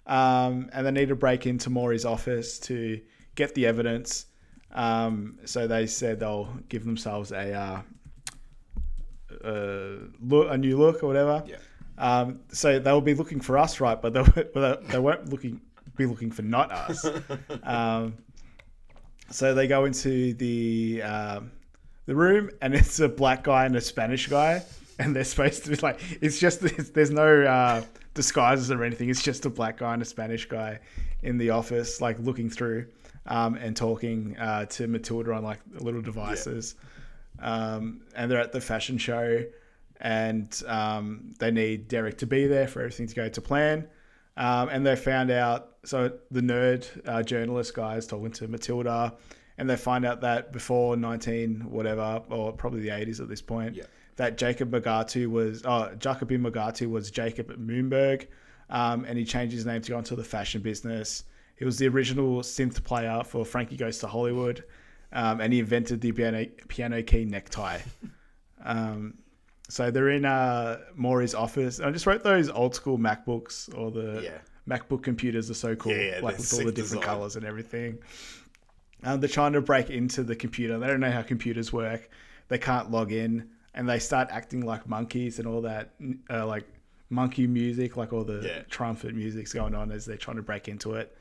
Um, 0.08 0.70
and 0.74 0.86
they 0.86 0.92
need 0.92 1.10
to 1.10 1.16
break 1.16 1.46
into 1.48 1.70
Maury's 1.70 2.06
office 2.06 2.60
to 2.60 3.02
get 3.36 3.54
the 3.56 3.66
evidence. 3.66 4.28
Um, 4.72 5.40
so 5.46 5.68
they 5.68 5.86
said 5.88 6.20
they'll 6.20 6.54
give 6.70 6.86
themselves 6.86 7.32
a 7.32 7.54
uh, 7.54 7.82
uh, 9.44 10.08
look, 10.22 10.48
a 10.50 10.58
new 10.58 10.78
look 10.78 11.04
or 11.04 11.08
whatever. 11.08 11.44
Yeah. 11.46 11.58
Um, 11.98 12.40
so 12.52 12.80
they'll 12.80 13.02
be 13.02 13.14
looking 13.14 13.40
for 13.40 13.58
us, 13.58 13.80
right? 13.80 14.02
But 14.02 14.14
they 14.14 14.24
they, 14.54 14.78
they 14.90 15.00
won't 15.00 15.30
looking 15.30 15.62
be 15.96 16.06
looking 16.06 16.32
for 16.32 16.42
not 16.42 16.72
us. 16.72 17.06
um, 17.64 18.18
so 19.30 19.54
they 19.54 19.68
go 19.68 19.86
into 19.86 20.34
the 20.34 21.02
um, 21.04 21.52
the 22.06 22.16
room, 22.16 22.50
and 22.62 22.74
it's 22.82 23.00
a 23.00 23.10
black 23.10 23.44
guy 23.44 23.66
and 23.66 23.76
a 23.76 23.82
Spanish 23.82 24.28
guy, 24.28 24.64
and 25.00 25.16
they're 25.16 25.24
supposed 25.24 25.64
to 25.66 25.70
be 25.72 25.76
like 25.78 26.00
it's 26.22 26.40
just 26.40 26.64
it's, 26.64 26.90
there's 26.90 27.12
no 27.12 27.44
uh, 27.44 27.84
disguises 28.14 28.72
or 28.72 28.84
anything. 28.84 29.10
It's 29.10 29.24
just 29.24 29.46
a 29.46 29.50
black 29.50 29.78
guy 29.78 29.94
and 29.94 30.02
a 30.02 30.06
Spanish 30.06 30.48
guy 30.48 30.80
in 31.24 31.38
the 31.38 31.52
office, 31.52 32.02
like 32.02 32.18
looking 32.20 32.50
through 32.50 32.88
um, 33.28 33.56
and 33.56 33.76
talking 33.76 34.36
uh, 34.38 34.66
to 34.66 34.88
Matilda 34.88 35.34
on 35.34 35.44
like 35.44 35.60
little 35.80 36.02
devices. 36.02 36.76
Um, 37.42 38.02
and 38.16 38.30
they're 38.30 38.40
at 38.40 38.52
the 38.52 38.62
fashion 38.62 38.98
show, 38.98 39.44
and 40.00 40.62
um, 40.68 41.34
they 41.40 41.52
need 41.52 41.88
Derek 41.88 42.18
to 42.20 42.28
be 42.28 42.48
there 42.48 42.68
for 42.68 42.80
everything 42.82 43.08
to 43.08 43.16
go 43.16 43.30
to 43.30 43.42
plan. 43.42 43.88
Um, 44.38 44.70
and 44.70 44.86
they 44.86 44.96
found 44.96 45.30
out, 45.32 45.72
so 45.84 46.12
the 46.32 46.42
nerd 46.42 46.88
uh, 47.08 47.24
journalist 47.24 47.74
guy 47.74 47.98
is 47.98 48.08
talking 48.08 48.32
to 48.32 48.48
Matilda, 48.48 49.14
and 49.58 49.70
they 49.70 49.76
find 49.76 50.06
out 50.06 50.22
that 50.22 50.52
before 50.54 50.96
19 50.96 51.70
whatever, 51.70 52.22
or 52.30 52.54
probably 52.54 52.80
the 52.82 52.90
80s 52.90 53.20
at 53.20 53.28
this 53.28 53.42
point, 53.42 53.76
Yeah. 53.76 53.84
that 54.16 54.38
Jacob 54.38 54.72
Mugatu 54.72 55.28
was, 55.28 55.64
oh, 55.66 55.94
Jacobim 56.00 56.44
Mugatu 56.44 56.90
was 56.90 57.12
Jacob 57.12 57.50
Moonberg, 57.58 58.28
um, 58.70 59.04
and 59.06 59.18
he 59.18 59.26
changed 59.26 59.54
his 59.54 59.66
name 59.66 59.82
to 59.82 59.92
go 59.92 59.98
into 59.98 60.16
the 60.16 60.24
fashion 60.24 60.62
business. 60.62 61.24
He 61.58 61.66
was 61.66 61.78
the 61.78 61.88
original 61.90 62.40
synth 62.42 62.84
player 62.84 63.22
for 63.26 63.46
Frankie 63.46 63.78
Goes 63.78 64.00
to 64.00 64.08
Hollywood, 64.08 64.64
um, 65.14 65.42
and 65.42 65.52
he 65.54 65.60
invented 65.60 66.02
the 66.02 66.12
piano, 66.12 66.46
piano 66.68 67.02
key 67.04 67.26
necktie. 67.26 67.80
Um, 68.64 69.16
so 69.70 69.90
they're 69.92 70.10
in 70.10 70.26
uh, 70.26 70.80
Maury's 70.96 71.34
office. 71.34 71.80
I 71.80 71.90
just 71.92 72.06
wrote 72.06 72.24
those 72.24 72.50
old 72.50 72.76
school 72.76 72.98
MacBooks 72.98 73.76
or 73.78 73.92
the 73.92 74.22
Yeah. 74.24 74.38
MacBook 74.78 75.02
computers 75.04 75.50
are 75.50 75.54
so 75.56 75.76
cool, 75.76 75.94
Yeah, 75.94 76.18
yeah, 76.18 76.20
like 76.22 76.38
with 76.38 76.54
all 76.54 76.60
the 76.60 76.66
different 76.72 77.02
design. 77.02 77.04
colors 77.04 77.36
and 77.36 77.46
everything. 77.46 77.98
Um, 79.04 79.20
they're 79.20 79.30
trying 79.30 79.54
to 79.54 79.62
break 79.62 79.90
into 79.90 80.24
the 80.24 80.36
computer. 80.36 80.78
They 80.78 80.88
don't 80.88 81.00
know 81.00 81.12
how 81.12 81.24
computers 81.24 81.74
work. 81.74 82.10
They 82.50 82.58
can't 82.60 82.92
log 82.92 83.12
in, 83.12 83.50
and 83.74 83.90
they 83.90 83.98
start 83.98 84.28
acting 84.32 84.66
like 84.66 84.88
monkeys 84.88 85.40
and 85.40 85.48
all 85.48 85.62
that, 85.62 85.94
uh, 86.30 86.46
like 86.46 86.66
monkey 87.10 87.48
music, 87.48 87.98
like 87.98 88.14
all 88.14 88.24
the 88.24 88.64
trumpet 88.70 89.16
music's 89.16 89.54
going 89.54 89.74
on 89.74 89.92
as 89.92 90.06
they're 90.06 90.18
trying 90.18 90.38
to 90.38 90.44
break 90.44 90.68
into 90.68 90.94
it. 90.96 91.18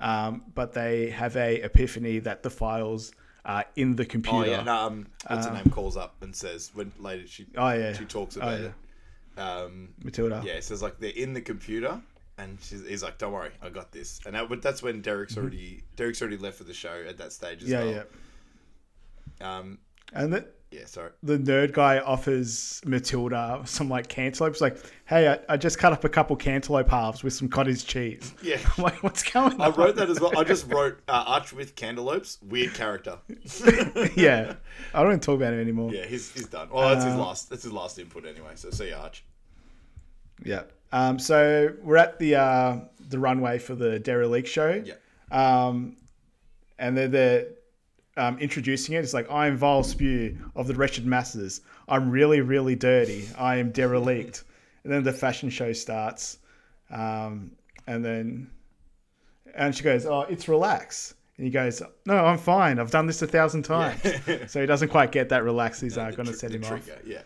Um, 0.00 0.42
but 0.54 0.72
they 0.72 1.10
have 1.10 1.36
a 1.36 1.56
epiphany 1.62 2.18
that 2.20 2.42
the 2.42 2.50
files 2.50 3.12
are 3.44 3.64
in 3.76 3.96
the 3.96 4.04
computer. 4.04 4.38
oh 4.38 4.44
yeah, 4.44 4.62
no, 4.62 4.74
um, 4.74 5.06
what's 5.26 5.46
her 5.46 5.54
name 5.54 5.70
calls 5.70 5.96
up 5.96 6.14
and 6.22 6.34
says 6.34 6.70
when 6.74 6.92
later 6.98 7.26
she 7.26 7.46
Oh, 7.56 7.70
yeah. 7.72 7.92
she 7.92 8.04
talks 8.04 8.36
Oh, 8.36 8.40
about 8.40 8.60
yeah. 8.60 8.66
it. 8.66 9.40
Um, 9.40 9.88
Matilda. 10.04 10.42
yeah, 10.44 10.54
it 10.54 10.64
says 10.64 10.82
like 10.82 10.98
they're 10.98 11.10
in 11.10 11.32
the 11.32 11.40
computer, 11.40 12.00
and 12.36 12.58
she's, 12.60 12.86
he's 12.86 13.02
like, 13.02 13.16
"Don't 13.18 13.32
worry, 13.32 13.50
I 13.62 13.68
got 13.70 13.92
this." 13.92 14.20
And 14.26 14.34
that, 14.34 14.48
but 14.48 14.60
that's 14.60 14.82
when 14.82 15.00
Derek's 15.00 15.36
already 15.38 15.82
Derek's 15.96 16.20
already 16.20 16.36
left 16.36 16.58
for 16.58 16.64
the 16.64 16.74
show 16.74 17.04
at 17.08 17.16
that 17.18 17.32
stage 17.32 17.62
as 17.62 17.68
Mm-hmm. 17.70 17.88
yeah, 17.88 17.94
well. 17.94 18.04
yeah. 19.40 19.58
Um, 19.58 19.78
And 20.12 20.32
the, 20.32 20.46
Yeah, 20.72 20.84
sorry. 20.86 21.10
the 21.24 21.36
nerd 21.36 21.72
guy 21.72 21.98
offers 21.98 22.80
Matilda 22.86 23.60
some 23.64 23.88
like 23.88 24.06
cantaloupe. 24.08 24.52
He's 24.54 24.60
like, 24.60 24.76
hey, 25.04 25.28
I, 25.28 25.38
I 25.54 25.56
just 25.56 25.78
cut 25.78 25.92
up 25.92 26.04
a 26.04 26.08
couple 26.08 26.36
cantaloupe 26.36 26.88
halves 26.88 27.24
with 27.24 27.32
some 27.32 27.48
cottage 27.48 27.84
cheese. 27.86 28.32
Yeah. 28.42 28.58
I'm 28.78 28.84
like, 28.84 29.02
what's 29.02 29.24
going 29.24 29.60
I 29.60 29.66
on? 29.66 29.72
wrote 29.74 29.96
that 29.96 30.08
as 30.08 30.20
well. 30.20 30.38
I 30.38 30.44
just 30.44 30.66
wrote 30.72 31.00
uh, 31.08 31.24
Arch 31.26 31.52
with 31.52 31.74
cantaloupes. 31.74 32.38
Weird 32.42 32.72
character. 32.74 33.18
yeah. 34.16 34.54
I 34.94 35.02
don't 35.02 35.20
talk 35.20 35.36
about 35.36 35.52
him 35.54 35.60
anymore. 35.60 35.92
Yeah, 35.92 36.06
he's, 36.06 36.32
he's 36.32 36.46
done. 36.46 36.68
Well, 36.70 36.88
that's 36.90 37.04
his 37.04 37.14
Uh, 37.14 37.18
last. 37.18 37.50
That's 37.50 37.64
his 37.64 37.72
last 37.72 37.98
input 37.98 38.24
anyway. 38.24 38.52
So 38.54 38.70
see 38.70 38.88
you, 38.90 38.94
Arch. 38.94 39.24
Yeah. 40.44 40.62
Um, 40.92 41.18
so 41.18 41.72
we're 41.82 41.96
at 41.96 42.18
the 42.20 42.36
uh, 42.36 42.76
the 43.08 43.18
runway 43.18 43.58
for 43.58 43.74
the 43.74 43.98
Derelict 43.98 44.46
show. 44.48 44.82
Yeah. 44.84 44.94
Um, 45.32 45.96
and 46.78 46.96
they're, 46.96 47.08
they're 47.08 47.46
um, 48.16 48.38
introducing 48.38 48.94
it. 48.94 48.98
It's 48.98 49.14
like, 49.14 49.30
I 49.30 49.46
am 49.46 49.56
vile 49.56 49.82
spew 49.82 50.36
of 50.56 50.66
the 50.66 50.74
wretched 50.74 51.06
masses. 51.06 51.60
I'm 51.88 52.10
really, 52.10 52.40
really 52.40 52.74
dirty. 52.76 53.28
I 53.38 53.56
am 53.56 53.70
derelict. 53.70 54.44
and 54.84 54.92
then 54.92 55.02
the 55.02 55.12
fashion 55.12 55.50
show 55.50 55.72
starts. 55.72 56.38
Um, 56.90 57.52
and 57.86 58.04
then, 58.04 58.50
and 59.54 59.74
she 59.74 59.82
goes, 59.82 60.06
Oh, 60.06 60.22
it's 60.22 60.48
relax. 60.48 61.14
And 61.36 61.46
he 61.46 61.50
goes, 61.50 61.82
No, 62.06 62.24
I'm 62.24 62.38
fine. 62.38 62.78
I've 62.78 62.90
done 62.90 63.06
this 63.06 63.22
a 63.22 63.26
thousand 63.26 63.62
times. 63.62 64.00
so 64.48 64.60
he 64.60 64.66
doesn't 64.66 64.88
quite 64.88 65.12
get 65.12 65.28
that 65.30 65.44
relax. 65.44 65.80
He's 65.80 65.96
uh, 65.98 66.10
going 66.10 66.26
to 66.26 66.32
Tr- 66.32 66.38
set 66.38 66.52
him 66.52 66.64
off. 66.64 66.88
Yeah. 67.04 67.22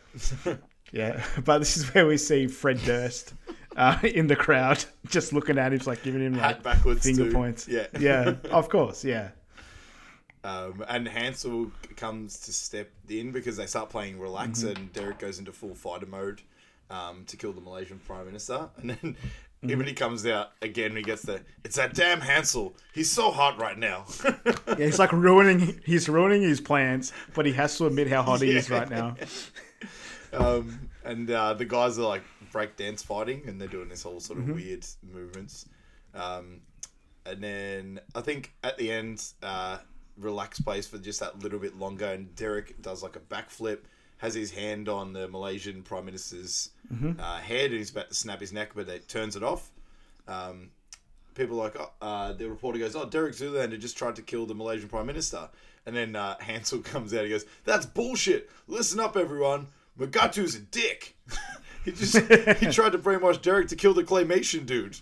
Yeah, 0.92 1.24
but 1.44 1.58
this 1.58 1.76
is 1.76 1.92
where 1.92 2.06
we 2.06 2.16
see 2.16 2.46
Fred 2.46 2.78
Durst 2.84 3.34
uh, 3.74 3.98
in 4.04 4.28
the 4.28 4.36
crowd, 4.36 4.84
just 5.08 5.32
looking 5.32 5.58
at 5.58 5.72
him, 5.72 5.80
like 5.86 6.04
giving 6.04 6.20
him 6.24 6.36
like 6.36 6.62
backwards 6.62 7.02
finger 7.04 7.24
too. 7.24 7.32
points. 7.32 7.66
Yeah. 7.66 7.86
yeah, 7.98 8.34
of 8.52 8.68
course, 8.68 9.04
yeah, 9.04 9.30
Um, 10.44 10.84
and 10.88 11.08
Hansel 11.08 11.72
comes 11.96 12.38
to 12.40 12.52
step 12.52 12.90
in 13.08 13.32
because 13.32 13.56
they 13.56 13.66
start 13.66 13.88
playing 13.90 14.20
relax, 14.20 14.60
Mm-hmm. 14.62 14.76
and 14.76 14.92
Derek 14.92 15.18
goes 15.18 15.38
into 15.38 15.50
full 15.52 15.74
fighter 15.74 16.06
mode 16.06 16.42
um, 16.90 17.24
to 17.26 17.36
kill 17.36 17.52
the 17.52 17.60
Malaysian 17.62 17.98
prime 17.98 18.26
minister. 18.26 18.68
And 18.78 18.90
then 18.90 19.16
Mm-hmm. 19.62 19.70
even 19.72 19.86
he 19.86 19.94
comes 19.94 20.26
out 20.26 20.50
again, 20.60 20.94
he 20.94 21.00
gets 21.02 21.22
the 21.22 21.40
it's 21.64 21.76
that 21.76 21.94
damn 21.94 22.20
Hansel. 22.20 22.76
He's 22.92 23.10
so 23.10 23.30
hot 23.30 23.58
right 23.58 23.78
now. 23.78 24.04
yeah. 24.66 24.74
He's 24.76 24.98
like 24.98 25.10
ruining, 25.10 25.80
he's 25.86 26.06
ruining 26.06 26.42
his 26.42 26.60
plans, 26.60 27.14
but 27.32 27.46
he 27.46 27.52
has 27.54 27.78
to 27.78 27.86
admit 27.86 28.08
how 28.08 28.22
hot 28.22 28.42
he 28.42 28.50
is 28.50 28.68
right 28.68 28.90
now. 28.90 29.16
um, 30.34 30.90
and 31.04 31.30
uh, 31.30 31.54
the 31.54 31.64
guys 31.64 31.98
are 31.98 32.02
like 32.06 32.22
break 32.52 32.76
dance 32.76 33.02
fighting, 33.02 33.42
and 33.46 33.58
they're 33.58 33.68
doing 33.68 33.88
this 33.88 34.02
whole 34.02 34.20
sort 34.20 34.38
Mm-hmm. 34.40 34.50
of 34.50 34.56
weird 34.56 34.86
movements. 35.10 35.66
Um, 36.14 36.60
and 37.26 37.42
then 37.42 38.00
I 38.14 38.20
think 38.20 38.52
at 38.62 38.76
the 38.76 38.92
end, 38.92 39.24
uh, 39.42 39.78
relax 40.18 40.60
plays 40.60 40.86
for 40.86 40.98
just 40.98 41.20
that 41.20 41.40
little 41.42 41.58
bit 41.58 41.76
longer, 41.76 42.06
and 42.06 42.34
Derek 42.36 42.80
does 42.82 43.02
like 43.02 43.16
a 43.16 43.20
backflip, 43.20 43.78
has 44.18 44.34
his 44.34 44.50
hand 44.52 44.88
on 44.88 45.12
the 45.12 45.28
Malaysian 45.28 45.82
prime 45.82 46.04
minister's 46.06 46.70
Mm-hmm. 46.92 47.18
uh, 47.18 47.38
head, 47.38 47.70
and 47.70 47.78
he's 47.78 47.90
about 47.90 48.08
to 48.10 48.14
snap 48.14 48.40
his 48.40 48.52
neck, 48.52 48.72
but 48.74 48.88
it 48.90 49.08
turns 49.08 49.36
it 49.36 49.42
off. 49.42 49.70
Um, 50.28 50.68
people 51.34 51.56
like, 51.56 51.74
oh, 51.80 51.90
uh, 52.02 52.32
the 52.34 52.48
reporter 52.48 52.78
goes, 52.78 52.94
"Oh, 52.94 53.06
Derek 53.06 53.34
Zoolander 53.34 53.78
just 53.80 53.96
tried 53.96 54.16
to 54.16 54.22
kill 54.22 54.44
the 54.44 54.54
Malaysian 54.54 54.90
prime 54.90 55.06
minister," 55.06 55.48
and 55.86 55.96
then 55.96 56.14
uh, 56.14 56.36
Hansel 56.40 56.80
comes 56.80 57.14
out. 57.14 57.24
He 57.24 57.30
goes, 57.30 57.46
"That's 57.64 57.86
bullshit. 57.86 58.50
Listen 58.68 59.00
up, 59.00 59.16
everyone. 59.16 59.68
Mugatu's 59.98 60.54
a 60.56 60.60
dick. 60.60 61.16
he 61.86 61.92
just 61.92 62.16
he 62.60 62.66
tried 62.70 62.92
to 62.92 62.98
brainwash 62.98 63.40
Derek 63.40 63.68
to 63.68 63.76
kill 63.76 63.94
the 63.94 64.04
claymation 64.04 64.66
dude." 64.66 64.98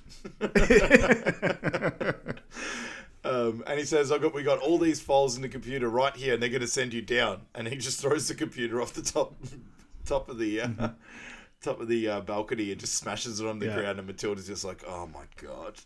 Um, 3.25 3.62
and 3.66 3.79
he 3.79 3.85
says, 3.85 4.11
"I've 4.11 4.20
got 4.20 4.35
we 4.35 4.43
got 4.43 4.59
all 4.59 4.79
these 4.79 5.01
files 5.01 5.37
in 5.37 5.43
the 5.43 5.49
computer 5.49 5.89
right 5.89 6.14
here, 6.16 6.35
and 6.35 6.43
they're 6.43 6.51
going 6.51 6.61
to 6.62 6.66
send 6.66 6.93
you 6.93 7.03
down." 7.03 7.43
And 7.55 7.68
he 7.68 7.77
just 7.77 8.01
throws 8.01 8.27
the 8.29 8.35
computer 8.35 8.81
off 8.83 8.93
the 8.95 9.03
top, 9.03 9.35
top 10.05 10.29
of 10.29 10.39
the, 10.39 10.61
uh, 10.62 10.68
top 11.62 11.81
of 11.81 11.87
the 11.89 12.09
uh, 12.09 12.20
balcony 12.23 12.73
and 12.73 12.81
just 12.81 12.95
smashes 12.95 13.39
it 13.41 13.47
on 13.47 13.59
the 13.61 13.66
Yeah. 13.66 13.77
ground. 13.77 13.99
And 13.99 14.09
Matilda's 14.09 14.47
just 14.49 14.64
like, 14.64 14.83
"Oh 14.87 15.07
my 15.07 15.25
god!" 15.41 15.79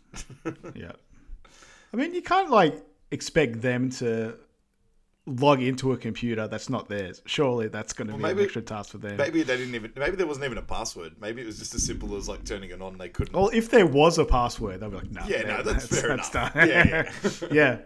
Yeah, 0.75 0.93
I 1.93 1.97
mean, 1.97 2.13
you 2.15 2.21
can't 2.23 2.49
like 2.49 2.83
expect 3.11 3.61
them 3.61 3.89
to 3.91 4.35
log 5.27 5.61
into 5.61 5.91
a 5.91 5.97
computer 5.97 6.47
that's 6.47 6.69
not 6.69 6.87
theirs. 6.87 7.21
Surely 7.25 7.67
that's 7.67 7.93
going 7.93 8.07
to 8.07 8.15
be 8.15 8.23
maybe- 8.23 8.39
an 8.39 8.45
extra 8.45 8.61
task 8.61 8.91
for 8.91 8.97
them. 8.97 9.17
maybe 9.17 9.43
they 9.43 9.57
didn't 9.57 9.75
even. 9.75 9.91
Maybe 9.95 10.15
there 10.15 10.25
wasn't 10.25 10.45
even 10.45 10.57
a 10.57 10.63
password. 10.63 11.13
Maybe 11.19 11.41
it 11.41 11.45
was 11.45 11.59
just 11.59 11.75
as 11.75 11.85
simple 11.85 12.15
as 12.15 12.27
like 12.27 12.43
turning 12.45 12.69
it 12.71 12.81
on. 12.81 12.97
They 12.97 13.09
couldn't. 13.09 13.35
Well, 13.35 13.49
if 13.53 13.69
there 13.69 13.85
was 13.85 14.17
a 14.17 14.25
password, 14.25 14.79
they'd 14.79 14.89
be 14.89 14.95
like, 14.95 15.11
no. 15.11 15.21
yeah, 15.27 15.43
no, 15.43 15.61
that's, 15.61 15.85
fair 15.85 16.13
enough. 16.13 16.31
done. 16.31 16.51
Yeah, 16.55 17.09
yeah. 17.23 17.47
yeah. 17.51 17.77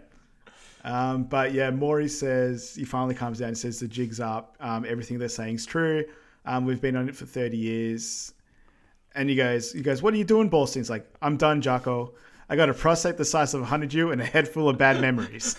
Um, 0.84 1.24
but 1.24 1.52
yeah, 1.52 1.70
Maury 1.70 2.08
says 2.08 2.74
he 2.74 2.84
finally 2.84 3.14
comes 3.14 3.38
down 3.38 3.48
and 3.48 3.58
says 3.58 3.78
the 3.80 3.88
jig's 3.88 4.20
up. 4.20 4.56
Um, 4.60 4.84
everything 4.88 5.18
they're 5.18 5.28
saying 5.28 5.56
is 5.56 5.66
true. 5.66 6.04
Um, 6.44 6.64
we've 6.64 6.80
been 6.80 6.96
on 6.96 7.08
it 7.08 7.14
for 7.16 7.26
30 7.26 7.56
years. 7.56 8.34
And 9.14 9.28
he 9.28 9.36
goes, 9.36 9.72
he 9.72 9.82
goes, 9.82 10.02
what 10.02 10.14
are 10.14 10.16
you 10.16 10.24
doing, 10.24 10.50
Ballstein? 10.50 10.76
He's 10.76 10.90
like, 10.90 11.06
I'm 11.20 11.36
done, 11.36 11.60
Jocko. 11.60 12.14
I 12.48 12.56
got 12.56 12.68
a 12.68 12.74
prostate 12.74 13.16
the 13.16 13.24
size 13.24 13.54
of 13.54 13.62
a 13.62 13.64
hundred 13.64 13.92
you 13.92 14.10
and 14.10 14.20
a 14.20 14.24
head 14.24 14.48
full 14.48 14.68
of 14.68 14.78
bad 14.78 15.00
memories. 15.00 15.56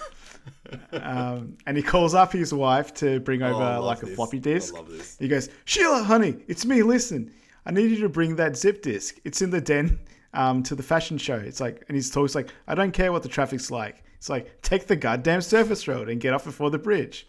Um, 0.94 1.58
and 1.66 1.78
he 1.78 1.84
calls 1.84 2.14
up 2.14 2.32
his 2.32 2.54
wife 2.54 2.94
to 2.96 3.20
bring 3.22 3.41
over 3.41 3.56
Oh, 3.56 3.66
I 3.66 3.76
love 3.78 3.86
like 3.86 4.04
a 4.04 4.06
this. 4.08 4.16
floppy 4.16 4.39
disk. 4.39 4.76
He 5.20 5.28
goes, 5.28 5.50
Sheila, 5.66 6.04
honey, 6.04 6.38
it's 6.48 6.66
me. 6.66 6.84
Listen, 6.84 7.34
I 7.66 7.72
need 7.72 7.91
you 7.91 8.00
to 8.02 8.10
bring 8.10 8.36
that 8.38 8.58
zip 8.58 8.82
disk. 8.82 9.20
It's 9.24 9.41
in 9.41 9.50
the 9.50 9.62
den 9.62 10.00
um, 10.34 10.64
to 10.64 10.76
the 10.76 10.84
fashion 10.84 11.18
show. 11.18 11.36
It's 11.36 11.60
like, 11.62 11.84
and 11.88 11.96
he's 11.96 12.10
talks 12.12 12.36
like, 12.36 12.50
I 12.68 12.76
don't 12.76 12.91
care 12.91 13.12
what 13.12 13.24
the 13.24 13.30
traffic's 13.30 13.72
like. 13.72 14.04
It's 14.18 14.30
like, 14.30 14.62
take 14.62 14.88
the 14.88 14.96
goddamn 14.96 15.41
surface 15.41 15.88
road 15.88 16.10
and 16.10 16.20
get 16.22 16.34
off 16.34 16.46
before 16.46 16.70
the 16.70 16.80
bridge. 16.80 17.28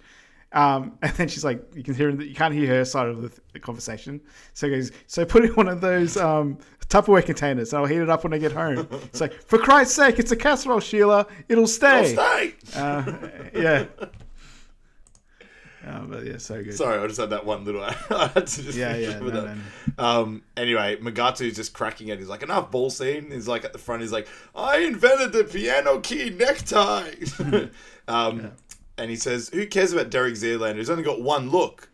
Um, 0.55 0.97
and 1.03 1.13
then 1.15 1.29
she's 1.29 1.45
like, 1.45 1.63
you 1.75 1.83
can 1.83 1.95
hear, 1.95 2.11
you 2.11 2.35
can't 2.35 2.55
hear 2.55 2.69
her 2.69 2.85
side 2.85 3.09
of 3.09 3.21
the, 3.21 3.31
the 3.53 3.61
conversation. 3.61 4.21
So 4.55 4.69
he 4.69 4.77
goes, 4.77 4.93
so 5.07 5.25
put 5.27 5.45
it 5.45 5.51
in 5.51 5.57
one 5.57 5.69
of 5.69 5.81
those 5.81 6.17
um, 6.17 6.59
Tupperware 6.89 7.25
containers. 7.25 7.73
and 7.73 7.81
I'll 7.81 7.87
heat 7.87 7.99
it 7.99 8.09
up 8.09 8.25
when 8.25 8.33
I 8.33 8.39
get 8.39 8.53
home. 8.53 8.89
It's 8.93 9.21
like, 9.21 9.33
for 9.43 9.59
Christ's 9.59 9.97
sake, 9.97 10.19
it's 10.19 10.33
a 10.33 10.37
casserole, 10.37 10.81
Sheila. 10.81 11.27
It'll 11.49 11.67
stay. 11.67 12.13
Stay. 12.15 12.55
Uh, 12.75 13.13
yeah. 13.55 13.85
Uh, 15.87 16.01
but 16.07 16.25
yeah, 16.25 16.39
so 16.39 16.63
good. 16.63 16.73
Sorry, 16.75 16.99
I 16.99 17.07
just 17.07 17.21
had 17.21 17.31
that 17.31 17.45
one 17.45 17.65
little. 17.65 17.83
I 17.85 17.95
had 18.29 18.47
to 18.47 18.63
just 18.63 18.79
Yeah, 18.79 18.97
yeah, 18.97 19.19
no, 19.19 19.31
that. 19.31 19.57
no, 19.57 20.05
Um. 20.05 20.43
Anyway, 20.57 20.97
Mugatu's 20.97 21.57
just 21.57 21.75
cracking 21.75 22.09
it. 22.09 22.19
He's 22.19 22.29
like, 22.29 22.43
enough 22.43 22.71
Ballstein. 22.71 23.31
He's 23.31 23.47
like 23.49 23.65
at 23.67 23.73
the 23.75 23.79
front. 23.79 24.01
He's 24.01 24.13
like, 24.13 24.27
I 24.55 24.79
invented 24.79 25.33
the 25.33 25.45
piano 25.45 26.01
key 26.01 26.31
necktie. 26.31 27.15
um, 28.09 28.53
and 28.99 29.11
he 29.11 29.17
says, 29.17 29.49
who 29.53 29.67
cares 29.67 29.93
about 29.93 30.11
Derek 30.11 30.35
Zoolander? 30.35 30.77
He's 30.77 30.91
only 30.91 31.03
got 31.03 31.21
one 31.21 31.51
look. 31.51 31.89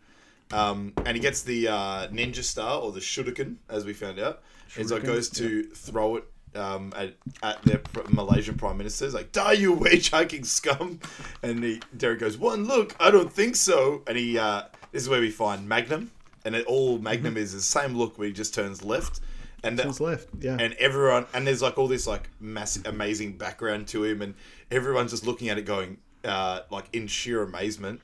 Um, 0.51 0.93
and 1.05 1.15
he 1.15 1.21
gets 1.21 1.43
the 1.43 1.69
uh, 1.69 2.07
ninja 2.09 2.43
star 2.43 2.81
or 2.81 2.91
the 2.91 2.99
shuriken, 2.99 3.55
as 3.69 3.85
we 3.85 3.93
found 3.93 4.19
out. 4.19 4.41
And 4.77 4.87
so 4.87 4.97
it 4.97 5.03
goes 5.03 5.29
to 5.31 5.63
throw 5.63 6.17
it 6.17 6.23
um, 6.55 6.91
at, 6.95 7.13
at 7.41 7.61
their 7.63 7.77
pr- 7.77 8.01
Malaysian 8.09 8.55
prime 8.55 8.77
minister. 8.77 9.05
He's 9.05 9.13
like, 9.13 9.31
die, 9.31 9.53
you 9.53 9.73
wage 9.73 10.09
hiking 10.09 10.43
scum. 10.43 10.99
And 11.41 11.63
he, 11.63 11.81
Derek 11.95 12.19
goes, 12.19 12.37
one 12.37 12.65
look, 12.65 12.95
I 12.99 13.11
don't 13.11 13.31
think 13.31 13.55
so. 13.55 14.03
And 14.07 14.17
he, 14.17 14.37
uh, 14.37 14.63
this 14.91 15.03
is 15.03 15.09
where 15.09 15.21
we 15.21 15.31
find 15.31 15.67
Magnum. 15.67 16.11
And 16.43 16.55
it, 16.55 16.65
all 16.65 16.97
Magnum 16.99 17.37
is 17.37 17.53
the 17.53 17.61
same 17.61 17.95
look 17.95 18.17
where 18.17 18.27
he 18.27 18.33
just 18.33 18.53
turns 18.53 18.83
left. 18.83 19.21
And 19.63 19.77
that, 19.79 19.85
What's 19.85 19.99
left? 19.99 20.27
Yeah. 20.39 20.57
and 20.59 20.73
everyone 20.73 21.27
and 21.35 21.45
there's 21.45 21.61
like 21.61 21.77
all 21.77 21.87
this 21.87 22.07
like 22.07 22.29
massive 22.39 22.87
amazing 22.87 23.37
background 23.37 23.87
to 23.89 24.03
him 24.03 24.23
and 24.23 24.33
everyone's 24.71 25.11
just 25.11 25.23
looking 25.25 25.49
at 25.49 25.59
it 25.59 25.65
going 25.67 25.97
uh 26.23 26.61
like 26.69 26.85
in 26.93 27.07
sheer 27.07 27.41
amazement 27.43 28.01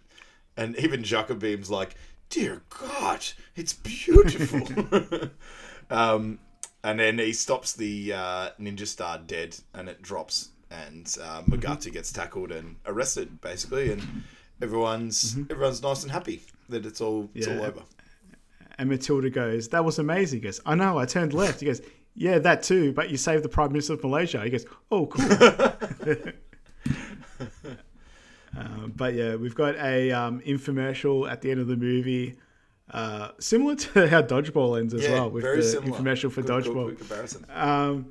and 0.56 0.76
even 0.78 1.04
Jacobim's 1.04 1.70
like 1.70 1.96
dear 2.30 2.62
god 2.70 3.26
it's 3.56 3.74
beautiful 3.74 5.30
um 5.90 6.40
and 6.84 7.00
then 7.00 7.18
he 7.20 7.34
stops 7.34 7.74
the 7.74 8.14
uh, 8.14 8.50
ninja 8.60 8.86
star 8.88 9.18
dead 9.18 9.58
and 9.74 9.90
it 9.90 10.02
drops 10.02 10.50
and 10.70 11.18
uh, 11.22 11.42
Mugatu 11.44 11.92
gets 11.92 12.12
tackled 12.12 12.52
and 12.52 12.76
arrested 12.86 13.42
basically 13.42 13.92
and 13.92 14.02
everyone's 14.62 15.38
everyone's 15.50 15.82
nice 15.82 16.04
and 16.04 16.12
happy 16.12 16.42
that 16.70 16.86
it's 16.86 17.02
all 17.02 17.30
it's 17.34 17.48
all 17.48 17.62
over 17.64 17.84
And 18.80 18.90
Matilda 18.90 19.30
goes, 19.32 19.70
"That 19.70 19.84
was 19.84 19.98
amazing." 19.98 20.40
He 20.40 20.44
goes, 20.44 20.62
"I 20.64 20.76
know. 20.76 21.00
I 21.00 21.06
turned 21.06 21.34
left." 21.34 21.62
He 21.62 21.66
goes, 21.66 21.82
"Yeah, 22.14 22.38
that 22.40 22.62
too. 22.62 22.94
But 22.94 23.10
you 23.10 23.18
saved 23.18 23.44
the 23.44 23.50
Prime 23.50 23.72
Minister 23.72 23.94
of 23.94 24.04
Malaysia." 24.04 24.44
He 24.44 24.52
goes, 24.52 24.66
"Oh, 24.92 25.08
cool." 25.08 25.26
Uh, 28.56 28.88
but 28.96 29.14
yeah, 29.14 29.36
we've 29.36 29.56
got 29.56 29.76
a 29.78 30.12
um, 30.12 30.40
infomercial 30.42 31.30
at 31.30 31.42
the 31.42 31.50
end 31.52 31.60
of 31.60 31.68
the 31.68 31.76
movie, 31.76 32.38
uh, 32.92 33.30
similar 33.40 33.76
to 33.76 34.08
how 34.14 34.22
Dodgeball 34.22 34.80
ends 34.80 34.94
as 34.94 35.04
yeah 35.04 35.14
well, 35.14 35.30
with 35.32 35.44
very 35.44 35.58
the 35.58 35.64
similar 35.64 36.00
infomercial 36.00 36.32
for 36.32 36.42
Good- 36.42 36.64
good- 36.64 36.74
Dodgeball. 36.76 36.86
good 36.90 36.98
comparison 37.00 37.46
Um, 37.54 38.08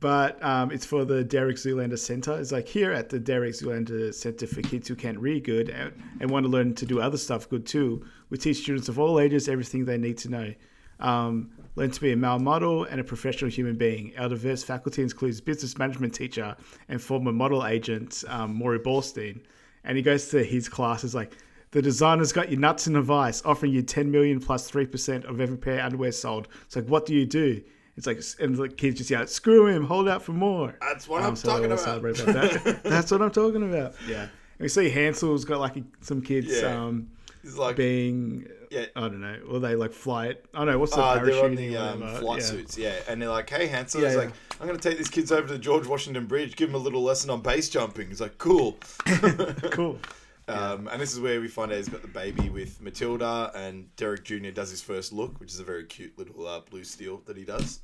but 0.00 0.40
um, 0.44 0.70
it's 0.70 0.86
for 0.86 1.04
the 1.04 1.24
Derek 1.24 1.56
Zoolander 1.56 1.98
Center. 1.98 2.38
It's 2.38 2.52
like 2.52 2.68
here 2.68 2.92
at 2.92 3.08
the 3.08 3.18
Derek 3.18 3.52
Zoolander 3.54 4.14
Center 4.14 4.46
for 4.46 4.62
kids 4.62 4.86
who 4.86 4.94
can't 4.94 5.18
read 5.18 5.42
good 5.44 5.70
and, 5.70 5.92
and 6.20 6.30
want 6.30 6.44
to 6.46 6.50
learn 6.50 6.74
to 6.74 6.86
do 6.86 7.00
other 7.00 7.16
stuff 7.18 7.48
good 7.48 7.66
too. 7.66 8.04
We 8.30 8.38
teach 8.38 8.58
students 8.58 8.88
of 8.88 8.98
all 9.00 9.18
ages 9.18 9.48
everything 9.48 9.84
they 9.86 9.98
need 9.98 10.18
to 10.18 10.28
know. 10.28 10.54
Um, 11.00 11.50
learn 11.74 11.90
to 11.90 12.00
be 12.00 12.12
a 12.12 12.16
male 12.16 12.38
model 12.38 12.84
and 12.84 13.00
a 13.00 13.04
professional 13.04 13.50
human 13.50 13.76
being. 13.76 14.12
Our 14.18 14.28
diverse 14.28 14.62
faculty 14.62 15.02
includes 15.02 15.40
business 15.40 15.78
management 15.78 16.14
teacher 16.14 16.56
and 16.88 17.00
former 17.02 17.32
model 17.32 17.66
agent 17.66 18.22
um, 18.28 18.54
Maury 18.54 18.78
Ballstein. 18.80 19.40
And 19.88 19.96
he 19.96 20.02
goes 20.04 20.28
to 20.28 20.44
his 20.44 20.68
class. 20.68 21.02
Is 21.02 21.14
like, 21.16 21.32
The 21.72 21.82
designer's 21.82 22.32
got 22.32 22.50
your 22.52 22.60
nuts 22.60 22.86
in 22.86 22.94
a 22.94 23.02
vice, 23.02 23.42
offering 23.44 23.72
you 23.72 23.82
10 23.82 24.10
million 24.10 24.38
plus 24.38 24.70
3% 24.70 25.24
of 25.24 25.40
every 25.40 25.56
pair 25.58 25.80
of 25.80 25.86
underwear 25.86 26.12
sold. 26.12 26.46
It's 26.66 26.76
like, 26.76 26.86
what 26.86 27.04
do 27.06 27.14
you 27.14 27.26
do? 27.26 27.60
It's 27.96 28.06
like, 28.06 28.20
and 28.38 28.54
the 28.54 28.68
kids 28.68 28.98
just 28.98 29.10
yell, 29.10 29.26
screw 29.26 29.66
him, 29.66 29.82
hold 29.84 30.08
out 30.08 30.22
for 30.22 30.30
more. 30.32 30.76
That's 30.80 31.08
what 31.08 31.22
Um, 31.22 31.30
I'm 31.30 31.36
so 31.36 31.48
talking 31.48 31.72
about. 31.72 31.98
about 31.98 32.14
that. 32.16 32.80
That's 32.84 33.10
what 33.10 33.20
I'm 33.22 33.32
talking 33.32 33.64
about. 33.68 33.94
Yeah. 34.06 34.22
And 34.22 34.30
we 34.60 34.68
see 34.68 34.88
Hansel's 34.88 35.44
got 35.44 35.58
like 35.58 35.82
some 36.00 36.22
kids 36.22 36.48
Yeah. 36.48 36.80
um, 36.84 37.08
It's 37.48 37.58
like 37.58 37.76
being, 37.76 38.46
Yeah. 38.70 38.86
I 38.94 39.00
don't 39.00 39.20
know, 39.20 39.38
will 39.48 39.60
they 39.60 39.74
like 39.74 39.92
fly 39.92 40.26
it? 40.26 40.44
I 40.54 40.58
don't 40.58 40.68
know, 40.68 40.78
what's 40.78 40.94
the 40.94 41.00
Uh, 41.00 41.14
parachute? 41.14 41.34
they're 41.34 41.44
on 41.44 41.54
the 41.54 41.76
um, 41.76 42.16
flight 42.20 42.40
yeah. 42.40 42.46
suits, 42.46 42.78
yeah, 42.78 42.94
and 43.08 43.20
they're 43.22 43.28
like, 43.28 43.48
"Hey, 43.48 43.66
Hansel," 43.66 44.00
Yeah, 44.02 44.08
he's 44.08 44.16
yeah. 44.16 44.22
like, 44.24 44.32
"I'm 44.60 44.66
going 44.66 44.78
to 44.78 44.88
take 44.88 44.98
these 44.98 45.08
kids 45.08 45.32
over 45.32 45.46
to 45.46 45.52
the 45.54 45.58
George 45.58 45.86
Washington 45.86 46.26
Bridge, 46.26 46.56
give 46.56 46.68
them 46.70 46.80
a 46.80 46.82
little 46.84 47.02
lesson 47.02 47.30
on 47.30 47.40
base 47.40 47.68
jumping." 47.68 48.08
He's 48.08 48.20
like, 48.20 48.38
"Cool." 48.38 48.76
Cool. 49.70 49.98
Um, 50.48 50.88
and 50.90 50.98
this 50.98 51.12
is 51.12 51.20
where 51.20 51.42
we 51.42 51.48
find 51.48 51.70
out 51.70 51.76
he's 51.76 51.90
got 51.90 52.00
the 52.00 52.08
baby 52.08 52.48
with 52.48 52.80
Matilda, 52.80 53.52
and 53.54 53.94
Derek 53.96 54.24
Jr. 54.24 54.48
does 54.50 54.70
his 54.70 54.80
first 54.80 55.12
look, 55.12 55.38
which 55.40 55.52
is 55.52 55.60
a 55.60 55.62
very 55.62 55.84
cute 55.84 56.16
little 56.16 56.46
uh, 56.46 56.60
blue 56.60 56.84
steel 56.84 57.20
that 57.26 57.36
he 57.36 57.44
does. 57.44 57.80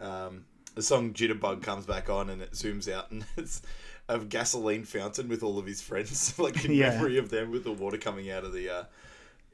Um, 0.00 0.44
the 0.74 0.82
song 0.82 1.12
Jitterbug 1.12 1.62
comes 1.62 1.86
back 1.86 2.10
on, 2.10 2.28
and 2.30 2.42
it 2.42 2.50
zooms 2.54 2.92
out, 2.92 3.12
and 3.12 3.24
it's 3.36 3.62
a 4.08 4.18
gasoline 4.18 4.82
fountain 4.84 5.28
with 5.28 5.44
all 5.44 5.60
of 5.60 5.66
his 5.66 5.80
friends, 5.80 6.36
like 6.40 6.64
in 6.64 6.76
memory 6.76 7.18
of 7.18 7.30
them, 7.30 7.52
with 7.52 7.62
the 7.62 7.70
water 7.70 7.98
coming 7.98 8.32
out 8.32 8.42
of 8.42 8.52
the 8.52 8.68
uh, 8.68 8.84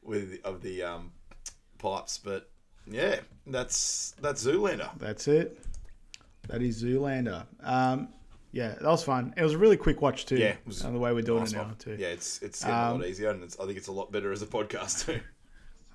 with 0.05 0.39
of 0.45 0.63
the 0.63 0.83
um, 0.83 1.13
pipes. 1.79 2.19
But 2.19 2.51
yeah, 2.87 3.21
that's 3.47 4.15
that's 4.21 4.45
Zoolander. 4.47 4.91
That's 4.99 5.29
it. 5.29 5.59
That 6.49 6.63
is 6.63 6.83
Zoolander. 6.83 7.47
Um, 7.63 8.09
yeah, 8.53 8.75
that 8.75 8.85
was 8.85 9.03
fun. 9.03 9.35
It 9.37 9.43
was 9.43 9.55
a 9.55 9.59
really 9.59 9.77
quick 9.77 10.01
watch 10.03 10.27
too. 10.27 10.37
Yeah, 10.37 10.55
was 10.67 10.83
and 10.85 10.95
the 10.95 10.99
way 11.01 11.13
we're 11.13 11.23
doing 11.23 11.41
Nice 11.41 11.53
it 11.53 11.57
now 11.57 11.65
one. 11.65 11.77
too. 11.77 11.97
Yeah, 11.99 12.09
it's 12.09 12.41
it's 12.43 12.61
getting 12.63 12.77
a 12.77 12.83
Um, 12.91 13.01
lot 13.01 13.09
easier, 13.09 13.31
and 13.31 13.43
it's, 13.43 13.59
I 13.59 13.65
think 13.67 13.79
it's 13.79 13.89
a 13.89 13.93
lot 13.93 14.13
better 14.13 14.31
as 14.31 14.43
a 14.43 14.47
podcast 14.47 15.07
too. 15.07 15.21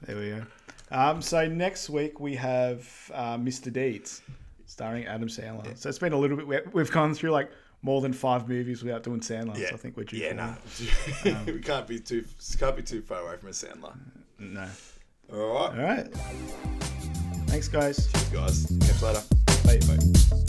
There 0.05 0.15
we 0.17 0.29
go. 0.29 0.43
Um, 0.91 1.21
so 1.21 1.47
next 1.47 1.89
week 1.89 2.19
we 2.19 2.35
have 2.35 3.11
uh, 3.13 3.37
Mr. 3.37 3.71
Deeds, 3.71 4.21
starring 4.65 5.05
Adam 5.05 5.27
Sandler. 5.27 5.77
So 5.77 5.87
it's 5.89 5.99
been 5.99 6.13
a 6.13 6.17
little 6.17 6.37
bit. 6.37 6.73
We've 6.73 6.89
gone 6.91 7.13
through 7.13 7.31
like 7.31 7.51
more 7.81 8.01
than 8.01 8.13
five 8.13 8.47
movies 8.47 8.83
without 8.83 9.03
doing 9.03 9.21
Sandler. 9.21 9.55
So 9.55 9.73
I 9.73 9.77
think 9.77 9.97
we're 9.97 10.03
due 10.03 10.17
yeah, 10.17 10.29
for 10.29 10.35
nah. 10.35 10.47
one. 10.47 11.35
Um, 11.35 11.45
we 11.45 11.59
can't 11.61 11.87
be 11.87 11.99
too 11.99 12.25
can't 12.57 12.75
be 12.75 12.83
too 12.83 13.01
far 13.01 13.19
away 13.19 13.37
from 13.37 13.49
a 13.49 13.51
Sandler. 13.51 13.95
No. 14.39 14.67
All 15.31 15.53
right, 15.53 15.79
All 15.79 15.85
right. 15.85 16.13
Thanks, 17.47 17.67
guys. 17.67 18.11
Cheers, 18.11 18.29
guys. 18.29 18.77
Catch 18.81 19.01
you 19.01 19.07
later. 19.07 19.23
Bye. 19.65 19.79
Bye. 19.95 20.45